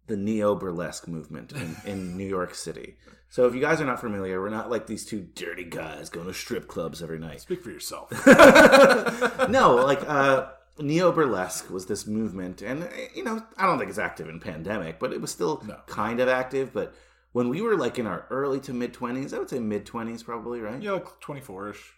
the 0.08 0.18
neo 0.18 0.56
burlesque 0.56 1.08
movement 1.08 1.52
in, 1.52 1.76
in 1.86 2.18
New 2.18 2.28
York 2.28 2.54
City. 2.56 2.96
So 3.30 3.48
if 3.48 3.56
you 3.56 3.62
guys 3.62 3.82
are 3.82 3.86
not 3.86 4.00
familiar, 4.00 4.40
we're 4.40 4.50
not 4.50 4.70
like 4.70 4.86
these 4.88 5.04
two 5.06 5.22
dirty 5.22 5.64
guys 5.64 6.10
going 6.10 6.28
to 6.28 6.34
strip 6.34 6.68
clubs 6.68 7.02
every 7.02 7.20
night 7.20 7.42
speak 7.42 7.64
for 7.64 7.72
yourself. 7.72 8.12
no, 9.50 9.76
like 9.76 10.08
uh, 10.08 10.48
neo 10.80 11.12
burlesque 11.12 11.70
was 11.70 11.86
this 11.88 12.06
movement, 12.08 12.62
and 12.62 12.88
you 13.16 13.24
know, 13.24 13.44
I 13.58 13.66
don't 13.66 13.78
think 13.78 13.90
it's 13.90 14.00
active 14.00 14.30
in 14.30 14.40
pandemic, 14.40 15.00
but 15.00 15.12
it 15.12 15.22
was 15.22 15.32
still 15.32 15.62
No. 15.66 15.80
kind 15.88 16.20
of 16.20 16.28
active. 16.30 16.72
But 16.72 16.94
when 17.32 17.50
we 17.50 17.62
were 17.62 17.76
like 17.76 17.98
in 18.00 18.08
our 18.08 18.26
early 18.30 18.60
to 18.62 18.74
mid 18.74 18.94
twenties, 18.94 19.34
I 19.34 19.40
would 19.40 19.50
say 19.50 19.60
mid 19.60 19.86
twenties 19.86 20.24
probably, 20.24 20.62
right? 20.62 20.82
yeah, 20.82 20.92
like 20.94 21.20
24 21.20 21.70
ish. 21.72 21.94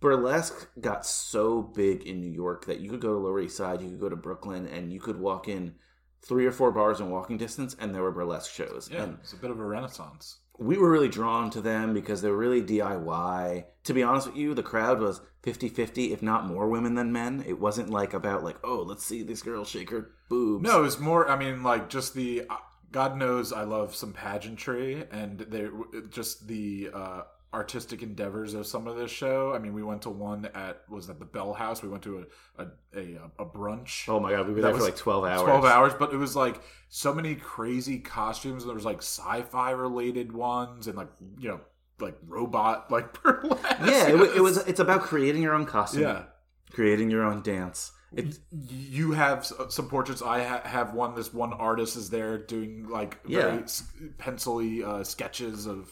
Burlesque 0.00 0.68
got 0.80 1.06
so 1.06 1.62
big 1.62 2.02
in 2.02 2.20
New 2.20 2.30
York 2.30 2.66
that 2.66 2.80
you 2.80 2.90
could 2.90 3.00
go 3.00 3.14
to 3.14 3.18
Lower 3.18 3.40
East 3.40 3.56
Side, 3.56 3.80
you 3.80 3.88
could 3.90 4.00
go 4.00 4.08
to 4.08 4.16
Brooklyn, 4.16 4.66
and 4.66 4.92
you 4.92 5.00
could 5.00 5.18
walk 5.18 5.48
in 5.48 5.74
three 6.22 6.46
or 6.46 6.52
four 6.52 6.70
bars 6.72 7.00
in 7.00 7.10
walking 7.10 7.36
distance, 7.36 7.76
and 7.78 7.94
there 7.94 8.02
were 8.02 8.12
burlesque 8.12 8.52
shows. 8.52 8.88
Yeah, 8.92 9.04
And 9.04 9.18
it's 9.20 9.32
a 9.32 9.36
bit 9.36 9.50
of 9.50 9.58
a 9.60 9.64
renaissance. 9.64 10.38
we 10.58 10.76
were 10.78 10.90
really 10.90 11.08
drawn 11.08 11.50
to 11.50 11.60
them 11.60 11.94
because 11.94 12.22
they 12.22 12.30
were 12.30 12.36
really 12.36 12.62
DIY. 12.62 13.64
To 13.84 13.94
be 13.94 14.02
honest 14.02 14.26
with 14.28 14.36
you, 14.36 14.54
the 14.54 14.62
crowd 14.62 15.00
was 15.00 15.20
50-50, 15.44 16.12
if 16.12 16.22
not 16.22 16.46
more 16.46 16.68
women 16.68 16.94
than 16.94 17.12
men. 17.12 17.44
It 17.46 17.60
wasn't 17.60 17.90
like 17.90 18.14
about 18.14 18.42
like, 18.42 18.56
oh, 18.64 18.82
let's 18.82 19.04
see 19.04 19.22
this 19.22 19.42
girl 19.42 19.64
shake 19.64 19.90
her 19.90 20.10
boobs. 20.28 20.64
No, 20.64 20.84
it's 20.84 20.98
more. 20.98 21.28
I 21.28 21.36
mean, 21.36 21.62
like 21.62 21.88
just 21.88 22.14
the. 22.14 22.44
Uh, 22.50 22.56
God 22.92 23.16
knows 23.18 23.52
I 23.52 23.64
love 23.64 23.94
some 23.94 24.12
pageantry 24.12 25.04
and 25.10 25.40
they 25.40 25.68
just 26.08 26.46
the 26.46 26.88
uh, 26.94 27.22
artistic 27.56 28.02
endeavors 28.02 28.54
of 28.54 28.66
some 28.66 28.86
of 28.86 28.96
this 28.96 29.10
show. 29.10 29.52
I 29.54 29.58
mean, 29.58 29.72
we 29.72 29.82
went 29.82 30.02
to 30.02 30.10
one 30.10 30.46
at 30.54 30.82
was 30.88 31.06
that 31.08 31.18
the 31.18 31.24
Bell 31.24 31.52
House. 31.54 31.82
We 31.82 31.88
went 31.88 32.02
to 32.04 32.26
a 32.58 32.62
a, 32.62 32.66
a, 33.00 33.18
a 33.40 33.46
brunch. 33.46 34.08
Oh 34.08 34.20
my 34.20 34.30
god, 34.30 34.46
we 34.46 34.54
were 34.54 34.60
That 34.60 34.68
there 34.72 34.78
for 34.78 34.84
like 34.84 34.96
12 34.96 35.24
hours. 35.24 35.42
12 35.42 35.64
hours 35.64 35.92
but 35.98 36.12
it 36.12 36.16
was 36.16 36.36
like 36.36 36.60
so 36.88 37.12
many 37.12 37.34
crazy 37.34 37.98
costumes 37.98 38.64
there 38.64 38.74
was 38.74 38.84
like 38.84 38.98
sci-fi 38.98 39.70
related 39.72 40.32
ones 40.32 40.86
and 40.86 40.96
like 40.96 41.08
you 41.38 41.48
know 41.48 41.60
like 41.98 42.16
robot 42.26 42.90
like 42.92 43.20
burlesque 43.22 43.62
Yeah, 43.80 44.08
it, 44.08 44.36
it 44.36 44.40
was 44.42 44.58
it's 44.66 44.80
about 44.80 45.00
creating 45.02 45.42
your 45.42 45.54
own 45.54 45.66
costume. 45.66 46.02
yeah 46.02 46.22
Creating 46.72 47.10
your 47.10 47.24
own 47.24 47.42
dance. 47.42 47.92
It, 48.12 48.38
you 48.52 49.12
have 49.12 49.44
some 49.68 49.88
portraits 49.88 50.22
i 50.22 50.42
ha- 50.42 50.62
have 50.64 50.94
one 50.94 51.14
this 51.14 51.34
one 51.34 51.52
artist 51.52 51.96
is 51.96 52.08
there 52.08 52.38
doing 52.38 52.86
like 52.88 53.24
very 53.26 53.56
Yeah. 53.56 53.62
s- 53.62 53.82
pencily 54.16 54.82
uh, 54.84 55.02
sketches 55.04 55.66
of 55.66 55.90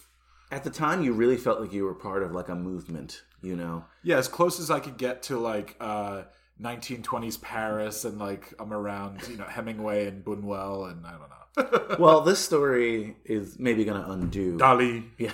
at 0.54 0.64
the 0.64 0.70
time 0.70 1.02
you 1.04 1.12
really 1.12 1.36
felt 1.36 1.60
like 1.60 1.72
you 1.72 1.84
were 1.84 1.94
part 1.94 2.22
of 2.22 2.32
like 2.32 2.48
a 2.48 2.54
movement, 2.54 3.22
you 3.42 3.56
know. 3.56 3.84
yeah 4.02 4.16
as 4.18 4.28
close 4.28 4.58
as 4.60 4.70
i 4.70 4.80
could 4.80 4.96
get 4.96 5.22
to 5.28 5.38
like 5.38 5.76
uh 5.80 6.22
1920s 6.62 7.40
paris 7.42 8.04
and 8.04 8.18
like 8.18 8.44
i'm 8.60 8.72
around 8.72 9.14
you 9.28 9.36
know 9.36 9.44
hemingway 9.56 10.06
and 10.06 10.24
buñuel 10.24 10.90
and 10.90 11.04
i 11.06 11.10
don't 11.10 11.30
know 11.30 11.96
Well, 11.98 12.20
this 12.22 12.40
story 12.40 13.16
is 13.24 13.58
maybe 13.60 13.84
going 13.84 14.00
to 14.02 14.10
undo 14.10 14.56
dali 14.58 14.92
Yeah. 15.18 15.32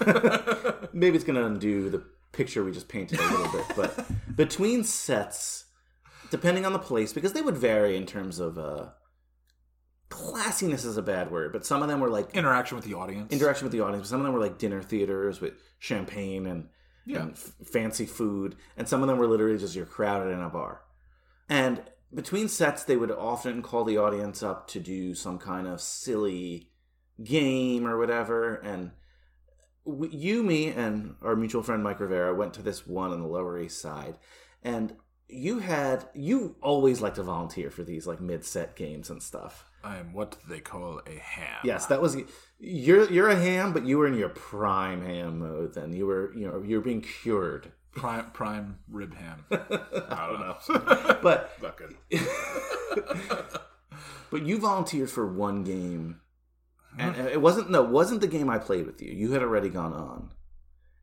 Maybe 0.93 1.15
it's 1.17 1.25
going 1.25 1.41
to 1.43 1.47
undo 1.47 1.89
the 1.89 2.03
picture 2.33 2.63
we 2.63 2.73
just 2.73 2.89
painted 2.89 3.19
a 3.21 3.31
little 3.31 3.51
bit. 3.57 3.65
But 3.75 3.91
between 4.37 4.85
sets, 4.85 5.65
depending 6.31 6.67
on 6.67 6.73
the 6.75 6.79
place, 6.91 7.15
because 7.15 7.33
they 7.33 7.41
would 7.41 7.57
vary 7.57 7.97
in 7.97 8.05
terms 8.05 8.39
of 8.39 8.59
uh, 8.59 8.87
classiness 10.11 10.85
is 10.85 10.97
a 10.97 11.03
bad 11.03 11.31
word, 11.31 11.53
but 11.53 11.65
some 11.65 11.83
of 11.83 11.89
them 11.89 12.01
were 12.01 12.11
like 12.11 12.35
interaction 12.37 12.77
with 12.77 12.85
the 12.85 12.95
audience 12.95 13.33
interaction 13.33 13.65
with 13.65 13.73
the 13.73 13.81
audience. 13.81 14.09
Some 14.09 14.21
of 14.21 14.25
them 14.25 14.35
were 14.35 14.41
like 14.41 14.59
dinner 14.59 14.83
theaters 14.83 15.41
with 15.41 15.55
champagne 15.79 16.47
and, 16.47 16.69
Yeah. 17.07 17.23
and 17.23 17.33
f- 17.33 17.53
fancy 17.65 18.07
food, 18.07 18.57
and 18.77 18.89
some 18.89 19.03
of 19.03 19.09
them 19.09 19.19
were 19.19 19.27
literally 19.29 19.59
just 19.59 19.75
you're 19.77 19.87
crowded 19.87 20.31
in 20.31 20.41
a 20.41 20.49
bar. 20.51 20.83
And 21.49 21.83
between 22.13 22.49
sets, 22.49 22.85
they 22.85 22.97
would 22.97 23.11
often 23.13 23.63
call 23.63 23.85
the 23.85 23.99
audience 23.99 24.43
up 24.43 24.67
to 24.69 24.81
do 24.81 25.15
some 25.15 25.39
kind 25.39 25.67
of 25.69 25.81
silly 25.81 26.69
game 27.23 27.87
or 27.87 27.97
whatever. 27.99 28.55
And 28.57 28.91
we, 29.85 30.09
you, 30.09 30.43
me, 30.43 30.69
and 30.69 31.15
our 31.23 31.37
mutual 31.37 31.63
friend 31.63 31.83
Mike 31.85 32.01
Rivera 32.01 32.35
went 32.35 32.55
to 32.55 32.63
this 32.63 32.87
one 32.87 33.13
on 33.13 33.21
the 33.21 33.29
Lower 33.29 33.59
East 33.61 33.81
Side, 33.81 34.17
and 34.63 34.95
you 35.33 35.59
had 35.59 36.05
you 36.15 36.57
always 36.61 37.01
like 37.01 37.15
to 37.15 37.23
volunteer 37.23 37.71
for 37.71 37.83
these 37.83 38.07
like 38.07 38.21
mid-set 38.21 38.77
games 38.77 39.11
and 39.11 39.23
stuff. 39.23 39.65
I 39.83 39.97
am 39.97 40.13
what 40.13 40.37
they 40.49 40.61
call 40.61 41.01
a 41.07 41.19
ham. 41.19 41.61
Yes, 41.65 41.87
that 41.87 42.03
was 42.03 42.17
you're 42.59 43.11
you're 43.11 43.31
a 43.31 43.37
ham, 43.37 43.73
but 43.73 43.87
you 43.87 43.99
were 43.99 44.07
in 44.07 44.15
your 44.15 44.29
prime 44.29 45.05
ham 45.05 45.39
mode. 45.39 45.75
Then 45.75 45.93
you 45.93 46.07
were 46.07 46.33
you 46.37 46.47
know 46.47 46.63
you 46.63 46.77
were 46.77 46.83
being 46.83 47.01
cured. 47.01 47.73
prime 47.93 48.31
prime 48.33 48.79
rib 48.91 49.15
ham. 49.15 49.45
I 49.51 50.27
don't 50.29 50.41
know. 50.41 50.57
But 51.23 51.51
Not 51.63 51.77
good. 51.77 51.97
but 54.31 54.43
you 54.43 54.59
volunteered 54.59 55.11
for 55.11 55.27
one 55.27 55.65
game, 55.65 56.21
hmm? 56.95 57.01
and 57.01 57.17
it 57.29 57.41
wasn't 57.41 57.71
no 57.71 57.85
it 57.85 57.91
wasn't 57.91 58.21
the 58.21 58.29
game 58.29 58.51
I 58.51 58.59
played 58.59 58.87
with 58.87 59.01
you. 59.03 59.13
You 59.13 59.33
had 59.33 59.43
already 59.43 59.69
gone 59.71 59.93
on, 59.93 60.31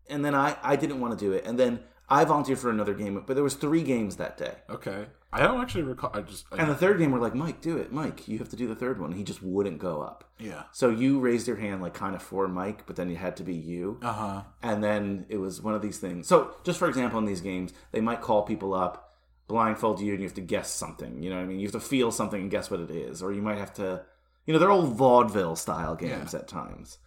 and 0.10 0.24
then 0.24 0.36
I 0.36 0.56
I 0.64 0.76
didn't 0.76 1.00
want 1.00 1.18
to 1.18 1.26
do 1.26 1.34
it, 1.34 1.46
and 1.46 1.58
then 1.60 1.80
I 2.10 2.24
volunteered 2.26 2.60
for 2.60 2.70
another 2.70 2.94
game. 2.94 3.22
But 3.26 3.34
there 3.36 3.44
was 3.44 3.56
three 3.56 3.84
games 3.84 4.16
that 4.16 4.38
day. 4.38 4.56
Okay. 4.70 5.08
I 5.34 5.42
don't 5.42 5.60
actually 5.60 5.84
recall. 5.84 6.12
I 6.14 6.22
just. 6.22 6.46
I, 6.52 6.58
And 6.58 6.70
the 6.70 6.76
third 6.76 7.00
game, 7.00 7.12
we're 7.12 7.20
like, 7.20 7.36
Mike, 7.36 7.60
do 7.62 7.78
it. 7.78 7.92
Mike, 7.92 8.28
you 8.30 8.38
have 8.38 8.48
to 8.50 8.56
do 8.56 8.66
the 8.66 8.76
third 8.76 9.00
one. 9.02 9.12
He 9.12 9.24
just 9.24 9.44
wouldn't 9.44 9.78
go 9.80 10.02
up. 10.02 10.24
yeah. 10.40 10.64
So 10.72 10.90
you 10.90 11.20
raised 11.20 11.48
your 11.48 11.58
hand, 11.58 11.82
like 11.82 11.94
kind 11.94 12.16
of 12.16 12.22
for 12.24 12.48
Mike, 12.48 12.86
but 12.88 12.96
then 12.96 13.10
it 13.10 13.18
had 13.18 13.36
to 13.38 13.44
be 13.44 13.54
you. 13.54 14.00
Uh 14.02 14.14
huh. 14.14 14.42
and 14.64 14.82
then 14.84 15.26
it 15.28 15.38
was 15.38 15.62
one 15.62 15.74
of 15.74 15.82
these 15.82 15.98
things. 15.98 16.28
So, 16.28 16.56
just 16.64 16.80
for 16.80 16.88
example, 16.88 17.20
in 17.20 17.26
these 17.26 17.42
games, 17.42 17.74
they 17.92 18.00
might 18.02 18.22
call 18.22 18.44
people 18.44 18.74
up, 18.74 19.16
blindfold 19.50 20.00
you, 20.00 20.14
and 20.14 20.22
you 20.22 20.28
have 20.28 20.36
to 20.36 20.42
guess 20.42 20.70
something. 20.72 21.22
You 21.22 21.30
know 21.30 21.36
what 21.36 21.44
I 21.44 21.46
mean? 21.48 21.60
You 21.60 21.68
have 21.68 21.74
to 21.74 21.80
feel 21.82 22.12
something 22.12 22.42
and 22.42 22.50
guess 22.50 22.72
what 22.72 22.80
it 22.80 22.90
is, 22.92 23.22
or 23.22 23.34
you 23.34 23.42
might 23.42 23.58
have 23.58 23.74
to, 23.74 24.04
you 24.46 24.54
know, 24.54 24.60
they're 24.60 24.72
all 24.72 24.84
vaudeville 24.84 25.58
style 25.58 25.96
games 25.96 26.34
at 26.34 26.48
times. 26.48 27.00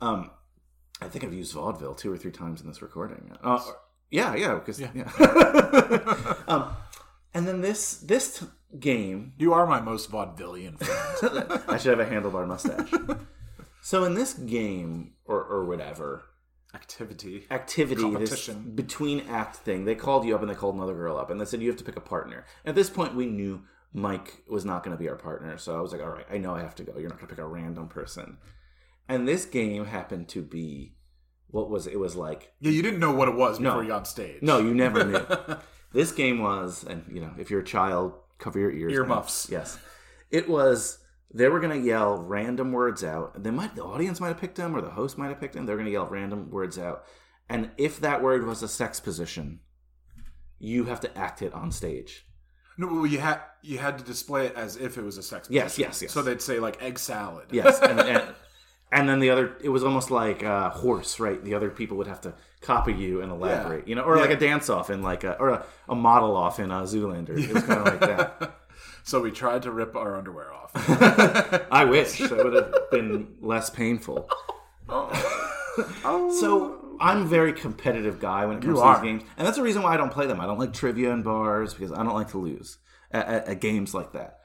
Um, 0.00 0.30
I 1.02 1.08
think 1.08 1.24
I've 1.24 1.34
used 1.34 1.52
vaudeville 1.54 1.94
two 1.96 2.12
or 2.12 2.16
three 2.16 2.30
times 2.30 2.60
in 2.60 2.68
this 2.68 2.82
recording. 2.82 3.32
Uh, 3.42 3.60
yeah, 4.14 4.34
yeah, 4.36 4.54
because 4.54 4.78
yeah. 4.80 4.90
um, 6.48 6.76
and 7.34 7.46
then 7.48 7.60
this 7.60 7.96
this 7.96 8.38
t- 8.38 8.46
game 8.78 9.32
You 9.38 9.52
are 9.52 9.66
my 9.66 9.80
most 9.80 10.10
vaudevillian 10.10 10.78
friend. 10.78 11.62
I 11.68 11.76
should 11.78 11.98
have 11.98 12.06
a 12.06 12.10
handlebar 12.10 12.46
mustache. 12.46 12.92
so 13.82 14.04
in 14.04 14.14
this 14.14 14.34
game 14.34 15.14
or 15.24 15.42
or 15.42 15.64
whatever, 15.64 16.24
Activity. 16.74 17.46
activity, 17.50 18.10
this 18.16 18.48
between 18.48 19.20
act 19.28 19.56
thing, 19.56 19.84
they 19.84 19.94
called 19.94 20.24
you 20.24 20.34
up 20.34 20.40
and 20.42 20.50
they 20.50 20.54
called 20.56 20.74
another 20.76 20.94
girl 20.94 21.16
up 21.16 21.30
and 21.30 21.40
they 21.40 21.44
said 21.44 21.60
you 21.62 21.68
have 21.68 21.78
to 21.78 21.84
pick 21.84 21.96
a 21.96 22.00
partner. 22.00 22.44
At 22.64 22.74
this 22.74 22.90
point, 22.90 23.14
we 23.14 23.26
knew 23.26 23.62
Mike 23.92 24.42
was 24.48 24.64
not 24.64 24.82
going 24.82 24.96
to 24.96 25.00
be 25.00 25.08
our 25.08 25.14
partner, 25.16 25.56
so 25.56 25.76
I 25.76 25.80
was 25.80 25.92
like, 25.92 26.02
all 26.02 26.08
right, 26.08 26.26
I 26.30 26.38
know 26.38 26.52
I 26.54 26.62
have 26.62 26.74
to 26.76 26.82
go. 26.82 26.92
You're 26.98 27.10
not 27.10 27.18
going 27.18 27.28
to 27.28 27.34
pick 27.34 27.44
a 27.44 27.46
random 27.46 27.86
person. 27.88 28.38
And 29.08 29.28
this 29.28 29.44
game 29.44 29.84
happened 29.84 30.28
to 30.30 30.42
be 30.42 30.93
what 31.54 31.70
was 31.70 31.86
it? 31.86 31.92
it 31.94 31.98
was 31.98 32.16
like 32.16 32.52
Yeah, 32.60 32.72
you 32.72 32.82
didn't 32.82 33.00
know 33.00 33.12
what 33.12 33.28
it 33.28 33.34
was 33.34 33.60
No. 33.60 33.70
before 33.70 33.82
you 33.82 33.88
got 33.90 33.96
on 33.98 34.04
stage. 34.04 34.42
no, 34.42 34.58
you 34.58 34.74
never 34.74 35.04
knew. 35.04 35.24
this 35.92 36.12
game 36.12 36.40
was, 36.42 36.84
and 36.84 37.04
you 37.12 37.20
know, 37.20 37.32
if 37.38 37.50
you're 37.50 37.60
a 37.60 37.64
child, 37.64 38.12
cover 38.38 38.58
your 38.58 38.72
ears. 38.72 38.92
Earmuffs. 38.92 39.48
man. 39.50 39.60
Yes, 39.60 39.78
it 40.30 40.48
was. 40.48 40.98
They 41.36 41.48
were 41.48 41.58
going 41.58 41.76
to 41.80 41.84
yell 41.84 42.16
random 42.18 42.70
words 42.70 43.02
out. 43.02 43.42
They 43.42 43.50
might, 43.50 43.74
the 43.74 43.82
audience 43.82 44.20
might 44.20 44.28
have 44.28 44.38
picked 44.40 44.54
them, 44.56 44.76
or 44.76 44.80
the 44.80 44.90
host 44.90 45.18
might 45.18 45.28
have 45.28 45.40
picked 45.40 45.54
them. 45.54 45.66
They're 45.66 45.74
going 45.76 45.86
to 45.86 45.92
yell 45.92 46.06
random 46.06 46.48
words 46.50 46.78
out, 46.78 47.04
and 47.48 47.70
if 47.76 47.98
that 48.00 48.22
word 48.22 48.44
was 48.46 48.62
a 48.62 48.68
sex 48.68 49.00
position, 49.00 49.60
you 50.58 50.84
have 50.84 51.00
to 51.00 51.18
act 51.18 51.42
it 51.42 51.52
on 51.52 51.70
stage. 51.72 52.26
No, 52.78 52.86
well, 52.88 53.06
you 53.06 53.18
had 53.18 53.40
you 53.62 53.78
had 53.78 53.98
to 53.98 54.04
display 54.04 54.46
it 54.46 54.54
as 54.56 54.76
if 54.76 54.98
it 54.98 55.02
was 55.04 55.18
a 55.18 55.22
sex. 55.22 55.48
Yes, 55.50 55.74
position. 55.74 55.82
yes, 55.90 56.02
yes. 56.02 56.12
So 56.12 56.22
they'd 56.22 56.42
say 56.42 56.58
like 56.58 56.82
egg 56.82 56.98
salad. 56.98 57.46
Yes, 57.52 57.80
and, 57.80 58.00
and 58.00 58.22
and 58.94 59.08
then 59.08 59.18
the 59.20 59.28
other, 59.30 59.56
it 59.62 59.68
was 59.68 59.84
almost 59.84 60.10
like 60.10 60.42
uh, 60.42 60.70
horse, 60.70 61.18
right? 61.20 61.42
The 61.44 61.54
other 61.54 61.68
people 61.70 61.96
would 61.98 62.06
have 62.06 62.20
to 62.22 62.32
copy 62.62 62.92
you 62.94 63.20
and 63.20 63.30
elaborate, 63.30 63.84
Yeah. 63.86 63.88
you 63.90 63.94
know, 63.96 64.02
or 64.02 64.16
like 64.16 64.30
a 64.30 64.36
dance 64.36 64.70
off 64.70 64.88
in 64.88 65.02
like 65.02 65.24
a 65.24 65.34
or 65.38 65.48
a, 65.50 65.66
a 65.88 65.94
model 65.94 66.36
off 66.36 66.58
in 66.60 66.70
a 66.70 66.82
Zoolander. 66.84 67.36
It 67.38 67.52
was 67.52 67.62
kind 67.64 67.80
of 67.80 67.86
like 67.86 68.00
that. 68.00 68.56
So 69.06 69.20
we 69.20 69.30
tried 69.32 69.62
to 69.64 69.70
rip 69.70 69.94
our 69.96 70.16
underwear 70.16 70.50
off. 70.50 70.70
I 71.70 71.84
wish 71.84 72.20
that 72.20 72.32
would 72.42 72.54
have 72.54 72.90
been 72.90 73.34
less 73.42 73.68
painful. 73.68 74.30
So 76.40 76.96
I'm 77.00 77.22
a 77.22 77.24
very 77.24 77.52
competitive 77.52 78.20
guy 78.20 78.46
when 78.46 78.58
it 78.58 78.60
comes 78.60 78.68
You 78.68 78.74
to 78.76 78.80
are. 78.80 78.94
these 79.00 79.04
games, 79.10 79.22
and 79.36 79.46
that's 79.46 79.56
the 79.56 79.62
reason 79.62 79.82
why 79.82 79.94
I 79.94 79.96
don't 79.96 80.12
play 80.12 80.26
them. 80.26 80.40
I 80.40 80.46
don't 80.46 80.58
like 80.58 80.72
trivia 80.72 81.12
and 81.12 81.24
bars 81.24 81.74
because 81.74 81.92
I 81.92 82.02
don't 82.04 82.14
like 82.14 82.28
to 82.30 82.38
lose 82.38 82.78
at, 83.10 83.26
at, 83.26 83.46
at 83.48 83.60
games 83.60 83.92
like 83.94 84.12
that. 84.12 84.38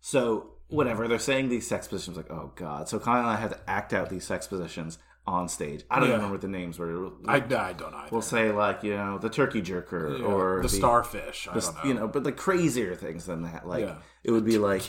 So 0.00 0.52
whatever 0.70 1.06
they're 1.08 1.18
saying 1.18 1.48
these 1.50 1.66
sex 1.66 1.86
positions, 1.88 2.16
like 2.16 2.30
oh 2.30 2.52
god. 2.56 2.88
So 2.88 2.98
Kyle 2.98 3.20
and 3.20 3.28
I 3.28 3.36
had 3.36 3.50
to 3.50 3.60
act 3.70 3.92
out 3.92 4.08
these 4.10 4.24
sex 4.24 4.46
positions 4.46 4.98
on 5.26 5.48
stage. 5.48 5.84
I 5.90 5.96
don't 6.00 6.04
Yeah. 6.08 6.14
even 6.14 6.20
remember 6.20 6.34
what 6.34 6.40
the 6.40 6.48
names 6.48 6.78
were. 6.78 7.10
I, 7.26 7.36
I 7.36 7.40
don't 7.40 7.94
either. 7.94 8.08
we'll 8.10 8.22
say 8.22 8.50
like 8.52 8.82
you 8.82 8.94
know 8.96 9.18
the 9.18 9.28
turkey 9.28 9.60
jerker 9.62 10.18
Yeah, 10.18 10.24
or 10.24 10.62
the, 10.62 10.68
starfish. 10.68 11.46
I 11.50 11.54
the- 11.54 11.60
don't 11.60 11.74
know. 11.76 11.82
you 11.84 11.94
know, 11.94 12.08
but 12.08 12.24
the 12.24 12.32
crazier 12.32 12.94
things 12.94 13.26
than 13.26 13.42
that. 13.42 13.66
Like 13.68 13.84
Yeah. 13.84 13.96
it 14.24 14.30
would 14.30 14.44
be 14.46 14.58
like 14.58 14.82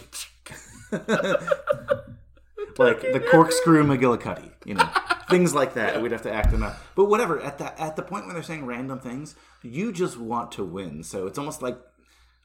like 2.77 3.01
the 3.01 3.23
corkscrew 3.31 3.83
McGillicuddy, 3.83 4.51
you 4.65 4.73
know, 4.75 4.89
things 5.29 5.53
like 5.53 5.73
that. 5.75 6.01
We'd 6.01 6.11
have 6.11 6.21
to 6.23 6.33
act 6.33 6.51
them 6.51 6.63
out. 6.63 6.75
But 6.95 7.05
whatever. 7.05 7.39
At 7.41 7.57
the 7.57 7.79
at 7.81 7.95
the 7.95 8.01
point 8.01 8.25
when 8.25 8.33
they're 8.33 8.43
saying 8.43 8.65
random 8.65 8.99
things, 8.99 9.35
you 9.61 9.91
just 9.91 10.17
want 10.17 10.51
to 10.53 10.63
win. 10.63 11.03
So 11.03 11.27
it's 11.27 11.37
almost 11.37 11.61
like 11.61 11.77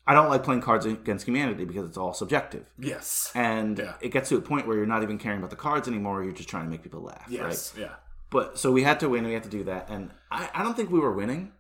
I 0.07 0.15
don't 0.15 0.29
like 0.29 0.45
playing 0.45 0.61
Cards 0.61 0.87
Against 0.87 1.27
Humanity 1.27 1.65
because 1.65 1.89
it's 1.89 1.97
all 1.99 2.13
subjective. 2.15 2.67
yes. 2.79 3.33
And 3.35 3.79
Yeah. 3.79 3.95
it 4.01 4.11
gets 4.13 4.29
to 4.29 4.37
a 4.37 4.41
point 4.41 4.67
where 4.67 4.77
you're 4.77 4.87
not 4.87 5.03
even 5.03 5.19
caring 5.19 5.39
about 5.39 5.51
the 5.51 5.57
cards 5.57 5.89
anymore. 5.89 6.23
You're 6.23 6.33
just 6.33 6.49
trying 6.49 6.65
to 6.65 6.71
make 6.71 6.83
people 6.83 7.01
laugh. 7.03 7.27
yes. 7.29 7.73
Right? 7.75 7.83
Yeah. 7.85 7.95
But 8.31 8.59
so 8.59 8.71
we 8.73 8.83
had 8.85 9.01
to 9.01 9.09
win. 9.09 9.25
We 9.25 9.33
had 9.33 9.43
to 9.45 9.49
do 9.49 9.65
that, 9.65 9.89
and 9.89 10.11
I, 10.31 10.49
I 10.55 10.63
don't 10.63 10.75
think 10.77 10.91
we 10.91 10.99
were 11.01 11.13
winning, 11.13 11.53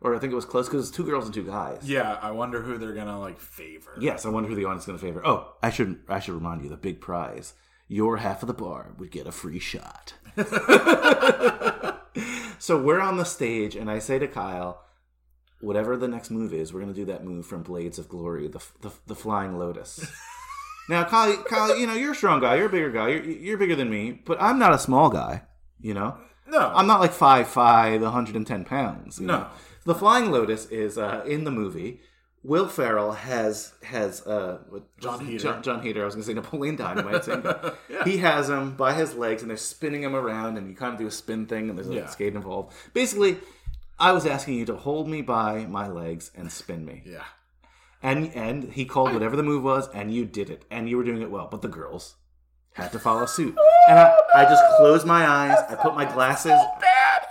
or 0.00 0.14
I 0.14 0.18
think 0.18 0.32
it 0.32 0.36
was 0.36 0.44
close 0.44 0.68
because 0.68 0.88
it's 0.88 0.96
two 0.96 1.04
girls 1.04 1.24
and 1.24 1.34
two 1.34 1.42
guys. 1.44 1.80
Yeah. 1.88 2.18
I 2.22 2.30
wonder 2.30 2.62
who 2.62 2.78
they're 2.78 2.94
gonna 2.94 3.18
like 3.20 3.38
favor. 3.40 3.90
Yes, 3.98 4.24
I 4.24 4.28
wonder 4.28 4.48
who 4.48 4.54
the 4.54 4.64
audience 4.64 4.82
is 4.82 4.86
going 4.86 4.98
to 4.98 5.04
favor. 5.04 5.22
Oh, 5.26 5.54
I 5.62 5.70
should 5.70 6.00
I 6.08 6.20
should 6.20 6.34
remind 6.34 6.62
you 6.62 6.68
the 6.68 6.76
big 6.76 7.00
prize. 7.00 7.54
Your 7.88 8.16
half 8.18 8.42
of 8.42 8.46
the 8.48 8.54
bar 8.54 8.92
would 8.98 9.10
get 9.10 9.26
a 9.26 9.32
free 9.32 9.58
shot. 9.58 10.14
so 12.58 12.80
we're 12.82 13.00
on 13.00 13.16
the 13.16 13.24
stage, 13.24 13.74
and 13.76 13.90
I 13.90 13.98
say 13.98 14.18
to 14.18 14.26
Kyle, 14.28 14.80
"Whatever 15.64 15.96
the 15.96 16.08
next 16.08 16.30
move 16.30 16.52
is, 16.52 16.72
we're 16.72 16.80
going 16.80 16.92
to 16.92 16.98
do 17.00 17.06
that 17.06 17.24
move 17.24 17.46
from 17.46 17.62
Blades 17.62 17.98
of 17.98 18.08
Glory, 18.08 18.48
the 18.48 18.62
the, 18.82 18.90
the 19.06 19.14
Flying 19.14 19.58
Lotus." 19.58 20.06
now, 20.88 21.04
Kyle, 21.04 21.36
Kyle, 21.44 21.76
you 21.76 21.86
know 21.86 21.94
you're 21.94 22.12
a 22.12 22.16
strong 22.16 22.40
guy. 22.40 22.56
You're 22.56 22.66
a 22.66 22.70
bigger 22.70 22.90
guy. 22.90 23.08
You're, 23.08 23.24
you're 23.24 23.58
bigger 23.58 23.76
than 23.76 23.90
me, 23.90 24.12
but 24.24 24.36
I'm 24.40 24.58
not 24.58 24.72
a 24.74 24.78
small 24.78 25.08
guy. 25.10 25.42
You 25.80 25.94
know, 25.94 26.16
No. 26.46 26.72
I'm 26.74 26.86
not 26.86 27.00
like 27.00 27.12
five 27.12 27.48
five, 27.48 28.00
110 28.02 28.64
pounds. 28.64 29.18
you 29.20 29.26
No. 29.26 29.38
know? 29.40 29.46
The 29.84 29.94
Flying 29.94 30.30
Lotus 30.30 30.66
is 30.66 30.96
uh, 30.96 31.22
in 31.26 31.44
the 31.44 31.50
movie. 31.50 32.00
Will 32.42 32.68
Ferrell 32.68 33.12
has 33.12 33.72
has 33.82 34.26
uh, 34.26 34.58
Jon 35.00 35.24
Heder. 35.26 35.38
John, 35.42 35.62
Jon 35.62 35.82
Heder. 35.82 36.02
I 36.02 36.04
was 36.04 36.14
going 36.14 36.24
to 36.24 36.28
say 36.28 36.34
Napoleon 36.34 36.76
Dynamite. 36.76 37.24
guy. 37.26 37.72
He 38.04 38.18
has 38.18 38.48
him 38.50 38.76
by 38.76 38.92
his 38.92 39.14
legs, 39.14 39.40
and 39.42 39.48
they're 39.50 39.56
spinning 39.56 40.02
him 40.02 40.14
around, 40.14 40.58
and 40.58 40.68
you 40.68 40.74
kind 40.76 40.92
of 40.92 40.98
do 40.98 41.06
a 41.06 41.10
spin 41.10 41.46
thing, 41.46 41.68
and 41.70 41.78
there's 41.78 41.88
a 41.88 41.94
Yeah. 41.94 42.06
skate 42.08 42.34
involved. 42.34 42.74
Basically, 42.92 43.38
I 43.98 44.12
was 44.12 44.26
asking 44.26 44.54
you 44.54 44.64
to 44.66 44.76
hold 44.76 45.08
me 45.08 45.22
by 45.22 45.66
my 45.66 45.88
legs 45.88 46.30
and 46.34 46.50
spin 46.50 46.84
me, 46.84 47.02
Yeah. 47.06 47.24
and 48.02 48.32
and 48.34 48.72
he 48.72 48.84
called 48.84 49.12
whatever 49.12 49.36
the 49.36 49.42
move 49.42 49.62
was, 49.62 49.88
and 49.94 50.12
you 50.12 50.24
did 50.24 50.50
it, 50.50 50.64
and 50.70 50.88
you 50.88 50.96
were 50.96 51.04
doing 51.04 51.22
it 51.22 51.30
well. 51.30 51.48
But 51.50 51.62
the 51.62 51.68
girls 51.68 52.16
had 52.72 52.90
to 52.92 52.98
follow 52.98 53.24
suit, 53.26 53.54
oh, 53.56 53.84
and 53.88 53.98
I, 53.98 54.12
I 54.34 54.44
just 54.44 54.62
closed 54.76 55.06
my 55.06 55.26
eyes. 55.26 55.58
I 55.68 55.76
put 55.76 55.94
my 55.94 56.04
glasses. 56.04 56.58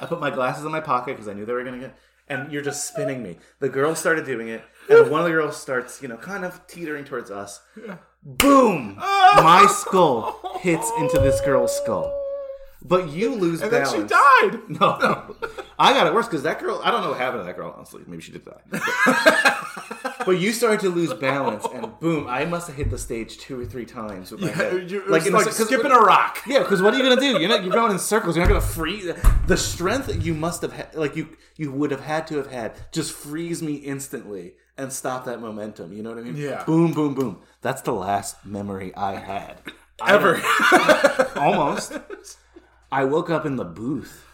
I 0.02 0.06
put 0.06 0.20
my 0.20 0.30
glasses 0.32 0.66
in 0.66 0.72
my 0.72 0.80
pocket 0.80 1.12
because 1.14 1.28
I 1.28 1.34
knew 1.34 1.46
they 1.46 1.54
were 1.54 1.64
gonna 1.64 1.80
get. 1.80 1.96
And 2.30 2.52
you're 2.54 2.62
just 2.62 2.88
spinning 2.88 3.22
me. 3.22 3.38
The 3.60 3.68
girls 3.68 4.00
started 4.00 4.26
doing 4.26 4.48
it, 4.48 4.64
and 4.90 5.12
one 5.12 5.20
of 5.20 5.26
the 5.26 5.32
girls 5.32 5.58
starts, 5.58 6.02
you 6.02 6.08
know, 6.08 6.16
kind 6.18 6.46
of 6.46 6.66
teetering 6.68 7.04
towards 7.04 7.30
us. 7.30 7.62
Boom! 8.24 8.98
Oh. 9.02 9.42
My 9.44 9.66
skull 9.70 10.40
hits 10.62 10.90
into 10.98 11.20
this 11.20 11.42
girl's 11.42 11.76
skull, 11.76 12.18
but 12.82 13.10
you 13.10 13.36
lose 13.36 13.62
And 13.62 13.70
then 13.72 13.86
she 13.86 14.04
died. 14.04 14.60
No, 14.70 14.98
no. 15.00 15.36
I 15.80 15.94
got 15.94 16.08
it 16.08 16.14
worse 16.14 16.28
because 16.28 16.44
that 16.44 16.60
girl. 16.60 16.82
I 16.84 16.92
don't 16.92 17.02
know 17.02 17.10
what 17.10 17.20
happened 17.20 17.42
to 17.42 17.46
that 17.46 17.56
girl. 17.56 17.74
Honestly, 17.76 18.02
maybe 18.08 18.22
she 18.22 18.32
did 18.32 18.46
die. 18.46 18.62
But, 18.70 18.82
but 20.26 20.32
you 20.40 20.54
started 20.54 20.80
to 20.82 20.90
lose 20.90 21.14
balance, 21.14 21.66
and 21.74 22.00
boom! 22.00 22.28
I 22.28 22.46
must 22.46 22.68
have 22.68 22.76
hit 22.76 22.90
the 22.90 22.98
stage 22.98 23.38
two 23.38 23.60
or 23.60 23.66
three 23.66 23.86
times 23.86 24.32
with 24.32 24.42
my 24.42 24.50
head. 24.50 24.90
You, 24.92 25.04
like, 25.08 25.26
in 25.26 25.34
like 25.34 25.48
a, 25.48 25.52
skipping 25.52 25.92
a 25.92 26.00
rock. 26.00 26.40
yeah, 26.48 26.60
because 26.60 26.82
what 26.82 26.94
are 26.94 26.98
you 26.98 27.04
gonna 27.04 27.20
do? 27.20 27.40
You're 27.40 27.50
not. 27.50 27.64
You're 27.64 27.74
going 27.74 27.92
in 27.92 28.00
circles. 28.00 28.36
You're 28.36 28.46
not 28.46 28.50
gonna 28.50 28.62
free 28.62 29.12
the 29.48 29.58
strength 29.58 30.24
you 30.24 30.34
must 30.34 30.62
have 30.62 30.74
had. 30.74 30.96
Like 30.96 31.16
you, 31.16 31.30
you 31.58 31.72
would 31.72 31.92
have 31.92 32.02
had 32.02 32.28
to 32.28 32.38
have 32.38 32.48
had. 32.52 32.74
Just 32.92 33.12
freeze 33.12 33.62
me 33.64 33.76
instantly 33.76 34.54
and 34.78 34.92
stop 34.92 35.26
that 35.26 35.40
momentum. 35.42 35.94
You 35.94 36.04
know 36.04 36.10
what 36.10 36.20
I 36.20 36.24
mean? 36.24 36.36
Yeah. 36.36 36.64
Boom, 36.66 36.94
boom, 36.94 37.14
boom. 37.14 37.42
That's 37.62 37.82
the 37.82 37.94
last 37.94 38.46
memory 38.46 38.94
I 38.96 39.16
had. 39.16 39.62
Ever. 40.06 40.42
don't- 40.72 41.38
almost. 41.38 41.94
I 42.92 43.06
woke 43.06 43.30
up 43.30 43.46
in 43.46 43.56
the 43.56 43.64
booth, 43.66 44.26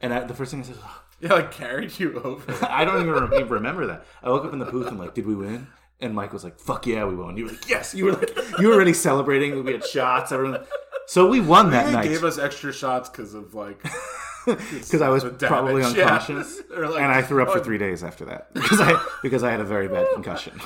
and 0.00 0.12
I, 0.14 0.20
the 0.24 0.34
first 0.34 0.50
thing 0.50 0.60
I 0.60 0.64
said, 0.64 0.76
was, 0.76 0.84
yeah, 1.20 1.32
like 1.32 1.52
carried 1.52 1.98
you 1.98 2.20
over. 2.22 2.66
I 2.70 2.84
don't 2.84 3.00
even 3.00 3.14
re- 3.30 3.42
remember 3.42 3.86
that. 3.86 4.04
I 4.22 4.28
woke 4.30 4.44
up 4.44 4.52
in 4.52 4.58
the 4.58 4.66
booth 4.66 4.88
and 4.88 4.98
like, 4.98 5.14
did 5.14 5.26
we 5.26 5.34
win? 5.34 5.68
And 5.98 6.14
Mike 6.14 6.32
was 6.34 6.44
like, 6.44 6.58
"Fuck 6.60 6.86
yeah, 6.86 7.06
we 7.06 7.16
won." 7.16 7.38
You 7.38 7.44
were 7.44 7.52
like, 7.52 7.70
"Yes." 7.70 7.94
You 7.94 8.04
were 8.04 8.12
like, 8.12 8.30
you 8.58 8.68
were 8.68 8.74
already 8.74 8.92
celebrating. 8.92 9.64
We 9.64 9.72
had 9.72 9.82
shots. 9.84 10.30
Everyone. 10.30 10.62
So 11.06 11.26
we 11.26 11.40
won 11.40 11.70
that 11.70 11.86
They 11.86 11.92
night 11.92 12.04
gave 12.04 12.22
us 12.22 12.36
extra 12.36 12.70
shots 12.70 13.08
because 13.08 13.32
of 13.32 13.54
like 13.54 13.82
because 14.44 15.00
I 15.00 15.08
was 15.08 15.24
probably 15.24 15.82
unconscious, 15.84 16.60
They're 16.68 16.88
like, 16.88 17.00
and 17.00 17.10
I 17.10 17.22
threw 17.22 17.42
up 17.42 17.50
for 17.50 17.60
"Oh." 17.60 17.64
three 17.64 17.78
days 17.78 18.04
after 18.04 18.26
that 18.26 18.52
because 18.52 18.78
I 18.80 19.02
because 19.22 19.42
I 19.42 19.50
had 19.50 19.60
a 19.60 19.64
very 19.64 19.88
bad 19.88 20.06
concussion. 20.12 20.60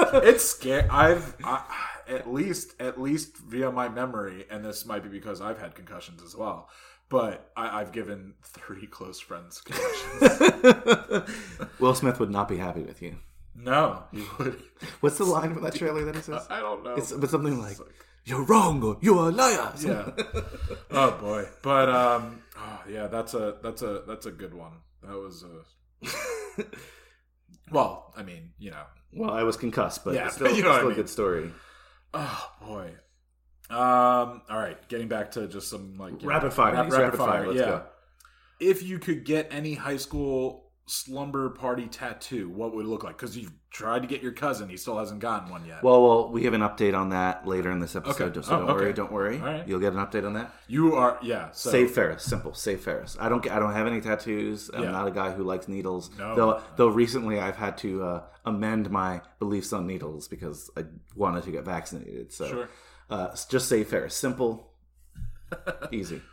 it's 0.00 0.44
scary. 0.44 0.88
I've 0.90 1.36
I, 1.44 1.62
at 2.08 2.32
least 2.32 2.74
at 2.80 3.00
least 3.00 3.36
via 3.36 3.70
my 3.70 3.88
memory, 3.88 4.46
and 4.50 4.64
this 4.64 4.84
might 4.84 5.02
be 5.04 5.08
because 5.08 5.40
I've 5.40 5.60
had 5.60 5.74
concussions 5.76 6.22
as 6.24 6.34
well. 6.34 6.68
But 7.08 7.52
I, 7.56 7.80
I've 7.80 7.92
given 7.92 8.34
three 8.42 8.86
close 8.86 9.20
friends 9.20 9.60
concussions. 9.60 11.30
Will 11.78 11.94
Smith 11.94 12.18
would 12.18 12.30
not 12.30 12.48
be 12.48 12.56
happy 12.56 12.82
with 12.82 13.00
you. 13.00 13.16
no, 13.54 14.02
you 14.12 14.26
would. 14.38 14.60
What's 15.00 15.18
the 15.18 15.24
line 15.24 15.54
from 15.54 15.62
that 15.62 15.74
trailer 15.76 16.04
that 16.04 16.16
he 16.16 16.22
says? 16.22 16.46
I 16.50 16.60
don't 16.60 16.82
know. 16.84 16.94
It's 16.94 17.12
but 17.12 17.30
something 17.30 17.60
like, 17.60 17.78
"You're 18.24 18.42
wrong," 18.44 18.82
or 18.82 18.98
"You're 19.00 19.28
a 19.28 19.32
liar." 19.32 19.72
yeah. 19.80 20.10
Oh 20.90 21.12
boy. 21.12 21.46
But 21.62 21.88
um. 21.88 22.42
Oh 22.58 22.80
yeah. 22.88 23.06
That's 23.06 23.34
a 23.34 23.56
that's 23.62 23.82
a 23.82 24.02
that's 24.06 24.26
a 24.26 24.32
good 24.32 24.52
one. 24.54 24.72
That 25.02 25.16
was 25.16 25.44
a. 25.44 25.62
well, 27.70 28.12
I 28.16 28.22
mean, 28.22 28.50
you 28.58 28.70
know. 28.72 28.82
Well, 29.12 29.30
I 29.30 29.42
was 29.44 29.56
concussed, 29.56 30.04
but 30.04 30.14
Yeah, 30.14 30.26
it's 30.26 30.34
still, 30.34 30.54
you 30.54 30.62
know 30.62 30.70
what 30.70 30.76
I 30.76 30.80
still 30.80 30.90
a 30.90 30.94
good 30.94 31.08
story. 31.08 31.52
Oh 32.14 32.50
boy. 32.60 32.90
Um. 33.70 34.42
All 34.48 34.58
right. 34.58 34.76
Getting 34.88 35.08
back 35.08 35.32
to 35.32 35.48
just 35.48 35.68
some 35.68 35.94
like 35.96 36.14
Rapid 36.22 36.52
fire. 36.52 36.72
rap- 36.74 36.86
These 36.86 36.96
rapid 36.98 37.18
fire. 37.18 37.46
Let's 37.46 37.58
yeah. 37.60 37.66
go. 37.66 37.82
If 38.60 38.82
you 38.82 38.98
could 38.98 39.24
get 39.24 39.48
any 39.50 39.74
high 39.74 39.96
school 39.98 40.70
slumber 40.86 41.50
party 41.50 41.88
tattoo, 41.88 42.48
what 42.48 42.74
would 42.74 42.86
it 42.86 42.88
look 42.88 43.02
like? 43.02 43.18
Because 43.18 43.36
you've 43.36 43.52
tried 43.70 44.00
to 44.02 44.08
get 44.08 44.22
your 44.22 44.30
cousin, 44.32 44.68
he 44.68 44.76
still 44.76 44.96
hasn't 44.96 45.18
gotten 45.20 45.50
one 45.50 45.66
yet. 45.66 45.82
Well, 45.82 46.00
well, 46.02 46.30
we 46.30 46.44
have 46.44 46.54
an 46.54 46.60
update 46.62 46.96
on 46.96 47.10
that 47.10 47.46
later 47.46 47.70
in 47.72 47.80
this 47.80 47.96
episode. 47.96 48.36
Okay. 48.36 48.46
So 48.46 48.54
Oh, 48.54 48.66
don't 48.66 48.76
worry, 48.76 48.92
don't 48.92 49.12
worry. 49.12 49.38
All 49.38 49.44
right. 49.44 49.66
You'll 49.68 49.80
get 49.80 49.92
an 49.92 49.98
update 49.98 50.24
on 50.24 50.34
that. 50.34 50.54
you 50.68 50.94
are, 50.94 51.18
yeah. 51.22 51.50
So, 51.50 51.70
Save 51.70 51.90
Ferris, 51.90 52.22
simple. 52.22 52.54
Save 52.54 52.80
Ferris. 52.82 53.16
I 53.20 53.28
don't. 53.28 53.42
get- 53.42 53.52
I 53.52 53.58
don't 53.58 53.72
have 53.74 53.86
any 53.88 54.00
tattoos. 54.00 54.70
I'm 54.72 54.84
Yeah. 54.84 54.92
not 54.92 55.08
a 55.08 55.10
guy 55.10 55.32
who 55.32 55.42
likes 55.42 55.66
needles. 55.66 56.10
No. 56.16 56.34
Though, 56.36 56.62
though 56.76 56.88
recently 56.88 57.40
I've 57.40 57.56
had 57.56 57.76
to 57.78 58.04
uh, 58.04 58.22
amend 58.46 58.88
my 58.90 59.20
beliefs 59.40 59.72
on 59.72 59.86
needles 59.88 60.28
because 60.28 60.70
I 60.78 60.84
wanted 61.16 61.42
to 61.42 61.50
get 61.50 61.64
vaccinated. 61.64 62.32
So, 62.32 62.46
Sure. 62.48 62.68
Uh, 63.10 63.36
just 63.48 63.68
say 63.68 63.84
Ferris. 63.84 64.14
Simple, 64.16 64.70
easy. 65.92 66.22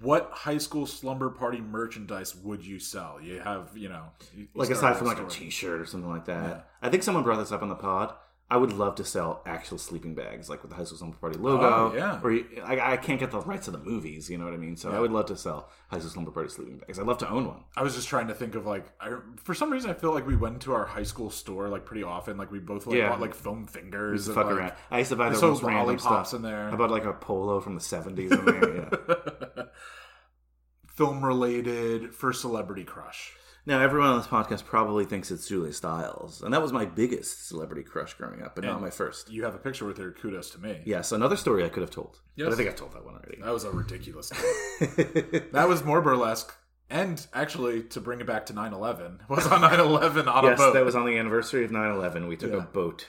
What 0.00 0.30
high 0.32 0.58
school 0.58 0.86
slumber 0.86 1.30
party 1.30 1.60
merchandise 1.60 2.34
would 2.34 2.64
you 2.66 2.80
sell? 2.80 3.20
You 3.22 3.38
have, 3.38 3.76
you 3.76 3.88
know, 3.88 4.06
you- 4.36 4.48
Like 4.54 4.70
aside 4.70 4.96
from 4.96 5.06
like 5.06 5.20
a. 5.20 5.26
T-shirt 5.26 5.80
or 5.80 5.86
something 5.86 6.10
like 6.10 6.24
that. 6.24 6.68
I 6.80 6.88
think 6.88 7.04
someone 7.04 7.22
brought 7.22 7.36
this 7.38 7.52
up 7.52 7.62
on 7.62 7.68
the 7.68 7.76
pod. 7.76 8.12
I 8.52 8.56
would 8.56 8.74
love 8.74 8.96
to 8.96 9.04
sell 9.04 9.40
actual 9.46 9.78
sleeping 9.78 10.14
bags, 10.14 10.50
like 10.50 10.60
with 10.60 10.70
the 10.72 10.76
high 10.76 10.84
school 10.84 10.98
slumber 10.98 11.16
party 11.16 11.38
logo. 11.38 11.64
Oh, 11.64 11.94
yeah. 11.96 12.20
Or 12.22 12.30
I, 12.62 12.92
I 12.92 12.96
can't 12.98 13.18
get 13.18 13.30
the 13.30 13.40
rights 13.40 13.64
to 13.64 13.70
the 13.70 13.78
movies. 13.78 14.28
You 14.28 14.36
know 14.36 14.44
what 14.44 14.52
I 14.52 14.58
mean? 14.58 14.76
So 14.76 14.92
I 14.92 15.00
would 15.00 15.10
love 15.10 15.24
to 15.28 15.38
sell 15.38 15.70
high 15.88 15.96
school 16.00 16.10
slumber 16.10 16.30
party 16.32 16.50
sleeping 16.50 16.76
bags. 16.76 16.98
I'd 16.98 17.06
love 17.06 17.16
to 17.18 17.30
own 17.30 17.46
one. 17.46 17.64
I 17.78 17.82
was 17.82 17.94
just 17.94 18.08
trying 18.08 18.28
to 18.28 18.34
think 18.34 18.54
of 18.54 18.66
like, 18.66 18.92
I, 19.00 19.16
for 19.36 19.54
some 19.54 19.70
reason, 19.72 19.88
I 19.88 19.94
feel 19.94 20.12
like 20.12 20.26
we 20.26 20.36
went 20.36 20.60
to 20.62 20.74
our 20.74 20.84
high 20.84 21.02
school 21.02 21.30
store 21.30 21.70
like 21.70 21.86
pretty 21.86 22.02
often. 22.02 22.36
Like 22.36 22.50
we 22.52 22.58
both 22.58 22.86
like 22.86 22.98
Yeah. 22.98 23.08
bought 23.08 23.20
like 23.22 23.34
foam 23.34 23.64
fingers. 23.66 24.28
And, 24.28 24.34
fuck 24.34 24.44
like, 24.44 24.54
around. 24.54 24.72
I 24.90 24.98
used 24.98 25.08
to 25.12 25.16
buy 25.16 25.30
the 25.30 25.40
most 25.40 25.62
random 25.62 25.86
lollipops 25.86 26.28
stuff 26.28 26.34
in 26.34 26.42
there. 26.42 26.68
I 26.68 26.76
bought 26.76 26.90
like 26.90 27.06
a 27.06 27.14
polo 27.14 27.58
from 27.58 27.74
the 27.74 27.80
seventies 27.80 28.32
in 28.32 28.44
there. 28.44 28.90
Yeah. 29.56 29.64
film 30.88 31.24
related 31.24 32.14
for 32.14 32.34
celebrity 32.34 32.84
crush. 32.84 33.32
Now 33.64 33.80
everyone 33.80 34.08
on 34.08 34.18
this 34.18 34.26
podcast 34.26 34.64
probably 34.64 35.04
thinks 35.04 35.30
it's 35.30 35.46
Julia 35.48 35.72
Stiles, 35.72 36.42
and 36.42 36.52
that 36.52 36.62
was 36.62 36.72
my 36.72 36.84
biggest 36.84 37.46
celebrity 37.48 37.82
crush 37.82 38.14
growing 38.14 38.42
up, 38.42 38.54
but 38.54 38.64
not 38.64 38.80
my 38.80 38.90
first. 38.90 39.30
You 39.30 39.44
have 39.44 39.54
a 39.54 39.58
picture 39.58 39.84
with 39.84 39.98
her. 39.98 40.10
Kudos 40.12 40.50
to 40.50 40.58
me. 40.58 40.82
Yes, 40.84 41.12
another 41.12 41.36
story 41.36 41.64
I 41.64 41.68
could 41.68 41.82
have 41.82 41.90
told, 41.90 42.20
but 42.36 42.52
I 42.52 42.56
think 42.56 42.68
I 42.68 42.72
told 42.72 42.92
that 42.94 43.04
one 43.04 43.14
already. 43.14 43.40
That 43.42 43.52
was 43.52 43.64
a 43.64 43.70
ridiculous. 43.70 44.28
that 44.80 45.66
was 45.68 45.84
more 45.84 46.00
burlesque. 46.00 46.54
And 46.90 47.24
actually, 47.32 47.84
to 47.84 48.00
bring 48.00 48.20
it 48.20 48.26
back 48.26 48.46
to 48.46 48.52
9 48.52 48.72
11, 48.74 49.20
was 49.28 49.46
on 49.46 49.62
9 49.62 49.80
11 49.80 50.28
on 50.28 50.44
a 50.44 50.48
boat. 50.48 50.58
yes, 50.58 50.72
that 50.74 50.84
was 50.84 50.94
on 50.94 51.06
the 51.06 51.16
anniversary 51.16 51.64
of 51.64 51.70
9-11. 51.70 52.28
We 52.28 52.36
took 52.36 52.52
a 52.52 52.60
boat 52.60 53.08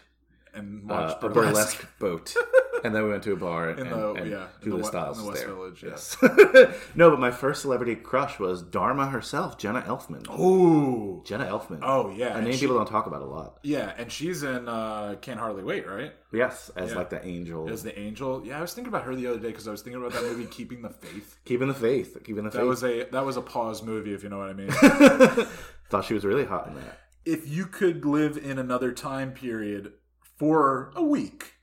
and 0.53 0.89
uh, 0.89 0.93
watched 0.93 1.23
a 1.23 1.29
burlesque 1.29 1.85
boat, 1.99 2.33
and 2.83 2.93
then 2.93 3.03
we 3.03 3.09
went 3.09 3.23
to 3.23 3.33
a 3.33 3.35
bar 3.35 3.69
and, 3.69 3.79
In 3.79 3.87
and, 3.87 3.95
the- 3.95 4.13
and 4.13 4.29
yeah, 4.31 4.47
Julia 4.63 4.81
the 4.81 4.87
Stiles 4.87 5.17
in 5.19 5.23
the 5.25 5.29
West 5.31 5.41
there. 5.45 5.53
Village, 5.53 5.83
Yes. 5.83 6.17
no, 6.95 7.09
but 7.09 7.19
my 7.19 7.31
first 7.31 7.61
celebrity 7.61 7.95
crush 7.95 8.39
was 8.39 8.61
Dharma 8.61 9.07
herself, 9.07 9.57
Jenna 9.57 9.81
Elfman. 9.81 10.25
Oh, 10.29 11.23
Jenna 11.25 11.45
Elfman. 11.45 11.79
oh 11.81 12.11
yeah, 12.11 12.33
a 12.33 12.37
and 12.37 12.45
name 12.45 12.53
she- 12.53 12.61
people 12.61 12.75
don't 12.77 12.87
talk 12.87 13.07
about 13.07 13.21
a 13.21 13.25
lot. 13.25 13.59
yeah, 13.63 13.93
and 13.97 14.11
she's 14.11 14.43
in 14.43 14.67
uh, 14.67 15.15
Can't 15.21 15.39
Hardly 15.39 15.63
Wait, 15.63 15.87
right? 15.87 16.13
Yes, 16.31 16.71
as 16.75 16.91
Yeah. 16.91 16.97
like 16.97 17.09
the 17.09 17.25
angel, 17.25 17.69
As 17.69 17.83
the 17.83 17.97
angel. 17.97 18.43
Yeah, 18.45 18.57
I 18.57 18.61
was 18.61 18.73
thinking 18.73 18.89
about 18.91 19.03
her 19.05 19.15
the 19.15 19.27
other 19.27 19.39
day 19.39 19.47
because 19.47 19.67
I 19.67 19.71
was 19.71 19.81
thinking 19.81 20.01
about 20.01 20.13
that 20.13 20.23
movie, 20.23 20.45
Keeping 20.45 20.81
the 20.81 20.89
Faith. 20.89 21.37
keeping 21.45 21.67
the 21.67 21.73
faith, 21.73 22.17
keeping 22.23 22.43
the 22.43 22.51
Faith. 22.51 22.59
That 22.61 22.65
was 22.67 22.83
a 22.83 23.03
that 23.11 23.25
was 23.25 23.37
a 23.37 23.41
pause 23.41 23.83
movie, 23.83 24.13
if 24.13 24.23
you 24.23 24.29
know 24.29 24.39
what 24.39 24.49
I 24.49 24.53
mean. 24.53 24.69
Thought 25.89 26.05
she 26.05 26.13
was 26.13 26.25
really 26.25 26.45
hot 26.45 26.67
in 26.67 26.75
that. 26.75 26.99
if 27.25 27.47
you 27.47 27.65
could 27.65 28.03
live 28.05 28.35
in 28.37 28.57
another 28.57 28.91
time 28.91 29.31
period 29.31 29.93
for 30.37 30.91
a 30.95 31.03
week, 31.03 31.53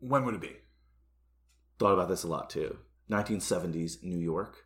when 0.00 0.24
would 0.24 0.34
it 0.34 0.40
be? 0.40 0.56
Thought 1.78 1.92
about 1.94 2.08
this 2.08 2.22
a 2.24 2.28
lot 2.28 2.50
too. 2.50 2.78
1970s 3.10 4.02
New 4.02 4.18
York, 4.18 4.56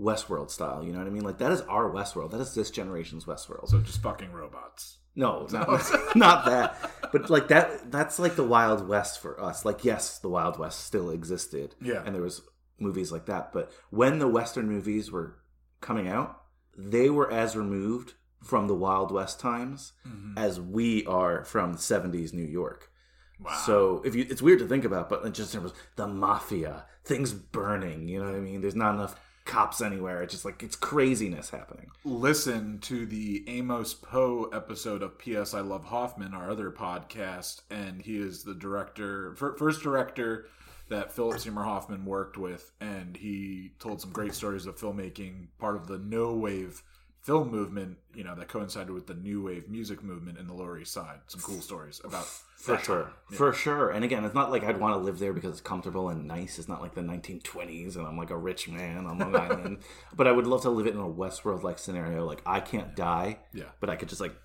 Westworld 0.00 0.50
style. 0.50 0.84
You 0.84 0.92
know 0.92 0.98
what 0.98 1.06
I 1.06 1.10
mean? 1.10 1.24
Like 1.24 1.38
that 1.38 1.52
is 1.52 1.60
our 1.62 1.90
Westworld. 1.90 2.30
That 2.30 2.40
is 2.40 2.54
this 2.54 2.70
generation's 2.70 3.24
Westworld. 3.24 3.68
So 3.68 3.80
just 3.80 4.02
fucking 4.02 4.32
robots. 4.32 4.98
No, 5.14 5.46
not, 5.52 5.82
not 6.14 6.44
that. 6.46 6.90
But 7.12 7.30
like 7.30 7.48
that 7.48 7.90
that's 7.90 8.18
like 8.18 8.36
the 8.36 8.44
Wild 8.44 8.86
West 8.86 9.20
for 9.20 9.40
us. 9.42 9.64
Like 9.64 9.84
yes, 9.84 10.18
the 10.18 10.28
Wild 10.28 10.58
West 10.58 10.84
still 10.84 11.10
existed. 11.10 11.74
Yeah. 11.80 12.02
And 12.04 12.14
there 12.14 12.22
was 12.22 12.42
movies 12.78 13.10
like 13.10 13.24
that, 13.26 13.52
but 13.54 13.72
when 13.90 14.18
the 14.18 14.28
western 14.28 14.68
movies 14.68 15.10
were 15.10 15.38
coming 15.80 16.08
out, 16.08 16.42
they 16.76 17.08
were 17.08 17.32
as 17.32 17.56
removed 17.56 18.12
from 18.42 18.68
the 18.68 18.74
Wild 18.74 19.10
West 19.10 19.40
times 19.40 19.94
Mm-hmm. 20.06 20.36
as 20.36 20.60
we 20.60 21.04
are 21.06 21.42
from 21.46 21.76
70s 21.76 22.34
New 22.34 22.44
York. 22.44 22.90
Wow. 23.38 23.62
So 23.66 24.02
if 24.04 24.14
you, 24.14 24.26
it's 24.28 24.42
weird 24.42 24.60
to 24.60 24.66
think 24.66 24.84
about, 24.84 25.08
but 25.08 25.24
it 25.24 25.34
just 25.34 25.54
in 25.54 25.60
terms 25.60 25.72
of 25.72 25.78
the 25.96 26.06
mafia, 26.06 26.84
things 27.04 27.32
burning. 27.32 28.08
You 28.08 28.20
know 28.20 28.26
what 28.26 28.34
I 28.34 28.40
mean? 28.40 28.60
There's 28.60 28.74
not 28.74 28.94
enough 28.94 29.18
cops 29.44 29.80
anywhere. 29.80 30.22
It's 30.22 30.32
just 30.32 30.44
like 30.44 30.62
it's 30.62 30.76
craziness 30.76 31.50
happening. 31.50 31.90
listen 32.04 32.78
to 32.80 33.06
the 33.06 33.44
Amos 33.48 33.94
Poe 33.94 34.50
episode 34.52 35.02
of 35.02 35.18
P.S. 35.18 35.54
I 35.54 35.60
Love 35.60 35.84
Hoffman, 35.84 36.34
our 36.34 36.50
other 36.50 36.70
podcast, 36.70 37.62
and 37.70 38.02
he 38.02 38.18
is 38.18 38.42
the 38.42 38.54
director, 38.54 39.34
first 39.34 39.82
director 39.82 40.46
that 40.88 41.12
Philip 41.12 41.40
Seymour 41.40 41.64
Hoffman 41.64 42.04
worked 42.04 42.36
with, 42.36 42.70
and 42.80 43.16
he 43.16 43.72
told 43.78 44.00
some 44.00 44.10
great 44.12 44.34
stories 44.34 44.66
of 44.66 44.76
filmmaking, 44.76 45.46
part 45.58 45.76
of 45.76 45.86
the 45.86 45.98
no 45.98 46.34
wave 46.34 46.82
film 47.26 47.50
movement, 47.50 47.98
you 48.14 48.22
know, 48.22 48.36
that 48.36 48.46
coincided 48.46 48.92
with 48.92 49.08
the 49.08 49.14
new 49.14 49.42
wave 49.42 49.68
music 49.68 50.00
movement 50.00 50.38
in 50.38 50.46
the 50.46 50.52
Lower 50.54 50.78
East 50.78 50.92
Side. 50.92 51.18
Some 51.26 51.40
cool 51.40 51.60
stories 51.60 52.00
about 52.04 52.24
For 52.56 52.78
sure. 52.78 53.12
Yeah. 53.30 53.36
For 53.36 53.52
sure. 53.52 53.90
And 53.90 54.04
again, 54.04 54.24
it's 54.24 54.34
not 54.34 54.52
like 54.52 54.62
I'd 54.62 54.78
want 54.78 54.94
to 54.94 54.98
live 54.98 55.18
there 55.18 55.32
because 55.32 55.50
it's 55.50 55.60
comfortable 55.60 56.08
and 56.08 56.26
nice. 56.28 56.56
It's 56.60 56.68
not 56.68 56.80
like 56.80 56.94
the 56.94 57.00
1920s 57.00 57.96
and 57.96 58.06
I'm 58.06 58.16
like 58.16 58.30
a 58.30 58.36
rich 58.38 58.68
man 58.68 59.06
on 59.06 59.18
Long 59.18 59.34
Island. 59.46 59.78
But 60.16 60.28
I 60.28 60.32
would 60.32 60.46
love 60.46 60.62
to 60.62 60.70
live 60.70 60.86
it 60.86 60.94
in 60.94 61.00
a 61.00 61.04
Westworld 61.04 61.64
like 61.64 61.78
scenario. 61.80 62.24
Like 62.24 62.42
I 62.46 62.60
can't 62.60 62.94
die, 62.94 63.40
Yeah. 63.52 63.64
but 63.80 63.90
I 63.90 63.96
could 63.96 64.08
just 64.08 64.20
like 64.20 64.36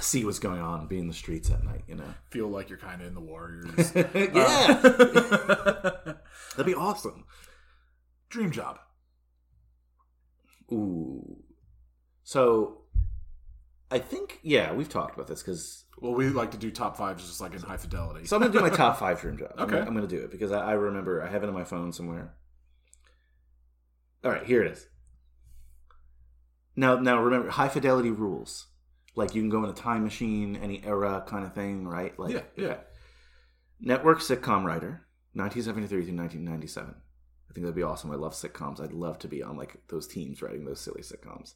see 0.00 0.24
what's 0.24 0.40
going 0.40 0.60
on, 0.60 0.88
be 0.88 0.98
in 0.98 1.06
the 1.06 1.14
streets 1.14 1.50
at 1.52 1.62
night, 1.64 1.84
you 1.86 1.94
know? 1.94 2.12
Feel 2.30 2.48
like 2.48 2.68
you're 2.68 2.78
kind 2.78 3.00
of 3.00 3.06
in 3.08 3.14
the 3.14 3.20
Warriors. 3.20 3.92
yeah. 3.94 4.80
Uh, 4.84 6.14
That'd 6.56 6.66
be 6.66 6.74
awesome. 6.74 7.24
Dream 8.28 8.50
job. 8.50 8.80
Ooh. 10.72 11.44
So 12.28 12.82
I 13.90 13.98
think, 13.98 14.40
yeah, 14.42 14.74
we've 14.74 14.88
talked 14.90 15.14
about 15.14 15.28
this 15.28 15.42
because 15.42 15.86
Well, 15.98 16.12
we 16.12 16.28
like 16.28 16.50
to 16.50 16.58
do 16.58 16.70
top 16.70 16.98
fives 16.98 17.26
just 17.26 17.40
like 17.40 17.54
in 17.54 17.62
high 17.62 17.78
fidelity. 17.78 18.26
So 18.26 18.36
I'm 18.36 18.42
gonna 18.42 18.52
do 18.52 18.60
my 18.60 18.68
top 18.68 18.98
five 19.00 19.18
dream 19.18 19.38
jobs. 19.38 19.54
I'm 19.56 19.66
Okay. 19.66 19.78
I'm, 19.78 19.94
gonna 19.94 20.06
do 20.06 20.18
it 20.18 20.30
because 20.30 20.52
I, 20.52 20.58
I 20.58 20.72
remember 20.72 21.22
I 21.22 21.30
have 21.30 21.42
it 21.42 21.48
on 21.48 21.54
my 21.54 21.64
phone 21.64 21.90
somewhere. 21.90 22.34
All 24.22 24.30
right, 24.30 24.44
here 24.44 24.62
it 24.62 24.72
is. 24.72 24.86
Now, 26.76 26.96
now 26.96 27.18
remember 27.22 27.48
high 27.48 27.70
fidelity 27.70 28.10
rules. 28.10 28.66
Like 29.16 29.34
you 29.34 29.40
can 29.40 29.48
go 29.48 29.64
in 29.64 29.70
a 29.70 29.72
time 29.72 30.04
machine, 30.04 30.54
any 30.62 30.84
era 30.84 31.24
kind 31.26 31.46
of 31.46 31.54
thing, 31.54 31.88
right? 31.88 32.18
Like 32.18 32.34
Yeah, 32.34 32.42
yeah. 32.58 32.76
Network 33.80 34.18
sitcom 34.18 34.64
writer, 34.64 35.06
1973 35.32 35.88
to 35.88 36.12
1997. 36.12 36.94
I 36.94 37.54
think 37.54 37.64
that'd 37.64 37.74
be 37.74 37.82
awesome. 37.82 38.10
I 38.10 38.16
love 38.16 38.34
sitcoms. 38.34 38.82
I'd 38.82 38.92
love 38.92 39.18
to 39.20 39.28
be 39.28 39.42
on 39.42 39.56
like 39.56 39.78
those 39.88 40.06
teams 40.06 40.42
writing 40.42 40.66
those 40.66 40.78
silly 40.78 41.00
sitcoms. 41.00 41.54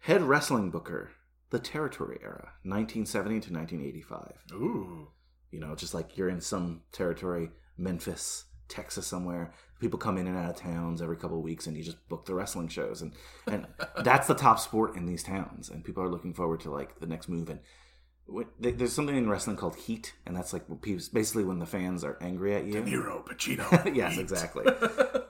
Head 0.00 0.22
wrestling 0.22 0.70
booker, 0.70 1.10
the 1.50 1.58
Territory 1.58 2.18
era, 2.22 2.52
1970 2.64 3.40
to 3.40 3.52
1985 3.52 4.32
Ooh. 4.52 5.08
you 5.50 5.60
know 5.60 5.74
just 5.74 5.94
like 5.94 6.16
you're 6.16 6.28
in 6.28 6.40
some 6.40 6.82
territory 6.92 7.50
memphis 7.76 8.44
texas 8.68 9.06
somewhere 9.06 9.54
people 9.80 9.98
come 9.98 10.18
in 10.18 10.26
and 10.26 10.36
out 10.36 10.50
of 10.50 10.56
towns 10.56 11.00
every 11.00 11.16
couple 11.16 11.38
of 11.38 11.42
weeks 11.44 11.66
and 11.66 11.76
you 11.76 11.82
just 11.82 12.06
book 12.08 12.26
the 12.26 12.34
wrestling 12.34 12.68
shows 12.68 13.00
and 13.00 13.12
and 13.46 13.66
that's 14.04 14.26
the 14.26 14.34
top 14.34 14.58
sport 14.58 14.94
in 14.96 15.06
these 15.06 15.22
towns 15.22 15.70
and 15.70 15.84
people 15.84 16.02
are 16.02 16.10
looking 16.10 16.34
forward 16.34 16.60
to 16.60 16.70
like 16.70 16.98
the 17.00 17.06
next 17.06 17.28
move 17.28 17.48
and 17.48 17.60
there's 18.60 18.92
something 18.92 19.16
in 19.16 19.28
wrestling 19.30 19.56
called 19.56 19.74
heat 19.76 20.12
and 20.26 20.36
that's 20.36 20.52
like 20.52 20.64
basically 21.12 21.44
when 21.44 21.58
the 21.58 21.66
fans 21.66 22.04
are 22.04 22.18
angry 22.20 22.54
at 22.54 22.64
you 22.66 22.80
Nero, 22.84 23.24
Pacino. 23.26 23.94
yes, 23.96 24.14
Heat. 24.16 24.20
exactly. 24.20 24.64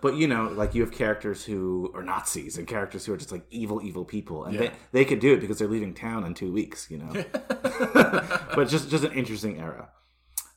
but 0.01 0.16
you 0.16 0.26
know, 0.26 0.49
like 0.49 0.74
you 0.74 0.82
have 0.82 0.90
characters 0.92 1.44
who 1.44 1.92
are 1.94 2.03
Nazis 2.03 2.59
and 2.59 2.66
characters 2.66 3.07
who 3.07 3.12
are 3.12 3.16
just 3.16 3.30
like 3.30 3.44
evil, 3.51 3.80
evil 3.82 4.05
people, 4.05 4.44
and 4.44 4.55
Yeah. 4.55 4.61
they 4.61 4.72
they 4.92 5.05
could 5.05 5.20
do 5.20 5.32
it 5.34 5.40
because 5.40 5.59
they're 5.59 5.68
leaving 5.68 5.94
town 5.94 6.24
in 6.24 6.34
two 6.34 6.53
weeks. 6.53 6.90
You 6.90 6.99
know, 6.99 7.12
but 8.55 8.64
just 8.68 8.90
just 8.90 9.05
an 9.05 9.12
interesting 9.12 9.59
era. 9.61 9.90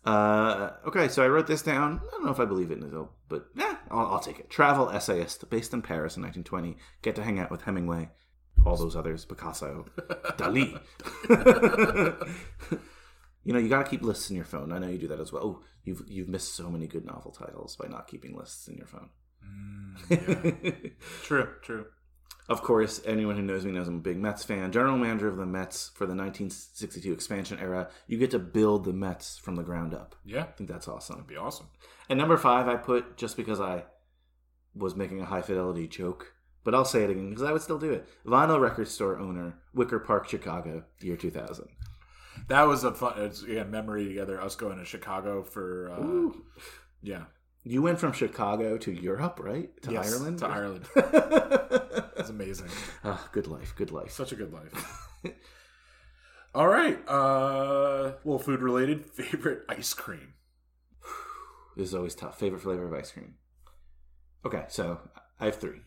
Uh, 0.04 0.72
okay, 0.88 1.08
so 1.10 1.24
I 1.24 1.28
wrote 1.28 1.46
this 1.46 1.62
down. 1.62 2.02
I 2.08 2.12
don't 2.12 2.26
know 2.26 2.32
if 2.32 2.40
I 2.40 2.46
believe 2.46 2.72
it, 2.72 2.80
Nizil, 2.80 3.10
but 3.30 3.46
yeah, 3.56 3.76
I'll, 3.92 4.08
I'll 4.14 4.20
take 4.20 4.40
it. 4.40 4.50
Travel 4.50 4.90
essayist, 4.90 5.48
based 5.52 5.74
in 5.74 5.84
Paris 5.84 6.18
in 6.18 6.24
1920. 6.24 6.76
Get 7.04 7.16
to 7.18 7.24
hang 7.24 7.38
out 7.40 7.52
with 7.52 7.62
Hemingway, 7.64 8.10
all 8.66 8.78
those 8.78 8.96
others, 8.96 9.26
Picasso, 9.26 9.86
Dali. 10.38 10.80
you 13.44 13.54
know, 13.54 13.60
you 13.60 13.70
got 13.70 13.86
to 13.86 13.90
keep 13.90 14.02
lists 14.02 14.30
in 14.30 14.36
your 14.36 14.46
phone. 14.46 14.72
I 14.72 14.80
know 14.80 14.88
you 14.88 14.98
do 14.98 15.08
that 15.08 15.20
as 15.20 15.32
well. 15.32 15.44
Oh, 15.44 15.64
you've 15.84 16.04
you've 16.08 16.30
missed 16.30 16.56
so 16.56 16.70
many 16.70 16.88
good 16.88 17.06
novel 17.06 17.32
titles 17.32 17.76
by 17.76 17.88
not 17.88 18.08
keeping 18.08 18.36
lists 18.36 18.68
in 18.68 18.78
your 18.78 18.88
phone. 18.88 19.10
Mm, 19.46 20.92
true, 21.24 21.50
true. 21.62 21.86
Of 22.50 22.64
course, 22.64 23.02
anyone 23.06 23.38
who 23.38 23.44
knows 23.44 23.66
me 23.66 23.72
knows 23.72 23.88
I'm 23.88 23.98
a 23.98 24.00
big 24.00 24.18
Mets 24.18 24.44
fan. 24.44 24.72
General 24.72 24.98
manager 24.98 25.28
of 25.28 25.38
the 25.38 25.46
Mets 25.46 25.90
for 25.94 26.06
the 26.06 26.16
1962 26.16 27.14
expansion 27.14 27.60
era. 27.60 27.90
You 28.08 28.18
get 28.18 28.32
to 28.32 28.40
build 28.40 28.84
the 28.84 28.94
Mets 28.94 29.38
from 29.38 29.56
the 29.56 29.64
ground 29.64 29.94
up. 29.94 30.16
Yeah, 30.26 30.42
I 30.42 30.52
think 30.52 30.70
that's 30.70 30.88
awesome. 30.88 31.16
that'd 31.16 31.28
be 31.28 31.38
awesome. 31.38 31.68
And 32.10 32.20
number 32.20 32.38
five, 32.38 32.68
I 32.68 32.76
put 32.76 33.16
just 33.16 33.38
because 33.38 33.62
I 33.62 33.86
was 34.76 34.96
making 34.96 35.22
a 35.22 35.26
high 35.26 35.42
fidelity 35.42 35.88
joke, 35.88 36.34
but 36.64 36.76
I'll 36.76 36.86
say 36.86 37.04
it 37.04 37.10
again 37.10 37.30
because 37.30 37.44
I 37.44 37.52
would 37.52 37.62
still 37.62 37.80
do 37.80 37.92
it. 37.92 38.08
Vinyl 38.26 38.60
record 38.60 38.88
store 38.88 39.18
owner, 39.18 39.56
Wicker 39.74 40.00
Park, 40.00 40.28
Chicago, 40.30 40.84
year 41.00 41.16
2000. 41.18 41.68
That 42.48 42.64
was 42.64 42.84
a 42.84 42.94
fun 42.94 43.14
it's, 43.18 43.44
again 43.44 43.70
memory 43.72 44.08
together. 44.08 44.42
Us 44.42 44.56
going 44.56 44.78
to 44.78 44.86
Chicago 44.86 45.44
for 45.44 45.92
uh, 45.92 46.02
Ooh. 46.02 46.46
yeah 47.02 47.24
You 47.64 47.82
went 47.82 48.00
from 48.00 48.14
Chicago 48.14 48.78
to 48.78 48.92
Europe, 48.92 49.40
right? 49.42 49.70
To 49.84 49.92
Yes, 49.92 50.12
Ireland? 50.14 50.40
to 50.40 50.48
Ireland. 50.48 50.86
It's 52.18 52.30
amazing. 52.30 52.68
Ah, 53.04 53.28
good 53.32 53.48
life, 53.48 53.74
good 53.76 53.92
life. 53.92 54.12
Such 54.12 54.32
a 54.32 54.36
good 54.36 54.54
life. 54.54 55.08
All 56.54 56.68
right, 56.68 57.00
uh, 57.08 58.12
little 58.24 58.38
food 58.38 58.62
related. 58.62 59.06
Favorite 59.08 59.64
ice 59.70 59.94
cream. 59.96 60.34
This 61.76 61.88
is 61.88 61.96
always 61.96 62.14
tough. 62.14 62.38
Favorite 62.38 62.62
flavor 62.62 62.86
of 62.86 62.94
ice 62.94 63.12
cream? 63.12 63.36
Okay, 64.46 64.66
so 64.68 65.00
I 65.40 65.46
have 65.46 65.56
three. 65.56 65.80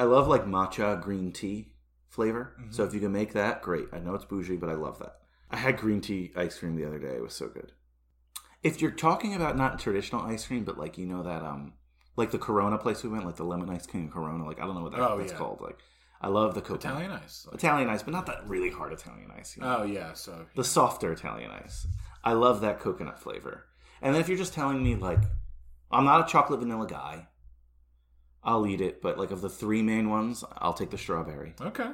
I 0.00 0.04
love 0.04 0.26
like 0.28 0.46
matcha 0.46 1.00
green 1.02 1.30
tea 1.30 1.72
flavor. 2.08 2.56
So 2.70 2.84
if 2.84 2.94
you 2.94 3.00
can 3.00 3.12
make 3.12 3.34
that, 3.34 3.60
great. 3.62 3.86
I 3.92 3.98
know 3.98 4.14
it's 4.14 4.24
bougie, 4.24 4.56
but 4.56 4.70
I 4.70 4.74
love 4.74 4.98
that. 5.00 5.16
I 5.50 5.56
had 5.58 5.76
green 5.76 6.00
tea 6.00 6.32
ice 6.36 6.58
cream 6.58 6.74
the 6.76 6.86
other 6.86 6.98
day. 6.98 7.14
It 7.16 7.22
was 7.22 7.34
so 7.34 7.48
good. 7.48 7.72
If 8.62 8.80
you're 8.80 8.90
talking 8.92 9.34
about 9.34 9.56
not 9.56 9.78
traditional 9.78 10.22
ice 10.22 10.46
cream, 10.46 10.64
but 10.64 10.78
like 10.78 10.96
you 10.98 11.06
know 11.06 11.22
that 11.22 11.42
um 11.42 11.74
like 12.16 12.30
the 12.30 12.38
Corona 12.38 12.78
place 12.78 13.02
we 13.02 13.10
went, 13.10 13.26
like 13.26 13.36
the 13.36 13.44
lemon 13.44 13.68
ice 13.70 13.86
cream 13.86 14.08
Corona, 14.10 14.44
like 14.46 14.58
I 14.60 14.66
don't 14.66 14.74
know 14.74 14.82
what 14.82 14.92
that, 14.92 15.00
Oh, 15.00 15.18
that's 15.18 15.32
yeah. 15.32 15.38
called. 15.38 15.60
Like 15.60 15.78
I 16.20 16.28
love 16.28 16.54
the 16.54 16.60
coconut. 16.60 16.96
Italian 17.02 17.10
ice. 17.12 17.46
Like- 17.46 17.54
Italian 17.56 17.88
ice, 17.90 18.02
but 18.02 18.12
not 18.12 18.26
that 18.26 18.48
really 18.48 18.70
hard 18.70 18.92
Italian 18.92 19.30
ice. 19.38 19.56
You 19.56 19.62
know? 19.62 19.78
oh 19.80 19.82
yeah, 19.84 20.12
so 20.14 20.46
the 20.56 20.64
softer 20.64 21.12
Italian 21.12 21.50
ice. 21.50 21.86
I 22.24 22.32
love 22.32 22.60
that 22.62 22.80
coconut 22.80 23.18
flavor. 23.18 23.66
And 24.02 24.14
then 24.14 24.20
if 24.22 24.28
you're 24.28 24.38
just 24.38 24.54
telling 24.54 24.82
me 24.82 24.94
like 24.96 25.20
I'm 25.90 26.04
not 26.04 26.26
a 26.26 26.30
chocolate 26.32 26.60
vanilla 26.60 26.86
guy, 26.86 27.26
I'll 28.42 28.66
eat 28.66 28.80
it, 28.80 29.02
but 29.02 29.18
like 29.18 29.30
of 29.30 29.40
the 29.40 29.50
three 29.50 29.82
main 29.82 30.08
ones, 30.08 30.44
I'll 30.58 30.72
take 30.72 30.90
the 30.90 30.98
strawberry. 30.98 31.54
okay. 31.60 31.90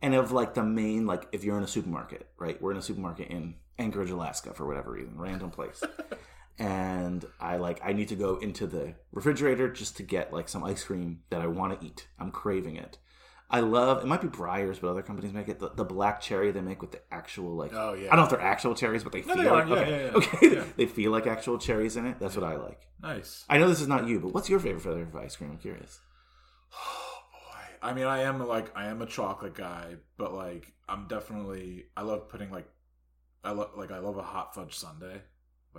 And 0.00 0.14
of 0.14 0.30
like 0.30 0.54
the 0.54 0.62
main 0.62 1.06
like 1.06 1.26
if 1.32 1.42
you're 1.42 1.58
in 1.58 1.64
a 1.64 1.68
supermarket, 1.68 2.28
right? 2.38 2.60
We're 2.60 2.70
in 2.70 2.76
a 2.76 2.82
supermarket 2.82 3.28
in 3.28 3.56
Anchorage, 3.78 4.10
Alaska 4.10 4.54
for 4.54 4.66
whatever 4.66 4.92
reason, 4.92 5.18
random 5.18 5.50
place. 5.50 5.82
and 6.58 7.24
I 7.40 7.56
like 7.56 7.80
I 7.84 7.92
need 7.92 8.08
to 8.08 8.16
go 8.16 8.36
into 8.36 8.66
the 8.66 8.94
refrigerator 9.12 9.68
just 9.68 9.96
to 9.96 10.02
get 10.02 10.32
like 10.32 10.48
some 10.48 10.64
ice 10.64 10.84
cream 10.84 11.20
that 11.30 11.40
I 11.40 11.46
want 11.46 11.78
to 11.78 11.86
eat. 11.86 12.08
I'm 12.18 12.30
craving 12.30 12.76
it. 12.76 12.98
I 13.50 13.60
love 13.60 14.02
it. 14.02 14.06
Might 14.06 14.20
be 14.20 14.28
Breyers, 14.28 14.78
but 14.80 14.88
other 14.90 15.00
companies 15.02 15.32
make 15.32 15.48
it. 15.48 15.58
The, 15.58 15.70
the 15.70 15.84
black 15.84 16.20
cherry 16.20 16.50
they 16.50 16.60
make 16.60 16.82
with 16.82 16.92
the 16.92 17.00
actual 17.10 17.54
like. 17.56 17.72
Oh, 17.72 17.94
yeah. 17.94 18.08
I 18.08 18.10
don't 18.10 18.18
know 18.18 18.24
if 18.24 18.30
they're 18.30 18.40
actual 18.40 18.74
cherries, 18.74 19.02
but 19.02 19.12
they 19.12 19.22
No, 19.22 19.34
feel 19.34 19.42
they 19.42 19.50
like 19.50 19.68
Yeah, 19.68 19.74
okay, 19.74 19.90
yeah, 19.90 20.50
yeah. 20.50 20.58
okay. 20.58 20.70
They 20.76 20.86
feel 20.86 21.10
like 21.12 21.26
actual 21.26 21.56
cherries 21.58 21.96
in 21.96 22.04
it. 22.06 22.18
That's 22.20 22.36
what 22.36 22.44
I 22.44 22.56
like. 22.56 22.86
Nice. 23.02 23.44
I 23.48 23.56
know 23.58 23.68
this 23.68 23.80
is 23.80 23.88
not 23.88 24.06
you, 24.06 24.20
but 24.20 24.34
what's 24.34 24.50
your 24.50 24.60
favorite 24.60 24.82
flavor 24.82 25.02
of 25.02 25.16
ice 25.16 25.36
cream? 25.36 25.50
I'm 25.52 25.58
curious. 25.58 26.00
Oh 26.74 27.18
boy, 27.32 27.88
I 27.88 27.94
mean, 27.94 28.04
I 28.06 28.22
am 28.22 28.46
like 28.46 28.70
I 28.76 28.86
am 28.88 29.00
a 29.00 29.06
chocolate 29.06 29.54
guy, 29.54 29.94
but 30.18 30.34
like 30.34 30.72
I'm 30.88 31.06
definitely 31.08 31.84
I 31.96 32.02
love 32.02 32.28
putting 32.28 32.50
like 32.50 32.68
I 33.42 33.52
love 33.52 33.70
like 33.76 33.92
I 33.92 33.98
love 33.98 34.18
a 34.18 34.22
hot 34.22 34.54
fudge 34.54 34.76
sundae. 34.76 35.22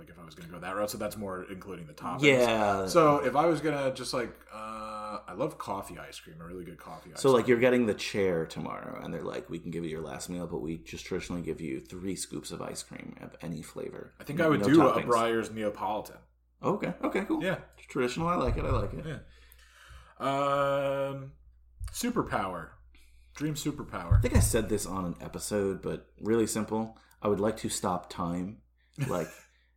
Like 0.00 0.08
if 0.08 0.18
I 0.18 0.24
was 0.24 0.34
gonna 0.34 0.48
go 0.48 0.58
that 0.58 0.74
route, 0.74 0.90
so 0.90 0.98
that's 0.98 1.16
more 1.18 1.44
including 1.50 1.86
the 1.86 1.92
toppings. 1.92 2.22
Yeah. 2.22 2.86
So 2.86 3.18
if 3.18 3.36
I 3.36 3.44
was 3.46 3.60
gonna 3.60 3.92
just 3.94 4.12
like 4.14 4.34
uh 4.52 5.18
I 5.28 5.34
love 5.36 5.58
coffee 5.58 5.98
ice 5.98 6.18
cream, 6.18 6.36
a 6.40 6.44
really 6.46 6.64
good 6.64 6.78
coffee 6.78 7.10
ice 7.12 7.20
So 7.20 7.30
like 7.30 7.44
cream. 7.44 7.50
you're 7.50 7.60
getting 7.60 7.84
the 7.86 7.94
chair 7.94 8.46
tomorrow, 8.46 8.98
and 9.02 9.12
they're 9.12 9.22
like, 9.22 9.50
we 9.50 9.58
can 9.58 9.70
give 9.70 9.84
you 9.84 9.90
your 9.90 10.00
last 10.00 10.30
meal, 10.30 10.46
but 10.46 10.60
we 10.62 10.78
just 10.78 11.04
traditionally 11.04 11.42
give 11.42 11.60
you 11.60 11.80
three 11.80 12.16
scoops 12.16 12.50
of 12.50 12.62
ice 12.62 12.82
cream 12.82 13.14
of 13.20 13.36
any 13.42 13.60
flavor. 13.62 14.12
I 14.20 14.24
think 14.24 14.38
No- 14.38 14.46
I 14.46 14.48
would 14.48 14.60
no 14.60 14.68
do 14.68 14.80
a 14.88 14.92
toppings. 14.92 15.06
Breyers 15.06 15.52
Neapolitan. 15.52 16.16
Okay. 16.62 16.94
Okay. 17.04 17.24
Cool. 17.26 17.42
Yeah. 17.44 17.56
Traditional. 17.88 18.26
I 18.28 18.36
like 18.36 18.56
it. 18.56 18.64
I 18.64 18.70
like 18.70 18.94
it. 18.94 19.04
Yeah. 19.06 19.18
Um 20.18 21.32
superpower. 21.92 22.68
Dream 23.34 23.54
superpower. 23.54 24.18
I 24.18 24.20
think 24.20 24.36
I 24.36 24.40
said 24.40 24.68
this 24.68 24.86
on 24.86 25.04
an 25.04 25.14
episode, 25.20 25.82
but 25.82 26.06
really 26.20 26.46
simple. 26.46 26.98
I 27.22 27.28
would 27.28 27.40
like 27.40 27.56
to 27.58 27.68
stop 27.68 28.10
time, 28.10 28.58
like 29.08 29.28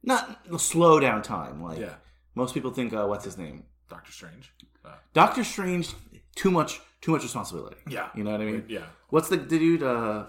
not 0.04 0.40
slow 0.60 1.00
down 1.00 1.22
time. 1.22 1.62
Like 1.64 1.80
Yeah. 1.80 1.96
most 2.36 2.54
people 2.54 2.72
think, 2.72 2.94
uh, 2.94 3.06
what's 3.06 3.26
his 3.26 3.38
name? 3.38 3.64
Doctor 3.90 4.12
Strange. 4.12 4.52
Uh, 4.86 4.96
Doctor 5.14 5.44
Strange. 5.44 5.94
Too 6.36 6.52
much. 6.52 6.82
Too 7.02 7.12
much 7.12 7.24
responsibility. 7.24 7.78
yeah. 7.90 8.10
You 8.16 8.24
know 8.24 8.32
what 8.32 8.42
I 8.42 8.46
mean? 8.46 8.66
Yeah. 8.70 8.86
What's 9.10 9.28
the, 9.30 9.38
the 9.38 9.60
dude? 9.60 9.84
Uh, 9.84 10.26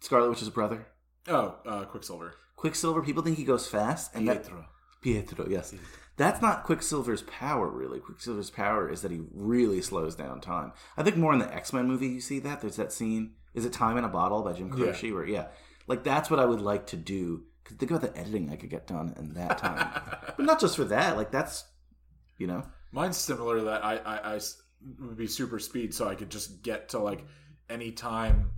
Scarlet 0.00 0.30
Witch's 0.30 0.50
brother. 0.50 0.86
Oh, 1.28 1.56
uh 1.66 1.84
Quicksilver. 1.84 2.34
Quicksilver. 2.56 3.02
People 3.02 3.22
think 3.22 3.36
he 3.36 3.44
goes 3.44 3.66
fast, 3.68 4.14
and 4.14 4.26
that 4.28 4.42
Pietro. 4.42 4.64
Pietro, 5.00 5.46
yes. 5.48 5.74
That's 6.16 6.42
not 6.42 6.64
Quicksilver's 6.64 7.22
power, 7.22 7.68
really. 7.68 8.00
Quicksilver's 8.00 8.50
power 8.50 8.90
is 8.90 9.02
that 9.02 9.12
he 9.12 9.20
really 9.32 9.80
slows 9.80 10.16
down 10.16 10.40
time. 10.40 10.72
I 10.96 11.04
think 11.04 11.16
more 11.16 11.32
in 11.32 11.38
the 11.38 11.54
X 11.54 11.72
Men 11.72 11.86
movie, 11.86 12.08
you 12.08 12.20
see 12.20 12.40
that. 12.40 12.60
There's 12.60 12.76
that 12.76 12.92
scene. 12.92 13.34
Is 13.54 13.64
it 13.64 13.72
Time 13.72 13.96
in 13.96 14.04
a 14.04 14.08
Bottle 14.08 14.42
by 14.42 14.52
Jim 14.54 14.72
Yeah. 14.76 14.86
Croce? 14.86 15.12
Where, 15.12 15.24
yeah. 15.26 15.46
Like, 15.86 16.02
that's 16.04 16.30
what 16.30 16.40
I 16.40 16.44
would 16.44 16.60
like 16.60 16.86
to 16.88 16.96
do. 16.96 17.44
Think 17.76 17.90
about 17.90 18.00
the 18.02 18.16
editing 18.18 18.50
I 18.50 18.56
could 18.56 18.70
get 18.70 18.86
done 18.86 19.14
in 19.18 19.34
that 19.34 19.58
time. 19.58 20.00
but 20.36 20.44
not 20.46 20.60
just 20.60 20.76
for 20.76 20.84
that. 20.84 21.16
Like, 21.16 21.30
that's, 21.30 21.64
you 22.38 22.46
know. 22.46 22.64
Mine's 22.92 23.16
similar 23.16 23.58
To 23.58 23.64
that 23.64 23.84
I 23.84 24.40
would 25.00 25.16
be 25.16 25.26
super 25.26 25.58
speed 25.58 25.92
so 25.94 26.08
I 26.08 26.14
could 26.14 26.30
just 26.30 26.62
get 26.62 26.90
to 26.90 26.98
like 26.98 27.24
any 27.68 27.92
time 27.92 28.52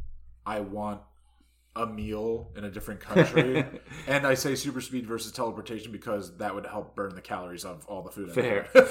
I 0.46 0.60
want 0.60 1.00
a 1.76 1.86
meal 1.86 2.50
in 2.56 2.64
a 2.64 2.70
different 2.70 3.00
country. 3.00 3.64
and 4.06 4.26
I 4.26 4.34
say 4.34 4.54
super 4.54 4.80
speed 4.80 5.06
versus 5.06 5.32
teleportation 5.32 5.92
because 5.92 6.36
that 6.38 6.54
would 6.54 6.66
help 6.66 6.96
burn 6.96 7.14
the 7.14 7.20
calories 7.20 7.64
of 7.64 7.86
all 7.86 8.02
the 8.02 8.10
food. 8.10 8.30
I 8.30 8.32
Fair, 8.34 8.68
eat. 8.74 8.86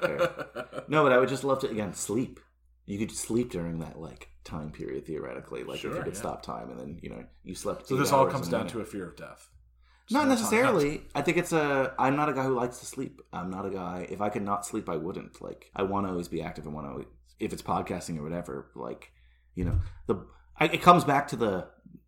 fair, 0.00 0.84
No, 0.88 1.02
but 1.02 1.12
I 1.12 1.18
would 1.18 1.28
just 1.28 1.44
love 1.44 1.60
to, 1.60 1.70
again, 1.70 1.94
sleep. 1.94 2.40
You 2.86 2.98
could 2.98 3.12
sleep 3.12 3.50
during 3.50 3.78
that, 3.80 4.00
like, 4.00 4.28
time 4.44 4.72
period, 4.72 5.06
theoretically. 5.06 5.62
Like, 5.62 5.84
if 5.84 5.84
you 5.84 6.02
could 6.02 6.14
yeah. 6.14 6.18
stop 6.18 6.42
time 6.42 6.70
and 6.70 6.80
then, 6.80 6.98
you 7.02 7.10
know, 7.10 7.24
you 7.44 7.54
slept. 7.54 7.86
So 7.86 7.96
this 7.96 8.12
all 8.12 8.26
comes 8.26 8.48
down 8.48 8.60
minute. 8.62 8.72
to 8.72 8.80
a 8.80 8.84
fear 8.84 9.06
of 9.08 9.16
death. 9.16 9.48
Not 10.12 10.28
necessarily. 10.28 11.02
I 11.14 11.22
think 11.22 11.36
it's 11.38 11.52
a. 11.52 11.94
I'm 11.98 12.16
not 12.16 12.28
a 12.28 12.32
guy 12.32 12.44
who 12.44 12.54
likes 12.54 12.78
to 12.78 12.86
sleep. 12.86 13.20
I'm 13.32 13.50
not 13.50 13.66
a 13.66 13.70
guy. 13.70 14.06
If 14.10 14.20
I 14.20 14.28
could 14.28 14.42
not 14.42 14.66
sleep, 14.66 14.88
I 14.88 14.96
wouldn't. 14.96 15.40
Like 15.40 15.70
I 15.74 15.82
want 15.82 16.06
to 16.06 16.10
always 16.10 16.28
be 16.28 16.42
active. 16.42 16.66
I 16.66 16.70
want 16.70 16.86
to. 16.86 17.06
If 17.40 17.52
it's 17.52 17.62
podcasting 17.62 18.18
or 18.18 18.22
whatever, 18.22 18.70
like 18.74 19.12
you 19.54 19.64
know, 19.64 19.80
the 20.06 20.26
I, 20.58 20.66
it 20.66 20.82
comes 20.82 21.04
back 21.04 21.28
to 21.28 21.36
the 21.36 21.66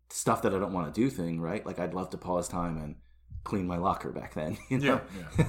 stuff 0.09 0.41
that 0.43 0.53
I 0.53 0.59
don't 0.59 0.73
want 0.73 0.93
to 0.93 1.01
do 1.01 1.09
thing, 1.09 1.41
right? 1.41 1.65
Like 1.65 1.79
I'd 1.79 1.93
love 1.93 2.09
to 2.11 2.17
pause 2.17 2.47
time 2.47 2.77
and 2.77 2.95
clean 3.43 3.67
my 3.67 3.77
locker 3.77 4.11
back 4.11 4.33
then. 4.33 4.57
You 4.69 4.79
know? 4.79 5.01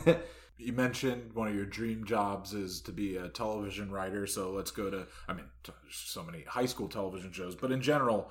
Yeah, 0.07 0.17
You 0.59 0.73
mentioned 0.73 1.35
one 1.35 1.49
of 1.49 1.55
your 1.55 1.67
dream 1.67 2.05
jobs 2.05 2.55
is 2.55 2.81
to 2.83 2.93
be 2.93 3.17
a 3.17 3.29
television 3.29 3.91
writer. 3.91 4.27
So 4.27 4.53
let's 4.53 4.71
go 4.71 4.89
to, 4.89 5.07
I 5.29 5.35
mean, 5.35 5.45
so 5.91 6.23
many 6.23 6.45
high 6.45 6.65
school 6.65 6.89
television 6.89 7.31
shows, 7.31 7.55
but 7.55 7.71
in 7.71 7.83
general, 7.83 8.31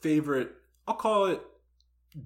favorite, 0.00 0.50
I'll 0.86 0.94
call 0.94 1.26
it 1.26 1.42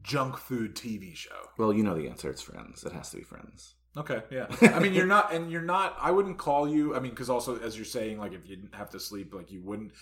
junk 0.03 0.37
food 0.37 0.75
TV 0.75 1.15
show. 1.15 1.49
well, 1.59 1.73
you 1.73 1.83
know 1.83 1.95
the 1.95 2.09
answer. 2.09 2.31
It's 2.31 2.43
Friends. 2.43 2.85
It 2.85 2.93
has 2.93 3.11
to 3.11 3.19
be 3.19 3.23
Friends. 3.23 3.75
Okay, 3.97 4.23
yeah. 4.31 4.47
I 4.63 4.79
mean, 4.79 4.95
you're 4.95 5.07
not, 5.07 5.33
and 5.35 5.51
you're 5.51 5.61
not. 5.61 5.97
I 6.01 6.11
wouldn't 6.11 6.39
call 6.39 6.69
you. 6.69 6.95
I 6.97 7.01
mean, 7.01 7.11
because 7.11 7.29
also, 7.29 7.59
as 7.59 7.77
you're 7.77 7.85
saying, 7.85 8.19
like 8.19 8.33
if 8.33 8.49
you 8.49 8.57
didn't 8.57 8.75
have 8.75 8.91
to 8.91 9.01
sleep, 9.01 9.35
like 9.35 9.51
you 9.51 9.63
wouldn't. 9.63 9.93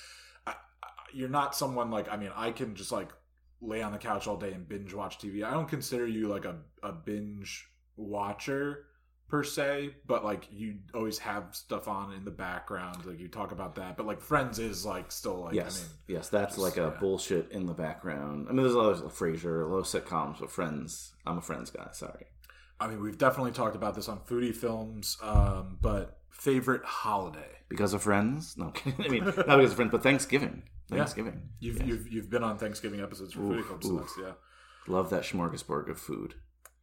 I, 0.46 0.52
I, 0.52 0.88
you're 1.12 1.28
not 1.28 1.54
someone 1.54 1.90
like. 1.90 2.10
I 2.10 2.16
mean, 2.16 2.30
I 2.36 2.52
can 2.52 2.74
just 2.74 2.92
like 2.92 3.10
lay 3.60 3.82
on 3.82 3.92
the 3.92 3.98
couch 3.98 4.26
all 4.26 4.36
day 4.36 4.52
and 4.52 4.68
binge 4.68 4.94
watch 4.94 5.18
TV. 5.18 5.44
I 5.44 5.50
don't 5.50 5.68
consider 5.68 6.06
you 6.06 6.28
like 6.28 6.44
a 6.44 6.56
a 6.82 6.92
binge 6.92 7.68
watcher 7.96 8.86
per 9.30 9.44
se, 9.44 9.94
but 10.06 10.24
like 10.24 10.48
you 10.50 10.76
always 10.94 11.18
have 11.18 11.44
stuff 11.52 11.88
on 11.88 12.12
in 12.12 12.24
the 12.24 12.30
background. 12.30 13.04
Like 13.06 13.18
you 13.20 13.28
talk 13.28 13.52
about 13.52 13.76
that, 13.76 13.96
but 13.96 14.04
like 14.06 14.20
Friends 14.20 14.58
is 14.58 14.84
like 14.84 15.10
still 15.12 15.42
like. 15.42 15.54
yes, 15.54 15.78
I 15.78 15.82
mean, 15.82 16.16
yes, 16.18 16.28
that's 16.28 16.56
just- 16.56 16.58
like 16.58 16.76
a 16.76 16.92
yeah. 16.92 17.00
bullshit 17.00 17.50
in 17.52 17.66
the 17.66 17.72
background. 17.74 18.46
I 18.48 18.52
mean, 18.52 18.62
there's 18.62 18.74
a 18.74 18.78
lot 18.78 18.92
of 18.92 19.12
Frasier, 19.16 19.64
a 19.64 19.66
lot 19.72 19.78
of 19.78 19.84
sitcoms, 19.86 20.40
but 20.40 20.50
Friends. 20.50 21.12
I'm 21.26 21.38
a 21.38 21.42
Friends 21.42 21.70
guy. 21.70 21.88
Sorry. 21.92 22.26
I 22.80 22.86
mean, 22.88 23.02
we've 23.02 23.18
definitely 23.18 23.52
talked 23.52 23.76
about 23.76 23.94
this 23.94 24.08
on 24.08 24.20
foodie 24.20 24.54
films, 24.56 25.18
um, 25.22 25.78
but 25.82 26.18
favorite 26.30 26.82
holiday. 26.84 27.58
Because 27.68 27.92
of 27.94 28.02
Friends? 28.02 28.56
No. 28.56 28.72
I 28.98 29.08
mean, 29.08 29.24
not 29.24 29.36
because 29.36 29.70
of 29.70 29.76
Friends, 29.76 29.90
but 29.92 30.02
Thanksgiving. 30.02 30.62
Thanksgiving. 30.90 31.50
You've 31.60 31.76
Yes. 31.78 31.86
you've 31.86 32.12
you've 32.12 32.30
been 32.30 32.42
on 32.42 32.58
Thanksgiving 32.58 33.00
episodes 33.00 33.32
for 33.34 33.42
Oof, 33.42 33.64
Foodie 33.66 33.80
films, 33.82 34.12
so 34.16 34.22
yeah. 34.22 34.32
Love 34.88 35.10
that 35.10 35.22
smorgasbord 35.22 35.88
of 35.88 36.00
food. 36.00 36.34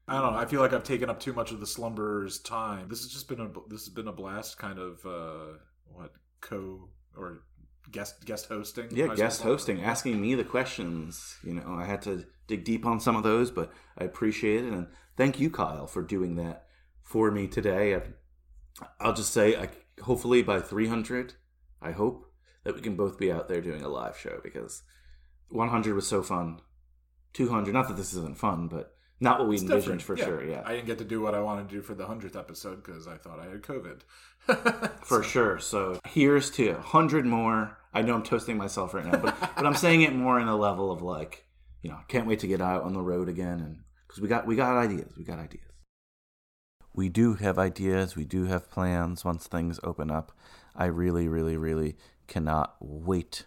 I 0.07 0.21
don't 0.21 0.33
know. 0.33 0.39
I 0.39 0.45
feel 0.45 0.61
like 0.61 0.73
I've 0.73 0.83
taken 0.83 1.09
up 1.09 1.19
too 1.19 1.33
much 1.33 1.51
of 1.51 1.59
the 1.59 1.65
slumberers' 1.65 2.39
time. 2.39 2.87
This 2.87 3.01
has 3.01 3.11
just 3.11 3.27
been 3.27 3.41
a 3.41 3.49
this 3.67 3.85
has 3.85 3.89
been 3.89 4.07
a 4.07 4.13
blast, 4.13 4.57
kind 4.57 4.79
of 4.79 5.05
uh, 5.05 5.57
what 5.91 6.13
co 6.39 6.89
or 7.15 7.43
guest 7.91 8.25
guest 8.25 8.47
hosting. 8.47 8.87
Yeah, 8.91 9.13
guest 9.15 9.43
well. 9.43 9.53
hosting, 9.53 9.83
asking 9.83 10.21
me 10.21 10.35
the 10.35 10.45
questions. 10.45 11.37
You 11.43 11.55
know, 11.55 11.73
I 11.73 11.85
had 11.85 12.01
to 12.03 12.25
dig 12.47 12.63
deep 12.63 12.85
on 12.85 12.99
some 12.99 13.15
of 13.15 13.23
those, 13.23 13.51
but 13.51 13.71
I 13.97 14.05
appreciate 14.05 14.63
it. 14.63 14.71
And 14.71 14.87
thank 15.17 15.39
you, 15.39 15.49
Kyle, 15.49 15.87
for 15.87 16.01
doing 16.01 16.35
that 16.35 16.67
for 17.03 17.29
me 17.29 17.47
today. 17.47 17.95
I, 17.95 18.01
I'll 18.99 19.13
just 19.13 19.33
say, 19.33 19.57
I, 19.57 19.69
hopefully 20.01 20.41
by 20.41 20.61
300, 20.61 21.33
I 21.81 21.91
hope 21.91 22.31
that 22.63 22.75
we 22.75 22.81
can 22.81 22.95
both 22.95 23.17
be 23.17 23.31
out 23.31 23.47
there 23.47 23.61
doing 23.61 23.81
a 23.81 23.89
live 23.89 24.17
show 24.17 24.39
because 24.43 24.83
100 25.49 25.95
was 25.95 26.07
so 26.07 26.23
fun. 26.23 26.61
200, 27.33 27.73
not 27.73 27.87
that 27.87 27.97
this 27.97 28.13
isn't 28.13 28.37
fun, 28.37 28.67
but 28.67 28.96
not 29.19 29.39
what 29.39 29.47
we 29.47 29.55
It's 29.55 29.63
envisioned 29.63 29.99
different. 29.99 30.01
for 30.03 30.17
Yeah. 30.17 30.25
sure. 30.25 30.43
Yeah. 30.49 30.63
I 30.65 30.73
didn't 30.73 30.85
get 30.87 30.97
to 30.99 31.05
do 31.05 31.21
what 31.21 31.33
I 31.35 31.41
wanted 31.41 31.69
to 31.69 31.75
do 31.75 31.81
for 31.81 31.93
the 31.95 32.05
hundredth 32.05 32.35
episode 32.35 32.83
because 32.83 33.07
I 33.07 33.17
thought 33.17 33.39
I 33.39 33.45
had 33.45 33.61
COVID. 33.61 34.01
For 35.03 35.23
sure. 35.23 35.59
So 35.59 35.99
here's 36.07 36.49
to 36.51 36.69
a 36.69 36.79
hundred 36.81 37.25
more. 37.25 37.77
I 37.93 38.01
know 38.01 38.13
I'm 38.15 38.23
toasting 38.23 38.55
myself 38.57 38.93
right 38.93 39.05
now, 39.05 39.17
but 39.19 39.35
but 39.55 39.65
I'm 39.65 39.73
saying 39.75 40.03
it 40.03 40.13
more 40.15 40.39
in 40.39 40.47
a 40.47 40.55
level 40.55 40.89
of 40.91 41.01
like, 41.01 41.45
you 41.81 41.89
know, 41.89 41.97
can't 42.07 42.27
wait 42.27 42.39
to 42.39 42.47
get 42.47 42.61
out 42.61 42.83
on 42.83 42.93
the 42.93 43.01
road 43.01 43.27
again, 43.27 43.59
and 43.59 43.79
because 44.07 44.21
we 44.21 44.27
got 44.29 44.45
we 44.47 44.55
got 44.55 44.77
ideas, 44.77 45.11
we 45.17 45.23
got 45.25 45.39
ideas. 45.39 45.63
We 46.93 47.09
do 47.09 47.33
have 47.35 47.59
ideas. 47.59 48.15
We 48.15 48.23
do 48.25 48.45
have 48.45 48.69
plans. 48.71 49.25
Once 49.25 49.47
things 49.47 49.79
open 49.83 50.09
up, 50.09 50.31
I 50.75 50.85
really, 50.85 51.27
really, 51.27 51.57
really 51.57 51.97
cannot 52.27 52.75
wait. 52.79 53.45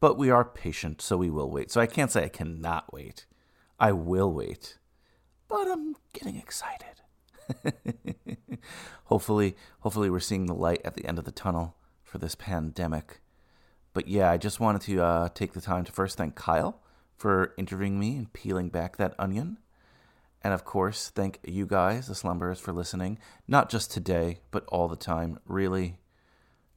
But 0.00 0.16
we 0.16 0.30
are 0.30 0.44
patient, 0.44 1.02
so 1.02 1.16
we 1.16 1.30
will 1.30 1.50
wait. 1.50 1.70
So 1.70 1.80
I 1.80 1.86
can't 1.86 2.10
say 2.10 2.24
I 2.24 2.28
cannot 2.28 2.92
wait. 2.92 3.26
I 3.78 3.92
will 3.92 4.32
wait. 4.32 4.78
But 5.48 5.68
I'm 5.68 5.96
getting 6.12 6.36
excited. 6.36 7.02
hopefully, 9.04 9.56
hopefully 9.80 10.10
we're 10.10 10.20
seeing 10.20 10.46
the 10.46 10.54
light 10.54 10.80
at 10.84 10.94
the 10.94 11.06
end 11.06 11.18
of 11.18 11.24
the 11.24 11.32
tunnel 11.32 11.76
for 12.02 12.18
this 12.18 12.34
pandemic. 12.34 13.20
But 13.92 14.08
yeah, 14.08 14.30
I 14.30 14.36
just 14.36 14.60
wanted 14.60 14.82
to 14.82 15.02
uh, 15.02 15.28
take 15.34 15.52
the 15.52 15.60
time 15.60 15.84
to 15.84 15.92
first 15.92 16.16
thank 16.16 16.34
Kyle 16.34 16.80
for 17.16 17.54
interviewing 17.56 17.98
me 17.98 18.16
and 18.16 18.32
peeling 18.32 18.68
back 18.68 18.96
that 18.96 19.14
onion. 19.18 19.58
And 20.42 20.52
of 20.52 20.64
course, 20.64 21.10
thank 21.10 21.38
you 21.42 21.64
guys, 21.64 22.06
the 22.06 22.14
slumberers, 22.14 22.60
for 22.60 22.72
listening, 22.72 23.18
not 23.48 23.70
just 23.70 23.90
today, 23.90 24.40
but 24.50 24.64
all 24.66 24.88
the 24.88 24.96
time. 24.96 25.38
Really, 25.46 25.96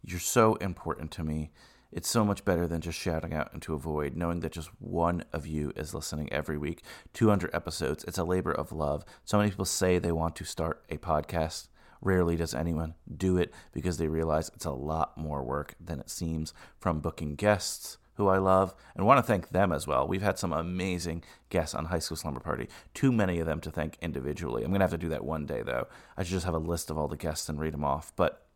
you're 0.04 0.20
so 0.20 0.56
important 0.56 1.12
to 1.12 1.24
me. 1.24 1.52
It's 1.92 2.10
so 2.10 2.26
much 2.26 2.44
better 2.44 2.68
than 2.68 2.82
just 2.82 3.00
shouting 3.00 3.34
out 3.34 3.54
into 3.54 3.74
a 3.74 3.80
void, 3.80 4.16
knowing 4.16 4.42
that 4.42 4.52
just 4.52 4.70
one 4.80 5.24
of 5.32 5.48
you 5.48 5.72
is 5.76 5.94
listening 5.94 6.32
every 6.32 6.58
week. 6.58 6.84
200 7.14 7.50
episodes. 7.54 8.04
It's 8.04 8.18
a 8.18 8.24
labor 8.24 8.52
of 8.52 8.72
love. 8.72 9.06
So 9.24 9.38
many 9.38 9.50
people 9.50 9.66
say 9.66 9.98
they 9.98 10.12
want 10.12 10.36
to 10.38 10.44
start 10.44 10.84
a 10.90 10.98
podcast. 10.98 11.70
Rarely 12.02 12.36
does 12.36 12.54
anyone 12.54 12.96
do 13.16 13.38
it 13.38 13.54
because 13.72 13.98
they 13.98 14.08
realize 14.08 14.52
it's 14.54 14.66
a 14.66 14.72
lot 14.72 15.18
more 15.18 15.44
work 15.44 15.76
than 15.80 16.00
it 16.00 16.10
seems 16.10 16.54
from 16.78 17.00
booking 17.00 17.36
guests 17.36 17.98
who 18.16 18.28
I 18.28 18.38
love 18.40 18.76
and 18.96 19.06
want 19.06 19.20
to 19.20 19.24
thank 19.24 19.50
them 19.50 19.72
as 19.72 19.88
well. 19.88 20.08
We've 20.08 20.22
had 20.22 20.40
some 20.40 20.52
amazing 20.52 21.24
guests 21.50 21.76
on 21.76 21.86
High 21.86 22.00
School 22.00 22.18
Slumber 22.18 22.40
Party. 22.40 22.68
Too 22.94 23.12
many 23.12 23.40
of 23.40 23.46
them 23.46 23.62
to 23.62 23.72
thank 23.72 23.98
individually. 24.02 24.64
I'm 24.64 24.72
going 24.72 24.80
to 24.80 24.84
have 24.84 24.92
to 24.92 24.98
do 24.98 25.10
that 25.10 25.24
one 25.24 25.46
day 25.46 25.62
though. 25.62 25.88
I 26.18 26.24
should 26.24 26.32
just 26.32 26.46
have 26.46 26.56
a 26.56 26.60
list 26.60 26.90
of 26.90 26.98
all 26.98 27.08
the 27.08 27.16
guests 27.16 27.48
and 27.48 27.60
read 27.60 27.74
them 27.74 27.84
off. 27.84 28.12
But 28.16 28.47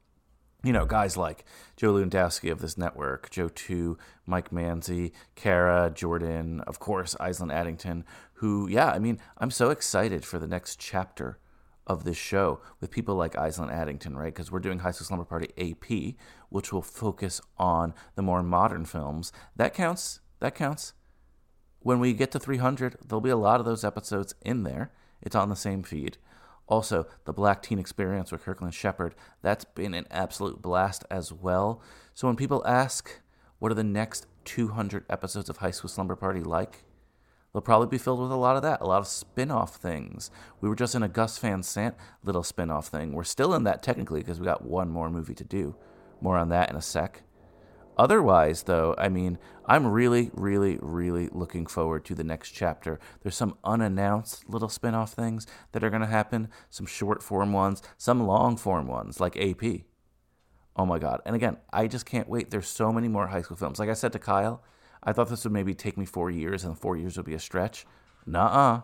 you 0.63 0.71
know, 0.71 0.85
guys 0.85 1.17
like 1.17 1.43
Joe 1.75 1.93
Lewandowski 1.93 2.51
of 2.51 2.61
this 2.61 2.77
network, 2.77 3.29
Joe 3.29 3.49
2, 3.49 3.97
Mike 4.25 4.51
Manzi, 4.51 5.11
Kara, 5.35 5.91
Jordan, 5.93 6.61
of 6.61 6.79
course, 6.79 7.15
Island 7.19 7.51
Addington, 7.51 8.05
who, 8.33 8.67
yeah, 8.67 8.91
I 8.91 8.99
mean, 8.99 9.19
I'm 9.37 9.51
so 9.51 9.69
excited 9.71 10.23
for 10.23 10.37
the 10.37 10.47
next 10.47 10.79
chapter 10.79 11.39
of 11.87 12.03
this 12.03 12.17
show 12.17 12.61
with 12.79 12.91
people 12.91 13.15
like 13.15 13.35
Island 13.35 13.71
Addington, 13.71 14.15
right? 14.15 14.33
Because 14.33 14.51
we're 14.51 14.59
doing 14.59 14.79
High 14.79 14.91
School 14.91 15.07
Slumber 15.07 15.25
Party 15.25 15.49
AP, 15.57 16.15
which 16.49 16.71
will 16.71 16.81
focus 16.81 17.41
on 17.57 17.93
the 18.15 18.21
more 18.21 18.43
modern 18.43 18.85
films. 18.85 19.31
That 19.55 19.73
counts. 19.73 20.19
That 20.39 20.55
counts. 20.55 20.93
When 21.79 21.99
we 21.99 22.13
get 22.13 22.31
to 22.31 22.39
300, 22.39 22.97
there'll 23.03 23.21
be 23.21 23.31
a 23.31 23.35
lot 23.35 23.59
of 23.59 23.65
those 23.65 23.83
episodes 23.83 24.35
in 24.41 24.63
there. 24.63 24.91
It's 25.21 25.35
on 25.35 25.49
the 25.49 25.55
same 25.55 25.81
feed. 25.81 26.17
Also, 26.71 27.05
the 27.25 27.33
Black 27.33 27.61
Teen 27.61 27.79
Experience 27.79 28.31
with 28.31 28.45
Kirkland 28.45 28.73
Shepard, 28.73 29.13
that's 29.41 29.65
been 29.65 29.93
an 29.93 30.07
absolute 30.09 30.61
blast 30.61 31.03
as 31.11 31.33
well. 31.33 31.81
So 32.13 32.27
when 32.27 32.37
people 32.37 32.65
ask, 32.65 33.19
what 33.59 33.73
are 33.73 33.75
the 33.75 33.83
next 33.83 34.25
200 34.45 35.03
episodes 35.09 35.49
of 35.49 35.57
High 35.57 35.71
School 35.71 35.89
Slumber 35.89 36.15
Party 36.15 36.39
like? 36.39 36.85
They'll 37.51 37.61
probably 37.61 37.87
be 37.87 37.97
filled 37.97 38.21
with 38.21 38.31
a 38.31 38.37
lot 38.37 38.55
of 38.55 38.61
that, 38.61 38.79
a 38.79 38.85
lot 38.85 38.99
of 38.99 39.07
spin 39.07 39.51
off 39.51 39.75
things. 39.75 40.31
We 40.61 40.69
were 40.69 40.75
just 40.77 40.95
in 40.95 41.03
a 41.03 41.09
Gus 41.09 41.37
Van 41.39 41.61
Sant 41.61 41.95
little 42.23 42.41
spin 42.41 42.71
off 42.71 42.87
thing. 42.87 43.11
We're 43.11 43.25
still 43.25 43.53
in 43.53 43.65
that 43.65 43.83
technically 43.83 44.21
because 44.21 44.39
we 44.39 44.45
got 44.45 44.63
one 44.63 44.89
more 44.89 45.09
movie 45.09 45.35
to 45.35 45.43
do. 45.43 45.75
More 46.21 46.37
on 46.37 46.47
that 46.49 46.69
in 46.69 46.77
a 46.77 46.81
sec. 46.81 47.23
Otherwise, 47.97 48.63
though, 48.63 48.95
I 48.97 49.09
mean, 49.09 49.37
I'm 49.65 49.87
really, 49.87 50.31
really, 50.33 50.79
really 50.81 51.29
looking 51.31 51.65
forward 51.65 52.03
to 52.05 52.15
the 52.15 52.23
next 52.23 52.51
chapter. 52.51 52.99
There's 53.21 53.35
some 53.35 53.57
unannounced 53.63 54.49
little 54.49 54.69
spin 54.69 54.95
off 54.95 55.13
things 55.13 55.45
that 55.71 55.83
are 55.83 55.89
going 55.89 56.01
to 56.01 56.07
happen, 56.07 56.49
some 56.69 56.85
short 56.85 57.21
form 57.21 57.53
ones, 57.53 57.81
some 57.97 58.25
long 58.25 58.57
form 58.57 58.87
ones 58.87 59.19
like 59.19 59.37
AP. 59.37 59.81
Oh 60.75 60.85
my 60.85 60.99
God. 60.99 61.21
And 61.25 61.35
again, 61.35 61.57
I 61.71 61.87
just 61.87 62.05
can't 62.05 62.29
wait. 62.29 62.49
There's 62.49 62.67
so 62.67 62.91
many 62.91 63.07
more 63.07 63.27
high 63.27 63.41
school 63.41 63.57
films. 63.57 63.79
Like 63.79 63.89
I 63.89 63.93
said 63.93 64.13
to 64.13 64.19
Kyle, 64.19 64.63
I 65.03 65.13
thought 65.13 65.29
this 65.29 65.43
would 65.43 65.53
maybe 65.53 65.73
take 65.73 65.97
me 65.97 66.05
four 66.05 66.29
years 66.29 66.63
and 66.63 66.77
four 66.77 66.95
years 66.95 67.17
would 67.17 67.25
be 67.25 67.33
a 67.33 67.39
stretch. 67.39 67.85
Nuh 68.25 68.39
uh. 68.39 68.81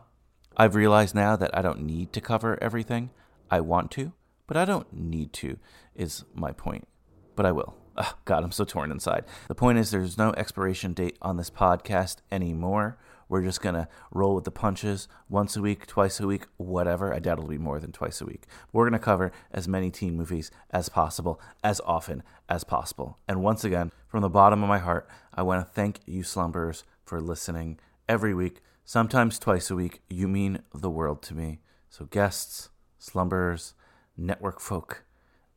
I've 0.59 0.75
realized 0.75 1.13
now 1.13 1.35
that 1.35 1.55
I 1.55 1.61
don't 1.61 1.83
need 1.83 2.11
to 2.13 2.21
cover 2.21 2.57
everything. 2.61 3.11
I 3.49 3.61
want 3.61 3.91
to, 3.91 4.13
but 4.47 4.57
I 4.57 4.65
don't 4.65 4.91
need 4.91 5.31
to, 5.33 5.59
is 5.95 6.23
my 6.33 6.51
point. 6.51 6.87
But 7.35 7.45
I 7.45 7.51
will. 7.51 7.77
Oh, 7.99 8.13
God, 8.25 8.43
I'm 8.43 8.51
so 8.51 8.63
torn 8.63 8.91
inside. 8.91 9.25
The 9.47 9.55
point 9.55 9.79
is, 9.79 9.89
there's 9.89 10.19
no 10.19 10.31
expiration 10.33 10.93
date 10.93 11.17
on 11.19 11.37
this 11.37 11.49
podcast 11.49 12.17
anymore. 12.31 12.97
We're 13.27 13.41
just 13.41 13.61
going 13.61 13.75
to 13.75 13.87
roll 14.11 14.35
with 14.35 14.43
the 14.43 14.51
punches 14.51 15.07
once 15.27 15.57
a 15.57 15.61
week, 15.61 15.87
twice 15.87 16.19
a 16.19 16.27
week, 16.27 16.45
whatever. 16.57 17.13
I 17.13 17.19
doubt 17.19 17.39
it'll 17.39 17.49
be 17.49 17.57
more 17.57 17.79
than 17.79 17.91
twice 17.91 18.21
a 18.21 18.25
week. 18.25 18.45
We're 18.71 18.83
going 18.83 18.99
to 18.99 19.03
cover 19.03 19.31
as 19.51 19.67
many 19.67 19.89
teen 19.89 20.15
movies 20.15 20.51
as 20.69 20.89
possible, 20.89 21.41
as 21.63 21.81
often 21.85 22.21
as 22.47 22.63
possible. 22.63 23.17
And 23.27 23.41
once 23.41 23.63
again, 23.63 23.91
from 24.07 24.21
the 24.21 24.29
bottom 24.29 24.61
of 24.63 24.69
my 24.69 24.77
heart, 24.77 25.09
I 25.33 25.41
want 25.41 25.65
to 25.65 25.73
thank 25.73 25.99
you, 26.05 26.21
slumberers, 26.21 26.83
for 27.03 27.19
listening 27.19 27.79
every 28.07 28.33
week, 28.33 28.61
sometimes 28.85 29.39
twice 29.39 29.71
a 29.71 29.75
week. 29.75 30.01
You 30.07 30.27
mean 30.27 30.59
the 30.73 30.91
world 30.91 31.21
to 31.23 31.33
me. 31.33 31.59
So, 31.89 32.05
guests, 32.05 32.69
slumberers, 32.99 33.73
network 34.15 34.59
folk, 34.59 35.03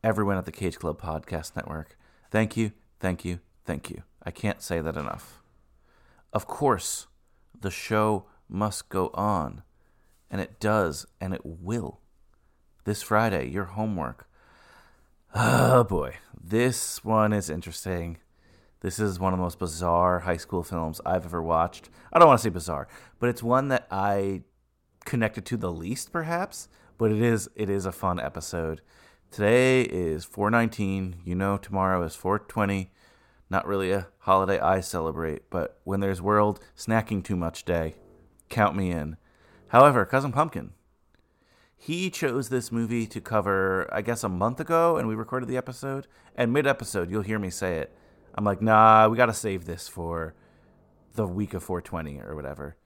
everyone 0.02 0.38
at 0.38 0.46
the 0.46 0.52
Cage 0.52 0.78
Club 0.78 1.00
Podcast 1.00 1.54
Network, 1.54 1.98
thank 2.30 2.56
you, 2.56 2.72
thank 2.98 3.24
you, 3.24 3.40
thank 3.64 3.90
you. 3.90 4.02
I 4.22 4.30
can't 4.30 4.62
say 4.62 4.80
that 4.80 4.96
enough. 4.96 5.42
Of 6.32 6.46
course, 6.46 7.06
the 7.58 7.70
show 7.70 8.26
must 8.48 8.88
go 8.88 9.10
on, 9.14 9.62
and 10.30 10.40
it 10.40 10.60
does, 10.60 11.06
and 11.20 11.34
it 11.34 11.42
will. 11.44 12.00
This 12.84 13.02
Friday, 13.02 13.48
your 13.48 13.64
homework. 13.64 14.28
Oh 15.34 15.84
boy, 15.84 16.16
this 16.42 17.04
one 17.04 17.32
is 17.32 17.50
interesting. 17.50 18.18
This 18.80 18.98
is 18.98 19.20
one 19.20 19.32
of 19.32 19.38
the 19.38 19.42
most 19.42 19.58
bizarre 19.58 20.20
high 20.20 20.38
school 20.38 20.62
films 20.62 21.00
I've 21.04 21.26
ever 21.26 21.42
watched. 21.42 21.90
I 22.12 22.18
don't 22.18 22.28
want 22.28 22.40
to 22.40 22.42
say 22.42 22.50
bizarre, 22.50 22.88
but 23.18 23.28
it's 23.28 23.42
one 23.42 23.68
that 23.68 23.86
I 23.90 24.42
connected 25.04 25.44
to 25.46 25.56
the 25.56 25.70
least, 25.70 26.12
perhaps. 26.12 26.68
But 26.96 27.12
it 27.12 27.22
is 27.22 27.48
it 27.54 27.70
is 27.70 27.86
a 27.86 27.92
fun 27.92 28.18
episode. 28.18 28.80
Today 29.30 29.82
is 29.82 30.24
419. 30.24 31.22
You 31.24 31.36
know, 31.36 31.56
tomorrow 31.56 32.02
is 32.02 32.16
420. 32.16 32.90
Not 33.48 33.64
really 33.64 33.92
a 33.92 34.08
holiday 34.18 34.58
I 34.58 34.80
celebrate, 34.80 35.48
but 35.50 35.78
when 35.84 36.00
there's 36.00 36.20
World 36.20 36.58
Snacking 36.76 37.22
Too 37.22 37.36
Much 37.36 37.64
Day, 37.64 37.94
count 38.48 38.74
me 38.74 38.90
in. 38.90 39.16
However, 39.68 40.04
Cousin 40.04 40.32
Pumpkin, 40.32 40.72
he 41.76 42.10
chose 42.10 42.48
this 42.48 42.72
movie 42.72 43.06
to 43.06 43.20
cover, 43.20 43.88
I 43.92 44.02
guess, 44.02 44.24
a 44.24 44.28
month 44.28 44.58
ago, 44.58 44.96
and 44.96 45.06
we 45.06 45.14
recorded 45.14 45.48
the 45.48 45.56
episode. 45.56 46.08
And 46.34 46.52
mid 46.52 46.66
episode, 46.66 47.08
you'll 47.08 47.22
hear 47.22 47.38
me 47.38 47.50
say 47.50 47.78
it. 47.78 47.96
I'm 48.34 48.44
like, 48.44 48.60
nah, 48.60 49.06
we 49.08 49.16
got 49.16 49.26
to 49.26 49.32
save 49.32 49.64
this 49.64 49.86
for 49.86 50.34
the 51.14 51.26
week 51.26 51.54
of 51.54 51.62
420 51.62 52.18
or 52.20 52.34
whatever. 52.34 52.76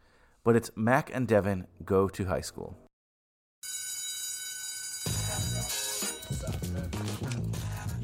But 0.45 0.57
it's 0.57 0.71
Mac 0.77 1.11
and 1.15 1.27
Devin 1.27 1.69
go 1.87 2.07
to 2.09 2.27
high 2.27 2.43
school. 2.43 2.77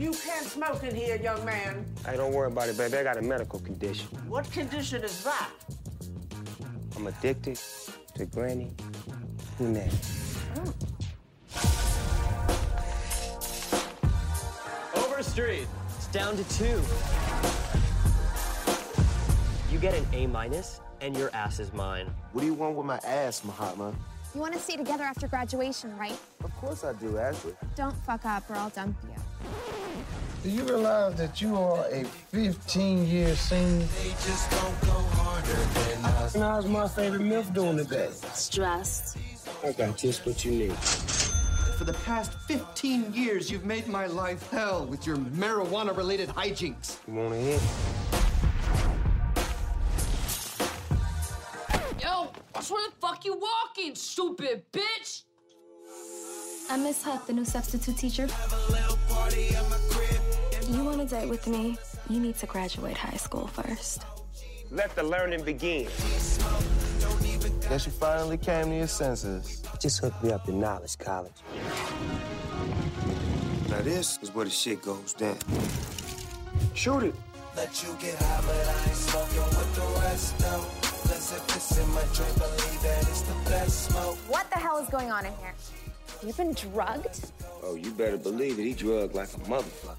You 0.01 0.13
can't 0.13 0.47
smoke 0.47 0.83
in 0.83 0.95
here, 0.95 1.17
young 1.17 1.45
man. 1.45 1.85
Hey, 2.07 2.17
don't 2.17 2.33
worry 2.33 2.51
about 2.51 2.71
it, 2.71 2.79
baby. 2.79 2.97
I 2.97 3.03
got 3.03 3.19
a 3.19 3.21
medical 3.21 3.59
condition. 3.61 4.07
What 4.29 4.51
condition 4.51 5.05
is 5.05 5.23
that? 5.25 5.51
I'm 6.97 7.07
addicted 7.07 7.61
to 8.15 8.25
Granny 8.25 8.71
Punani. 9.59 9.93
Hmm. 10.57 10.71
Overstreet. 15.05 15.67
It's 15.97 16.07
down 16.07 16.35
to 16.35 16.45
two. 16.49 16.81
You 19.71 19.79
get 19.79 19.93
an 19.93 20.07
A 20.15 20.27
minus, 20.27 20.81
and 21.03 21.15
your 21.15 21.29
ass 21.35 21.61
is 21.61 21.75
mine. 21.75 22.07
What 22.33 22.41
do 22.41 22.47
you 22.47 22.55
want 22.55 22.75
with 22.75 22.87
my 22.87 23.01
ass, 23.05 23.45
Mahatma? 23.45 23.95
You 24.35 24.41
want 24.41 24.55
to 24.55 24.61
stay 24.61 24.79
together 24.79 25.05
after 25.05 25.29
graduation, 25.29 25.95
right? 25.99 26.19
Of 26.43 26.57
course 26.57 26.85
I 26.85 26.95
do, 26.95 27.19
Ashley. 27.19 27.53
Don't 27.77 27.97
fuck 28.07 28.25
up 28.25 28.49
or 28.49 28.55
I'll 28.55 28.71
dump 28.71 28.97
you. 29.03 29.80
Do 30.43 30.49
you 30.49 30.63
realize 30.63 31.17
that 31.17 31.43
you 31.43 31.55
are 31.55 31.85
a 31.91 32.03
15 32.03 33.07
year 33.07 33.37
senior? 33.37 33.87
And 36.33 36.43
how's 36.43 36.67
my 36.67 36.89
favorite 36.89 37.21
MILF 37.21 37.53
doing 37.53 37.77
today? 37.77 38.09
Stressed. 38.33 39.19
I 39.63 39.73
got 39.73 39.99
just 39.99 40.25
what 40.25 40.43
you 40.43 40.53
need. 40.53 40.73
For 40.73 41.85
the 41.85 41.93
past 42.05 42.33
15 42.49 43.13
years, 43.13 43.51
you've 43.51 43.67
made 43.67 43.87
my 43.87 44.07
life 44.07 44.49
hell 44.51 44.87
with 44.87 45.07
your 45.07 45.19
marijuana 45.19 45.95
related 45.95 46.31
hijinks. 46.31 46.97
You 47.07 47.15
want 47.15 47.35
to 47.35 47.39
hit? 47.39 47.63
Yo, 52.03 52.33
watch 52.55 52.71
where 52.71 52.89
the 52.89 52.97
fuck 52.99 53.27
you 53.27 53.39
walking, 53.39 53.95
stupid 53.95 54.65
bitch! 54.73 55.25
I'm 56.71 56.85
Miss 56.85 57.03
Huff, 57.03 57.27
the 57.27 57.35
new 57.35 57.45
substitute 57.45 57.99
teacher. 57.99 58.27
You 60.71 60.85
want 60.85 61.01
to 61.01 61.05
date 61.05 61.29
with 61.29 61.49
me? 61.49 61.77
You 62.09 62.21
need 62.21 62.37
to 62.37 62.47
graduate 62.47 62.97
high 62.97 63.17
school 63.17 63.49
first. 63.49 64.05
Let 64.71 64.95
the 64.95 65.03
learning 65.03 65.43
begin. 65.43 65.89
Guess 67.69 67.87
you 67.87 67.93
finally 67.93 68.39
came 68.39 68.67
to 68.67 68.77
your 68.77 68.87
senses. 68.87 69.65
Just 69.81 69.99
hook 69.99 70.15
me 70.23 70.31
up 70.31 70.45
to 70.45 70.53
Knowledge 70.53 70.97
College. 70.97 71.35
Now 73.69 73.81
this 73.81 74.21
is 74.23 74.33
where 74.33 74.45
the 74.45 74.51
shit 74.53 74.81
goes 74.83 75.13
down. 75.13 75.39
Shoot 76.75 77.03
it. 77.03 77.15
Let 77.57 77.83
you 77.83 77.89
get 78.01 78.15
high, 78.15 78.41
but 78.47 78.55
I 78.55 78.89
ain't 78.89 78.97
smoking 78.97 79.43
with 79.43 79.75
the 79.75 80.01
rest, 80.03 80.39
though. 80.39 80.65
Cause 81.09 81.33
if 81.33 81.57
it's 81.57 81.79
in 81.79 81.89
my 81.91 82.05
drink, 82.15 82.33
believe 82.35 82.83
that 82.83 83.09
it's 83.09 83.23
the 83.23 83.51
best 83.51 83.91
smoke. 83.91 84.17
What 84.29 84.49
the 84.53 84.59
hell 84.59 84.79
is 84.79 84.89
going 84.89 85.11
on 85.11 85.27
in 85.27 85.33
here? 85.41 85.55
You've 86.25 86.37
been 86.37 86.53
drugged? 86.53 87.33
Oh, 87.65 87.75
you 87.75 87.91
better 87.91 88.17
believe 88.17 88.61
it. 88.61 88.63
He 88.63 88.73
drugged 88.73 89.17
like 89.17 89.35
a 89.35 89.41
motherfucker. 89.41 89.97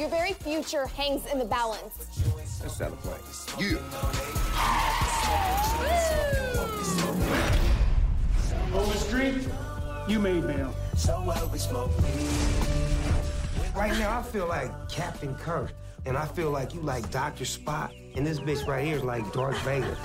Your 0.00 0.08
very 0.08 0.32
future 0.32 0.86
hangs 0.86 1.30
in 1.30 1.38
the 1.38 1.44
balance. 1.44 2.06
Let's 2.62 2.74
celebrate. 2.74 3.20
You. 3.58 3.78
Overstreet, 8.74 9.46
you 10.08 10.18
made 10.18 10.46
bail. 10.46 10.74
So 10.96 11.22
well, 11.26 11.50
we 11.52 11.58
smoke 11.58 11.90
me. 12.02 12.08
Right 13.76 13.92
now, 13.98 14.18
I 14.18 14.22
feel 14.22 14.46
like 14.46 14.70
Captain 14.88 15.34
Kirk. 15.34 15.70
And 16.06 16.16
I 16.16 16.24
feel 16.24 16.50
like 16.50 16.72
you 16.72 16.80
like 16.80 17.10
Dr. 17.10 17.44
Spock. 17.44 17.90
And 18.16 18.26
this 18.26 18.40
bitch 18.40 18.66
right 18.66 18.82
here 18.82 18.96
is 18.96 19.04
like 19.04 19.30
Darth 19.34 19.60
Vader. 19.64 19.98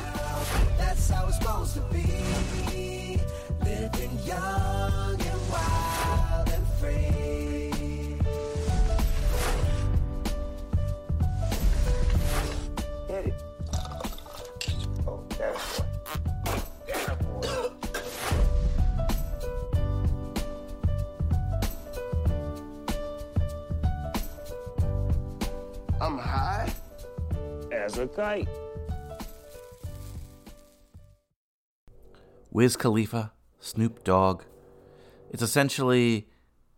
That's 0.77 1.09
how 1.09 1.25
it's 1.29 1.37
supposed 1.37 1.75
to 1.75 1.79
be. 1.93 3.17
Living 3.63 4.19
young 4.25 5.04
kite. 28.03 28.47
Wiz 32.51 32.75
Khalifa, 32.77 33.31
Snoop 33.59 34.03
Dogg. 34.03 34.43
It's 35.29 35.41
essentially 35.41 36.27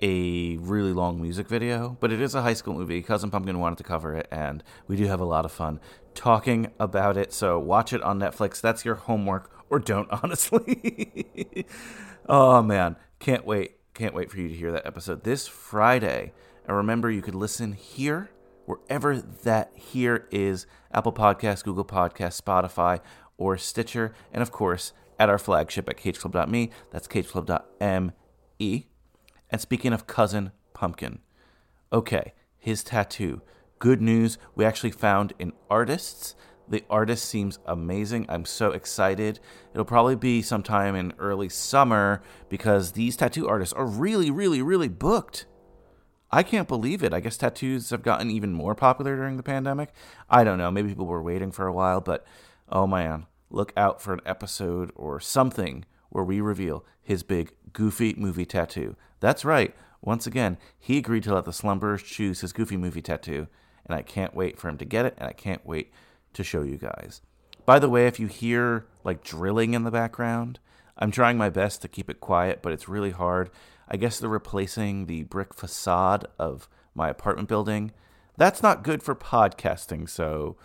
a 0.02 0.58
really 0.58 0.94
long 0.94 1.22
music 1.22 1.48
video, 1.48 1.98
but 2.00 2.12
it 2.12 2.22
is 2.22 2.36
a 2.36 2.42
high 2.42 2.54
school 2.54 2.74
movie. 2.74 3.02
Cousin 3.02 3.32
Pumpkin 3.32 3.60
wanted 3.60 3.78
to 3.78 3.84
cover 3.84 4.14
it, 4.16 4.28
and 4.32 4.64
we 4.88 4.96
do 4.96 5.06
have 5.06 5.20
a 5.20 5.26
lot 5.26 5.46
of 5.46 5.52
fun 5.52 5.80
talking 6.14 6.72
about 6.80 7.18
it. 7.18 7.34
So 7.34 7.60
watch 7.60 7.94
it 7.94 8.02
on 8.02 8.20
Netflix. 8.20 8.62
That's 8.62 8.86
your 8.86 8.96
homework, 8.96 9.52
or 9.70 9.80
don't, 9.80 10.08
honestly. 10.24 11.66
oh, 12.28 12.62
man. 12.62 12.96
Can't 13.20 13.46
wait. 13.46 13.76
Can't 13.94 14.14
wait 14.14 14.30
for 14.30 14.40
you 14.40 14.48
to 14.48 14.54
hear 14.54 14.72
that 14.72 14.86
episode 14.86 15.24
this 15.24 15.48
Friday. 15.48 16.34
And 16.68 16.76
remember, 16.76 17.10
you 17.10 17.22
could 17.22 17.36
listen 17.36 17.74
here, 17.74 18.30
wherever 18.66 19.20
that 19.20 19.72
here 19.76 20.28
is 20.32 20.68
Apple 20.94 21.14
Podcasts, 21.14 21.64
Google 21.64 21.86
Podcasts, 21.86 22.42
Spotify, 22.42 23.00
or 23.38 23.58
Stitcher. 23.58 24.14
And 24.32 24.42
of 24.42 24.52
course, 24.52 24.94
at 25.20 25.30
our 25.30 25.38
flagship 25.38 25.90
at 25.90 25.98
cageclub.me. 25.98 26.70
That's 26.92 27.08
cageclub.me. 27.08 28.88
And 29.50 29.62
speaking 29.62 29.94
of 29.94 30.08
Cousin 30.08 30.52
Pumpkin, 30.74 31.20
okay, 31.92 32.34
his 32.58 32.84
tattoo. 32.84 33.42
Good 33.80 34.02
news, 34.02 34.38
we 34.56 34.66
actually 34.66 34.92
found 34.92 35.34
an 35.40 35.54
artist. 35.70 36.36
The 36.68 36.84
artist 36.90 37.26
seems 37.26 37.60
amazing. 37.66 38.26
I'm 38.28 38.44
so 38.44 38.72
excited. 38.72 39.40
It'll 39.74 39.86
probably 39.86 40.16
be 40.16 40.42
sometime 40.42 40.96
in 40.96 41.14
early 41.18 41.48
summer 41.48 42.22
because 42.50 42.92
these 42.92 43.16
tattoo 43.16 43.48
artists 43.48 43.74
are 43.74 43.86
really, 43.86 44.30
really, 44.32 44.62
really 44.62 44.90
booked. 44.90 45.46
I 46.32 46.44
can't 46.44 46.68
believe 46.68 47.04
it. 47.04 47.14
I 47.14 47.20
guess 47.20 47.38
tattoos 47.38 47.90
have 47.92 48.04
gotten 48.04 48.30
even 48.30 48.54
more 48.54 48.76
popular 48.76 49.16
during 49.16 49.38
the 49.38 49.44
pandemic. 49.44 49.92
I 50.30 50.44
don't 50.44 50.58
know. 50.58 50.72
Maybe 50.72 50.90
people 50.90 51.06
were 51.06 51.24
waiting 51.24 51.52
for 51.52 51.68
a 51.68 51.74
while, 51.74 52.02
but 52.02 52.26
oh 52.70 52.86
man, 52.86 53.28
look 53.50 53.72
out 53.78 54.02
for 54.02 54.14
an 54.14 54.22
episode 54.26 54.92
or 54.96 55.20
something 55.20 55.86
where 56.10 56.24
we 56.24 56.42
reveal 56.42 56.86
his 57.02 57.24
big, 57.24 57.54
goofy 57.72 58.14
movie 58.18 58.46
tattoo. 58.46 58.96
That's 59.20 59.46
right. 59.46 59.74
Once 60.02 60.28
again, 60.28 60.58
he 60.78 60.98
agreed 60.98 61.24
to 61.24 61.34
let 61.34 61.46
the 61.46 61.52
slumberers 61.52 62.04
choose 62.04 62.42
his 62.42 62.54
goofy 62.54 62.78
movie 62.78 63.02
tattoo, 63.02 63.48
and 63.86 63.96
I 63.96 64.02
can't 64.02 64.36
wait 64.36 64.60
for 64.60 64.70
him 64.70 64.78
to 64.78 64.86
get 64.86 65.06
it, 65.06 65.16
and 65.18 65.28
I 65.28 65.34
can't 65.34 65.66
wait 65.66 65.92
to 66.34 66.44
show 66.44 66.62
you 66.62 66.78
guys. 66.78 67.22
By 67.66 67.80
the 67.80 67.90
way, 67.90 68.08
if 68.08 68.20
you 68.20 68.28
hear 68.28 68.86
like 69.04 69.24
drilling 69.24 69.74
in 69.74 69.84
the 69.84 69.92
background, 69.92 70.60
I'm 70.98 71.12
trying 71.12 71.38
my 71.38 71.50
best 71.50 71.82
to 71.82 71.88
keep 71.88 72.10
it 72.10 72.20
quiet, 72.20 72.62
but 72.62 72.74
it's 72.74 72.90
really 72.90 73.12
hard. 73.12 73.50
I 73.90 73.98
guess 73.98 74.20
they're 74.20 74.30
replacing 74.30 75.06
the 75.06 75.24
brick 75.24 75.54
facade 75.54 76.28
of 76.38 76.70
my 76.94 77.10
apartment 77.10 77.48
building. 77.48 77.92
That's 78.38 78.62
not 78.62 78.84
good 78.84 79.02
for 79.02 79.16
podcasting, 79.16 80.10
so 80.10 80.58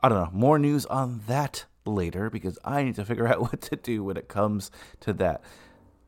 I 0.00 0.08
don't 0.08 0.18
know. 0.18 0.30
More 0.32 0.58
news 0.58 0.86
on 0.86 1.22
that 1.26 1.64
later 1.84 2.30
because 2.30 2.58
I 2.64 2.82
need 2.82 2.94
to 2.96 3.04
figure 3.04 3.26
out 3.32 3.40
what 3.40 3.60
to 3.62 3.76
do 3.76 4.04
when 4.04 4.16
it 4.16 4.28
comes 4.28 4.70
to 5.00 5.12
that. 5.14 5.42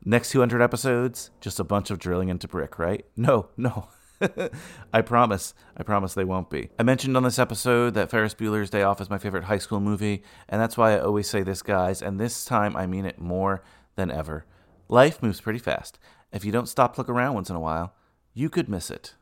Next 0.03 0.31
200 0.31 0.61
episodes, 0.61 1.31
just 1.41 1.59
a 1.59 1.63
bunch 1.63 1.89
of 1.89 1.99
drilling 1.99 2.29
into 2.29 2.47
brick, 2.47 2.77
right? 2.77 3.05
No, 3.17 3.49
no. 3.57 3.87
I 4.93 5.01
promise. 5.01 5.53
I 5.75 5.83
promise 5.83 6.13
they 6.13 6.23
won't 6.23 6.49
be. 6.49 6.69
I 6.79 6.83
mentioned 6.83 7.17
on 7.17 7.23
this 7.23 7.39
episode 7.39 7.95
that 7.95 8.09
Ferris 8.09 8.35
Bueller's 8.35 8.69
Day 8.69 8.83
Off 8.83 9.01
is 9.01 9.09
my 9.09 9.17
favorite 9.17 9.45
high 9.45 9.57
school 9.57 9.79
movie, 9.79 10.23
and 10.47 10.61
that's 10.61 10.77
why 10.77 10.93
I 10.93 10.99
always 10.99 11.27
say 11.27 11.43
this, 11.43 11.61
guys, 11.61 12.01
and 12.01 12.19
this 12.19 12.45
time 12.45 12.75
I 12.75 12.85
mean 12.87 13.05
it 13.05 13.19
more 13.19 13.63
than 13.95 14.11
ever. 14.11 14.45
Life 14.87 15.23
moves 15.23 15.41
pretty 15.41 15.59
fast. 15.59 15.97
If 16.35 16.43
you 16.43 16.51
don't 16.51 16.67
stop 16.67 16.93
to 16.93 16.99
look 16.99 17.07
around 17.07 17.33
once 17.33 17.49
in 17.49 17.55
a 17.55 17.61
while, 17.61 17.95
you 18.33 18.49
could 18.49 18.67
miss 18.67 18.91
it. 18.91 19.15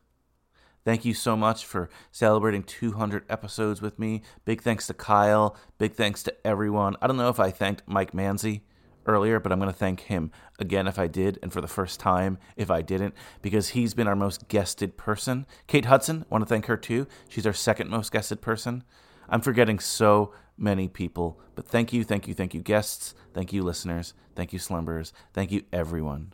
Thank 0.84 1.06
you 1.06 1.14
so 1.14 1.38
much 1.38 1.64
for 1.64 1.88
celebrating 2.12 2.64
200 2.64 3.24
episodes 3.30 3.84
with 3.84 4.00
me. 4.00 4.24
Big 4.46 4.64
thanks 4.64 4.88
to 4.88 4.96
Kyle. 4.96 5.56
Big 5.78 5.94
thanks 5.94 6.24
to 6.24 6.36
everyone. 6.46 6.98
I 7.04 7.06
don't 7.06 7.18
know 7.18 7.30
if 7.30 7.40
I 7.40 7.52
thanked 7.52 7.84
Mike 7.86 8.14
Manzi 8.14 8.62
earlier, 9.06 9.40
but 9.40 9.52
I'm 9.52 9.60
going 9.60 9.72
to 9.72 9.78
thank 9.78 10.02
him 10.02 10.32
again 10.58 10.88
if 10.88 10.98
I 10.98 11.06
did, 11.06 11.38
and 11.44 11.54
for 11.54 11.62
the 11.62 11.68
first 11.68 12.00
time 12.00 12.40
if 12.56 12.72
I 12.72 12.82
didn't, 12.82 13.14
because 13.44 13.70
he's 13.70 13.94
been 13.94 14.08
our 14.08 14.16
most 14.16 14.48
guested 14.48 14.98
person. 14.98 15.46
Kate 15.68 15.86
Hudson, 15.86 16.26
want 16.32 16.42
to 16.42 16.48
thank 16.48 16.66
her 16.66 16.78
too. 16.78 17.06
She's 17.30 17.46
our 17.46 17.54
second 17.54 17.92
most 17.92 18.12
guested 18.12 18.42
person. 18.42 18.84
I'm 19.30 19.42
forgetting 19.42 19.78
so 19.78 20.34
many 20.58 20.88
people, 20.88 21.40
but 21.54 21.68
thank 21.68 21.94
you, 21.94 22.04
thank 22.04 22.28
you, 22.28 22.34
thank 22.34 22.56
you, 22.56 22.62
guests. 22.62 23.14
Thank 23.36 23.54
you, 23.54 23.62
listeners. 23.62 24.16
Thank 24.36 24.52
you, 24.52 24.58
slumbers. 24.58 25.14
Thank 25.32 25.52
you, 25.52 25.62
everyone. 25.72 26.34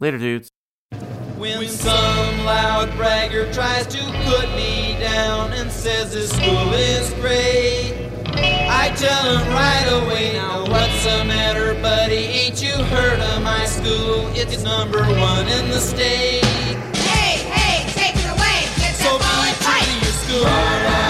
Later, 0.00 0.16
dudes. 0.16 0.50
When 1.36 1.68
some 1.68 2.44
loud 2.46 2.90
bragger 2.96 3.52
tries 3.52 3.86
to 3.88 3.98
put 4.24 4.48
me 4.56 4.96
down 4.98 5.52
and 5.52 5.70
says 5.70 6.14
this 6.14 6.30
school 6.30 6.72
is 6.72 7.12
great, 7.20 8.08
I 8.26 8.94
tell 8.96 9.36
him 9.36 9.52
right 9.52 10.02
away, 10.02 10.32
now 10.32 10.62
what's 10.62 11.04
the 11.04 11.22
matter, 11.24 11.74
buddy? 11.82 12.14
Ain't 12.14 12.62
you 12.62 12.72
heard 12.72 13.20
of 13.20 13.42
my 13.42 13.66
school? 13.66 14.26
It's 14.34 14.62
number 14.62 15.02
one 15.02 15.46
in 15.48 15.68
the 15.68 15.80
state. 15.80 16.44
Hey, 16.96 17.42
hey, 17.52 17.84
take 17.92 18.16
it 18.16 18.30
away. 18.30 18.64
Get 18.80 18.96
So 18.96 19.18
that 19.18 19.52
be 19.52 19.64
ball 19.64 19.74
true 19.74 19.84
to 19.84 20.04
your 20.06 20.44
school. 20.44 21.09